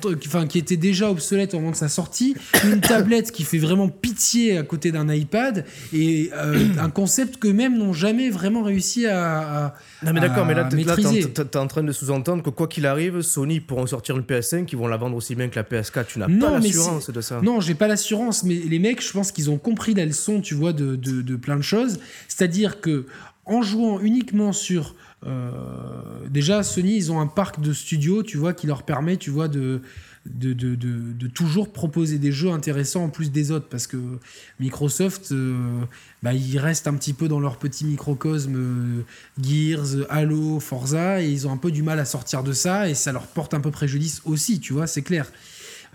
qui 0.47 0.59
était 0.59 0.77
déjà 0.77 1.11
obsolète 1.11 1.54
au 1.55 1.59
moment 1.61 1.71
de 1.71 1.77
sa 1.77 1.89
sortie, 1.89 2.35
une 2.65 2.81
tablette 2.81 3.33
qui 3.33 3.45
fait 3.45 3.59
vraiment 3.59 3.89
pitié 3.89 4.59
à 4.59 4.63
côté 4.63 4.93
d'un 4.93 5.13
iPad 5.13 5.65
et 5.93 6.31
euh, 6.35 6.67
un 6.79 6.91
concept 6.91 7.39
que 7.39 7.49
même 7.49 7.79
n'ont 7.79 7.93
jamais 7.93 8.31
vraiment 8.31 8.63
réussi 8.63 9.07
à, 9.07 9.67
à- 9.67 9.75
Non 10.05 10.13
mais 10.13 10.21
d'accord, 10.21 10.45
mais 10.47 10.55
là, 10.55 10.65
t'es- 10.65 11.57
en- 11.57 11.67
train 11.67 11.83
de 11.83 11.93
sous-entendre 11.93 12.43
que 12.43 12.51
quoi 12.51 12.67
qu'il 12.69 12.87
arrive, 12.87 13.23
Sony 13.23 13.61
pourront 13.61 13.87
sortir 13.87 14.17
une 14.17 14.23
PS5, 14.25 14.69
ils 14.73 14.77
vont 14.77 14.87
la 14.89 14.97
vendre 14.97 15.17
aussi 15.17 15.35
bien 15.35 15.49
que 15.49 15.57
la 15.57 15.63
PS4. 15.65 16.07
Tu 16.07 16.19
n'as 16.19 16.27
pas 16.27 16.59
l'assurance 16.59 17.11
de 17.11 17.21
ça. 17.21 17.41
Non, 17.43 17.61
j'ai 17.61 17.75
pas 17.75 17.87
l'assurance, 17.89 18.45
mais 18.45 18.55
les 18.55 18.79
mecs, 18.79 19.03
je 19.03 19.13
pense 19.13 19.33
qu'ils 19.33 19.51
ont 19.51 19.59
compris 19.59 19.95
la 19.95 20.05
leçon, 20.07 20.41
tu 20.41 20.55
vois, 20.55 20.73
de, 20.73 20.97
de, 20.97 21.23
de 21.23 21.37
plein 21.37 21.57
de 21.57 21.63
choses. 21.63 21.99
C'est-à-dire 22.29 22.81
que 22.81 23.07
en 23.47 23.63
jouant 23.63 24.01
uniquement 24.01 24.53
sur 24.53 24.95
euh, 25.27 25.51
déjà 26.29 26.63
Sony, 26.63 26.97
ils 26.97 27.13
ont 27.13 27.21
un 27.21 27.27
parc 27.27 27.61
de 27.61 27.73
studios, 27.73 28.23
tu 28.23 28.37
vois, 28.37 28.53
qui 28.53 28.67
leur 28.67 28.83
permet, 28.83 29.17
tu 29.17 29.31
vois, 29.31 29.49
de 29.49 29.81
de, 30.27 30.53
de, 30.53 30.75
de, 30.75 31.27
toujours 31.29 31.73
proposer 31.73 32.19
des 32.19 32.33
jeux 32.33 32.51
intéressants 32.51 33.05
en 33.05 33.09
plus 33.11 33.31
des 33.31 33.51
autres 33.51 33.69
parce 33.69 33.87
que 33.87 33.99
Microsoft 34.59 35.33
euh, 35.33 35.83
bah, 36.23 36.33
ils 36.33 36.59
restent 36.59 36.87
un 36.87 36.95
petit 36.95 37.13
peu 37.13 37.29
dans 37.29 37.41
leur 37.41 37.59
petit 37.59 37.85
microcosme 37.85 38.55
euh, 38.57 39.03
Gears, 39.43 40.07
Halo, 40.09 40.61
Forza 40.61 41.23
et 41.23 41.31
ils 41.31 41.47
ont 41.47 41.53
un 41.53 41.59
peu 41.59 41.71
du 41.71 41.83
mal 41.83 41.99
à 41.99 42.07
sortir 42.07 42.43
de 42.43 42.53
ça 42.53 42.89
et 42.89 42.95
ça 42.95 43.13
leur 43.13 43.27
porte 43.27 43.53
un 43.53 43.61
peu 43.61 43.71
préjudice 43.71 44.23
aussi 44.25 44.61
tu 44.61 44.73
vois 44.73 44.87
c'est 44.87 45.03
clair 45.03 45.31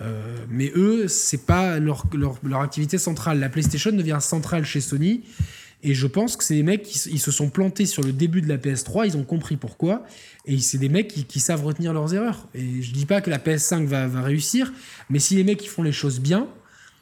euh, 0.01 0.37
mais 0.49 0.71
eux, 0.75 1.07
c'est 1.07 1.45
pas 1.45 1.79
leur, 1.79 2.05
leur, 2.13 2.37
leur 2.43 2.61
activité 2.61 2.97
centrale. 2.97 3.39
La 3.39 3.49
PlayStation 3.49 3.91
devient 3.91 4.19
centrale 4.21 4.65
chez 4.65 4.81
Sony. 4.81 5.23
Et 5.81 5.93
je 5.93 6.07
pense 6.07 6.35
que 6.35 6.43
c'est 6.43 6.55
des 6.55 6.63
mecs 6.63 6.83
qui 6.83 6.99
ils 7.09 7.19
se 7.19 7.31
sont 7.31 7.49
plantés 7.49 7.85
sur 7.85 8.03
le 8.03 8.11
début 8.11 8.41
de 8.41 8.49
la 8.49 8.57
PS3, 8.57 9.07
ils 9.07 9.15
ont 9.15 9.23
compris 9.23 9.55
pourquoi. 9.55 10.03
Et 10.51 10.57
c'est 10.59 10.77
des 10.79 10.89
mecs 10.89 11.07
qui, 11.09 11.25
qui 11.25 11.39
savent 11.39 11.63
retenir 11.63 11.93
leurs 11.93 12.13
erreurs. 12.13 12.47
Et 12.55 12.81
je 12.81 12.91
dis 12.91 13.05
pas 13.05 13.21
que 13.21 13.29
la 13.29 13.37
PS5 13.37 13.85
va, 13.85 14.07
va 14.07 14.21
réussir, 14.21 14.71
mais 15.09 15.19
si 15.19 15.35
les 15.35 15.43
mecs 15.43 15.59
qui 15.59 15.67
font 15.67 15.83
les 15.83 15.91
choses 15.91 16.19
bien, 16.19 16.47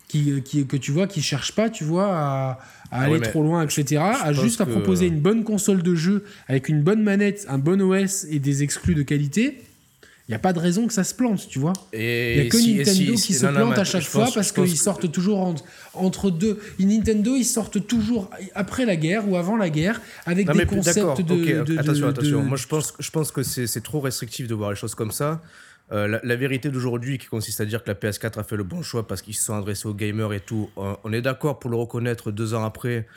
qui, 0.09 0.41
qui- 0.43 0.65
que 0.65 0.77
tu 0.77 0.91
vois, 0.91 1.07
qui 1.07 1.21
cherchent 1.21 1.53
pas, 1.55 1.69
tu 1.69 1.83
vois, 1.83 2.07
à, 2.09 2.59
à 2.91 3.01
aller 3.03 3.13
ouais, 3.19 3.21
trop 3.21 3.43
loin, 3.43 3.63
etc., 3.63 4.01
à 4.21 4.31
juste 4.33 4.61
à 4.61 4.65
que- 4.65 4.71
proposer 4.71 5.07
une 5.07 5.19
bonne 5.19 5.43
console 5.43 5.81
de 5.83 5.95
jeu 5.95 6.23
avec 6.47 6.67
une 6.69 6.81
bonne 6.81 7.03
manette, 7.03 7.45
un 7.49 7.57
bon 7.57 7.81
OS 7.81 8.25
et 8.29 8.39
des 8.39 8.63
exclus 8.63 8.95
de 8.95 9.03
qualité, 9.03 9.61
il 10.27 10.31
n'y 10.31 10.35
a 10.35 10.39
pas 10.39 10.51
de 10.53 10.59
raison 10.59 10.87
que 10.87 10.93
ça 10.93 11.03
se 11.05 11.13
plante, 11.15 11.47
tu 11.47 11.57
vois. 11.57 11.73
Il 11.93 11.99
n'y 11.99 12.39
a 12.41 12.49
que 12.49 12.57
si- 12.57 12.75
Nintendo 12.75 13.15
si- 13.15 13.27
qui 13.27 13.33
se 13.33 13.45
non, 13.45 13.53
plante 13.53 13.77
à 13.77 13.83
chaque 13.85 14.03
fois 14.03 14.25
pense- 14.25 14.33
parce 14.35 14.51
qu'ils 14.51 14.63
que- 14.63 14.69
sortent 14.77 15.09
toujours 15.11 15.39
en- 15.39 15.55
entre 15.93 16.29
deux. 16.29 16.59
Et 16.79 16.85
Nintendo, 16.85 17.35
ils 17.35 17.45
sortent 17.45 17.85
toujours 17.87 18.29
après 18.53 18.85
la 18.85 18.97
guerre 18.97 19.27
ou 19.29 19.37
avant 19.37 19.55
la 19.55 19.69
guerre 19.69 20.01
avec 20.25 20.47
Non, 20.47 20.53
des 20.53 20.59
mais 20.59 20.65
concepts 20.65 20.97
de, 21.21 21.33
ok, 21.33 21.65
de- 21.65 21.73
de- 21.73 21.77
attention, 21.79 22.07
attention. 22.07 22.43
Moi, 22.43 22.57
je 22.57 22.67
pense, 22.67 22.93
je 22.99 23.09
pense 23.09 23.31
que 23.31 23.41
c'est 23.43 23.81
trop 23.81 24.01
restrictif 24.01 24.47
de 24.47 24.53
voir 24.55 24.71
les 24.71 24.75
choses 24.75 24.95
comme 24.95 25.11
ça. 25.11 25.41
Euh, 25.93 26.05
la, 26.05 26.19
la 26.21 26.35
vérité 26.35 26.67
d'aujourd'hui 26.67 27.17
qui 27.17 27.27
consiste 27.27 27.61
à 27.61 27.65
dire 27.65 27.81
que 27.81 27.87
la 27.89 27.95
PS4 27.95 28.37
a 28.37 28.43
fait 28.43 28.57
le 28.57 28.65
bon 28.65 28.81
choix 28.81 29.07
parce 29.07 29.21
qu'ils 29.21 29.35
se 29.35 29.45
sont 29.45 29.53
adressés 29.55 29.87
aux 29.87 29.93
gamers 29.93 30.33
et 30.33 30.41
tout, 30.41 30.69
on 30.75 31.13
est 31.13 31.21
d'accord 31.21 31.59
pour 31.59 31.71
le 31.71 31.77
reconnaître 31.77 32.29
deux 32.31 32.53
ans 32.53 32.65
après. 32.65 33.07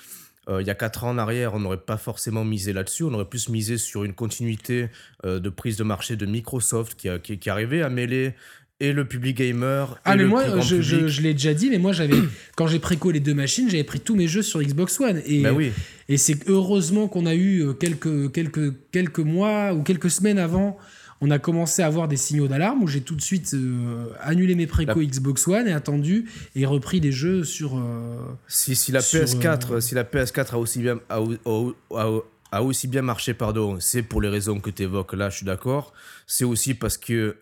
Euh, 0.48 0.62
il 0.62 0.66
y 0.66 0.70
a 0.70 0.74
quatre 0.74 1.04
ans 1.04 1.10
en 1.10 1.18
arrière, 1.18 1.54
on 1.54 1.60
n'aurait 1.60 1.76
pas 1.76 1.98
forcément 1.98 2.44
misé 2.44 2.72
là-dessus. 2.72 3.02
On 3.04 3.12
aurait 3.12 3.28
plus 3.28 3.48
misé 3.50 3.76
sur 3.78 4.04
une 4.04 4.14
continuité 4.14 4.88
euh, 5.24 5.38
de 5.38 5.48
prise 5.50 5.76
de 5.76 5.84
marché 5.84 6.16
de 6.16 6.24
Microsoft 6.26 6.94
qui, 6.98 7.08
a- 7.08 7.18
qui, 7.18 7.38
qui 7.38 7.50
arrivait 7.50 7.82
à 7.82 7.90
mêler 7.90 8.34
et 8.82 8.94
le 8.94 9.04
public 9.04 9.36
gamer 9.36 10.00
Ah 10.06 10.16
mais 10.16 10.22
le 10.22 10.28
moi 10.30 10.42
je 10.60 11.20
l'ai 11.20 11.34
déjà 11.34 11.52
dit 11.52 11.68
mais 11.68 11.76
moi 11.76 11.92
j'avais 11.92 12.16
quand 12.56 12.66
j'ai 12.66 12.78
préco 12.78 13.10
les 13.10 13.20
deux 13.20 13.34
machines 13.34 13.68
j'avais 13.68 13.84
pris 13.84 14.00
tous 14.00 14.16
mes 14.16 14.26
jeux 14.26 14.40
sur 14.40 14.62
Xbox 14.62 14.98
One 15.00 15.20
et 15.26 15.42
Ben 15.42 15.52
oui. 15.54 15.70
et 16.08 16.16
c'est 16.16 16.48
heureusement 16.48 17.06
qu'on 17.06 17.26
a 17.26 17.34
eu 17.34 17.60
euh, 17.62 17.72
quelques 17.74 18.32
quelques 18.32 18.72
quelques 18.90 19.18
mois 19.18 19.74
ou 19.74 19.82
quelques 19.82 20.10
semaines 20.10 20.38
avant 20.38 20.78
on 21.20 21.30
a 21.30 21.38
commencé 21.38 21.82
à 21.82 21.86
avoir 21.86 22.08
des 22.08 22.16
signaux 22.16 22.48
d'alarme 22.48 22.82
où 22.82 22.86
j'ai 22.86 23.02
tout 23.02 23.14
de 23.14 23.20
suite 23.20 23.52
euh, 23.54 24.06
annulé 24.20 24.54
mes 24.54 24.66
préco 24.66 25.00
Xbox 25.00 25.46
One 25.48 25.68
et 25.68 25.72
attendu 25.72 26.26
et 26.56 26.64
repris 26.66 27.00
des 27.00 27.12
jeux 27.12 27.44
sur. 27.44 27.76
euh, 27.76 28.16
Si, 28.48 28.74
si 28.74 28.90
la 28.92 29.00
Sur, 29.02 29.20
PS4, 29.22 29.72
euh, 29.74 29.80
si 29.80 29.94
la 29.94 30.04
PS4 30.04 30.54
a 30.54 30.58
aussi 30.58 30.78
bien, 30.80 30.98
a, 31.08 31.18
a- 31.18 31.72
a- 31.96 32.20
a 32.52 32.62
aussi 32.62 32.88
bien 32.88 33.02
marché, 33.02 33.34
pardon, 33.34 33.78
c'est 33.80 34.02
pour 34.02 34.20
les 34.20 34.28
raisons 34.28 34.58
que 34.60 34.70
tu 34.70 34.82
évoques 34.82 35.12
là, 35.12 35.28
je 35.30 35.36
suis 35.36 35.46
d'accord. 35.46 35.92
C'est 36.26 36.44
aussi 36.44 36.74
parce 36.74 36.96
que 36.98 37.36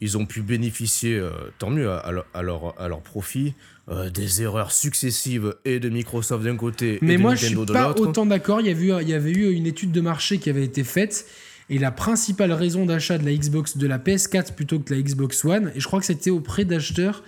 ils 0.00 0.16
ont 0.18 0.26
pu 0.26 0.42
bénéficier, 0.42 1.22
tant 1.58 1.70
mieux, 1.70 1.88
à, 1.90 2.10
leur, 2.10 2.26
à 2.34 2.42
leur- 2.42 2.80
à 2.80 2.88
leur 2.88 3.02
profit, 3.02 3.54
euh, 3.88 4.10
des 4.10 4.42
erreurs 4.42 4.72
successives 4.72 5.54
et 5.64 5.78
de 5.80 5.88
Microsoft 5.88 6.44
d'un 6.44 6.56
côté 6.56 6.98
Mais 7.02 7.14
et 7.14 7.16
de 7.18 7.22
moi, 7.22 7.34
je 7.34 7.46
suis 7.46 7.54
pas 7.66 7.90
autant 7.98 8.26
d'accord. 8.26 8.60
Il 8.60 8.66
y, 8.66 8.70
eu- 8.70 8.92
il 9.00 9.08
y 9.08 9.14
avait 9.14 9.30
eu 9.32 9.52
une 9.52 9.66
étude 9.66 9.92
de 9.92 10.00
marché 10.00 10.38
qui 10.38 10.50
avait 10.50 10.64
été 10.64 10.82
faite. 10.84 11.26
Et 11.70 11.78
la 11.78 11.90
principale 11.90 12.52
raison 12.52 12.84
d'achat 12.86 13.18
de 13.18 13.24
la 13.24 13.32
Xbox, 13.32 13.76
de 13.76 13.86
la 13.86 13.98
PS4 13.98 14.52
plutôt 14.54 14.78
que 14.80 14.90
de 14.90 14.94
la 14.96 15.02
Xbox 15.02 15.44
One, 15.44 15.72
et 15.74 15.80
je 15.80 15.86
crois 15.86 16.00
que 16.00 16.06
c'était 16.06 16.30
auprès 16.30 16.64
d'acheteurs 16.64 17.22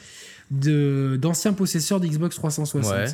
d'anciens 0.51 1.53
possesseurs 1.53 2.01
d'Xbox 2.01 2.37
360. 2.37 2.93
Ouais. 2.93 3.07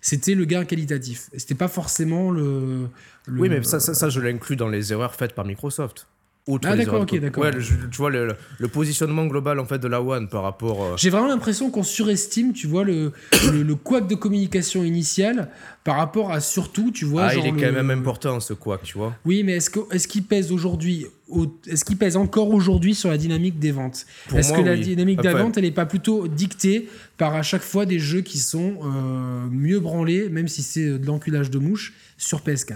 C'était 0.00 0.34
le 0.34 0.44
gain 0.44 0.64
qualitatif. 0.66 1.30
C'était 1.36 1.54
pas 1.54 1.68
forcément 1.68 2.30
le. 2.30 2.88
le- 3.26 3.40
Oui, 3.40 3.48
mais 3.48 3.62
ça, 3.62 3.80
ça, 3.80 3.94
ça, 3.94 4.10
je 4.10 4.20
l'inclus 4.20 4.56
dans 4.56 4.68
les 4.68 4.92
erreurs 4.92 5.14
faites 5.14 5.34
par 5.34 5.46
Microsoft. 5.46 6.06
Outre 6.46 6.68
Ah, 6.70 6.76
d'accord, 6.76 7.00
ok, 7.00 7.18
d'accord. 7.20 7.42
Ouais, 7.42 7.52
le- 7.52 7.62
tu 7.62 7.96
vois, 7.96 8.10
le, 8.10 8.34
le 8.58 8.68
positionnement 8.68 9.24
global 9.24 9.58
en 9.58 9.64
fait 9.64 9.78
de 9.78 9.88
la 9.88 10.02
One 10.02 10.28
par 10.28 10.42
rapport. 10.42 10.82
euh, 10.84 10.94
J'ai 10.98 11.08
vraiment 11.08 11.28
l'impression 11.28 11.70
qu'on 11.70 11.82
surestime, 11.82 12.52
tu 12.52 12.66
vois, 12.66 12.84
le, 12.84 13.12
le, 13.50 13.62
le 13.62 13.74
couac 13.76 14.06
de 14.06 14.14
communication 14.14 14.84
initial 14.84 15.48
par 15.84 15.96
rapport 15.96 16.32
à 16.32 16.40
surtout, 16.40 16.90
tu 16.90 17.06
vois. 17.06 17.24
ah, 17.24 17.28
genre 17.34 17.46
il 17.46 17.48
est 17.48 17.50
quand 17.66 17.72
même 17.72 17.90
important 17.90 18.40
ce 18.40 18.52
quoi, 18.52 18.78
tu 18.84 18.98
vois. 18.98 19.16
Oui, 19.24 19.42
mais 19.42 19.52
est-ce 19.52 19.70
que 19.70 19.80
est-ce 19.90 20.06
qu'il 20.06 20.24
pèse 20.24 20.52
aujourd'hui 20.52 21.06
au- 21.28 21.46
Est-ce 21.66 21.82
qu'il 21.82 21.96
pèse 21.96 22.14
encore 22.14 22.50
aujourd'hui 22.50 22.94
sur 22.94 23.08
la 23.08 23.16
dynamique 23.16 23.58
des 23.58 23.72
ventes? 23.72 24.04
Est-ce 24.36 24.52
que 24.52 24.60
la 24.60 24.76
dynamique 24.76 25.22
des 25.22 25.28
ventes, 25.44 25.56
elle 25.56 25.64
n'est 25.64 25.70
pas 25.70 25.86
plutôt 25.86 26.28
dictée 26.28 26.90
par 27.16 27.32
à 27.34 27.42
chaque 27.42 27.62
fois 27.62 27.86
des 27.86 27.98
jeux 27.98 28.20
qui 28.20 28.36
sont 28.38 28.80
euh, 28.84 29.46
mieux 29.50 29.80
branlés, 29.80 30.28
même 30.28 30.48
si 30.48 30.62
c'est 30.62 30.98
de 30.98 31.06
l'enculage 31.06 31.48
de 31.48 31.58
mouche, 31.58 31.94
sur 32.18 32.40
PS4 32.42 32.74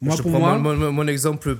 Moi, 0.00 0.16
je 0.16 0.22
pour 0.22 0.30
prends 0.30 0.40
moi, 0.40 0.56
mon, 0.56 0.74
mon- 0.76 0.92
mon 0.92 1.06
exemple 1.06 1.58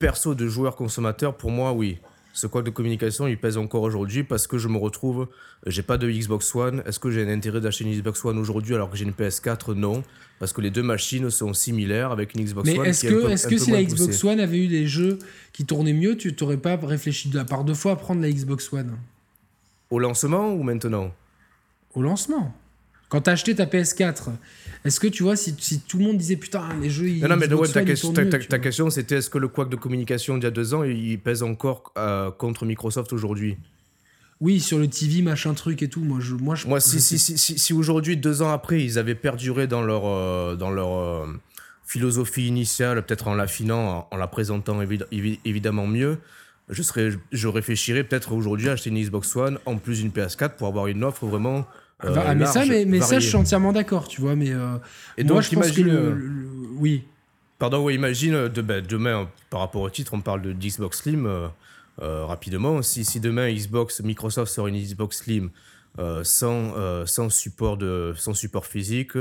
perso 0.00 0.34
de 0.34 0.48
joueur 0.48 0.74
consommateur, 0.74 1.36
pour 1.36 1.52
moi, 1.52 1.72
oui. 1.72 1.98
Ce 2.32 2.46
quoi 2.46 2.62
de 2.62 2.70
communication, 2.70 3.26
il 3.26 3.38
pèse 3.38 3.56
encore 3.56 3.82
aujourd'hui 3.82 4.22
parce 4.24 4.46
que 4.46 4.56
je 4.56 4.68
me 4.68 4.78
retrouve, 4.78 5.28
j'ai 5.66 5.82
pas 5.82 5.98
de 5.98 6.08
Xbox 6.10 6.54
One. 6.54 6.82
Est-ce 6.86 6.98
que 6.98 7.10
j'ai 7.10 7.22
un 7.22 7.28
intérêt 7.28 7.60
d'acheter 7.60 7.84
une 7.84 7.92
Xbox 7.92 8.24
One 8.24 8.38
aujourd'hui 8.38 8.74
alors 8.74 8.88
que 8.88 8.96
j'ai 8.96 9.04
une 9.04 9.12
PS4 9.12 9.74
Non, 9.74 10.02
parce 10.38 10.52
que 10.52 10.60
les 10.60 10.70
deux 10.70 10.82
machines 10.84 11.28
sont 11.28 11.52
similaires 11.52 12.12
avec 12.12 12.34
une 12.34 12.44
Xbox 12.44 12.68
mais 12.70 12.78
One. 12.78 12.86
est-ce 12.86 13.00
qui 13.00 13.06
est 13.08 13.10
que, 13.10 13.48
que 13.48 13.58
si 13.58 13.70
la 13.72 13.82
Xbox 13.82 14.06
poussée. 14.18 14.28
One 14.28 14.40
avait 14.40 14.58
eu 14.58 14.68
des 14.68 14.86
jeux 14.86 15.18
qui 15.52 15.66
tournaient 15.66 15.92
mieux, 15.92 16.16
tu 16.16 16.34
t'aurais 16.34 16.56
pas 16.56 16.76
réfléchi 16.76 17.28
de 17.28 17.36
la 17.36 17.44
part 17.44 17.64
deux 17.64 17.74
fois 17.74 17.92
à 17.92 17.96
prendre 17.96 18.22
la 18.22 18.30
Xbox 18.30 18.72
One? 18.72 18.96
Au 19.90 19.98
lancement 19.98 20.52
ou 20.54 20.62
maintenant? 20.62 21.12
Au 21.94 22.02
lancement 22.02 22.54
quand 23.10 23.20
t'as 23.20 23.32
acheté 23.32 23.54
ta 23.54 23.66
PS4, 23.66 24.30
est-ce 24.86 24.98
que 24.98 25.06
tu 25.08 25.22
vois, 25.24 25.36
si, 25.36 25.54
si 25.58 25.80
tout 25.80 25.98
le 25.98 26.04
monde 26.04 26.16
disait 26.16 26.36
putain, 26.36 26.66
les 26.80 26.88
jeux. 26.88 27.06
Non, 27.20 27.28
non, 27.28 27.36
mais 27.36 27.52
ouais, 27.52 27.68
ta, 27.68 27.82
ils 27.82 27.86
question, 27.86 28.12
mieux, 28.14 28.28
ta- 28.30 28.58
question, 28.58 28.88
c'était 28.88 29.16
est-ce 29.16 29.28
que 29.28 29.36
le 29.36 29.48
couac 29.48 29.68
de 29.68 29.76
communication 29.76 30.38
d'il 30.38 30.44
y 30.44 30.46
a 30.46 30.50
deux 30.50 30.72
ans, 30.72 30.84
il 30.84 31.18
pèse 31.18 31.42
encore 31.42 31.92
euh, 31.98 32.30
contre 32.30 32.64
Microsoft 32.64 33.12
aujourd'hui? 33.12 33.58
Oui, 34.40 34.58
sur 34.58 34.78
le 34.78 34.88
TV, 34.88 35.20
machin 35.20 35.52
truc 35.52 35.82
et 35.82 35.88
tout. 35.88 36.00
Moi, 36.00 36.18
je, 36.20 36.32
moi, 36.34 36.54
je, 36.54 36.66
Moi, 36.66 36.80
si, 36.80 36.98
si, 37.02 37.18
si, 37.18 37.36
si, 37.36 37.58
si 37.58 37.72
aujourd'hui, 37.74 38.16
deux 38.16 38.40
ans 38.40 38.52
après, 38.52 38.82
ils 38.82 38.98
avaient 38.98 39.14
perduré 39.14 39.66
dans 39.66 39.82
leur, 39.82 40.06
euh, 40.06 40.56
dans 40.56 40.70
leur 40.70 40.96
euh, 40.96 41.26
philosophie 41.84 42.46
initiale, 42.46 43.04
peut-être 43.04 43.28
en 43.28 43.34
l'affinant, 43.34 44.08
en, 44.10 44.14
en 44.14 44.16
la 44.16 44.28
présentant 44.28 44.80
évi- 44.82 45.04
évi- 45.12 45.40
évidemment 45.44 45.86
mieux, 45.86 46.16
je, 46.70 46.82
serais, 46.82 47.10
je 47.32 47.48
réfléchirais 47.48 48.04
peut-être 48.04 48.32
aujourd'hui 48.32 48.68
à 48.70 48.72
acheter 48.72 48.88
une 48.90 49.02
Xbox 49.02 49.34
One 49.36 49.58
en 49.66 49.76
plus 49.76 49.98
d'une 50.00 50.10
PS4 50.10 50.56
pour 50.56 50.68
avoir 50.68 50.86
une 50.86 51.04
offre 51.04 51.26
vraiment. 51.26 51.66
Euh, 52.04 52.14
Ah, 52.26 52.34
mais 52.34 52.46
ça, 52.46 52.64
mais, 52.66 52.84
mais 52.84 53.00
ça, 53.00 53.18
je 53.18 53.26
suis 53.28 53.36
entièrement 53.36 53.72
d'accord, 53.72 54.08
tu 54.08 54.20
vois. 54.20 54.36
Mais 54.36 54.50
euh, 54.50 54.76
Et 55.18 55.24
moi, 55.24 55.34
donc, 55.36 55.42
je 55.42 55.54
pense 55.54 55.70
que 55.72 55.80
le, 55.82 55.92
euh, 55.92 56.10
le- 56.14 56.46
oui. 56.76 57.04
Pardon, 57.58 57.82
ouais, 57.84 57.94
imagine, 57.94 58.48
de, 58.48 58.62
ben, 58.62 58.84
demain, 58.86 59.28
par 59.50 59.60
rapport 59.60 59.82
au 59.82 59.90
titre, 59.90 60.14
on 60.14 60.20
parle 60.20 60.40
de 60.42 60.52
Xbox 60.52 61.02
Slim 61.02 61.26
euh, 61.26 61.48
rapidement. 62.24 62.80
Si, 62.82 63.04
si 63.04 63.20
demain, 63.20 63.52
Xbox, 63.52 64.00
Microsoft 64.00 64.50
sort 64.52 64.66
une 64.66 64.80
Xbox 64.80 65.18
Slim 65.18 65.50
sans, 66.22 66.72
sans, 67.04 67.28
support 67.28 67.76
de, 67.76 68.14
sans 68.16 68.32
support 68.32 68.64
physique, 68.64 69.12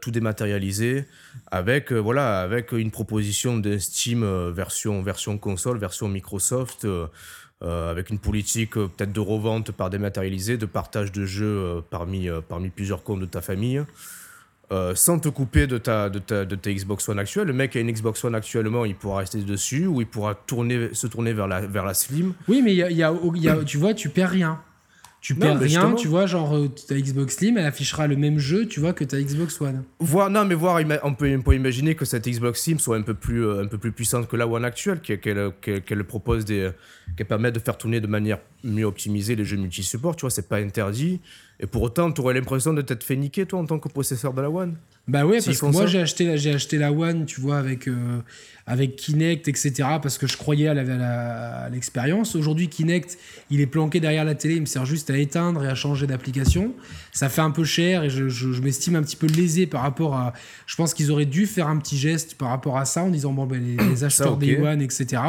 tout 0.00 0.10
dématérialisé, 0.10 1.04
avec, 1.50 1.92
voilà, 1.92 2.40
avec 2.40 2.72
une 2.72 2.90
proposition 2.90 3.58
de 3.58 3.76
Steam 3.76 4.24
version, 4.50 5.02
version 5.02 5.36
console, 5.36 5.78
version 5.78 6.08
Microsoft, 6.08 6.86
euh, 7.62 7.90
avec 7.90 8.10
une 8.10 8.18
politique 8.18 8.76
euh, 8.76 8.86
peut-être 8.88 9.12
de 9.12 9.20
revente 9.20 9.72
par 9.72 9.88
dématérialisé, 9.90 10.56
de 10.58 10.66
partage 10.66 11.10
de 11.12 11.24
jeux 11.24 11.46
euh, 11.46 11.80
parmi, 11.88 12.28
parmi 12.48 12.68
plusieurs 12.70 13.02
comptes 13.02 13.20
de 13.20 13.26
ta 13.26 13.40
famille. 13.40 13.82
Sans 14.96 15.20
te 15.20 15.28
couper 15.28 15.68
de 15.68 15.78
ta, 15.78 16.10
de, 16.10 16.18
ta, 16.18 16.44
de 16.44 16.56
ta 16.56 16.72
Xbox 16.72 17.08
One 17.08 17.20
actuelle. 17.20 17.46
Le 17.46 17.52
mec 17.52 17.76
a 17.76 17.80
une 17.80 17.88
Xbox 17.92 18.24
One 18.24 18.34
actuellement, 18.34 18.84
il 18.84 18.96
pourra 18.96 19.18
rester 19.18 19.38
dessus 19.42 19.86
ou 19.86 20.00
il 20.00 20.08
pourra 20.08 20.34
se 20.92 21.06
tourner 21.06 21.32
vers 21.32 21.46
la, 21.46 21.60
vers 21.60 21.84
la 21.84 21.94
Slim. 21.94 22.32
Oui, 22.48 22.62
mais 22.64 22.74
y 22.74 22.82
a, 22.82 22.90
y 22.90 22.96
y 22.96 23.48
a- 23.48 23.64
tu 23.64 23.78
vois, 23.78 23.94
tu 23.94 24.08
perds 24.08 24.30
rien. 24.30 24.60
Tu 25.26 25.34
Non, 25.34 25.40
perds 25.40 25.58
rien, 25.58 25.68
justement. 25.68 25.94
tu 25.96 26.06
vois, 26.06 26.26
genre 26.26 26.54
euh, 26.54 26.68
ta 26.86 26.94
Xbox 26.94 27.34
Slim, 27.34 27.58
elle 27.58 27.66
affichera 27.66 28.06
le 28.06 28.14
même 28.14 28.38
jeu, 28.38 28.68
tu 28.68 28.78
vois, 28.78 28.92
que 28.92 29.02
ta 29.02 29.20
Xbox 29.20 29.60
One. 29.60 29.82
Voir, 29.98 30.30
non, 30.30 30.44
mais 30.44 30.54
voir, 30.54 30.80
on 31.02 31.14
peut, 31.14 31.34
on 31.36 31.42
peut 31.42 31.56
imaginer 31.56 31.96
que 31.96 32.04
cette 32.04 32.28
Xbox 32.28 32.62
Slim 32.62 32.78
soit 32.78 32.96
un 32.96 33.02
peu 33.02 33.14
plus, 33.14 33.44
euh, 33.44 33.64
un 33.64 33.66
peu 33.66 33.76
plus 33.76 33.90
puissante 33.90 34.28
que 34.28 34.36
la 34.36 34.46
One 34.46 34.64
actuelle, 34.64 35.00
qu'elle 35.00 36.04
propose 36.04 36.44
des, 36.44 36.70
qu'elle 37.16 37.26
permet 37.26 37.50
de 37.50 37.58
faire 37.58 37.76
tourner 37.76 38.00
de 38.00 38.06
manière 38.06 38.38
mieux 38.62 38.84
optimisée 38.84 39.34
les 39.34 39.44
jeux 39.44 39.56
multi-support. 39.56 40.14
Tu 40.14 40.20
vois, 40.20 40.30
c'est 40.30 40.48
pas 40.48 40.58
interdit. 40.58 41.20
Et 41.60 41.66
pour 41.66 41.82
autant, 41.82 42.12
tu 42.12 42.20
aurais 42.20 42.34
l'impression 42.34 42.72
de 42.74 42.82
t'être 42.82 43.02
fait 43.04 43.16
niquer, 43.16 43.46
toi, 43.46 43.58
en 43.60 43.64
tant 43.64 43.78
que 43.78 43.88
possesseur 43.88 44.32
de 44.34 44.42
la 44.42 44.50
One. 44.50 44.74
Bah 45.08 45.24
ouais, 45.24 45.40
S'ils 45.40 45.52
parce 45.52 45.60
que 45.60 45.66
moi 45.66 45.86
j'ai 45.86 46.00
acheté, 46.00 46.36
j'ai 46.36 46.52
acheté 46.52 46.78
la 46.78 46.92
One, 46.92 47.26
tu 47.26 47.40
vois, 47.40 47.58
avec, 47.58 47.86
euh, 47.88 48.18
avec 48.66 48.96
Kinect, 48.96 49.46
etc. 49.48 49.72
Parce 50.02 50.18
que 50.18 50.26
je 50.26 50.36
croyais 50.36 50.66
à 50.68 51.68
l'expérience. 51.70 52.34
Aujourd'hui, 52.34 52.68
Kinect, 52.68 53.16
il 53.50 53.60
est 53.60 53.66
planqué 53.66 54.00
derrière 54.00 54.24
la 54.24 54.34
télé, 54.34 54.56
il 54.56 54.60
me 54.62 54.66
sert 54.66 54.84
juste 54.84 55.08
à 55.10 55.16
éteindre 55.16 55.64
et 55.64 55.68
à 55.68 55.74
changer 55.74 56.06
d'application. 56.06 56.72
Ça 57.12 57.28
fait 57.28 57.40
un 57.40 57.52
peu 57.52 57.64
cher 57.64 58.02
et 58.02 58.10
je, 58.10 58.28
je- 58.28 58.52
je 58.52 58.60
m'estime 58.62 58.96
un 58.96 59.02
petit 59.02 59.16
peu 59.16 59.26
lésé 59.28 59.66
par 59.66 59.82
rapport 59.82 60.14
à. 60.14 60.32
Je 60.66 60.76
pense 60.76 60.92
qu'ils 60.92 61.10
auraient 61.10 61.24
dû 61.24 61.46
faire 61.46 61.68
un 61.68 61.78
petit 61.78 61.96
geste 61.96 62.34
par 62.34 62.48
rapport 62.48 62.76
à 62.76 62.84
ça 62.84 63.02
en 63.04 63.08
disant 63.10 63.32
bon, 63.32 63.46
ben, 63.46 63.62
les, 63.64 63.76
les 63.88 64.04
acheteurs 64.04 64.36
des 64.36 64.56
One, 64.64 64.82
etc. 64.82 65.22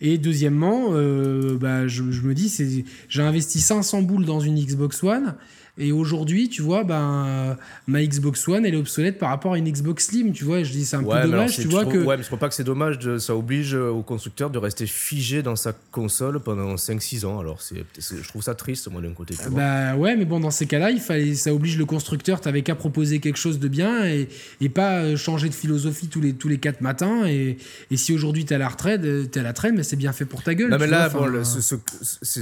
Et 0.00 0.18
deuxièmement, 0.18 0.88
euh, 0.90 1.56
bah, 1.56 1.88
je, 1.88 2.02
me 2.02 2.34
dis, 2.34 2.84
j'ai 3.08 3.22
investi 3.22 3.60
500 3.60 4.02
boules 4.02 4.26
dans 4.26 4.40
une 4.40 4.56
Xbox 4.56 5.02
One. 5.02 5.36
Et 5.78 5.92
aujourd'hui, 5.92 6.48
tu 6.48 6.62
vois, 6.62 6.84
ben, 6.84 7.24
euh, 7.26 7.54
ma 7.86 8.02
Xbox 8.02 8.48
One, 8.48 8.64
elle 8.64 8.72
est 8.74 8.78
obsolète 8.78 9.18
par 9.18 9.28
rapport 9.28 9.52
à 9.52 9.58
une 9.58 9.70
Xbox 9.70 10.06
Slim, 10.06 10.32
tu 10.32 10.44
vois. 10.44 10.62
Je 10.62 10.72
dis, 10.72 10.86
c'est 10.86 10.96
un 10.96 11.02
Ouais, 11.02 11.20
peu 11.22 11.28
dommage, 11.28 11.56
tu 11.56 11.68
vois 11.68 11.82
trouve- 11.82 11.92
que. 11.92 11.98
Ouais, 11.98 12.16
mais 12.16 12.22
je 12.22 12.26
crois 12.28 12.38
pas 12.38 12.48
que 12.48 12.54
c'est 12.54 12.64
dommage, 12.64 12.98
de, 12.98 13.18
ça 13.18 13.36
oblige 13.36 13.74
euh, 13.74 13.90
au 13.90 14.02
constructeur 14.02 14.48
de 14.48 14.58
rester 14.58 14.86
figé 14.86 15.42
dans 15.42 15.54
sa 15.56 15.74
console 15.90 16.40
pendant 16.40 16.76
5-6 16.76 17.26
ans. 17.26 17.38
Alors, 17.40 17.60
c'est, 17.60 17.84
je 17.98 18.26
trouve 18.26 18.42
ça 18.42 18.54
triste, 18.54 18.90
moi, 18.90 19.02
d'un 19.02 19.10
côté. 19.12 19.34
tu 19.34 19.42
vois. 19.50 19.60
Bah 19.60 19.96
ouais, 19.96 20.16
mais 20.16 20.24
bon, 20.24 20.40
dans 20.40 20.50
ces 20.50 20.64
cas-là, 20.66 20.90
il 20.92 21.00
fallait, 21.00 21.34
ça 21.34 21.52
oblige 21.52 21.76
le 21.76 21.84
constructeur, 21.84 22.40
t'avais 22.40 22.62
qu'à 22.62 22.74
proposer 22.74 23.18
quelque 23.20 23.38
chose 23.38 23.58
de 23.58 23.68
bien 23.68 24.06
et, 24.06 24.28
et 24.62 24.68
pas 24.70 25.00
euh, 25.00 25.16
changer 25.16 25.48
de 25.50 25.54
philosophie 25.54 26.08
tous 26.08 26.20
les, 26.22 26.32
tous 26.32 26.48
les 26.48 26.58
quatre 26.58 26.80
matins. 26.80 27.26
Et, 27.26 27.58
et 27.90 27.96
si 27.98 28.14
aujourd'hui 28.14 28.46
t'es 28.46 28.54
à 28.54 28.58
la 28.58 28.68
retraite, 28.68 29.04
euh, 29.04 29.26
t'es 29.26 29.40
à 29.40 29.42
la 29.42 29.50
retraite, 29.50 29.74
mais 29.76 29.82
c'est 29.82 29.96
bien 29.96 30.12
fait 30.14 30.24
pour 30.24 30.42
ta 30.42 30.54
gueule. 30.54 30.70
Non 30.70 30.76
tu 30.76 30.82
mais 30.84 30.88
là, 30.88 31.08
vois, 31.08 31.28
bon, 31.30 31.44
c'est 31.44 31.76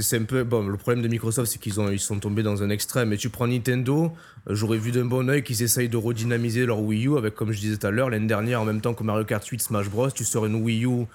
c'est 0.01 0.17
un 0.17 0.23
peu 0.23 0.43
bon. 0.45 0.65
Le 0.67 0.77
problème 0.77 1.03
de 1.03 1.07
Microsoft, 1.09 1.51
c'est 1.51 1.59
qu'ils 1.59 1.79
ont 1.81 1.89
ils 1.91 1.99
sont 1.99 2.17
tombés 2.19 2.43
dans 2.43 2.63
un 2.63 2.69
extrême. 2.69 3.11
Et 3.13 3.17
prends 3.29 3.47
Nintendo, 3.47 4.11
j'aurais 4.49 4.77
vu 4.77 4.91
d'un 4.91 5.05
bon 5.05 5.29
oeil 5.29 5.43
qu'ils 5.43 5.63
essayent 5.63 5.89
de 5.89 5.97
redynamiser 5.97 6.65
leur 6.65 6.81
Wii 6.81 7.07
U 7.07 7.17
avec, 7.17 7.35
comme 7.35 7.51
je 7.51 7.59
disais 7.59 7.77
tout 7.77 7.87
à 7.87 7.91
l'heure, 7.91 8.09
l'année 8.09 8.27
dernière, 8.27 8.61
en 8.61 8.65
même 8.65 8.81
temps 8.81 8.93
que 8.93 9.03
Mario 9.03 9.25
Kart 9.25 9.45
8, 9.45 9.61
Smash 9.61 9.89
Bros, 9.89 10.11
tu 10.11 10.23
sors 10.23 10.45
une 10.45 10.55
Wii 10.55 10.85
U 10.85 11.05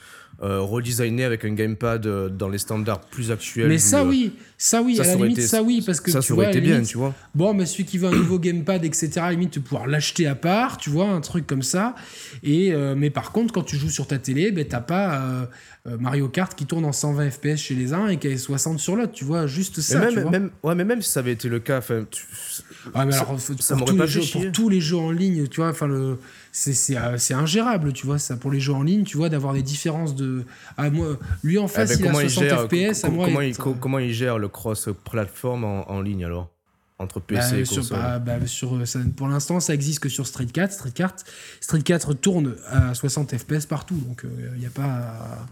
euh, 0.42 0.60
redesignée 0.60 1.24
avec 1.24 1.44
un 1.44 1.52
gamepad 1.52 2.06
euh, 2.06 2.28
dans 2.28 2.48
les 2.48 2.58
standards 2.58 3.00
plus 3.02 3.30
actuels. 3.30 3.68
Mais 3.68 3.74
du, 3.76 3.80
ça 3.80 4.00
euh, 4.00 4.08
oui, 4.08 4.32
ça 4.56 4.80
oui, 4.82 4.96
ça, 4.96 5.02
à 5.02 5.06
la 5.06 5.14
limite 5.16 5.38
été- 5.38 5.46
ça 5.46 5.62
oui, 5.62 5.82
parce 5.84 6.00
que 6.00 6.10
ça, 6.10 6.20
tu 6.20 6.32
vois, 6.32 6.44
aurait 6.44 6.52
la 6.52 6.58
été 6.58 6.60
bien, 6.66 6.82
tu 6.82 6.96
vois. 6.96 7.14
Bon, 7.34 7.52
mais 7.54 7.66
celui 7.66 7.84
qui 7.84 7.98
veut 7.98 8.08
un 8.08 8.12
nouveau 8.12 8.38
gamepad, 8.38 8.84
etc., 8.84 9.10
à 9.16 9.20
la 9.26 9.30
limite, 9.32 9.54
de 9.54 9.60
pouvoir 9.60 9.86
l'acheter 9.86 10.26
à 10.26 10.34
part, 10.34 10.78
tu 10.78 10.88
vois, 10.90 11.08
un 11.10 11.20
truc 11.20 11.46
comme 11.46 11.62
ça. 11.62 11.94
Et, 12.42 12.72
euh, 12.72 12.94
mais 12.96 13.10
par 13.10 13.32
contre, 13.32 13.52
quand 13.52 13.62
tu 13.64 13.76
joues 13.76 13.90
sur 13.90 14.06
ta 14.06 14.18
télé, 14.18 14.50
ben, 14.50 14.64
t'as 14.66 14.80
pas 14.80 15.20
euh, 15.20 15.46
euh, 15.88 15.96
Mario 15.98 16.28
Kart 16.28 16.54
qui 16.54 16.66
tourne 16.66 16.84
en 16.84 16.92
120 16.92 17.30
FPS 17.30 17.56
chez 17.56 17.74
les 17.74 17.92
uns 17.92 18.08
et 18.08 18.16
qui 18.18 18.28
est 18.28 18.36
60 18.36 18.78
sur 18.80 18.96
l'autre, 18.96 19.12
tu 19.12 19.24
vois, 19.24 19.46
juste 19.46 19.76
Mais 19.76 19.82
ça. 19.82 20.06
tu 20.08 20.20
vois. 20.20 20.30
même, 20.30 20.50
ouais, 20.62 20.74
mais 20.74 20.84
même 20.84 21.02
si 21.02 21.10
ça 21.10 21.20
avait 21.20 21.32
été 21.32 21.48
le 21.48 21.58
cas, 21.60 21.78
enfin, 21.78 22.04
tu- 22.10 22.24
Ah, 22.94 23.04
mais 23.06 23.12
ça- 23.12 23.22
alors, 23.22 23.38
ça 23.40 23.76
pour, 23.76 23.86
tous 23.88 23.96
pas 23.96 24.04
les 24.04 24.10
jeux, 24.10 24.20
pour 24.32 24.52
tous 24.52 24.68
les 24.68 24.80
jeux 24.80 24.96
en 24.96 25.10
ligne, 25.10 25.46
tu 25.48 25.60
vois, 25.60 25.70
enfin, 25.70 26.16
c'est, 26.52 26.96
euh, 26.96 27.18
c'est 27.18 27.34
ingérable, 27.34 27.92
tu 27.92 28.06
vois, 28.06 28.18
ça, 28.18 28.36
pour 28.36 28.50
les 28.50 28.60
jeux 28.60 28.72
en 28.72 28.82
ligne, 28.82 29.04
tu 29.04 29.16
vois, 29.16 29.28
d'avoir 29.28 29.54
des 29.54 29.62
différences 29.62 30.14
de. 30.14 30.44
Ah, 30.76 30.90
moi, 30.90 31.18
lui 31.42 31.58
en 31.58 31.66
eh 31.66 31.68
face, 31.68 31.90
ben, 31.90 31.96
il 31.98 32.02
a 32.04 32.06
comment, 32.08 32.20
il 32.20 32.30
60 32.30 32.44
gère, 32.44 32.60
FPS, 32.92 33.04
à 33.04 33.10
moi. 33.10 33.26
comment, 33.26 33.40
il- 33.40 33.48
il, 33.48 33.56
co- 33.56 33.74
comment 33.74 33.98
il 33.98 34.12
gère 34.12 34.38
le 34.38 34.48
cross-platform 34.48 35.64
en, 35.64 35.90
en 35.90 36.00
ligne 36.00 36.24
alors 36.24 36.50
entre 36.98 37.18
PC 37.20 37.52
Bah, 37.52 37.58
et 37.58 37.64
sur, 37.64 37.76
console? 37.76 37.98
bah, 37.98 38.18
bah, 38.18 38.46
sur, 38.46 38.74
euh, 38.76 38.84
ça- 38.84 38.98
pour 39.16 39.28
l'instant, 39.28 39.58
ça 39.60 39.72
existe 39.74 40.00
que 40.00 40.08
sur 40.10 40.26
Street 40.26 40.46
4. 40.46 40.72
Street 40.72 40.90
4, 40.92 41.24
Street 41.60 41.82
4 41.82 42.12
tourne 42.14 42.56
à 42.68 42.92
60 42.94 43.34
FPS 43.36 43.64
partout, 43.66 43.96
donc 43.96 44.24
il 44.54 44.58
n'y 44.58 44.66
a 44.66 44.70
pas. 44.70 44.84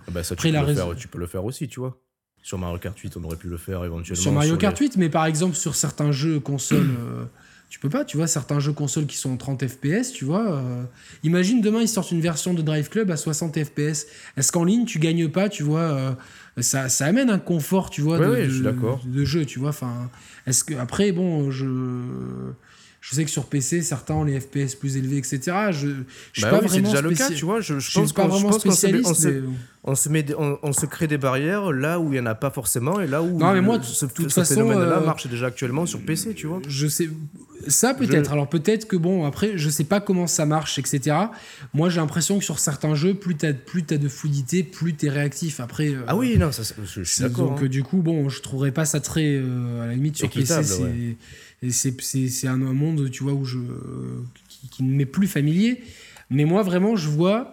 Ah 0.07 0.11
bah, 0.11 0.23
ça, 0.23 0.35
tu, 0.37 0.41
après, 0.41 0.49
peux 0.51 0.55
la 0.55 0.61
le 0.61 0.67
raison- 0.67 0.87
faire, 0.89 0.97
tu 0.97 1.09
peux 1.09 1.19
le 1.19 1.27
faire 1.27 1.45
aussi, 1.45 1.67
tu 1.69 1.81
vois. 1.81 1.99
Sur 2.43 2.59
Mario 2.59 2.79
Kart 2.79 2.97
8, 2.99 3.17
on 3.17 3.25
aurait 3.25 3.37
pu 3.37 3.49
le 3.49 3.57
faire 3.57 3.85
éventuellement. 3.85 4.23
Sur 4.23 4.33
Mario 4.33 4.57
Kart 4.57 4.77
8, 4.79 4.97
mais 4.97 5.09
par 5.09 5.27
exemple 5.27 5.55
sur 5.57 5.75
certains 5.75 6.13
jeux 6.13 6.41
consoles, 6.41 6.79
euh, 6.99 7.25
tu 7.69 7.79
peux 7.79 7.91
pas, 7.91 8.05
tu 8.07 8.17
vois, 8.17 8.27
certains 8.27 8.59
jeux 8.61 8.73
consoles 8.73 9.07
qui 9.07 9.17
sont 9.19 9.33
en 9.33 9.37
30 9.37 9.67
FPS, 9.69 10.13
tu 10.13 10.25
vois. 10.25 10.51
euh, 10.53 10.83
imagine 11.23 11.61
demain 11.61 11.81
ils 11.83 11.89
sortent 11.89 12.11
une 12.13 12.23
version 12.23 12.55
de 12.55 12.63
Drive 12.63 12.89
Club 12.89 13.11
à 13.11 13.17
60 13.19 13.63
FPS. 13.63 14.07
Est-ce 14.37 14.51
qu'en 14.53 14.65
ligne 14.65 14.87
tu 14.87 14.99
gagnes 14.99 15.29
pas, 15.29 15.49
tu 15.51 15.63
vois 15.63 15.81
euh, 15.81 16.13
ça, 16.61 16.89
ça 16.89 17.07
amène 17.07 17.29
un 17.31 17.39
confort, 17.39 17.91
tu 17.91 18.01
vois, 18.01 18.19
Ouais, 18.19 18.27
de, 18.27 18.33
ouais, 18.33 18.45
je 18.49 18.63
suis 18.63 19.11
de 19.11 19.25
jeu, 19.25 19.45
tu 19.45 19.59
vois. 19.59 19.69
Enfin, 19.69 20.11
est-ce 20.47 20.65
que 20.65 20.75
après, 20.75 21.13
bon, 21.13 21.51
je 21.51 21.67
je 23.09 23.15
sais 23.15 23.25
que 23.25 23.31
sur 23.31 23.47
PC 23.47 23.81
certains 23.83 24.15
ont 24.15 24.25
les 24.25 24.39
FPS 24.41 24.75
plus 24.75 24.97
élevés, 24.97 25.17
etc. 25.19 25.41
Je, 25.71 25.73
je 25.73 25.85
suis 26.33 26.43
Bah 26.43 26.51
pas 26.51 26.57
oui, 26.61 26.63
c'est 26.65 26.81
vraiment 26.81 26.89
déjà 26.91 27.01
le 27.03 27.11
cas, 27.15 27.29
spéci- 27.31 27.35
tu 27.37 27.45
vois. 27.47 27.61
Je, 27.61 27.75
je 27.75 27.79
Je 27.81 27.91
suis 27.91 28.01
pense 28.01 28.13
pas 28.13 28.23
qu'on- 28.23 28.29
je 28.29 28.35
vraiment 28.35 28.51
pense 28.51 28.63
qu'on 28.65 28.71
se 28.73 28.87
met- 28.87 28.93
spécialiste. 29.03 29.11
on 29.11 29.15
se- 29.15 29.29
mais- 29.29 29.43
on 29.85 29.95
se, 29.95 30.09
met 30.11 30.23
des- 30.23 30.35
on, 30.35 30.59
on 30.63 30.73
se 30.75 30.85
crée 30.87 31.07
des 31.07 31.17
barrières 31.19 31.73
là 31.73 31.99
où 32.01 32.09
il 32.13 32.13
n'y 32.13 32.21
en 32.21 32.27
a 32.27 32.35
pas 32.35 32.51
forcément 32.51 33.01
et 33.01 33.07
là 33.07 33.23
où 33.23 33.39
Non, 33.39 33.53
mais 33.55 33.61
moi, 33.63 33.81
ce, 33.83 34.05
de 34.07 34.11
toute 34.13 34.29
ce 34.31 34.41
façon, 34.41 34.55
phénomène-là 34.57 34.99
euh, 34.99 35.07
marche 35.07 35.27
déjà 35.29 35.47
actuellement 35.47 35.87
sur 35.87 36.01
PC, 36.01 36.35
tu 36.35 36.47
vois. 36.47 36.61
Je 36.69 36.87
sais. 36.87 37.09
Ça 37.67 37.93
peut-être. 37.95 38.33
Alors 38.33 38.49
peut-être 38.49 38.87
que 38.87 38.97
bon, 38.97 39.25
après, 39.27 39.53
je 39.57 39.69
sais 39.69 39.85
pas 39.85 40.01
comment 40.01 40.27
ça 40.27 40.47
marche, 40.47 40.79
etc. 40.79 41.17
Moi, 41.75 41.89
j'ai 41.91 42.01
l'impression 42.01 42.39
que 42.39 42.45
sur 42.45 42.59
certains 42.61 42.95
jeux, 42.95 43.15
plus 43.15 43.35
t'as 43.37 43.53
plus 43.53 43.85
as 43.91 43.99
de 43.99 44.09
fluidité, 44.09 44.63
plus 44.63 44.95
t'es 44.95 45.09
réactif. 45.11 45.59
Après. 45.61 45.89
euh, 45.89 46.03
Ah 46.07 46.17
oui, 46.17 46.37
non, 46.39 46.53
ça, 46.53 46.63
c'est- 46.65 46.75
je, 46.85 47.03
suis 47.03 47.23
d'accord. 47.23 47.49
Donc 47.51 47.59
hein. 47.61 47.65
euh, 47.65 47.69
du 47.69 47.83
coup, 47.83 47.99
bon, 47.99 48.29
je 48.29 48.41
trouverais 48.43 48.71
pas 48.73 48.85
ça 48.85 49.01
très 49.01 49.35
euh, 49.37 49.83
à 49.83 49.87
la 49.87 49.95
limite 49.95 50.17
sur 50.17 50.27
Équitable, 50.27 50.61
PC. 50.63 50.75
C'est 50.77 50.83
ouais. 50.83 51.17
C'est 51.71 52.47
un 52.47 52.57
monde, 52.57 53.11
tu 53.11 53.23
vois, 53.23 53.33
où 53.33 53.45
je 53.45 53.59
qui, 54.71 54.83
ne 54.83 54.95
m'est 54.95 55.07
plus 55.07 55.27
familier. 55.27 55.83
Mais 56.31 56.45
moi, 56.45 56.63
vraiment, 56.63 56.97
je 56.97 57.09
vois. 57.09 57.53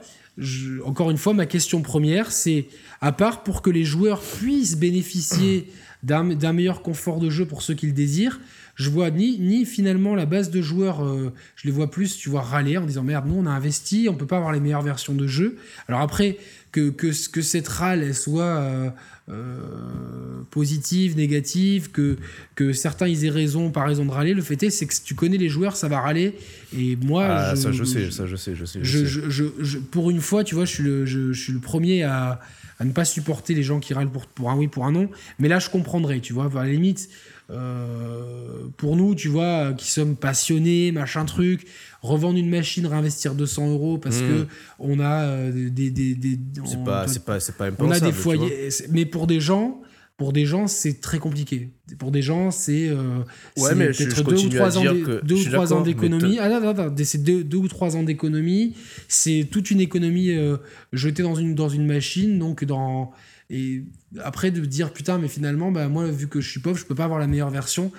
encore 0.86 1.12
une 1.12 1.18
fois, 1.18 1.34
ma 1.34 1.46
question 1.46 1.82
première, 1.82 2.32
c'est 2.32 2.68
à 3.02 3.12
part 3.12 3.44
pour 3.44 3.62
que 3.62 3.70
les 3.70 3.84
joueurs 3.84 4.22
puissent 4.22 4.78
bénéficier 4.78 5.68
d'un 6.04 6.54
meilleur 6.54 6.82
confort 6.82 7.20
de 7.20 7.30
jeu 7.30 7.46
pour 7.46 7.62
ceux 7.62 7.74
qui 7.74 7.88
le 7.88 7.94
désirent, 7.94 8.40
je 8.76 8.90
vois 8.90 9.10
ni, 9.10 9.66
finalement 9.66 10.16
la 10.16 10.26
base 10.26 10.52
de 10.52 10.62
joueurs, 10.62 11.04
euh, 11.04 11.34
je 11.56 11.66
les 11.66 11.72
vois 11.72 11.90
plus, 11.90 12.18
tu 12.18 12.30
vois, 12.30 12.42
râler 12.42 12.78
en 12.78 12.86
disant 12.86 13.04
merde, 13.04 13.26
nous 13.28 13.36
on 13.36 13.46
a 13.46 13.52
investi, 13.52 14.08
on 14.10 14.16
peut 14.16 14.28
pas 14.28 14.38
avoir 14.38 14.52
les 14.52 14.60
meilleures 14.60 14.82
versions 14.82 15.14
de 15.14 15.28
jeu. 15.28 15.58
Alors 15.88 16.02
après, 16.02 16.38
que, 16.72 16.90
que, 16.90 17.14
cette 17.14 17.70
râle 17.70 18.14
soit 18.14 18.44
euh, 18.44 18.90
euh, 19.30 20.42
positive, 20.52 21.16
négative, 21.18 21.90
que, 21.92 22.18
que 22.56 22.74
certains 22.74 23.08
ils 23.08 23.26
aient 23.26 23.30
raison, 23.30 23.72
pas 23.72 23.84
raison 23.84 24.06
de 24.06 24.12
râler, 24.12 24.34
le 24.34 24.42
fait 24.42 24.62
est, 24.64 24.70
c'est 24.70 24.86
que 24.86 24.94
si 24.94 25.04
tu 25.04 25.16
connais 25.16 25.38
les 25.38 25.50
joueurs, 25.50 25.76
ça 25.76 25.88
va 25.88 26.00
râler. 26.00 26.34
Et 26.78 26.96
moi, 26.96 27.26
Ah, 27.28 27.56
je, 27.56 27.62
ça, 27.62 27.72
je 27.72 27.84
sais, 27.84 28.12
ça, 28.12 28.28
je 28.28 28.36
sais, 28.36 28.56
je 28.56 28.66
sais. 28.66 28.80
je 28.84 28.86
je, 28.86 29.06
sais. 29.06 29.06
je- 29.06 29.30
je- 29.30 29.64
je- 29.64 29.78
pour 29.80 30.10
une 30.12 30.22
fois, 30.22 30.44
tu 30.44 30.54
vois, 30.56 30.66
je 30.66 30.72
suis 30.72 30.84
le, 30.84 31.06
je, 31.06 31.34
je 31.34 31.42
suis 31.42 31.54
le 31.54 31.60
premier 31.60 32.04
à, 32.04 32.40
à 32.80 32.86
ne 32.86 32.92
pas 32.92 33.06
supporter 33.06 33.54
les 33.56 33.64
gens 33.64 33.80
qui 33.80 33.94
râlent 33.94 34.12
pour, 34.12 34.28
pour 34.28 34.52
un 34.52 34.56
oui, 34.58 34.68
pour 34.68 34.86
un 34.86 34.92
non. 34.92 35.10
Mais 35.40 35.48
là, 35.48 35.60
je 35.60 35.70
comprendrais, 35.70 36.20
tu 36.20 36.34
vois. 36.34 36.46
À 36.56 36.64
la 36.64 36.72
limite, 36.72 37.10
euh, 37.50 38.68
pour 38.78 38.96
nous, 38.96 39.16
tu 39.16 39.28
vois, 39.28 39.74
qui 39.74 39.90
sommes 39.92 40.16
passionnés, 40.16 40.92
machin 40.92 41.26
truc, 41.26 41.66
revendre 42.08 42.38
une 42.38 42.50
machine, 42.50 42.86
réinvestir 42.88 43.36
200 43.36 43.70
euros 43.72 43.98
parce 43.98 44.18
Mm. 44.18 44.28
que 44.28 44.48
on 44.80 45.00
a 45.00 45.24
euh, 45.26 45.52
des, 45.70 45.90
des, 45.92 46.16
des- 46.16 46.40
C'est 46.66 46.84
pas, 46.84 47.06
pas, 47.26 47.40
c'est 47.40 47.56
pas 47.58 47.70
on 47.80 47.92
a 47.92 48.00
des 48.00 48.12
foyers, 48.12 48.70
mais 48.92 49.06
pour 49.06 49.28
des 49.28 49.40
gens, 49.40 49.82
pour 50.18 50.32
des 50.32 50.46
gens, 50.46 50.68
c'est 50.68 51.02
très 51.02 51.20
compliqué. 51.20 51.72
Pour 52.00 52.10
des 52.12 52.22
gens, 52.22 52.50
c'est 52.50 52.88
euh, 52.88 53.18
Ouais, 53.58 53.70
c'est 53.70 53.76
mais 53.76 53.92
je- 53.94 54.04
peut-être 54.06 54.24
deux 54.24 54.46
ou 54.46 54.50
trois 54.50 54.78
ans, 54.78 54.84
deux 55.24 55.36
ou 55.36 55.44
trois 55.52 55.74
ans 55.74 55.82
d'économie. 55.82 56.38
Ah, 56.40 56.48
non, 56.50 56.62
non, 56.62 56.74
non, 56.74 56.96
c'est 57.04 57.22
deux, 57.24 57.44
deux 57.44 57.58
ou 57.58 57.68
trois 57.68 57.98
ans 57.98 58.04
d'économie. 58.04 58.76
C'est 59.10 59.48
toute 59.52 59.72
une 59.72 59.82
économie 59.82 60.32
euh, 60.32 60.56
jetée 60.94 61.22
dans 61.24 61.36
une 61.36 61.54
dans 61.54 61.68
une 61.70 61.86
machine, 61.86 62.40
donc 62.40 62.64
dans 62.64 63.12
et 63.52 63.84
après 64.24 64.50
de 64.50 64.66
dire 64.66 64.92
putain, 64.92 65.20
mais 65.20 65.28
finalement, 65.28 65.72
bah 65.72 65.88
moi 65.88 66.08
vu 66.10 66.28
que 66.28 66.42
je 66.42 66.50
suis 66.50 66.60
pauvre, 66.60 66.78
je 66.78 66.86
peux 66.86 66.96
pas 66.96 67.04
avoir 67.04 67.20
la 67.20 67.28
meilleure 67.28 67.52
version. 67.52 67.92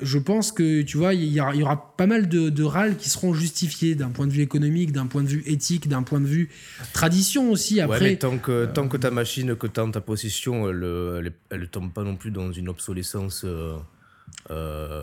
Je 0.00 0.18
pense 0.18 0.52
que 0.52 0.82
tu 0.82 0.96
vois, 0.96 1.14
il 1.14 1.24
y, 1.32 1.40
aura- 1.40 1.54
il 1.54 1.60
y 1.60 1.62
aura 1.64 1.96
pas 1.96 2.06
mal 2.06 2.28
de, 2.28 2.48
de 2.48 2.62
râles 2.62 2.96
qui 2.96 3.10
seront 3.10 3.34
justifiés 3.34 3.96
d'un 3.96 4.10
point 4.10 4.26
de 4.28 4.32
vue 4.32 4.42
économique, 4.42 4.92
d'un 4.92 5.06
point 5.06 5.22
de 5.24 5.28
vue 5.28 5.42
éthique, 5.46 5.88
d'un 5.88 6.02
point 6.04 6.20
de 6.20 6.26
vue 6.26 6.48
tradition 6.92 7.50
aussi. 7.50 7.80
Après, 7.80 7.98
Ouais, 7.98 8.10
mais 8.10 8.16
tant 8.16 8.38
que, 8.38 8.66
tant 8.66 8.86
que 8.88 8.96
ta 8.96 9.10
machine 9.10 9.56
que 9.56 9.66
tu 9.66 9.80
as 9.80 9.84
en 9.84 9.90
ta 9.90 10.00
possession, 10.00 10.68
elle, 10.70 10.84
euh, 10.84 11.18
elle, 11.18 11.32
elle 11.62 11.68
tombe 11.68 11.92
pas 11.92 12.04
non 12.04 12.16
plus 12.16 12.30
dans 12.30 12.52
une 12.52 12.68
obsolescence 12.68 13.42
euh, 13.44 13.76
euh. 14.50 15.02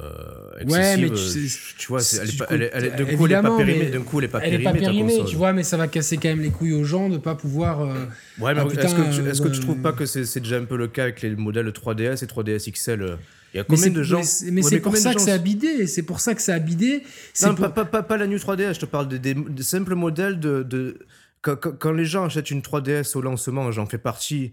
Ouais, 0.68 0.98
mais 0.98 1.08
tu 1.08 1.14
euh, 1.14 1.16
sais- 1.18 1.58
tu 1.78 1.88
vois, 1.88 2.00
elle 2.22 2.30
est 2.30 2.38
pas- 2.38 2.46
coup, 2.46 2.54
elle 2.54 2.62
est- 2.64 2.72
elle 2.74 2.86
est- 2.86 2.90
d'un 2.92 3.06
coup, 3.18 3.26
elle 3.26 3.32
est 3.34 3.42
pas 3.42 3.58
périmée, 3.58 3.80
mais 3.86 3.90
d'un 3.92 4.02
coup, 4.02 4.18
elle 4.20 4.24
est 4.26 4.28
pas 4.28 4.40
est 4.40 4.58
périmée, 4.80 5.18
pas 5.20 5.26
tu 5.26 5.36
vois, 5.36 5.54
mais 5.54 5.64
ça 5.64 5.78
va 5.78 5.88
casser 5.88 6.18
quand 6.18 6.30
même 6.30 6.42
les 6.42 6.50
couilles 6.50 6.74
aux 6.74 6.84
gens 6.84 7.10
de 7.10 7.18
pas 7.18 7.36
pouvoir. 7.36 7.82
euh, 7.82 7.94
Ouais, 8.40 8.54
mais 8.54 8.62
Ah, 8.62 8.66
est-ce 8.82 8.96
que, 8.96 9.16
tu- 9.22 9.28
est-ce 9.30 9.42
que 9.42 9.48
tu 9.50 9.60
trouves 9.60 9.82
pas 9.82 9.92
que 9.94 10.06
c'est 10.06 10.40
déjà 10.40 10.58
un 10.58 10.66
peu 10.66 10.78
le 10.78 10.88
cas 10.88 11.04
avec 11.04 11.22
les 11.22 11.36
modèles 11.36 11.72
3DS 11.72 12.24
et 12.24 12.28
3DS 12.28 12.68
XL 12.72 13.18
Il 13.54 13.58
y 13.58 13.62
a 13.62 13.64
combien 13.64 13.90
de 13.90 14.04
gens 14.04 14.18
mais 14.18 14.24
c'est- 14.24 14.52
mais 14.52 14.62
Ouais, 14.64 14.70
c'est 14.70 14.80
pour 14.82 14.98
ça 14.98 15.14
que 15.14 15.20
gens- 15.20 15.26
c'est 15.26 15.32
abidé. 15.32 15.88
C'est 15.88 16.04
pour 16.04 16.20
ça 16.20 16.36
que 16.36 16.42
c'est 16.42 16.52
abidé. 16.52 17.04
C'est 17.34 17.48
Non, 17.48 17.56
pour- 17.56 17.68
pas, 17.68 17.72
pas, 17.72 17.86
pas, 17.86 18.04
pas 18.04 18.18
la 18.18 18.28
New 18.28 18.38
3DS, 18.38 18.74
je 18.74 18.80
te 18.82 18.86
parle 18.86 19.08
des, 19.08 19.18
des- 19.20 19.34
des 19.34 19.64
simples 19.64 19.96
modèles 19.96 20.42
de. 20.42 20.62
de- 20.64 21.00
quand, 21.42 21.56
quand- 21.56 21.72
quand 21.80 21.92
les 21.94 22.04
gens 22.04 22.26
achètent 22.26 22.52
une 22.52 22.62
3DS 22.62 23.16
au 23.16 23.22
lancement, 23.22 23.72
j'en 23.72 23.86
fais 23.86 23.98
partie, 23.98 24.52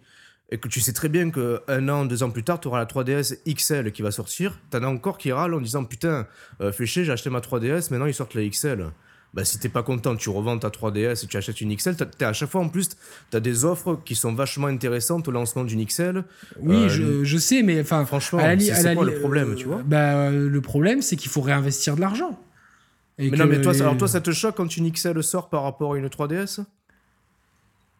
et 0.52 0.58
que 0.58 0.68
tu 0.68 0.80
sais 0.80 0.92
très 0.92 1.08
bien 1.08 1.30
qu'un 1.30 1.88
an, 1.88 2.04
deux 2.04 2.22
ans 2.22 2.30
plus 2.30 2.44
tard, 2.44 2.60
tu 2.60 2.68
auras 2.68 2.78
la 2.78 2.86
3DS 2.86 3.38
XL 3.48 3.90
qui 3.90 4.02
va 4.02 4.10
sortir, 4.10 4.58
t'en 4.70 4.82
as 4.82 4.86
encore 4.86 5.16
qui 5.18 5.32
râlent 5.32 5.54
en 5.54 5.60
disant 5.60 5.82
Putain, 5.84 6.26
euh, 6.60 6.70
fais 6.72 6.86
chier, 6.86 7.04
j'ai 7.04 7.12
acheté 7.12 7.30
ma 7.30 7.40
3DS, 7.40 7.90
maintenant 7.90 8.06
ils 8.06 8.14
sortent 8.14 8.34
la 8.34 8.42
XL. 8.46 8.90
Bah, 9.34 9.46
si 9.46 9.58
t'es 9.58 9.70
pas 9.70 9.82
content, 9.82 10.14
tu 10.14 10.28
revends 10.28 10.58
ta 10.58 10.68
3DS 10.68 11.24
et 11.24 11.26
tu 11.26 11.38
achètes 11.38 11.62
une 11.62 11.74
XL. 11.74 11.96
T'as- 11.96 12.28
à 12.28 12.32
chaque 12.34 12.50
fois, 12.50 12.60
en 12.60 12.68
plus, 12.68 12.90
tu 13.30 13.36
as 13.36 13.40
des 13.40 13.64
offres 13.64 13.98
qui 14.04 14.14
sont 14.14 14.34
vachement 14.34 14.66
intéressantes 14.66 15.26
au 15.26 15.30
lancement 15.30 15.64
d'une 15.64 15.80
XL. 15.86 16.22
Oui, 16.60 16.74
Euh, 16.84 16.88
je, 16.90 17.24
je 17.24 17.38
sais, 17.38 17.62
mais 17.62 17.80
enfin, 17.80 18.04
Franchement, 18.04 18.40
c'est- 18.58 18.94
quoi 18.94 19.06
le 19.06 19.14
problème, 19.14 19.52
euh, 19.52 19.54
tu 19.54 19.68
vois? 19.68 19.80
Bah, 19.86 20.28
euh, 20.28 20.50
le 20.50 20.60
problème, 20.60 21.00
c'est 21.00 21.16
qu'il 21.16 21.30
faut 21.30 21.40
réinvestir 21.40 21.96
de 21.96 22.02
l'argent. 22.02 22.38
Mais 23.18 23.30
non, 23.30 23.46
mais 23.46 23.62
toi, 23.62 23.72
les- 23.72 23.80
alors 23.80 23.96
toi, 23.96 24.06
ça 24.08 24.20
te 24.20 24.32
choque 24.32 24.56
quand 24.56 24.76
une 24.76 24.86
XL 24.92 25.22
sort 25.22 25.48
par 25.48 25.62
rapport 25.62 25.94
à 25.94 25.96
une 25.98 26.10
3DS 26.10 26.60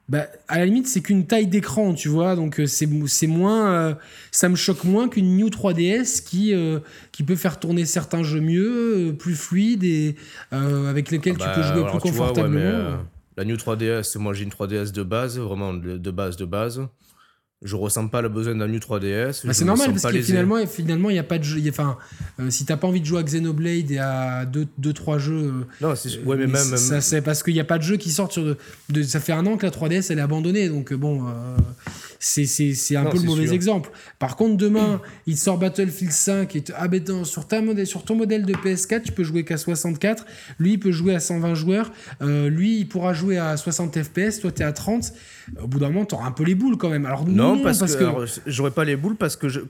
Bah, 0.09 0.27
à 0.49 0.59
la 0.59 0.67
limite, 0.67 0.89
c'est 0.89 1.01
qu'une 1.01 1.27
taille 1.27 1.47
d'écran, 1.47 1.95
tu 1.95 2.09
vois, 2.09 2.35
donc 2.35 2.61
euh, 2.61 2.67
c'est 2.67 3.27
moins, 3.27 3.71
euh, 3.71 3.95
ça 4.31 4.49
me 4.49 4.57
choque 4.57 4.85
moins 4.85 5.09
qu'une 5.09 5.37
New 5.37 5.49
3DS 5.49 6.25
qui 6.25 6.53
euh, 6.53 6.81
qui 7.13 7.23
peut 7.23 7.37
faire 7.37 7.61
tourner 7.61 7.87
certains 7.87 8.23
jeux 8.23 8.41
mieux, 8.41 9.15
plus 9.19 9.37
fluides 9.37 9.85
et 9.85 10.17
euh, 10.53 10.91
avec 10.91 11.11
lesquels 11.11 11.37
Bah, 11.37 11.53
tu 11.55 11.61
peux 11.61 11.67
jouer 11.67 11.83
alors, 11.85 11.99
plus 11.99 12.11
tu 12.11 12.15
vois, 12.15 12.27
ouais, 12.27 12.33
confortablement. 12.33 12.91
mais, 12.91 12.97
la 13.39 13.45
New 13.45 13.57
3DS, 13.57 14.19
moi 14.19 14.35
j'ai 14.35 14.43
une 14.43 14.51
3DS 14.51 14.93
de 14.93 15.03
base, 15.03 15.39
vraiment 15.39 15.73
de 15.73 16.11
base, 16.11 16.37
de 16.37 16.45
base. 16.45 16.83
Je 17.65 17.77
ressens 17.77 18.09
pas 18.09 18.23
le 18.23 18.29
besoin 18.29 18.55
d'un 18.57 18.67
New 18.67 18.79
3DS. 18.79 19.47
Bah, 19.47 19.53
c'est 19.55 19.65
normal 19.65 19.91
parce 19.93 20.13
que 20.13 20.21
finalement, 20.23 20.57
finalement, 20.67 21.11
il 21.11 21.17
y 21.17 21.19
a 21.21 21.23
pas 21.25 21.39
de 21.39 21.45
jeu. 21.45 21.61
Enfin, 21.69 21.97
euh, 22.41 22.51
si 22.51 22.65
t'as 22.65 22.77
pas 22.77 22.89
envie 22.89 23.01
de 23.01 23.07
jouer 23.07 23.21
à 23.21 23.23
Xenoblade 23.23 23.91
et 23.91 23.99
à 23.99 24.45
2 24.47 24.67
deux, 24.79 24.93
trois 24.93 25.19
jeux, 25.19 25.35
euh, 25.45 25.65
Non, 25.81 25.95
c'est 25.95 26.19
ouais, 26.25 26.37
mais 26.37 26.47
mais 26.47 26.53
même. 26.55 26.77
ça, 26.77 27.01
c'est 27.01 27.21
parce 27.23 27.43
qu'il 27.45 27.55
n'y 27.55 27.61
a 27.61 27.65
pas 27.65 27.79
de 27.79 27.85
jeu 27.85 27.97
qui 27.97 28.11
sortent 28.11 28.33
sur. 28.33 28.45
De, 28.45 28.57
de- 28.89 29.03
ça 29.03 29.21
fait 29.21 29.33
un 29.33 29.47
an 29.47 29.57
que 29.57 29.65
la 29.67 29.71
3DS 29.71 30.11
elle 30.11 30.19
est 30.19 30.23
abandonnée, 30.23 30.69
donc 30.69 30.93
euh, 30.93 30.97
bon, 30.97 31.23
euh, 31.29 31.57
c'est 32.25 32.47
c'est- 32.47 32.75
c'est 32.75 32.95
un 32.97 33.03
Non, 33.03 33.11
peu 33.11 33.19
le 33.19 33.25
mauvais 33.25 33.47
sûr. 33.47 33.53
exemple. 33.55 33.91
Par 34.21 34.37
contre, 34.37 34.57
demain, 34.57 35.01
il 35.27 35.37
sort 35.37 35.59
Battlefield 35.59 36.13
5 36.13 36.55
et 36.57 36.63
ah, 36.77 36.87
ben, 36.87 37.03
dans- 37.03 37.25
sur, 37.25 37.47
ta 37.49 37.61
modèle, 37.61 37.87
sur 37.87 38.05
ton 38.05 38.15
modèle 38.15 38.45
de 38.47 38.55
PS4, 38.55 39.03
tu 39.03 39.13
peux 39.13 39.25
jouer 39.25 39.45
qu'à 39.45 39.57
64. 39.57 40.25
Lui, 40.61 40.75
il 40.75 40.79
peut 40.79 40.93
jouer 40.93 41.15
à 41.17 41.21
120 41.21 41.55
joueurs. 41.55 41.91
Euh, 42.23 42.49
lui, 42.49 42.79
il 42.79 42.89
pourra 42.89 43.13
jouer 43.13 43.39
à 43.39 43.57
60 43.57 44.01
FPS. 44.03 44.39
Toi, 44.41 44.53
t'es 44.53 44.65
à 44.65 44.73
30. 44.73 45.13
Au 45.61 45.67
bout 45.67 45.81
d'un 45.81 45.89
moment, 45.89 46.05
t'auras 46.05 46.27
un 46.29 46.33
peu 46.33 46.45
les 46.45 46.55
boules 46.55 46.77
quand 46.77 46.89
même. 46.91 47.07
Alors, 47.07 47.27
non, 47.27 47.57
non, 47.57 47.63
parce, 47.63 47.81
que, 47.97 48.05
alors, 48.05 48.25
j'aurais 48.47 48.71
pas 48.71 48.85
les 48.85 48.95
boules 48.97 49.17
parce 49.17 49.35
que 49.37 49.49
je- 49.49 49.61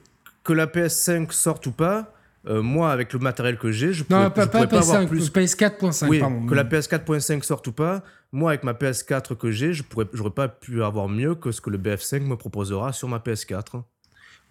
que 0.43 0.53
la 0.53 0.67
PS5 0.67 1.31
sorte 1.33 1.65
ou 1.65 1.71
pas, 1.71 2.12
euh, 2.47 2.61
moi 2.61 2.91
avec 2.91 3.13
le 3.13 3.19
matériel 3.19 3.57
que 3.57 3.71
j'ai, 3.71 3.93
je 3.93 4.03
pourrais, 4.03 4.19
non, 4.19 4.25
je 4.25 4.29
pas, 4.33 4.47
pas 4.47 4.65
pourrais 4.65 4.67
pas 4.67 4.79
avoir 4.79 5.01
PS5, 5.03 5.07
plus. 5.07 5.29
PS4.5, 5.31 6.07
Oui, 6.09 6.19
pardon. 6.19 6.45
que 6.45 6.53
la 6.55 6.63
PS4.5 6.63 7.41
sorte 7.43 7.67
ou 7.67 7.71
pas, 7.71 8.03
moi 8.31 8.51
avec 8.51 8.63
ma 8.63 8.73
PS4 8.73 9.35
que 9.35 9.51
j'ai, 9.51 9.73
je 9.73 9.83
pourrais, 9.83 10.05
j'aurais 10.13 10.29
pas 10.31 10.47
pu 10.49 10.83
avoir 10.83 11.07
mieux 11.09 11.35
que 11.35 11.51
ce 11.51 11.61
que 11.61 11.69
le 11.69 11.77
BF5 11.77 12.21
me 12.21 12.35
proposera 12.35 12.91
sur 12.93 13.07
ma 13.07 13.17
PS4. 13.19 13.83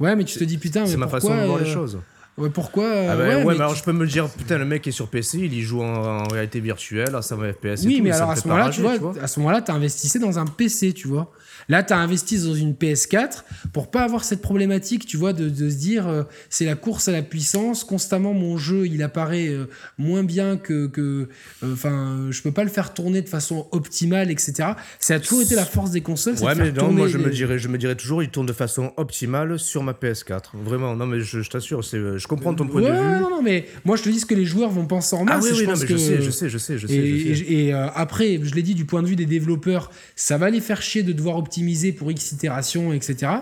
Ouais, 0.01 0.17
mais 0.17 0.25
tu 0.25 0.39
te 0.39 0.45
dis 0.45 0.59
putain, 0.59 0.87
C'est 0.87 0.97
ma 0.97 1.07
pourquoi, 1.07 1.21
façon 1.21 1.37
de 1.43 1.47
voir 1.47 1.59
les 1.59 1.69
euh, 1.71 1.75
choses. 1.75 2.01
Ouais, 2.39 2.49
pourquoi 2.49 2.85
euh, 2.87 3.09
Ah 3.11 3.17
bah 3.17 3.23
ouais, 3.25 3.29
ouais, 3.29 3.39
mais 3.41 3.45
mais 3.45 3.55
alors 3.57 3.73
tu- 3.75 3.81
je 3.81 3.85
peux 3.85 3.93
me 3.93 4.07
dire, 4.07 4.27
putain, 4.31 4.57
le 4.57 4.65
mec 4.65 4.87
est 4.87 4.91
sur 4.91 5.09
PC, 5.09 5.41
il 5.41 5.53
y 5.53 5.61
joue 5.61 5.83
en, 5.83 6.23
en 6.23 6.29
réalité 6.29 6.61
virtuelle, 6.61 7.15
à 7.15 7.21
120 7.21 7.53
FPS 7.53 7.85
et 7.85 7.87
Oui, 7.89 7.99
tout, 7.99 8.05
mais 8.05 8.13
alors 8.13 8.31
à 8.31 8.37
ce 8.37 8.49
moment-là, 8.49 8.71
tu 8.71 8.83
rager, 8.83 8.99
vois, 8.99 9.15
à 9.23 9.27
ce 9.27 9.39
moment-là, 9.41 9.61
tu 9.61 9.71
investissais 9.71 10.19
dans 10.19 10.39
un 10.39 10.47
PC, 10.47 10.95
tu 10.95 11.09
vois. 11.09 11.31
Là, 11.69 11.83
tu 11.83 11.93
as 11.93 11.99
investi 11.99 12.39
dans 12.45 12.55
une 12.55 12.73
PS4 12.75 13.45
pour 13.73 13.91
pas 13.91 14.03
avoir 14.03 14.25
cette 14.25 14.43
problématique, 14.43 15.07
tu 15.07 15.17
vois, 15.17 15.33
de, 15.33 15.49
de 15.49 15.71
se 15.71 15.77
dire 15.77 16.09
euh, 16.09 16.23
c'est 16.51 16.65
la 16.65 16.75
course 16.75 17.09
à 17.09 17.13
la 17.13 17.23
puissance, 17.23 17.85
constamment 17.85 18.35
mon 18.35 18.59
jeu, 18.59 18.87
il 18.87 19.03
apparaît 19.03 19.49
euh, 19.49 19.67
moins 19.99 20.23
bien 20.25 20.57
que 20.57 20.87
que 20.87 21.29
enfin, 21.65 22.27
je 22.31 22.43
peux 22.43 22.53
pas 22.53 22.65
le 22.65 22.71
faire 22.71 22.95
tourner 22.95 23.23
de 23.23 23.29
façon 23.29 23.69
optimale, 23.73 24.31
etc. 24.31 24.71
Ça 25.01 25.15
a 25.15 25.21
toujours 25.21 25.43
été 25.43 25.55
la 25.55 25.65
force 25.65 25.91
des 25.91 26.01
consoles, 26.01 26.35
Ouais, 26.43 26.55
mais 26.55 26.73
non, 26.73 26.91
moi 26.93 27.09
je 27.09 27.19
me, 27.19 27.31
dirais, 27.31 27.59
je 27.59 27.69
me 27.69 27.79
dirais 27.79 27.95
toujours, 27.95 28.23
il 28.23 28.29
tourne 28.31 28.47
de 28.47 28.53
façon 28.53 28.93
optimale 28.97 29.59
sur 29.59 29.83
ma 29.83 29.93
PS4. 29.93 30.43
Vraiment, 30.55 30.97
non, 30.97 31.07
mais 31.07 31.21
je, 31.21 31.41
je 31.43 31.51
t'assure, 31.51 31.85
c'est, 31.85 31.99
je, 31.99 32.19
je 32.19 32.27
comprends 32.27 32.55
ton 32.55 32.67
point 32.67 32.83
Ouais, 32.83 32.89
de 32.91 32.95
vue. 32.95 33.21
non, 33.23 33.31
non, 33.31 33.43
mais 33.43 33.67
moi 33.85 33.97
je 33.97 34.03
te 34.03 34.09
dis 34.09 34.21
ce 34.21 34.27
que 34.27 34.35
les 34.35 34.45
joueurs 34.45 34.71
vont 34.71 34.87
penser 34.87 35.15
en 35.17 35.23
Ah 35.29 35.37
masse. 35.37 35.45
oui, 35.45 35.51
je 35.55 35.61
oui, 35.61 35.67
non, 35.67 35.75
mais 35.79 35.87
que... 35.87 35.93
je 35.93 35.97
sais, 35.97 36.21
je 36.23 36.31
sais, 36.31 36.49
je 36.49 36.59
sais, 36.59 36.79
je 36.79 36.87
sais. 36.87 36.95
Et, 36.95 37.35
je 37.35 37.45
sais. 37.45 37.53
et, 37.53 37.75
euh, 37.75 37.87
après, 37.95 38.41
je 38.43 38.55
l'ai 38.55 38.63
dit, 38.63 38.75
du 38.75 38.85
point 38.85 39.03
de 39.03 39.07
vue 39.07 39.17
des 39.17 39.27
développeurs, 39.27 39.91
ça 40.17 40.39
va 40.39 40.51
les 40.51 40.61
faire 40.61 40.83
chier 40.83 41.03
de 41.03 41.13
devoir 41.13 41.37
optimiser 41.37 41.62
pour 41.97 42.11
X 42.11 42.33
itérations, 42.33 42.93
etc. 42.93 43.33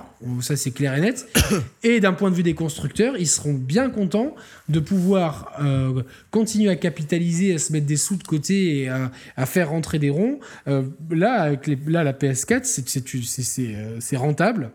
Ça, 0.40 0.56
c'est 0.56 0.70
clair 0.70 0.94
et 0.94 1.00
net. 1.00 1.26
et 1.82 2.00
d'un 2.00 2.12
point 2.12 2.30
de 2.30 2.34
vue 2.34 2.42
des 2.42 2.54
constructeurs, 2.54 3.16
ils 3.18 3.26
seront 3.28 3.54
bien 3.54 3.90
contents 3.90 4.34
de 4.68 4.80
pouvoir 4.80 5.52
euh, 5.60 6.02
continuer 6.30 6.68
à 6.70 6.76
capitaliser, 6.76 7.54
à 7.54 7.58
se 7.58 7.72
mettre 7.72 7.86
des 7.86 7.96
sous 7.96 8.16
de 8.16 8.22
côté 8.24 8.80
et 8.82 8.88
à, 8.88 9.10
à 9.36 9.46
faire 9.46 9.70
rentrer 9.70 9.98
des 9.98 10.10
ronds. 10.10 10.38
Euh, 10.68 10.82
là, 11.10 11.42
avec 11.42 11.66
les- 11.66 11.78
là, 11.86 12.04
la 12.04 12.12
PS4, 12.12 12.64
c'est- 12.64 12.88
c'est 12.88 13.06
c'est- 13.08 13.42
c'est, 13.42 13.74
euh, 13.74 13.96
c'est 14.00 14.16
rentable. 14.16 14.70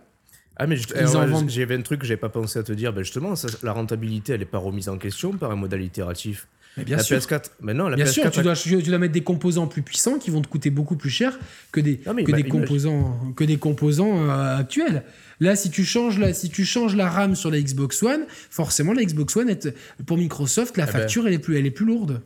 Ah, 0.58 0.68
mais 0.68 0.76
ouais, 0.96 1.04
vendent. 1.28 1.50
j'avais 1.50 1.76
un 1.76 1.82
truc 1.82 2.00
que 2.02 2.08
j'avais 2.08 2.20
pas 2.20 2.30
pensé 2.30 2.58
à 2.60 2.64
te 2.64 2.72
dire. 2.72 2.94
Ben 2.94 3.04
justement, 3.04 3.36
ça- 3.36 3.50
la 3.62 3.74
rentabilité, 3.74 4.34
elle 4.34 4.42
est 4.42 4.46
pas 4.46 4.58
remise 4.58 4.88
en 4.90 4.98
question 4.98 5.34
par 5.34 5.52
un 5.52 5.56
modèle 5.58 5.82
itératif. 5.82 6.48
Mais 6.78 6.84
bien 6.84 6.98
la 6.98 7.04
sûr. 7.04 7.18
PS4, 7.18 7.52
mais 7.62 7.74
non, 7.74 7.88
la 7.88 7.96
Bien 7.96 8.06
PS4, 8.06 8.12
sûr, 8.12 8.32
tu 8.32 8.42
dois, 8.42 8.56
tu 8.56 8.82
dois 8.90 8.98
mettre 8.98 9.14
des 9.14 9.22
composants 9.24 9.68
plus 9.68 9.82
puissants 9.82 10.18
qui 10.20 10.30
vont 10.30 10.42
te 10.42 10.48
coûter 10.48 10.70
beaucoup 10.70 10.96
plus 10.98 11.10
cher 11.10 11.40
que 11.72 11.80
des, 11.80 12.02
Non, 12.06 12.14
que 12.16 12.22
ima- 12.32 12.36
des 12.36 12.44
composants, 12.44 13.34
que 13.36 13.44
des 13.44 13.58
composants 13.58 14.30
euh, 14.30 14.58
actuels. 14.60 15.04
Là, 15.40 15.56
si 15.56 15.70
tu, 15.70 15.84
changes 15.86 16.20
la, 16.20 16.34
si 16.34 16.50
tu 16.50 16.66
changes 16.66 16.96
la 16.96 17.10
RAM 17.10 17.36
sur 17.36 17.50
la 17.52 17.60
Xbox 17.62 18.02
One, 18.04 18.26
forcément, 18.50 18.94
la 18.94 19.04
Xbox 19.04 19.36
One, 19.38 19.50
est, 19.50 19.74
pour 20.06 20.18
Microsoft, 20.18 20.78
la 20.78 20.86
ben. 20.86 20.92
facture, 20.92 21.28
elle, 21.28 21.34
est 21.34 21.40
plus, 21.40 21.58
elle 21.58 21.66
est 21.66 21.72
plus 21.72 21.86
lourde. 21.86 22.22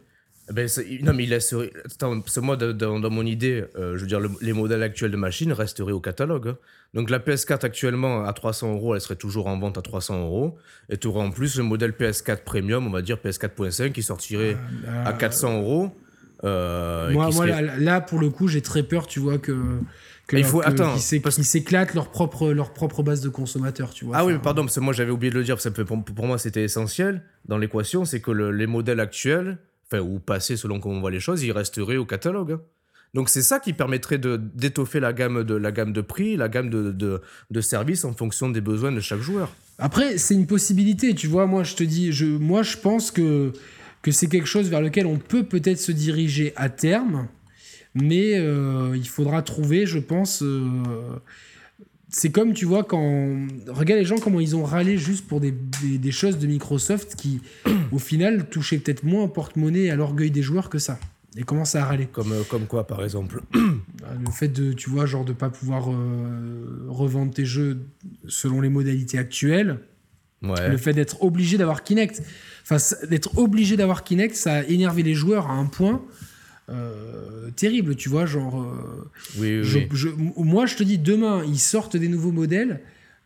Ben, 0.51 0.67
c'est- 0.67 0.99
non, 1.03 1.13
mais 1.13 1.23
il 1.25 1.29
parce 1.29 2.35
que 2.35 2.39
moi, 2.39 2.55
dans, 2.57 3.09
mon 3.09 3.25
idée, 3.25 3.65
euh, 3.77 3.95
je 3.95 4.01
veux 4.01 4.07
dire, 4.07 4.19
le- 4.19 4.31
les 4.41 4.53
modèles 4.53 4.81
actuels 4.83 5.11
de 5.11 5.17
machines 5.17 5.53
resteraient 5.53 5.91
au 5.91 5.99
catalogue. 5.99 6.49
hein. 6.49 6.57
Donc 6.95 7.11
la 7.11 7.19
PS4 7.19 7.63
actuellement 7.65 8.23
à 8.25 8.33
300 8.33 8.73
euros, 8.73 8.95
elle 8.95 9.01
serait 9.01 9.15
toujours 9.15 9.45
en 9.47 9.59
vente 9.59 9.77
à 9.77 9.81
300 9.83 10.21
euros. 10.23 10.57
Et 10.89 10.97
tu 10.97 11.05
aurais 11.07 11.21
en 11.21 11.29
plus 11.29 11.55
le 11.57 11.63
modèle 11.63 11.91
PS4 11.91 12.43
Premium, 12.43 12.87
on 12.87 12.89
va 12.89 13.01
dire 13.03 13.17
PS4.5, 13.23 13.91
qui 13.91 14.01
sortirait 14.01 14.57
à 15.05 15.13
400 15.13 15.59
euros. 15.59 15.91
euh, 16.45 17.11
moi, 17.11 17.29
qui 17.29 17.35
moi 17.35 17.47
serait- 17.47 17.61
là, 17.61 17.77
là, 17.77 18.01
pour 18.01 18.19
le 18.19 18.29
coup, 18.29 18.47
j'ai 18.47 18.61
très 18.61 18.83
peur, 18.83 19.07
tu 19.07 19.19
vois, 19.19 19.37
que. 19.39 19.51
que 20.27 20.37
il 20.37 20.43
faut- 20.45 20.61
qu'ils 20.61 21.21
parce 21.21 21.35
qu'ils 21.35 21.43
s'éclatent 21.45 21.93
leur 21.95 22.11
propre, 22.11 22.51
leur 22.51 22.71
propre 22.71 23.03
base 23.03 23.19
de 23.21 23.29
consommateurs, 23.29 23.89
tu 23.93 24.05
vois. 24.05 24.15
Ah 24.17 24.25
oui, 24.25 24.33
mais 24.33 24.39
pardon, 24.39 24.61
parce 24.63 24.75
que 24.75 24.79
moi 24.79 24.93
j'avais 24.93 25.11
oublié 25.11 25.31
de 25.33 25.37
le 25.37 25.43
dire, 25.43 25.55
parce 25.55 25.69
que 25.69 25.81
pour, 25.81 26.01
pour 26.05 26.25
moi 26.27 26.37
c'était 26.37 26.63
essentiel 26.63 27.23
dans 27.45 27.57
l'équation, 27.57 28.05
c'est 28.05 28.21
que 28.21 28.31
le- 28.31 28.51
les 28.51 28.67
modèles 28.67 28.99
actuels, 29.01 29.57
ou 29.97 30.19
passés 30.19 30.57
selon 30.57 30.79
comment 30.79 30.95
on 30.95 30.99
voit 30.99 31.11
les 31.11 31.19
choses, 31.19 31.43
ils 31.43 31.51
resteraient 31.51 31.97
au 31.97 32.05
catalogue. 32.05 32.51
hein. 32.53 32.61
Donc 33.15 33.29
c'est 33.29 33.41
ça 33.41 33.59
qui 33.59 33.73
permettrait 33.73 34.19
d'étoffer 34.19 34.99
la 34.99 35.13
gamme 35.13 35.43
de 35.43 35.55
la 35.55 35.71
gamme 35.71 35.93
de 35.93 36.01
prix, 36.01 36.37
la 36.37 36.47
gamme 36.47 36.69
de, 36.69 36.91
de, 36.91 37.21
de 37.49 37.61
services 37.61 38.05
en 38.05 38.13
fonction 38.13 38.49
des 38.49 38.61
besoins 38.61 38.91
de 38.91 38.99
chaque 38.99 39.21
joueur. 39.21 39.51
Après, 39.79 40.19
c'est 40.19 40.35
une 40.35 40.45
possibilité, 40.45 41.15
tu 41.15 41.25
vois. 41.27 41.47
Moi, 41.47 41.63
je 41.63 41.73
te 41.75 41.83
dis, 41.83 42.11
je, 42.11 42.25
moi, 42.27 42.61
je 42.61 42.77
pense 42.77 43.09
que, 43.09 43.51
que 44.03 44.11
c'est 44.11 44.27
quelque 44.27 44.45
chose 44.45 44.69
vers 44.69 44.81
lequel 44.81 45.07
on 45.07 45.17
peut 45.17 45.43
peut-être 45.43 45.79
se 45.79 45.91
diriger 45.91 46.53
à 46.55 46.69
terme, 46.69 47.27
mais 47.95 48.37
euh, 48.37 48.95
il 48.95 49.07
faudra 49.07 49.41
trouver, 49.41 49.87
je 49.87 49.97
pense. 49.97 50.43
euh, 50.43 50.67
c'est 52.09 52.31
comme, 52.31 52.53
tu 52.53 52.65
vois, 52.65 52.83
quand. 52.83 53.47
Regarde 53.67 53.99
les 53.99 54.05
gens, 54.05 54.17
comment 54.17 54.39
ils 54.39 54.55
ont 54.55 54.63
râlé 54.63 54.97
juste 54.97 55.27
pour 55.27 55.39
des, 55.39 55.53
des, 55.81 55.97
des 55.99 56.11
choses 56.11 56.39
de 56.39 56.47
Microsoft 56.47 57.15
qui, 57.15 57.41
au 57.91 57.99
final, 57.99 58.49
touchaient 58.49 58.79
peut-être 58.79 59.03
moins 59.03 59.23
au 59.23 59.27
porte-monnaie 59.27 59.83
et 59.83 59.91
à 59.91 59.95
l'orgueil 59.95 60.31
des 60.31 60.41
joueurs 60.41 60.69
que 60.69 60.79
ça. 60.79 60.99
Et 61.37 61.43
commencent 61.43 61.75
à 61.75 61.85
râler. 61.85 62.07
Comme, 62.11 62.31
euh, 62.31 62.41
comme 62.49 62.65
quoi 62.65 62.87
par 62.87 63.03
exemple 63.03 63.41
Le 63.53 64.31
fait 64.31 64.47
de, 64.47 64.73
tu 64.73 64.89
vois, 64.89 65.05
genre 65.05 65.23
de 65.23 65.33
pas 65.33 65.51
pouvoir 65.51 65.91
euh, 65.91 66.85
revendre 66.87 67.31
tes 67.31 67.45
jeux 67.45 67.85
selon 68.27 68.61
les 68.61 68.69
modalités 68.69 69.19
actuelles. 69.19 69.77
Ouais. 70.41 70.69
Le 70.69 70.77
fait 70.77 70.93
d'être 70.93 71.21
obligé 71.21 71.57
d'avoir 71.57 71.83
Kinect, 71.83 72.23
enfin, 72.63 72.77
d'être 73.07 73.37
obligé 73.37 73.77
d'avoir 73.77 74.03
Kinect, 74.03 74.35
ça 74.35 74.53
a 74.53 74.63
énervé 74.63 75.03
les 75.03 75.13
joueurs 75.13 75.47
à 75.47 75.53
un 75.53 75.65
point 75.65 76.01
euh, 76.69 77.49
terrible, 77.55 77.95
tu 77.95 78.09
vois. 78.09 78.25
Genre, 78.25 78.61
euh, 78.61 79.09
Oui, 79.37 79.57
oui, 79.59 79.63
je- 79.63 79.77
oui. 79.79 79.87
je- 79.91 80.07
m- 80.09 80.31
moi, 80.37 80.65
je 80.65 80.75
te 80.75 80.83
dis, 80.83 80.97
demain, 80.97 81.43
ils 81.47 81.59
sortent 81.59 81.97
des 81.97 82.07
nouveaux 82.07 82.31
modèles. 82.31 82.81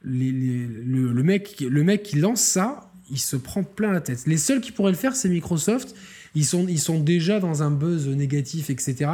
les- 0.06 0.32
les- 0.34 0.68
le, 0.86 1.14
le 1.14 1.24
mec, 1.24 1.62
le 1.62 1.82
mec 1.82 2.04
qui 2.04 2.18
lance 2.18 2.41
ça, 2.41 2.91
il 3.10 3.20
se 3.20 3.38
prend 3.38 3.64
plein 3.64 3.94
la 3.94 4.02
tête. 4.02 4.24
Les 4.28 4.36
seuls 4.36 4.60
qui 4.60 4.74
pourraient 4.74 4.91
le 4.91 4.98
faire, 4.98 5.16
c'est 5.16 5.30
Microsoft. 5.30 5.96
Ils 6.36 6.44
sont, 6.44 6.66
ils 6.68 6.80
sont 6.80 7.00
déjà 7.00 7.39
dans 7.39 7.64
un 7.64 7.72
buzz 7.72 8.10
négatif, 8.10 8.70
etc. 8.70 9.10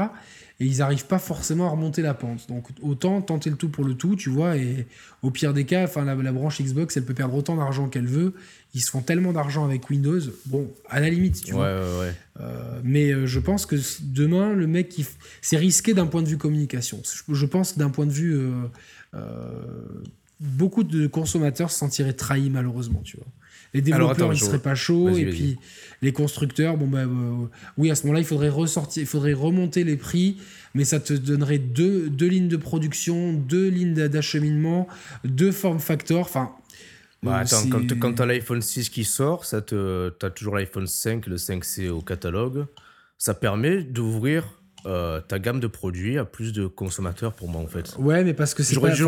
Et 0.62 0.66
ils 0.66 0.80
n'arrivent 0.80 1.05
pas 1.05 1.20
forcément 1.20 1.68
à 1.68 1.70
remonter 1.70 2.01
la 2.01 2.14
pente. 2.14 2.47
Donc 2.49 2.68
autant 2.82 3.22
tenter 3.22 3.49
le 3.49 3.55
tout 3.55 3.70
pour 3.70 3.86
le 3.86 3.93
tout, 3.93 4.18
tu 4.18 4.30
vois. 4.30 4.57
Et 4.57 4.88
au 5.22 5.32
pire 5.32 5.53
des 5.53 5.66
cas, 5.66 5.86
enfin 5.86 6.03
la, 6.03 6.16
la 6.16 6.32
branche 6.34 6.62
Xbox, 6.62 6.97
elle 6.97 7.05
peut 7.05 7.14
perdre 7.14 7.36
autant 7.36 7.55
d'argent 7.55 7.88
qu'elle 7.88 8.07
veut. 8.07 8.34
Ils 8.74 8.82
se 8.82 8.89
font 8.91 9.01
tellement 9.01 9.32
d'argent 9.32 9.64
avec 9.64 9.89
Windows. 9.89 10.20
Bon, 10.47 10.70
à 10.89 10.99
la 10.99 11.10
limite, 11.10 11.41
tu 11.43 11.53
Ouais, 11.53 11.57
vois. 11.60 11.68
ouais, 11.70 11.99
ouais. 12.07 12.14
Euh, 12.41 12.82
mais 12.84 13.12
euh, 13.12 13.26
je 13.26 13.39
pense 13.39 13.66
que 13.66 13.78
demain, 14.01 14.53
le 14.53 14.68
mec, 14.68 14.91
f- 14.99 15.07
c'est 15.41 15.57
risqué 15.57 15.93
d'un 15.93 16.07
point 16.07 16.22
de 16.22 16.28
vue 16.28 16.38
communication. 16.38 17.01
Je, 17.03 17.34
je 17.34 17.45
pense 17.45 17.74
que 17.74 17.80
d'un 17.80 17.89
point 17.89 18.05
de 18.05 18.12
vue, 18.12 18.36
euh, 18.36 18.51
euh, 19.16 19.62
beaucoup 20.39 20.84
de 20.84 21.07
consommateurs 21.07 21.72
se 21.72 21.80
sentiraient 21.80 22.14
trahis 22.14 22.49
malheureusement, 22.49 23.01
tu 23.03 23.18
vois. 23.18 23.28
Les 23.74 23.82
Alors, 23.92 24.10
développeurs, 24.10 24.32
attends, 24.32 24.34
ils 24.34 24.40
seraient 24.46 24.60
pas 24.62 24.76
chauds, 24.76 25.10
et 25.10 25.26
puis 25.26 25.58
les 26.02 26.12
constructeurs, 26.12 26.78
bon 26.78 26.88
bah 26.88 27.00
euh, 27.00 27.46
oui, 27.78 27.92
à 27.92 27.96
ce 27.96 28.04
moment-là, 28.04 28.20
il 28.20 28.26
faudrait 28.26 28.50
ressortir, 28.50 29.04
il 29.04 29.06
faudrait 29.06 29.34
remonter 29.34 29.84
les 29.84 29.98
prix, 29.98 30.38
mais 30.74 30.86
ça 30.86 31.00
te 31.00 31.14
donnerait 31.14 31.60
deux, 31.60 32.10
deux 32.10 32.28
lignes 32.28 32.48
de 32.48 32.58
production, 32.58 33.34
deux 33.34 33.68
lignes 33.70 33.94
d'a- 33.94 34.08
d'acheminement, 34.08 34.88
deux 35.24 35.52
form 35.52 35.80
factors, 35.80 36.22
enfin. 36.22 36.52
Bah, 37.22 37.38
euh, 37.38 37.42
attends, 37.42 37.68
quand, 37.70 38.00
quand 38.00 38.14
t'as 38.14 38.26
l'iPhone 38.26 38.62
6 38.62 38.90
qui 38.90 39.04
sort, 39.04 39.46
te, 39.46 40.10
t'as 40.10 40.30
toujours 40.30 40.56
l'iPhone 40.56 40.88
5, 40.88 41.28
le 41.28 41.36
5C 41.36 41.90
au 41.90 42.02
catalogue. 42.02 42.66
Ça 43.18 43.34
permet 43.34 43.84
d'ouvrir 43.84 44.59
euh, 44.86 45.20
ta 45.20 45.40
gamme 45.40 45.60
de 45.60 45.68
produits 45.68 46.18
à 46.18 46.24
plus 46.26 46.54
de 46.54 46.66
consommateurs 46.66 47.34
pour 47.34 47.50
moi 47.50 47.62
en 47.62 47.68
fait. 47.68 47.96
Ouais, 48.00 48.24
mais 48.24 48.34
parce 48.34 48.54
que 48.54 48.64
c'est 48.64 48.74
J'aurais 48.76 48.92
dû, 48.94 49.04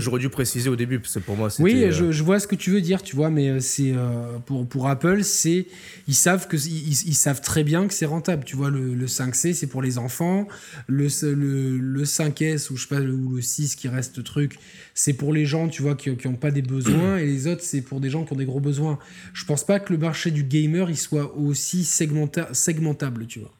j'aurais 0.00 0.20
dû 0.20 0.28
préciser 0.28 0.68
au 0.68 0.76
début, 0.76 0.98
parce 0.98 1.14
que 1.14 1.18
pour 1.20 1.36
moi 1.36 1.48
c'était. 1.48 1.62
Oui, 1.62 1.86
je, 1.92 2.12
je 2.12 2.22
vois 2.22 2.38
ce 2.40 2.46
que 2.46 2.54
tu 2.56 2.70
veux 2.70 2.82
dire, 2.82 3.02
tu 3.02 3.16
vois, 3.16 3.30
mais 3.30 3.48
euh, 3.48 3.60
c'est 3.60 3.92
euh, 3.94 4.38
pour, 4.44 4.66
pour 4.68 4.88
Apple, 4.88 5.22
c'est 5.24 5.66
ils 6.08 6.14
savent 6.14 6.46
que 6.46 6.56
ils, 6.56 7.08
ils 7.08 7.14
savent 7.14 7.40
très 7.40 7.64
bien 7.64 7.86
que 7.88 7.94
c'est 7.94 8.04
rentable, 8.06 8.44
tu 8.44 8.54
vois. 8.56 8.68
Le, 8.70 8.94
le 8.94 9.06
5C, 9.06 9.54
c'est 9.54 9.66
pour 9.66 9.80
les 9.80 9.96
enfants, 9.98 10.46
le, 10.88 11.06
le, 11.22 11.78
le 11.78 12.04
5S 12.04 12.70
ou 12.70 12.76
je 12.76 12.82
sais 12.82 12.94
pas 12.94 13.00
ou 13.00 13.36
le 13.36 13.40
6 13.42 13.76
qui 13.76 13.88
reste 13.88 14.22
truc, 14.24 14.58
c'est 14.94 15.14
pour 15.14 15.32
les 15.32 15.46
gens, 15.46 15.68
tu 15.68 15.80
vois, 15.82 15.94
qui 15.94 16.14
qui 16.16 16.26
ont 16.26 16.34
pas 16.36 16.50
des 16.50 16.62
besoins, 16.62 17.16
et 17.16 17.24
les 17.24 17.46
autres, 17.46 17.62
c'est 17.62 17.80
pour 17.80 18.00
des 18.00 18.10
gens 18.10 18.24
qui 18.24 18.32
ont 18.34 18.36
des 18.36 18.44
gros 18.44 18.60
besoins. 18.60 18.98
Je 19.32 19.44
pense 19.46 19.64
pas 19.64 19.80
que 19.80 19.92
le 19.92 19.98
marché 19.98 20.30
du 20.30 20.44
gamer 20.44 20.90
il 20.90 20.96
soit 20.98 21.34
aussi 21.36 21.82
segmenta- 21.84 22.52
segmentable, 22.52 23.26
tu 23.26 23.40
vois. 23.40 23.52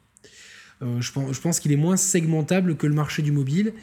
Euh, 0.83 1.01
je 1.01 1.11
pense, 1.41 1.59
qu'il 1.59 1.71
est 1.71 1.77
moins 1.77 1.97
segmentable 1.97 2.75
que 2.75 2.87
le 2.87 2.93
marché 2.93 3.21
du 3.21 3.31
mobile. 3.31 3.73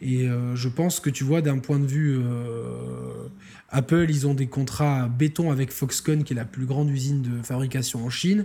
Et 0.00 0.28
euh, 0.28 0.56
je 0.56 0.68
pense 0.68 1.00
que 1.00 1.10
tu 1.10 1.24
vois, 1.24 1.42
d'un 1.42 1.58
point 1.58 1.78
de 1.78 1.86
vue 1.86 2.18
euh, 2.18 3.28
Apple, 3.70 4.06
ils 4.08 4.26
ont 4.26 4.34
des 4.34 4.48
contrats 4.48 5.08
béton 5.08 5.50
avec 5.50 5.70
Foxconn, 5.70 6.24
qui 6.24 6.32
est 6.32 6.36
la 6.36 6.44
plus 6.44 6.66
grande 6.66 6.90
usine 6.90 7.22
de 7.22 7.42
fabrication 7.42 8.04
en 8.04 8.10
Chine. 8.10 8.44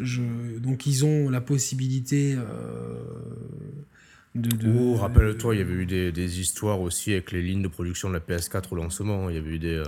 Donc 0.00 0.86
ils 0.86 1.04
ont 1.04 1.30
la 1.30 1.40
possibilité 1.40 2.36
de... 4.34 4.68
Oh, 4.78 4.96
rappelle-toi, 4.96 5.54
il 5.54 5.58
y 5.58 5.62
avait 5.62 5.74
eu 5.74 5.86
des, 5.86 6.40
histoires 6.40 6.80
aussi 6.80 7.12
avec 7.12 7.30
les 7.30 7.40
lignes 7.40 7.62
de 7.62 7.68
production 7.68 8.08
de 8.08 8.14
la 8.14 8.20
PS4 8.20 8.64
au 8.72 8.74
lancement. 8.74 9.30
Il 9.30 9.36
y 9.36 9.38
avait 9.38 9.52
eu 9.52 9.58
des. 9.60 9.82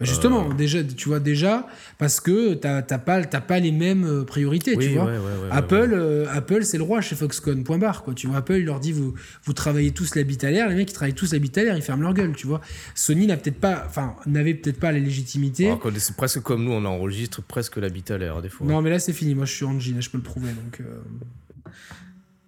Bah, 0.00 0.06
justement, 0.06 0.52
déjà, 0.52 0.82
tu 0.82 1.08
vois, 1.08 1.20
déjà, 1.20 1.66
parce 1.98 2.18
que 2.20 2.54
t'as 2.54 2.82
pas, 2.82 3.22
pas 3.22 3.58
les 3.60 3.70
mêmes 3.70 4.04
euh, 4.04 4.24
priorités, 4.24 4.74
Oui, 4.74 4.88
tu 4.88 4.94
vois. 4.94 5.04
ouais, 5.04 5.12
ouais, 5.12 5.18
ouais, 5.18 5.48
Apple, 5.52 5.90
euh, 5.92 6.26
Apple 6.32 6.64
c'est 6.64 6.78
le 6.78 6.82
roi 6.82 7.00
chez 7.00 7.14
Foxconn, 7.14 7.62
point 7.62 7.78
barre. 7.78 8.02
Quoi. 8.02 8.14
Tu 8.14 8.26
vois, 8.26 8.38
Apple, 8.38 8.54
il 8.54 8.64
leur 8.64 8.80
dit 8.80 8.90
vous, 8.90 9.14
vous 9.44 9.52
travaillez 9.52 9.92
tous 9.92 10.16
à 10.16 10.50
l'air, 10.50 10.68
les 10.68 10.74
mecs, 10.74 10.90
ils 10.90 10.94
travaillent 10.94 11.14
tous 11.14 11.32
à 11.34 11.38
l'air, 11.38 11.76
ils 11.76 11.82
ferment 11.82 12.02
leur 12.02 12.14
gueule, 12.14 12.32
tu 12.34 12.48
vois. 12.48 12.60
Sony 12.96 13.26
n'a 13.28 13.36
peut-être 13.36 13.60
pas, 13.60 13.84
enfin, 13.86 14.16
n'avait 14.26 14.54
peut-être 14.54 14.80
pas 14.80 14.90
la 14.90 14.98
légitimité. 14.98 15.72
C'est 15.98 16.16
presque 16.16 16.40
comme 16.40 16.64
nous, 16.64 16.72
on 16.72 16.84
enregistre 16.84 17.40
presque 17.42 17.76
l'habit 17.76 18.04
à 18.08 18.18
l'air 18.18 18.42
des 18.42 18.48
fois. 18.48 18.66
non, 18.66 18.82
mais 18.82 18.90
là, 18.90 18.98
c'est 18.98 19.12
fini. 19.12 19.34
Moi, 19.36 19.44
je 19.44 19.52
suis 19.52 19.64
en 19.64 19.78
jean, 19.78 20.00
je 20.00 20.10
peux 20.10 20.18
le 20.18 20.24
prouver. 20.24 20.48
Donc, 20.50 20.80
euh, 20.80 20.84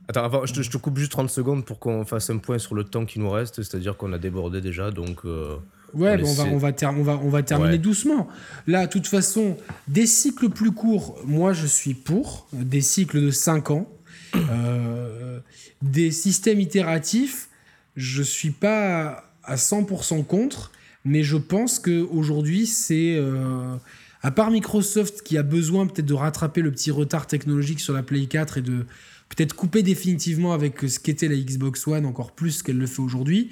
Attends, 0.09 0.25
avant, 0.25 0.45
je, 0.45 0.53
te, 0.53 0.61
je 0.63 0.71
te 0.71 0.77
coupe 0.77 0.99
juste 0.99 1.13
30 1.13 1.31
secondes 1.31 1.65
pour 1.65 1.79
qu'on 1.79 2.05
fasse 2.05 2.29
un 2.31 2.37
point 2.39 2.59
sur 2.59 2.75
le 2.75 2.85
temps 2.85 3.07
qui 3.07 3.21
nous 3.21 3.31
reste, 3.31 3.63
c'est-à-dire 3.63 3.97
qu'on 3.97 4.13
a 4.13 4.19
débordé 4.19 4.61
déjà, 4.61 4.91
donc. 4.91 5.21
euh, 5.25 5.57
Ouais, 5.97 6.21
On 6.25 6.33
va, 6.35 6.45
on, 6.45 6.57
va 6.59 6.73
ter- 6.73 6.91
on, 6.97 7.03
va, 7.03 7.21
on 7.23 7.29
va 7.29 7.43
terminer 7.43 7.73
Ouais. 7.73 7.79
doucement. 7.79 8.29
Là, 8.67 8.87
de 8.87 8.93
toute 8.93 9.07
façon, 9.07 9.57
des 9.89 10.07
cycles 10.07 10.49
plus 10.51 10.73
courts, 10.73 11.19
moi 11.27 11.53
je 11.53 11.67
suis 11.67 11.95
pour. 11.95 12.47
Des 12.53 12.81
cycles 12.81 13.21
de 13.21 13.31
5 13.31 13.71
ans. 13.71 13.89
Euh, 14.51 15.39
des 15.83 16.11
systèmes 16.11 16.59
itératifs, 16.61 17.49
je 17.95 18.23
suis 18.23 18.51
pas 18.51 19.25
à 19.45 19.55
100% 19.57 20.25
contre, 20.25 20.73
mais 21.05 21.23
je 21.23 21.37
pense 21.37 21.79
qu'aujourd'hui, 21.79 22.67
c'est. 22.67 23.15
euh, 23.17 23.77
à 24.23 24.31
part 24.31 24.51
Microsoft 24.51 25.23
qui 25.23 25.37
a 25.39 25.43
besoin 25.43 25.87
peut-être 25.87 26.07
de 26.07 26.15
rattraper 26.15 26.63
le 26.63 26.73
petit 26.73 26.91
retard 26.91 27.27
technologique 27.27 27.79
sur 27.79 27.93
la 27.93 28.03
Play 28.03 28.25
4 28.27 28.59
et 28.59 28.63
de 28.63 28.87
peut-être 29.29 29.55
couper 29.55 29.83
définitivement 29.83 30.53
avec 30.55 30.81
ce 30.89 30.99
qu'était 30.99 31.29
la 31.29 31.37
Xbox 31.37 31.87
One, 31.87 32.07
encore 32.07 32.33
plus 32.33 32.63
qu'elle 32.63 32.79
le 32.79 32.87
fait 32.87 33.03
aujourd'hui. 33.03 33.51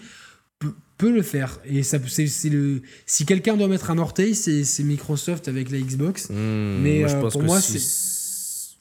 Pe- 1.02 1.06
peux 1.06 1.12
le 1.12 1.22
faire. 1.22 1.58
Et 1.64 1.82
ça, 1.82 1.98
c'est, 2.06 2.48
le, 2.48 2.82
si 3.06 3.26
quelqu'un 3.26 3.56
doit 3.56 3.66
mettre 3.66 3.90
un 3.90 3.98
orteil, 3.98 4.34
c'est, 4.36 4.84
Microsoft 4.84 5.48
avec 5.48 5.70
la 5.70 5.78
Xbox. 5.78 6.30
Hmm, 6.30 6.80
Mais 6.80 7.04
euh, 7.04 7.28
pour 7.28 7.42
moi, 7.42 7.60
c'est. 7.60 7.80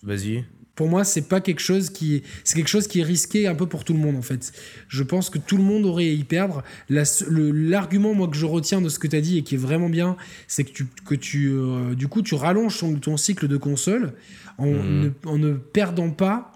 Vas-y. 0.03 0.45
Pour 0.75 0.87
moi, 0.87 1.03
c'est 1.03 1.23
pas 1.23 1.41
quelque 1.41 1.59
chose 1.59 1.89
qui 1.89 2.15
est, 2.15 2.23
c'est 2.43 2.55
quelque 2.55 2.69
chose 2.69 2.87
qui 2.87 3.01
est 3.01 3.03
risqué 3.03 3.47
un 3.47 3.55
peu 3.55 3.67
pour 3.67 3.83
tout 3.83 3.93
le 3.93 3.99
monde 3.99 4.15
en 4.15 4.21
fait. 4.21 4.51
Je 4.87 5.03
pense 5.03 5.29
que 5.29 5.37
tout 5.37 5.57
le 5.57 5.63
monde 5.63 5.85
aurait 5.85 6.05
à 6.05 6.13
y 6.13 6.23
perdre. 6.23 6.63
l'argument 6.89 8.13
moi 8.13 8.27
que 8.27 8.37
je 8.37 8.45
retiens 8.45 8.81
de 8.81 8.89
ce 8.89 8.97
que 8.97 9.07
tu 9.07 9.15
as 9.15 9.21
dit 9.21 9.37
et 9.37 9.43
qui 9.43 9.55
est 9.55 9.59
vraiment 9.59 9.89
bien, 9.89 10.15
c'est 10.47 10.63
que 10.63 10.71
tu, 10.71 10.87
que 11.05 11.13
tu, 11.13 11.49
euh, 11.49 11.93
du 11.93 12.07
coup, 12.07 12.21
tu 12.21 12.35
rallonges 12.35 12.83
ton, 13.01 13.17
cycle 13.17 13.47
de 13.47 13.57
console 13.57 14.13
en, 14.57 14.67
hmm. 14.67 15.01
ne, 15.01 15.29
en 15.29 15.37
ne, 15.37 15.53
perdant 15.53 16.09
pas 16.09 16.53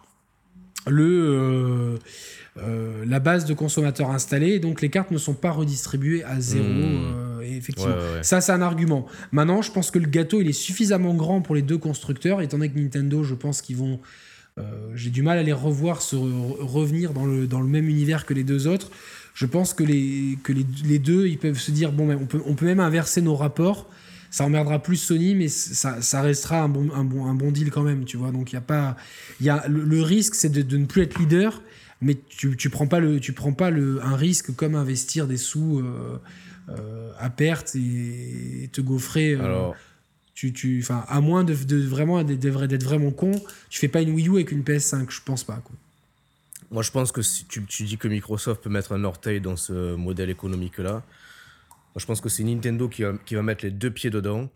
le 0.87 1.03
euh, 1.03 1.97
euh, 2.57 3.03
la 3.05 3.19
base 3.19 3.45
de 3.45 3.53
consommateurs 3.53 4.11
installés, 4.11 4.59
donc 4.59 4.81
les 4.81 4.89
cartes 4.89 5.11
ne 5.11 5.17
sont 5.17 5.33
pas 5.33 5.51
redistribuées 5.51 6.23
à 6.23 6.39
zéro. 6.39 6.63
Hmm. 6.63 7.13
Euh, 7.41 7.41
effectivement, 7.41 7.95
ça 8.21 8.39
c'est 8.39 8.53
un 8.53 8.61
argument. 8.61 9.05
Maintenant, 9.31 9.61
je 9.61 9.71
pense 9.71 9.91
que 9.91 9.99
le 9.99 10.07
gâteau 10.07 10.41
il 10.41 10.47
est 10.47 10.53
suffisamment 10.53 11.13
grand 11.13 11.41
pour 11.41 11.55
les 11.55 11.61
deux 11.61 11.77
constructeurs, 11.77 12.41
étant 12.41 12.57
donné 12.57 12.71
que 12.71 12.79
Nintendo, 12.79 13.23
je 13.23 13.35
pense 13.35 13.61
qu'ils 13.61 13.77
vont 13.77 13.99
euh, 14.57 14.61
j'ai 14.95 15.09
du 15.09 15.21
mal 15.21 15.37
à 15.37 15.43
les 15.43 15.51
revoir 15.51 16.01
se 16.01 16.15
revenir 16.15 17.11
dans 17.11 17.25
le, 17.25 17.45
dans 17.45 17.59
le 17.59 17.67
même 17.67 17.89
univers 17.89 18.25
que 18.25 18.33
les 18.33 18.45
deux 18.45 18.67
autres. 18.67 18.89
Je 19.33 19.45
pense 19.45 19.73
que 19.73 19.83
les, 19.83 20.37
que 20.43 20.53
les, 20.53 20.65
les 20.85 20.97
deux, 20.99 21.27
ils 21.27 21.37
peuvent 21.37 21.59
se 21.59 21.71
dire 21.71 21.91
bon, 21.91 22.07
ben, 22.07 22.17
on, 22.21 22.25
peut, 22.25 22.41
on 22.45 22.55
peut 22.55 22.65
même 22.65 22.79
inverser 22.79 23.21
nos 23.21 23.35
rapports. 23.35 23.89
Ça 24.35 24.43
emmerdera 24.43 24.83
plus 24.83 24.97
Sony, 24.97 25.33
mais 25.33 25.47
ça, 25.47 26.01
ça 26.01 26.21
restera 26.21 26.61
un 26.61 26.67
bon, 26.67 26.91
un, 26.93 27.05
bon, 27.05 27.25
un 27.25 27.35
bon 27.35 27.51
deal 27.51 27.71
quand 27.71 27.83
même, 27.83 28.03
tu 28.03 28.17
vois. 28.17 28.31
Donc, 28.31 28.51
il 28.51 28.55
y 28.55 28.57
a 28.57 28.61
pas. 28.61 28.97
Y 29.39 29.47
a, 29.47 29.65
le, 29.69 30.01
risque, 30.01 30.35
c'est 30.35 30.49
de, 30.49 30.61
de, 30.61 30.75
ne 30.75 30.85
plus 30.85 31.03
être 31.03 31.17
leader 31.17 31.61
mais 32.01 32.17
tu, 32.27 32.57
tu 32.57 32.69
prends 32.69 32.85
pas 32.85 32.99
le 32.99 33.21
tu 33.21 33.31
prends 33.31 33.53
pas 33.53 33.69
le 33.69 34.03
un 34.03 34.17
risque 34.17 34.53
comme 34.53 34.75
investir 34.75 35.25
des 35.25 35.37
sous 35.37 35.79
euh, 35.79 36.19
euh, 36.67 37.11
à 37.17 37.29
perte 37.29 37.77
et, 37.77 38.69
te 38.73 38.81
gaufrer 38.81 39.35
euh, 39.35 39.45
Alors... 39.45 39.75
tu 40.33 40.51
tu 40.51 40.85
à 40.89 41.21
moins 41.21 41.45
de, 41.45 41.53
de 41.53 41.77
vraiment 41.77 42.21
d'être 42.21 42.83
vraiment 42.83 43.11
con 43.11 43.31
tu 43.69 43.79
fais 43.79 43.87
pas 43.87 44.01
une 44.01 44.13
Wii 44.13 44.27
U 44.27 44.33
avec 44.33 44.51
une 44.51 44.63
PS5 44.63 45.05
je 45.11 45.21
pense 45.23 45.45
pas 45.45 45.61
quoi. 45.63 45.75
moi 46.71 46.83
je 46.83 46.91
pense 46.91 47.13
que 47.13 47.21
si 47.21 47.45
tu, 47.45 47.63
tu 47.63 47.83
dis 47.83 47.97
que 47.97 48.09
Microsoft 48.09 48.61
peut 48.61 48.69
mettre 48.69 48.91
un 48.91 49.05
orteil 49.05 49.39
dans 49.39 49.55
ce 49.55 49.95
modèle 49.95 50.29
économique 50.29 50.77
là 50.79 51.03
je 51.95 52.05
pense 52.05 52.21
que 52.21 52.29
c'est 52.29 52.43
Nintendo 52.43 52.89
qui 52.89 53.03
va, 53.03 53.41
mettre 53.41 53.65
les 53.65 53.71
deux 53.71 53.91
pieds 53.91 54.09
dedans 54.09 54.49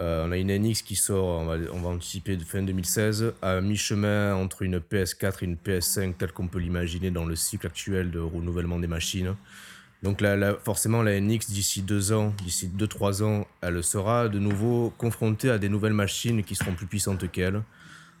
euh, 0.00 0.26
on 0.26 0.32
a 0.32 0.36
une 0.36 0.52
NX 0.52 0.82
qui 0.82 0.96
sort, 0.96 1.46
on 1.72 1.80
va, 1.80 1.88
anticiper 1.88 2.36
fin 2.38 2.62
2016, 2.62 3.34
à 3.42 3.60
mi-chemin 3.60 4.34
entre 4.34 4.62
une 4.62 4.78
PS4 4.78 5.36
et 5.42 5.44
une 5.44 5.54
PS5 5.54 6.14
telle 6.14 6.32
qu'on 6.32 6.48
peut 6.48 6.58
l'imaginer 6.58 7.12
dans 7.12 7.24
le 7.24 7.36
cycle 7.36 7.68
actuel 7.68 8.10
de 8.10 8.18
renouvellement 8.18 8.80
des 8.80 8.88
machines. 8.88 9.36
Donc 10.02 10.20
là, 10.20 10.56
forcément, 10.64 11.02
la 11.02 11.18
NX, 11.20 11.46
d'ici 11.48 11.80
deux 11.80 12.12
ans, 12.12 12.34
d'ici 12.42 12.66
deux, 12.66 12.88
trois 12.88 13.22
ans, 13.22 13.46
elle 13.60 13.82
sera 13.84 14.28
de 14.28 14.38
nouveau 14.38 14.92
confrontée 14.98 15.48
à 15.48 15.58
des 15.58 15.68
nouvelles 15.68 15.94
machines 15.94 16.42
qui 16.42 16.56
seront 16.56 16.74
plus 16.74 16.86
puissantes 16.86 17.30
qu'elle. 17.30 17.62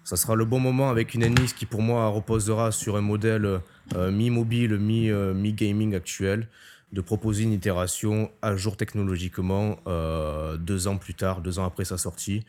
Ça 0.04 0.16
sera 0.16 0.34
le 0.34 0.44
bon 0.44 0.60
moment 0.60 0.90
avec 0.90 1.14
une 1.14 1.26
NX 1.26 1.54
qui, 1.54 1.66
pour 1.66 1.82
moi, 1.82 2.06
reposera 2.08 2.70
sur 2.72 2.96
un 2.96 3.00
modèle 3.00 3.60
euh, 3.96 4.10
mi-mobile, 4.10 4.78
euh, 4.80 5.34
mi-gaming 5.34 5.94
actuel 5.94 6.48
de 6.94 7.00
proposer 7.00 7.42
une 7.42 7.52
itération 7.52 8.30
à 8.40 8.56
jour 8.56 8.76
technologiquement 8.76 9.78
euh, 9.88 10.56
deux 10.56 10.86
ans 10.86 10.96
plus 10.96 11.14
tard, 11.14 11.40
deux 11.40 11.58
ans 11.58 11.66
après 11.66 11.84
sa 11.84 11.98
sortie. 11.98 12.46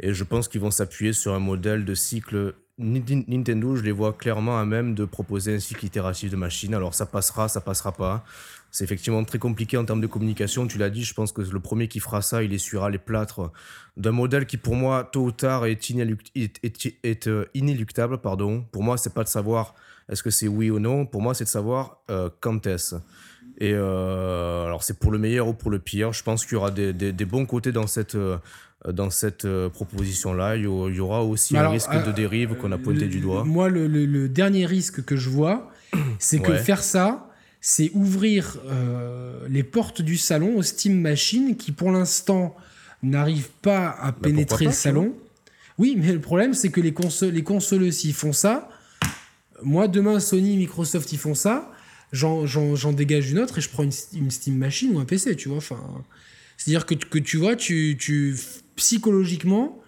Et 0.00 0.14
je 0.14 0.22
pense 0.22 0.46
qu'ils 0.46 0.60
vont 0.60 0.70
s'appuyer 0.70 1.12
sur 1.12 1.34
un 1.34 1.40
modèle 1.40 1.84
de 1.84 1.94
cycle. 1.94 2.54
Nintendo, 2.78 3.74
je 3.74 3.82
les 3.82 3.90
vois 3.90 4.12
clairement 4.12 4.60
à 4.60 4.64
même 4.64 4.94
de 4.94 5.04
proposer 5.04 5.56
un 5.56 5.58
cycle 5.58 5.84
itératif 5.84 6.30
de 6.30 6.36
machine. 6.36 6.76
Alors 6.76 6.94
ça 6.94 7.06
passera, 7.06 7.48
ça 7.48 7.60
passera 7.60 7.90
pas. 7.90 8.24
C'est 8.70 8.84
effectivement 8.84 9.24
très 9.24 9.40
compliqué 9.40 9.76
en 9.76 9.84
termes 9.84 10.00
de 10.00 10.06
communication. 10.06 10.68
Tu 10.68 10.78
l'as 10.78 10.90
dit, 10.90 11.02
je 11.02 11.12
pense 11.12 11.32
que 11.32 11.40
le 11.40 11.58
premier 11.58 11.88
qui 11.88 11.98
fera 11.98 12.22
ça, 12.22 12.44
il 12.44 12.52
essuiera 12.52 12.90
les 12.90 12.98
plâtres 12.98 13.50
d'un 13.96 14.12
modèle 14.12 14.46
qui, 14.46 14.58
pour 14.58 14.76
moi, 14.76 15.08
tôt 15.10 15.24
ou 15.24 15.32
tard, 15.32 15.66
est, 15.66 15.90
est, 15.90 17.26
euh, 17.26 17.44
inéluctable. 17.54 18.18
Pardon. 18.18 18.64
Pour 18.70 18.84
moi, 18.84 18.96
c'est 18.96 19.12
pas 19.12 19.24
de 19.24 19.28
savoir 19.28 19.74
est-ce 20.08 20.22
que 20.22 20.30
c'est 20.30 20.46
oui 20.46 20.70
ou 20.70 20.78
non. 20.78 21.04
Pour 21.04 21.20
moi, 21.20 21.34
c'est 21.34 21.44
de 21.44 21.48
savoir 21.48 22.02
euh, 22.10 22.30
quand 22.40 22.64
est-ce. 22.68 22.94
Et 23.60 23.72
euh, 23.74 24.66
alors, 24.66 24.84
c'est 24.84 24.98
pour 24.98 25.10
le 25.10 25.18
meilleur 25.18 25.48
ou 25.48 25.52
pour 25.52 25.70
le 25.70 25.80
pire. 25.80 26.12
Je 26.12 26.22
pense 26.22 26.44
qu'il 26.44 26.54
y 26.54 26.56
aura 26.56 26.70
des, 26.70 26.92
des, 26.92 27.24
bons 27.24 27.44
côtés 27.44 27.72
dans 27.72 27.88
cette, 27.88 28.14
euh, 28.14 28.38
dans 28.86 29.10
cette 29.10 29.44
euh, 29.44 29.68
proposition-là. 29.68 30.56
Il 30.56 30.62
y 30.62 31.00
aura 31.00 31.24
aussi 31.24 31.56
un 31.56 31.68
risque 31.68 31.92
de 32.06 32.12
dérive 32.12 32.54
qu'on 32.54 32.70
a 32.70 32.78
pointé 32.78 33.08
du 33.08 33.18
doigt. 33.18 33.42
Moi, 33.44 33.68
le, 33.68 33.88
le, 33.88 34.28
dernier 34.28 34.64
risque 34.64 35.04
que 35.04 35.16
je 35.16 35.28
vois, 35.28 35.72
c'est 36.20 36.38
que 36.38 36.54
faire 36.54 36.84
ça, 36.84 37.30
c'est 37.60 37.90
ouvrir 37.94 38.58
les 39.48 39.64
portes 39.64 40.02
du 40.02 40.16
salon 40.16 40.56
aux 40.56 40.62
Steam 40.62 41.00
Machines 41.00 41.56
qui, 41.56 41.72
pour 41.72 41.90
l'instant, 41.90 42.56
n'arrivent 43.02 43.50
pas 43.62 43.88
à 43.88 44.12
bah, 44.12 44.18
pénétrer 44.22 44.66
le 44.66 44.72
salon. 44.72 45.14
Oui, 45.78 45.96
mais 45.98 46.12
le 46.12 46.20
problème, 46.20 46.54
c'est 46.54 46.70
que 46.70 46.80
les, 46.80 46.92
consoles, 46.92 47.30
les 47.30 47.42
consoleux, 47.42 47.90
s'ils 47.90 48.14
font 48.14 48.32
ça, 48.32 48.68
moi, 49.64 49.88
demain, 49.88 50.20
Sony, 50.20 50.56
Microsoft, 50.56 51.12
ils 51.12 51.18
font 51.18 51.34
ça 51.34 51.72
j'en 52.12 52.92
dégage 52.92 53.30
une 53.30 53.38
autre 53.38 53.58
et 53.58 53.60
je 53.60 53.68
prends 53.68 53.84
une, 53.84 54.30
Steam 54.30 54.56
Machine 54.56 54.94
ou 54.94 55.00
un 55.00 55.04
PC, 55.04 55.36
tu 55.36 55.48
vois. 55.48 55.58
Enfin, 55.58 55.78
C'est-à-dire 56.56 56.86
que, 56.86 56.94
que, 56.94 57.18
tu 57.18 57.36
vois, 57.36 57.56
tu, 57.56 57.96
tu 57.98 58.36
psychologiquement, 58.76 59.82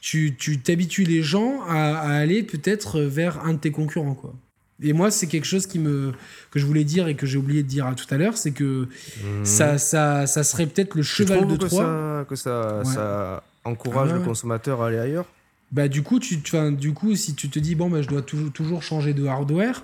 tu 0.00 0.36
t'habitues 0.62 1.04
les 1.04 1.22
gens 1.22 1.62
à, 1.66 1.98
aller 2.00 2.42
peut-être 2.42 3.00
vers 3.00 3.44
un 3.44 3.54
de 3.54 3.58
tes 3.58 3.70
concurrents, 3.70 4.14
quoi. 4.14 4.34
Et 4.82 4.92
moi, 4.92 5.10
c'est 5.10 5.28
quelque 5.28 5.46
chose 5.46 5.66
qui 5.66 5.78
me, 5.78 6.12
que 6.50 6.58
je 6.58 6.66
voulais 6.66 6.82
dire 6.82 7.06
et 7.06 7.14
que 7.14 7.26
j'ai 7.26 7.38
oublié 7.38 7.62
de 7.62 7.68
dire 7.68 7.94
tout 7.96 8.12
à 8.12 8.18
l'heure, 8.18 8.36
c'est 8.36 8.50
que 8.50 8.88
mhm. 9.22 9.44
ça, 9.44 9.78
ça, 9.78 10.26
ça, 10.26 10.42
serait 10.42 10.66
peut-être 10.66 10.96
le 10.96 11.02
cheval 11.02 11.46
de 11.46 11.56
Troie. 11.56 11.84
Ça, 11.84 12.26
que 12.28 12.34
ça, 12.34 12.82
ça 12.84 13.44
encourage 13.62 14.10
ah 14.12 14.18
le 14.18 14.20
consommateur 14.20 14.82
à 14.82 14.88
aller 14.88 14.98
ailleurs? 14.98 15.26
Bah, 15.72 15.88
du 15.88 16.02
coup, 16.02 16.20
tu, 16.20 16.40
du 16.72 16.92
coup, 16.92 17.16
si 17.16 17.34
tu 17.34 17.48
te 17.48 17.58
dis, 17.58 17.74
bon, 17.74 17.88
bah, 17.88 18.02
je 18.02 18.08
dois 18.08 18.22
toujours, 18.22 18.52
toujours 18.52 18.82
changer 18.82 19.14
de 19.14 19.26
hardware, 19.26 19.82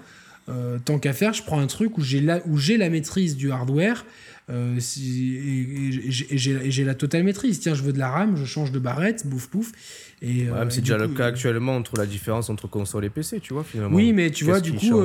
euh, 0.50 0.78
tant 0.84 0.98
qu'à 0.98 1.12
faire, 1.12 1.32
je 1.32 1.42
prends 1.42 1.60
un 1.60 1.66
truc 1.66 1.98
où 1.98 2.02
j'ai 2.02 2.20
la, 2.20 2.40
où 2.46 2.56
j'ai 2.56 2.76
la 2.76 2.90
maîtrise 2.90 3.36
du 3.36 3.50
hardware 3.50 4.04
euh, 4.50 4.78
et, 4.78 5.90
j'ai 6.00 6.84
la 6.84 6.94
totale 6.94 7.22
maîtrise. 7.22 7.60
Tiens, 7.60 7.74
je 7.74 7.82
veux 7.82 7.92
de 7.92 7.98
la 7.98 8.10
RAM, 8.10 8.36
je 8.36 8.44
change 8.44 8.72
de 8.72 8.78
barrette, 8.78 9.26
bouf 9.26 9.46
pouf. 9.46 9.70
Et, 10.22 10.48
euh, 10.48 10.68
c'est 10.70 10.80
déjà 10.80 10.98
le 10.98 11.08
cas 11.08 11.26
actuellement 11.26 11.76
entre 11.76 11.96
la 11.96 12.06
différence 12.06 12.50
entre 12.50 12.66
console 12.66 13.04
et 13.04 13.10
PC, 13.10 13.40
tu 13.40 13.54
vois, 13.54 13.64
finalement. 13.64 13.96
Oui, 13.96 14.12
mais 14.12 14.30
tu 14.30 14.44
vois, 14.44 14.60
du 14.60 14.72
coup, 14.72 15.00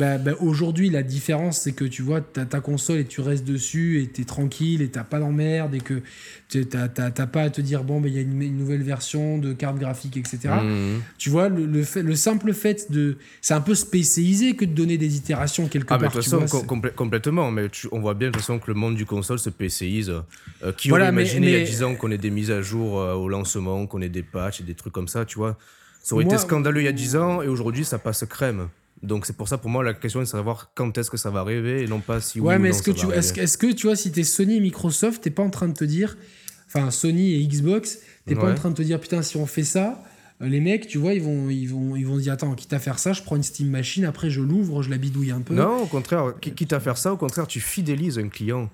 bah, 0.00 0.16
bah, 0.16 0.32
aujourd'hui, 0.40 0.88
la 0.88 1.02
différence, 1.02 1.60
c'est 1.60 1.72
que 1.72 1.84
tu 1.84 2.00
vois, 2.00 2.22
tu 2.22 2.40
as 2.40 2.46
ta 2.46 2.60
console 2.60 3.00
et 3.00 3.04
tu 3.04 3.20
restes 3.20 3.44
dessus 3.44 4.00
et 4.00 4.08
tu 4.10 4.22
es 4.22 4.24
tranquille 4.24 4.80
et 4.80 4.90
tu 4.90 4.98
pas 4.98 5.18
d'emmerde 5.18 5.74
et 5.74 5.80
que 5.80 6.00
tu 6.48 6.66
n'as 6.72 7.26
pas 7.26 7.42
à 7.42 7.50
te 7.50 7.60
dire, 7.60 7.84
bon, 7.84 8.02
il 8.06 8.14
y 8.14 8.18
a 8.18 8.22
une, 8.22 8.56
nouvelle 8.56 8.82
version 8.82 9.36
de 9.36 9.52
carte 9.52 9.78
graphique, 9.78 10.16
etc. 10.16 10.54
Mmh. 10.62 11.02
Tu 11.18 11.28
vois, 11.28 11.50
le, 11.50 11.66
le, 11.66 11.82
fait, 11.82 12.02
le, 12.02 12.14
simple 12.14 12.54
fait 12.54 12.90
de. 12.90 13.18
C'est 13.42 13.52
un 13.52 13.60
peu 13.60 13.74
spécialisé 13.74 14.56
que 14.56 14.64
de 14.64 14.72
donner 14.72 14.96
des 14.96 15.16
itérations 15.16 15.68
quelque 15.68 15.92
ah, 15.92 15.98
part. 15.98 16.10
de 16.10 16.14
toute 16.14 16.24
façon, 16.24 16.66
complètement. 16.96 17.50
Mais 17.50 17.68
on 17.92 18.00
voit 18.00 18.14
bien 18.14 18.28
de 18.28 18.32
toute 18.32 18.40
façon 18.40 18.58
que 18.58 18.68
le 18.68 18.74
monde 18.74 18.94
du 18.94 19.04
console 19.04 19.38
se 19.38 19.50
PCise. 19.50 20.14
Euh, 20.62 20.72
qui 20.72 20.90
aurait 20.92 21.10
imaginé 21.10 21.48
il 21.48 21.58
y 21.58 21.62
a 21.62 21.64
10 21.64 21.82
ans 21.82 21.94
qu'on 21.94 22.10
ait 22.10 22.16
des 22.18 22.30
mises 22.30 22.50
à 22.50 22.62
jour 22.62 22.98
euh, 23.00 23.12
au 23.12 23.28
lancement, 23.28 23.86
qu'on 23.86 24.00
ait 24.00 24.08
des 24.08 24.22
patchs 24.22 24.60
et 24.60 24.64
des 24.64 24.74
trucs 24.74 24.94
comme 24.94 25.08
ça, 25.08 25.26
tu 25.26 25.36
vois? 25.36 25.58
Ça 26.02 26.14
aurait 26.14 26.24
été 26.24 26.38
scandaleux 26.38 26.80
il 26.80 26.86
y 26.86 26.88
a 26.88 26.92
10 26.92 27.16
ans 27.16 27.42
et 27.42 27.48
aujourd'hui 27.48 27.84
ça 27.84 27.98
passe 27.98 28.24
crème. 28.24 28.68
Donc 29.02 29.24
c'est 29.24 29.36
pour 29.36 29.48
ça 29.48 29.56
pour 29.56 29.70
moi 29.70 29.82
la 29.82 29.94
question 29.94 30.20
est 30.20 30.24
de 30.24 30.28
savoir 30.28 30.72
quand 30.74 30.96
est-ce 30.98 31.10
que 31.10 31.16
ça 31.16 31.30
va 31.30 31.40
arriver 31.40 31.82
et 31.82 31.86
non 31.86 32.00
pas 32.00 32.20
si 32.20 32.38
ouais, 32.38 32.56
oui 32.56 32.62
mais 32.62 32.68
est-ce 32.70 32.82
que, 32.82 32.90
tu, 32.90 33.10
est-ce, 33.12 33.56
que 33.56 33.72
tu 33.72 33.86
vois 33.86 33.96
si 33.96 34.12
t'es 34.12 34.24
Sony 34.24 34.56
et 34.56 34.60
Microsoft 34.60 35.22
t'es 35.22 35.30
pas 35.30 35.42
en 35.42 35.48
train 35.48 35.68
de 35.68 35.72
te 35.72 35.84
dire 35.84 36.18
enfin 36.66 36.90
Sony 36.90 37.34
et 37.34 37.46
Xbox 37.46 38.00
t'es 38.26 38.34
pas 38.34 38.50
en 38.50 38.54
train 38.54 38.70
de 38.70 38.74
te 38.74 38.82
dire 38.82 39.00
putain 39.00 39.22
si 39.22 39.38
on 39.38 39.46
fait 39.46 39.64
ça 39.64 40.02
euh, 40.42 40.48
les 40.48 40.60
mecs 40.60 40.86
tu 40.86 40.98
vois 40.98 41.14
ils 41.14 41.22
vont 41.22 41.48
ils 41.48 41.66
vont 41.66 41.96
ils 41.96 42.06
vont 42.06 42.18
dire 42.18 42.34
attends 42.34 42.54
quitte 42.54 42.74
à 42.74 42.78
faire 42.78 42.98
ça 42.98 43.14
je 43.14 43.22
prends 43.22 43.36
une 43.36 43.42
Steam 43.42 43.70
Machine 43.70 44.04
après 44.04 44.28
je 44.28 44.42
l'ouvre 44.42 44.82
je 44.82 44.90
la 44.90 44.98
bidouille 44.98 45.30
un 45.30 45.40
peu. 45.40 45.54
Non 45.54 45.82
au 45.82 45.86
contraire 45.86 46.34
quitte 46.38 46.72
à 46.74 46.80
faire 46.80 46.98
ça 46.98 47.14
au 47.14 47.16
contraire 47.16 47.46
tu 47.46 47.60
fidélises 47.60 48.18
un 48.18 48.28
client 48.28 48.68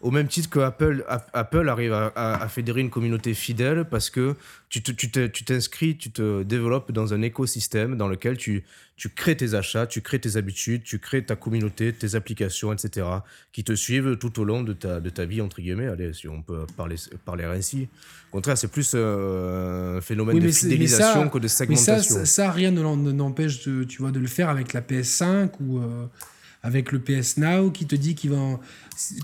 au 0.00 0.10
même 0.12 0.28
titre 0.28 0.48
que 0.48 0.60
Apple, 0.60 1.04
Apple 1.32 1.68
arrive 1.68 1.92
à, 1.92 2.48
fédérer 2.48 2.80
une 2.80 2.90
communauté 2.90 3.34
fidèle 3.34 3.84
parce 3.84 4.10
que 4.10 4.36
tu 4.68 4.82
t'inscris, 4.82 5.96
tu, 5.96 6.10
te 6.12 6.42
développes 6.44 6.92
dans 6.92 7.14
un 7.14 7.22
écosystème 7.22 7.96
dans 7.96 8.06
lequel 8.06 8.36
tu, 8.36 8.62
tu 8.96 9.08
crées 9.08 9.36
tes 9.36 9.54
achats, 9.54 9.88
tu 9.88 10.00
crées 10.00 10.20
tes 10.20 10.36
habitudes, 10.36 10.84
tu 10.84 11.00
crées 11.00 11.24
ta 11.24 11.34
communauté, 11.34 11.92
tes 11.92 12.14
applications, 12.14 12.72
etc., 12.72 13.06
qui 13.52 13.64
te 13.64 13.72
suivent 13.72 14.16
tout 14.18 14.40
au 14.40 14.44
long 14.44 14.62
de 14.62 14.72
ta, 14.72 15.00
de 15.00 15.10
ta 15.10 15.24
vie, 15.24 15.40
entre 15.40 15.60
guillemets, 15.60 15.88
allez, 15.88 16.12
si 16.12 16.28
on 16.28 16.42
peut 16.42 16.66
parler, 16.76 16.96
parler 17.24 17.44
ainsi. 17.44 17.88
Au 18.30 18.36
contraire, 18.36 18.56
c'est 18.56 18.68
plus 18.68 18.92
euh, 18.94 19.98
un 19.98 20.00
phénomène 20.00 20.38
de 20.38 20.50
fidélisation 20.50 21.28
que 21.28 21.38
de 21.38 21.48
segmentation. 21.48 22.18
Mais 22.18 22.24
ça, 22.24 22.26
ça, 22.26 22.52
rien 22.52 22.70
ne 22.70 23.12
n'empêche 23.12 23.64
de, 23.66 23.82
tu 23.82 24.02
vois, 24.02 24.12
de 24.12 24.20
le 24.20 24.28
faire 24.28 24.48
avec 24.48 24.74
la 24.74 24.80
PS5 24.80 25.50
ou... 25.60 25.78
Euh, 25.78 26.06
avec 26.62 26.92
le 26.92 26.98
PS 26.98 27.36
Now 27.36 27.70
qui 27.70 27.86
te 27.86 27.94
dit 27.94 28.14
qu'il 28.14 28.30
va 28.30 28.58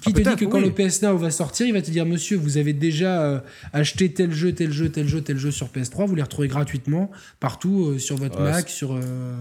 qui 0.02 0.12
te 0.12 0.20
dit 0.20 0.36
que 0.36 0.44
quand 0.44 0.60
le 0.60 0.70
PS 0.70 1.02
Now 1.02 1.16
va 1.16 1.30
sortir, 1.30 1.66
il 1.66 1.72
va 1.72 1.82
te 1.82 1.90
dire 1.90 2.06
monsieur, 2.06 2.36
vous 2.36 2.58
avez 2.58 2.72
déjà 2.72 3.22
euh, 3.22 3.40
acheté 3.72 4.12
tel 4.12 4.32
jeu, 4.32 4.52
tel 4.52 4.70
jeu, 4.72 4.88
tel 4.88 5.08
jeu, 5.08 5.20
tel 5.20 5.36
jeu 5.36 5.50
sur 5.50 5.66
PS3, 5.66 6.06
vous 6.06 6.14
les 6.14 6.22
retrouvez 6.22 6.48
gratuitement 6.48 7.10
partout 7.40 7.88
euh, 7.88 7.98
sur 7.98 8.16
votre 8.16 8.40
Mac, 8.40 8.68
sur 8.68 8.92
euh, 8.92 9.34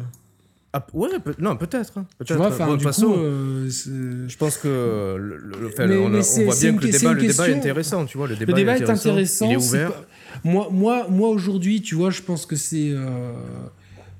Ah, 0.74 0.88
ouais, 0.94 1.10
non, 1.38 1.56
peut-être. 1.56 2.00
Hein, 2.00 2.08
tu 2.26 2.34
vois, 2.34 2.48
enfin, 2.48 2.76
du 2.76 2.86
coup, 2.86 3.14
euh, 3.14 3.70
je 3.70 4.38
pense 4.38 4.58
que 4.58 5.16
le, 5.20 6.00
on, 6.00 6.10
voit 6.10 6.56
bien 6.56 6.76
que 6.76 6.86
le 6.86 7.22
débat, 7.22 7.50
est 7.50 7.54
intéressant, 7.54 8.06
tu 8.06 8.18
vois. 8.18 8.28
Le 8.28 8.36
débat, 8.36 8.60
est, 8.60 8.90
intéressant, 8.90 9.46
il 9.46 9.54
est 9.54 9.58
ouvert. 9.58 9.92
Moi, 10.44 10.68
moi, 10.72 11.08
moi 11.10 11.30
aujourd'hui, 11.30 11.82
tu 11.82 11.96
vois, 11.96 12.10
je 12.10 12.22
pense 12.22 12.46
que 12.46 12.56
c'est 12.56 12.90
euh, 12.92 13.34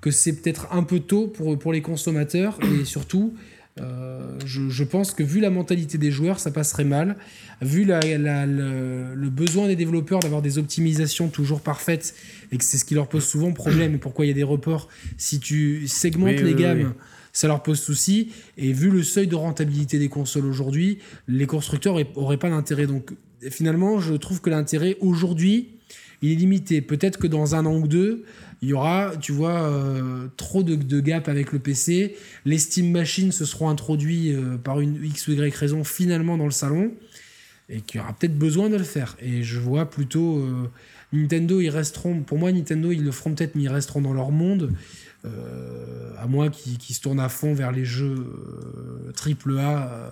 que 0.02 0.12
c'est 0.12 0.34
peut-être 0.34 0.68
un 0.72 0.84
peu 0.84 1.00
tôt 1.00 1.28
pour, 1.28 1.58
pour 1.58 1.74
les 1.74 1.82
consommateurs 1.82 2.60
et 2.62 2.86
surtout, 2.86 3.34
euh, 3.82 4.38
je, 4.46 4.84
pense 4.84 5.12
que 5.12 5.24
vu 5.24 5.40
la 5.40 5.50
mentalité 5.50 5.98
des 5.98 6.12
joueurs, 6.12 6.40
ça 6.40 6.52
passerait 6.52 6.84
mal. 6.84 7.16
Vu 7.62 7.86
la, 7.86 8.00
le, 8.02 9.30
besoin 9.30 9.68
des 9.68 9.76
développeurs 9.76 10.20
d'avoir 10.20 10.42
des 10.42 10.58
optimisations 10.58 11.30
toujours 11.30 11.62
parfaites 11.62 12.14
et 12.52 12.58
que 12.58 12.64
c'est 12.64 12.78
ce 12.78 12.86
qui 12.86 12.94
leur 12.94 13.08
pose 13.08 13.26
souvent 13.26 13.52
problème 13.52 13.96
et 13.96 13.98
pourquoi 13.98 14.26
il 14.26 14.28
y 14.30 14.32
a 14.32 14.36
des 14.36 14.44
reports, 14.44 14.90
si 15.18 15.40
tu 15.40 15.88
segmentes 15.88 16.42
les 16.42 16.54
gammes, 16.54 16.94
ça 17.32 17.48
leur 17.48 17.64
pose 17.64 17.80
souci. 17.80 18.32
Et 18.58 18.74
vu 18.74 18.90
le 18.90 19.02
seuil 19.02 19.28
de 19.28 19.36
rentabilité 19.36 19.98
des 19.98 20.10
consoles 20.10 20.46
aujourd'hui, 20.46 21.00
les 21.28 21.48
constructeurs 21.48 21.98
n'auraient 22.16 22.38
pas 22.38 22.50
d'intérêt. 22.50 22.86
Donc 22.86 23.12
finalement, 23.50 24.00
je 24.00 24.14
trouve 24.14 24.40
que 24.40 24.52
l'intérêt 24.52 24.98
aujourd'hui, 25.02 25.70
il 26.24 26.32
est 26.32 26.36
limité. 26.36 26.82
Peut-être 26.82 27.20
que 27.20 27.28
dans 27.28 27.54
un 27.54 27.66
an 27.66 27.76
ou 27.76 27.88
deux, 27.88 28.24
il 28.62 28.70
y 28.70 28.74
aura, 28.74 29.12
tu 29.20 29.34
vois, 29.34 29.62
euh, 29.64 30.28
trop 30.38 30.64
de, 30.64 30.76
de, 30.76 31.00
gap 31.02 31.28
avec 31.28 31.52
le 31.52 31.60
PC. 31.60 32.16
Les 32.46 32.58
Steam 32.58 32.92
Machines 32.92 33.34
se 33.34 33.44
seront 33.44 33.68
introduits 33.68 34.34
euh, 34.34 34.56
par 34.56 34.80
une 34.80 35.04
X 35.04 35.28
ou 35.28 35.34
Y 35.34 35.54
raison 35.54 35.84
finalement 35.84 36.38
dans 36.38 36.46
le 36.46 36.52
salon 36.52 36.94
et 37.68 37.82
qu'il 37.82 38.00
y 38.00 38.04
aura 38.04 38.14
peut-être 38.14 38.38
besoin 38.38 38.70
de 38.70 38.78
le 38.78 38.86
faire. 38.86 39.18
Et 39.22 39.44
je 39.44 39.60
vois 39.60 39.90
plutôt 39.90 40.38
euh, 40.38 40.70
Nintendo, 41.12 41.60
ils 41.60 41.70
resteront, 41.70 42.22
pour 42.22 42.38
moi, 42.38 42.54
Nintendo, 42.54 42.94
ils 42.94 43.04
le 43.04 43.12
feront 43.12 43.34
peut-être, 43.34 43.56
mais 43.56 43.64
ils 43.64 43.70
resteront 43.70 44.02
dans 44.02 44.14
leur 44.14 44.32
monde. 44.32 44.72
à 45.26 46.26
moins 46.28 46.50
qu'ils 46.50 46.96
se 46.96 47.02
tournent 47.02 47.20
à 47.20 47.30
fond 47.30 47.54
vers 47.54 47.74
les 47.74 47.86
jeux 47.86 48.26
triple 49.14 49.58
A, 49.60 50.12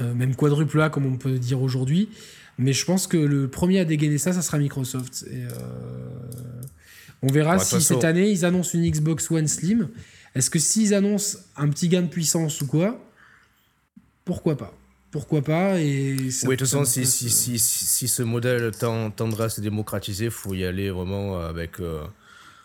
même 0.00 0.34
quadruple 0.34 0.80
A, 0.80 0.90
comme 0.90 1.06
on 1.06 1.16
peut 1.16 1.38
dire 1.38 1.62
aujourd'hui. 1.62 2.08
Mais 2.58 2.72
je 2.72 2.84
pense 2.84 3.06
que 3.06 3.16
le 3.16 3.48
premier 3.48 3.78
à 3.78 3.84
dégainer 3.84 4.18
ça, 4.18 4.32
ça 4.32 4.42
sera 4.42 4.58
Microsoft. 4.58 5.24
Et, 5.30 5.44
on 7.22 7.28
verra 7.28 7.58
si 7.58 7.80
cette 7.80 8.04
année 8.04 8.30
ils 8.30 8.44
annoncent 8.44 8.78
une 8.78 8.88
Xbox 8.88 9.30
One 9.30 9.48
Slim. 9.48 9.88
Est-ce 10.34 10.50
que 10.50 10.58
s'ils 10.58 10.94
annoncent 10.94 11.38
un 11.56 11.68
petit 11.68 11.88
gain 11.88 12.02
de 12.02 12.08
puissance 12.08 12.60
ou 12.60 12.66
quoi, 12.66 13.00
pourquoi 14.24 14.56
pas? 14.56 14.74
Pourquoi 15.10 15.40
pas 15.40 15.80
et 15.80 16.16
Oui, 16.16 16.50
de 16.50 16.56
toute 16.56 16.60
façon, 16.60 16.84
si, 16.84 17.06
si, 17.06 17.30
si, 17.30 17.58
si, 17.58 18.08
ce 18.08 18.22
modèle 18.22 18.70
tendra 18.72 19.44
à 19.44 19.48
se 19.48 19.62
démocratiser, 19.62 20.26
il 20.26 20.30
faut 20.30 20.54
y 20.54 20.64
aller 20.64 20.90
vraiment 20.90 21.40
avec. 21.40 21.80
Euh, 21.80 22.02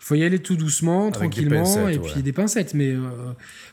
il 0.00 0.04
faut 0.04 0.14
y 0.14 0.24
aller 0.24 0.38
tout 0.38 0.56
doucement, 0.56 1.10
tranquillement, 1.10 1.88
et 1.88 1.98
puis 1.98 2.22
des 2.22 2.34
pincettes. 2.34 2.74
Mais 2.74 2.90
euh, 2.90 3.00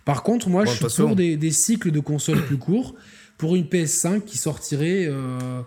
par 0.06 0.24
contre, 0.24 0.48
moi, 0.48 0.64
je 0.64 0.72
suis 0.72 1.04
pour 1.04 1.18
des, 1.18 1.36
des, 1.36 1.52
cycles 1.52 1.92
de 1.92 2.00
consoles 2.00 2.46
plus 2.46 2.58
courts, 2.58 2.96
pour 3.38 3.58
une 3.58 3.66
PS5 3.66 4.22
qui 4.22 4.38
sortirait. 4.38 5.06
Euh, 5.10 5.62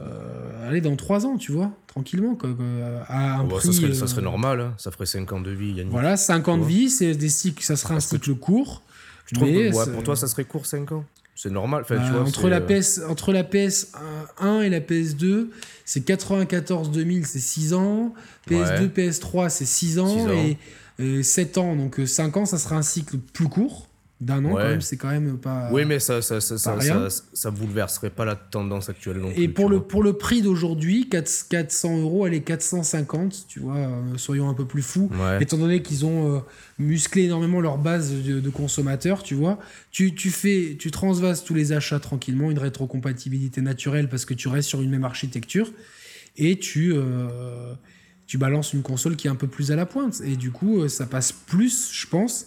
euh, 0.00 0.68
aller 0.68 0.80
dans 0.80 0.96
3 0.96 1.26
ans, 1.26 1.36
tu 1.36 1.52
vois, 1.52 1.70
tranquillement. 1.86 2.34
Quoi, 2.34 2.50
à 3.08 3.38
un 3.38 3.44
prix, 3.46 3.66
ça, 3.66 3.72
serait, 3.72 3.94
ça, 3.94 4.06
serait, 4.06 4.20
euh, 4.20 4.24
normal, 4.24 4.60
hein. 4.60 4.74
ça 4.78 4.90
ferait 4.90 5.06
5 5.06 5.32
ans 5.32 5.40
de 5.40 5.50
vie. 5.50 5.72
Yannick, 5.72 5.92
voilà, 5.92 6.16
5 6.16 6.48
ans 6.48 6.58
de 6.58 6.64
vie, 6.64 6.90
c'est 6.90 7.14
des 7.14 7.28
cycles, 7.28 7.62
ça 7.62 7.76
serait 7.76 7.94
un 7.94 8.00
cycle 8.00 8.34
court. 8.34 8.82
Je 9.26 9.34
trouve 9.34 9.48
que, 9.48 9.92
pour 9.92 10.02
toi, 10.02 10.16
ça 10.16 10.26
serait 10.26 10.44
court 10.44 10.66
5 10.66 10.92
ans 10.92 11.04
c'est 11.42 11.50
normal. 11.50 11.82
Enfin, 11.82 11.96
tu 12.04 12.12
vois, 12.12 12.20
entre, 12.20 12.50
la 12.50 12.60
PS, 12.60 13.00
entre 13.08 13.32
la 13.32 13.44
PS1 13.44 14.60
et 14.62 14.68
la 14.68 14.80
PS2, 14.80 15.48
c'est 15.86 16.04
94 16.04 16.90
2000, 16.90 17.24
c'est 17.24 17.38
6 17.38 17.72
ans. 17.72 18.12
PS2, 18.46 18.90
PS3, 18.90 19.48
c'est 19.48 19.64
6 19.64 20.00
ans, 20.00 20.28
ans, 20.28 20.28
et 20.98 21.22
7 21.22 21.56
ans. 21.56 21.76
Donc 21.76 21.98
5 22.04 22.36
ans, 22.36 22.44
ça 22.44 22.58
sera 22.58 22.76
un 22.76 22.82
cycle 22.82 23.16
plus 23.16 23.48
court 23.48 23.88
d'un 24.20 24.44
an 24.44 24.50
quand 24.50 24.58
même, 24.58 24.80
c'est 24.82 24.98
quand 24.98 25.08
même 25.08 25.38
pas. 25.38 25.70
Oui, 25.72 25.86
mais 25.86 25.98
ça 25.98 26.20
ça, 26.20 26.42
ça, 26.42 26.58
ça, 26.58 27.08
ça, 27.32 27.50
bouleverserait 27.50 28.10
pas 28.10 28.26
la 28.26 28.36
tendance 28.36 28.90
actuelle 28.90 29.16
non 29.16 29.30
Et 29.34 29.48
pour, 29.48 29.70
le, 29.70 29.80
pour 29.80 30.02
le 30.02 30.12
prix 30.12 30.42
d'aujourd'hui, 30.42 31.08
400 31.08 32.02
euros, 32.02 32.26
elle 32.26 32.34
est 32.34 32.42
450, 32.42 33.46
tu 33.48 33.60
vois, 33.60 33.76
euh, 33.76 34.16
soyons 34.16 34.50
un 34.50 34.54
peu 34.54 34.66
plus 34.66 34.82
fous. 34.82 35.10
Étant 35.40 35.56
donné 35.56 35.80
qu'ils 35.80 36.04
ont 36.04 36.36
euh, 36.36 36.40
musclé 36.78 37.24
énormément 37.24 37.62
leur 37.62 37.78
base 37.78 38.12
de, 38.12 38.50
consommateurs, 38.50 39.22
tu 39.22 39.34
vois. 39.34 39.58
Tu, 39.90 40.14
tu, 40.14 40.30
fais, 40.30 40.76
tu 40.78 40.90
transvases 40.90 41.42
tous 41.42 41.54
les 41.54 41.72
achats 41.72 42.00
tranquillement, 42.00 42.50
une 42.50 42.58
rétrocompatibilité 42.58 43.62
naturelle 43.62 44.10
parce 44.10 44.26
que 44.26 44.34
tu 44.34 44.48
restes 44.48 44.68
sur 44.68 44.82
une 44.82 44.90
même 44.90 45.04
architecture 45.04 45.72
et 46.36 46.58
tu. 46.58 46.92
Euh, 46.94 47.74
tu 48.26 48.38
balances 48.38 48.74
une 48.74 48.82
console 48.82 49.16
qui 49.16 49.26
est 49.26 49.30
un 49.30 49.34
peu 49.34 49.48
plus 49.48 49.72
à 49.72 49.76
la 49.76 49.86
pointe. 49.86 50.20
Et 50.24 50.36
du 50.36 50.52
coup, 50.52 50.86
ça 50.86 51.04
passe 51.04 51.32
plus, 51.32 51.90
je 51.92 52.06
pense, 52.06 52.46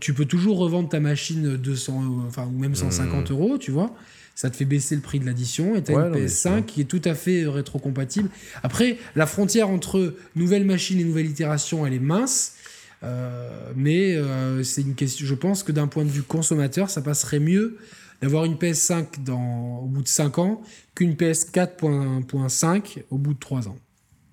tu 0.00 0.14
peux 0.14 0.24
toujours 0.24 0.58
revendre 0.58 0.88
ta 0.88 1.00
machine 1.00 1.56
200, 1.56 2.24
enfin, 2.26 2.46
ou 2.46 2.58
même 2.58 2.74
150 2.74 3.30
hmm. 3.30 3.32
euros, 3.32 3.58
tu 3.58 3.70
vois. 3.70 3.94
Ça 4.34 4.50
te 4.50 4.56
fait 4.56 4.66
baisser 4.66 4.94
le 4.94 5.00
prix 5.00 5.18
de 5.18 5.24
l'addition 5.24 5.76
et 5.76 5.82
tu 5.82 5.92
as 5.92 5.94
une 5.94 6.14
PS5 6.14 6.64
qui 6.64 6.82
est 6.82 6.84
tout 6.84 7.00
à 7.04 7.14
fait 7.14 7.46
rétrocompatible. 7.46 8.28
Après, 8.62 8.98
la 9.14 9.24
frontière 9.24 9.70
entre 9.70 10.14
nouvelle 10.34 10.66
machine 10.66 11.00
et 11.00 11.04
nouvelle 11.04 11.26
itération, 11.26 11.86
elle 11.86 11.94
est 11.94 11.98
mince. 11.98 12.54
Euh, 13.02 13.72
mais 13.76 14.14
euh, 14.14 14.62
c'est 14.62 14.82
une 14.82 14.94
question. 14.94 15.24
Je 15.26 15.34
pense 15.34 15.62
que 15.62 15.72
d'un 15.72 15.86
point 15.86 16.04
de 16.04 16.10
vue 16.10 16.22
consommateur, 16.22 16.90
ça 16.90 17.00
passerait 17.00 17.40
mieux 17.40 17.78
d'avoir 18.20 18.44
une 18.44 18.56
PS5 18.56 19.24
dans, 19.24 19.78
au 19.78 19.86
bout 19.86 20.02
de 20.02 20.08
5 20.08 20.38
ans 20.38 20.62
qu'une 20.94 21.14
PS4.5 21.14 23.04
au 23.10 23.18
bout 23.18 23.34
de 23.34 23.38
3 23.38 23.68
ans 23.68 23.78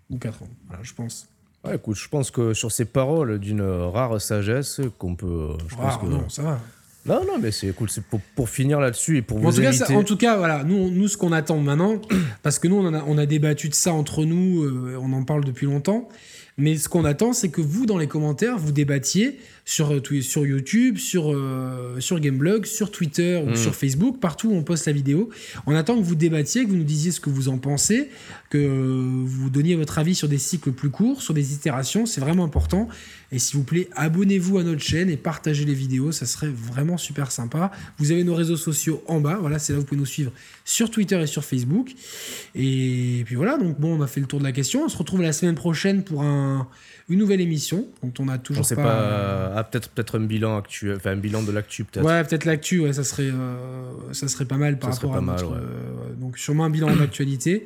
ou 0.09 0.17
4 0.17 0.43
ans. 0.43 0.49
Voilà, 0.67 0.83
je 0.83 0.93
pense 0.93 1.29
écoute, 1.71 1.97
je 1.97 2.09
pense 2.09 2.31
que 2.31 2.53
sur 2.53 2.71
ces 2.71 2.85
paroles 2.85 3.39
d'une 3.39 3.61
rare 3.61 4.19
sagesse 4.19 4.81
qu'on 4.97 5.15
peut. 5.15 5.49
Je 5.67 5.75
pense 5.75 5.97
que... 5.97 6.05
Non, 6.05 6.27
ça 6.29 6.41
va. 6.41 6.59
Non, 7.05 7.25
non, 7.25 7.37
mais 7.39 7.51
c'est 7.51 7.71
cool. 7.73 7.89
C'est 7.89 8.03
pour, 8.03 8.21
pour, 8.35 8.49
finir 8.49 8.79
là-dessus 8.79 9.17
et 9.17 9.21
pour 9.21 9.37
vous 9.39 9.47
en 9.47 9.51
tout, 9.51 9.61
éviter... 9.61 9.85
cas, 9.85 9.93
en 9.93 10.03
tout 10.03 10.15
cas, 10.15 10.37
voilà, 10.37 10.63
nous, 10.63 10.89
nous 10.89 11.09
ce 11.09 11.17
qu'on 11.17 11.33
attend 11.33 11.57
maintenant, 11.57 11.99
parce 12.43 12.59
que 12.59 12.67
nous, 12.67 12.77
on 12.77 12.93
a, 12.93 13.03
on 13.05 13.17
a 13.17 13.25
débattu 13.25 13.67
de 13.67 13.75
ça 13.75 13.93
entre 13.93 14.23
nous, 14.23 14.63
euh, 14.63 14.97
on 15.01 15.11
en 15.11 15.23
parle 15.23 15.43
depuis 15.43 15.65
longtemps. 15.65 16.07
Mais 16.57 16.77
ce 16.77 16.87
qu'on 16.87 17.03
attend, 17.03 17.33
c'est 17.33 17.49
que 17.49 17.61
vous, 17.61 17.85
dans 17.85 17.97
les 17.97 18.07
commentaires, 18.07 18.57
vous 18.57 18.71
débattiez 18.71 19.39
sur, 19.65 19.93
euh, 19.93 20.21
sur 20.21 20.45
YouTube, 20.45 20.97
sur, 20.97 21.33
euh, 21.33 21.99
sur 21.99 22.19
Gameblog, 22.19 22.65
sur 22.65 22.91
Twitter 22.91 23.41
ou 23.45 23.51
mm. 23.51 23.55
sur 23.55 23.75
Facebook, 23.75 24.19
partout 24.19 24.49
où 24.49 24.55
on 24.55 24.63
poste 24.63 24.87
la 24.87 24.93
vidéo. 24.93 25.29
On 25.65 25.75
attend 25.75 25.97
que 25.97 26.03
vous 26.03 26.15
débattiez, 26.15 26.65
que 26.65 26.69
vous 26.69 26.75
nous 26.75 26.83
disiez 26.83 27.11
ce 27.11 27.19
que 27.19 27.29
vous 27.29 27.49
en 27.49 27.57
pensez, 27.57 28.09
que 28.49 28.57
vous 28.57 29.49
donniez 29.49 29.75
votre 29.75 29.97
avis 29.99 30.15
sur 30.15 30.27
des 30.27 30.37
cycles 30.37 30.71
plus 30.71 30.89
courts, 30.89 31.21
sur 31.21 31.33
des 31.33 31.53
itérations. 31.53 32.05
C'est 32.05 32.21
vraiment 32.21 32.43
important. 32.43 32.89
Et 33.31 33.39
s'il 33.39 33.57
vous 33.57 33.63
plaît, 33.63 33.89
abonnez-vous 33.95 34.59
à 34.59 34.63
notre 34.63 34.81
chaîne 34.81 35.09
et 35.09 35.17
partagez 35.17 35.65
les 35.65 35.73
vidéos. 35.73 36.11
Ça 36.11 36.25
serait 36.25 36.51
vraiment 36.51 36.97
super 36.97 37.31
sympa. 37.31 37.71
Vous 37.97 38.11
avez 38.11 38.23
nos 38.23 38.35
réseaux 38.35 38.57
sociaux 38.57 39.03
en 39.07 39.19
bas. 39.19 39.37
Voilà, 39.39 39.57
c'est 39.59 39.73
là 39.73 39.79
où 39.79 39.81
vous 39.81 39.87
pouvez 39.87 39.99
nous 39.99 40.05
suivre 40.05 40.31
sur 40.65 40.91
Twitter 40.91 41.19
et 41.19 41.25
sur 41.25 41.43
Facebook. 41.43 41.93
Et 42.53 43.23
puis 43.25 43.35
voilà, 43.35 43.57
donc 43.57 43.79
bon, 43.79 43.97
on 43.97 44.01
a 44.03 44.07
fait 44.07 44.19
le 44.19 44.27
tour 44.27 44.39
de 44.39 44.43
la 44.43 44.51
question. 44.51 44.83
On 44.83 44.89
se 44.89 44.97
retrouve 44.97 45.21
la 45.21 45.33
semaine 45.33 45.55
prochaine 45.55 46.03
pour 46.03 46.21
un, 46.21 46.67
une 47.09 47.19
nouvelle 47.19 47.41
émission 47.41 47.87
dont 48.01 48.13
on 48.19 48.29
a 48.29 48.37
toujours 48.37 48.65
on 48.71 48.75
pas. 48.75 48.83
pas... 48.83 49.53
Ah, 49.55 49.63
peut-être 49.63 49.89
peut-être 49.89 50.19
un 50.19 50.23
bilan 50.23 50.57
actuel, 50.57 50.95
enfin 50.95 51.11
un 51.11 51.17
bilan 51.17 51.43
de 51.43 51.51
l'actu 51.51 51.83
peut-être. 51.83 52.05
Ouais, 52.05 52.23
peut-être 52.23 52.45
l'actu, 52.45 52.79
ouais, 52.79 52.93
ça 52.93 53.03
serait 53.03 53.23
euh, 53.23 54.13
ça 54.13 54.27
serait 54.27 54.45
pas 54.45 54.57
mal 54.57 54.79
par 54.79 54.93
rapport 54.93 55.15
à 55.15 55.21
notre, 55.21 55.53
euh, 55.53 56.13
donc 56.17 56.37
sûrement 56.37 56.65
un 56.65 56.69
bilan 56.69 56.95
d'actualité. 56.95 57.65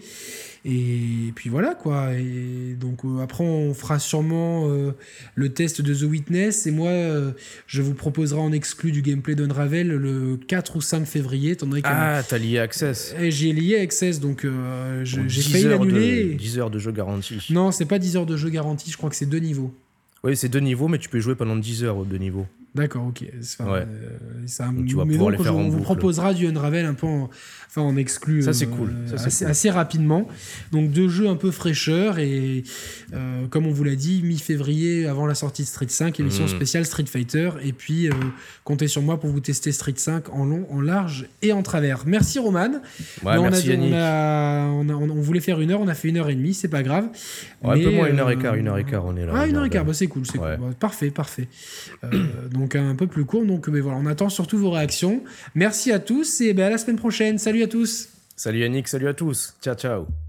Et 0.65 1.31
puis 1.35 1.49
voilà 1.49 1.75
quoi. 1.75 2.13
Et 2.13 2.75
donc 2.79 3.05
euh, 3.05 3.21
après 3.21 3.43
on 3.43 3.73
fera 3.73 3.99
sûrement 3.99 4.69
euh, 4.69 4.91
le 5.35 5.49
test 5.49 5.81
de 5.81 5.93
The 5.93 6.09
Witness 6.09 6.67
et 6.67 6.71
moi 6.71 6.89
euh, 6.89 7.31
je 7.67 7.81
vous 7.81 7.93
proposerai 7.93 8.39
en 8.39 8.51
exclu 8.51 8.91
du 8.91 9.01
gameplay 9.01 9.35
d'Unravel 9.35 9.87
le 9.87 10.37
4 10.47 10.75
ou 10.75 10.81
5 10.81 11.05
février. 11.05 11.55
ah, 11.83 12.21
t'as 12.27 12.37
lié 12.37 12.59
Access. 12.59 13.15
J'ai 13.19 13.53
lié 13.53 13.79
Access 13.79 14.19
donc 14.19 14.45
j'ai 15.03 15.41
failli 15.41 15.65
l'annuler. 15.65 16.35
10 16.35 16.59
heures 16.59 16.69
de 16.69 16.79
jeu 16.79 16.91
garanti. 16.91 17.47
Non, 17.49 17.71
c'est 17.71 17.85
pas 17.85 17.99
10 17.99 18.17
heures 18.17 18.25
de 18.25 18.37
jeu 18.37 18.49
garanti, 18.49 18.91
je 18.91 18.97
crois 18.97 19.09
que 19.09 19.15
c'est 19.15 19.25
deux 19.25 19.39
niveaux. 19.39 19.73
Oui, 20.23 20.35
c'est 20.35 20.49
deux 20.49 20.59
niveaux, 20.59 20.87
mais 20.87 20.97
tu 20.97 21.09
peux 21.09 21.19
jouer 21.19 21.35
pendant 21.35 21.55
10 21.55 21.83
heures 21.83 22.05
de 22.05 22.17
niveau. 22.17 22.45
D'accord, 22.77 23.07
ok. 23.07 23.25
Enfin, 23.59 23.85
c'est 24.45 24.63
un 24.63 24.73
tu 24.85 24.95
vas 24.95 25.05
pouvoir 25.05 25.31
les 25.31 25.37
faire 25.37 25.55
on 25.55 25.69
vous 25.69 25.81
proposera 25.81 26.33
du 26.33 26.47
Unravel 26.47 26.85
un 26.85 26.93
peu 26.93 27.07
en, 27.07 27.29
enfin, 27.69 27.81
en 27.81 27.97
exclu. 27.97 28.43
Ça, 28.43 28.53
c'est 28.53 28.67
cool. 28.67 28.93
Ça, 29.07 29.15
assez, 29.15 29.43
cool. 29.43 29.51
assez, 29.51 29.69
rapidement. 29.69 30.27
Donc, 30.71 30.91
deux 30.91 31.09
jeux 31.09 31.27
un 31.27 31.35
peu 31.35 31.51
fraîcheur 31.51 32.19
et 32.19 32.63
euh, 33.13 33.47
comme 33.47 33.65
on 33.65 33.71
vous 33.71 33.83
l'a 33.83 33.95
dit, 33.95 34.21
mi-février 34.23 35.07
avant 35.07 35.25
la 35.25 35.35
sortie 35.35 35.63
de 35.63 35.67
Street 35.67 35.87
5, 35.87 36.19
émission 36.19 36.45
mm. 36.45 36.49
spéciale 36.49 36.85
Street 36.85 37.05
Fighter. 37.05 37.51
Et 37.63 37.73
puis, 37.73 38.09
euh, 38.09 38.13
comptez 38.63 38.87
sur 38.87 39.01
moi 39.01 39.19
pour 39.19 39.31
vous 39.31 39.39
tester 39.39 39.71
Street 39.71 39.93
5 39.95 40.33
en 40.33 40.45
long, 40.45 40.67
en 40.71 40.81
large 40.81 41.27
et 41.41 41.51
en 41.51 41.63
travers. 41.63 42.03
Merci 42.05 42.39
Roman. 42.39 42.71
Ouais, 43.23 43.39
merci 43.39 43.71
on, 43.77 43.93
a, 43.93 44.65
on, 44.67 44.89
a, 44.89 44.93
on, 44.93 45.21
voulait 45.21 45.39
faire 45.39 45.59
une 45.59 45.71
heure, 45.71 45.81
on 45.81 45.87
a 45.87 45.95
fait 45.95 46.09
une 46.09 46.17
heure 46.17 46.29
et 46.29 46.35
demie, 46.35 46.53
c'est 46.53 46.67
pas 46.67 46.83
grave. 46.83 47.09
Ouais, 47.63 47.79
un 47.79 47.83
peu 47.83 47.95
moins 47.95 48.07
une 48.07 48.19
heure 48.19 48.29
et 48.29 48.37
quart, 48.37 48.55
une 48.55 48.67
heure 48.67 48.77
et 48.77 48.85
quart, 48.85 49.05
on 49.05 49.15
est 49.15 49.25
là. 49.25 49.33
Ah, 49.35 49.47
une 49.47 49.55
heure 49.55 49.65
et 49.65 49.69
quart, 49.69 49.85
bah, 49.85 49.93
c'est 49.93 50.07
cool, 50.07 50.25
c'est 50.25 50.37
cool. 50.37 50.57
parfait, 50.79 51.09
parfait. 51.09 51.47
donc, 52.51 52.66
un 52.75 52.95
peu 52.95 53.07
plus 53.07 53.25
court. 53.25 53.45
Donc 53.45 53.67
mais 53.67 53.79
voilà, 53.79 53.97
on 53.97 54.05
attend 54.05 54.29
surtout 54.29 54.57
vos 54.57 54.71
réactions. 54.71 55.23
Merci 55.55 55.91
à 55.91 55.99
tous 55.99 56.41
et 56.41 56.53
ben, 56.53 56.65
à 56.65 56.69
la 56.69 56.77
semaine 56.77 56.97
prochaine. 56.97 57.37
Salut 57.37 57.63
à 57.63 57.67
tous. 57.67 58.09
Salut 58.35 58.59
Yannick, 58.59 58.87
salut 58.87 59.07
à 59.07 59.13
tous. 59.13 59.55
Ciao 59.61 59.75
ciao. 59.75 60.26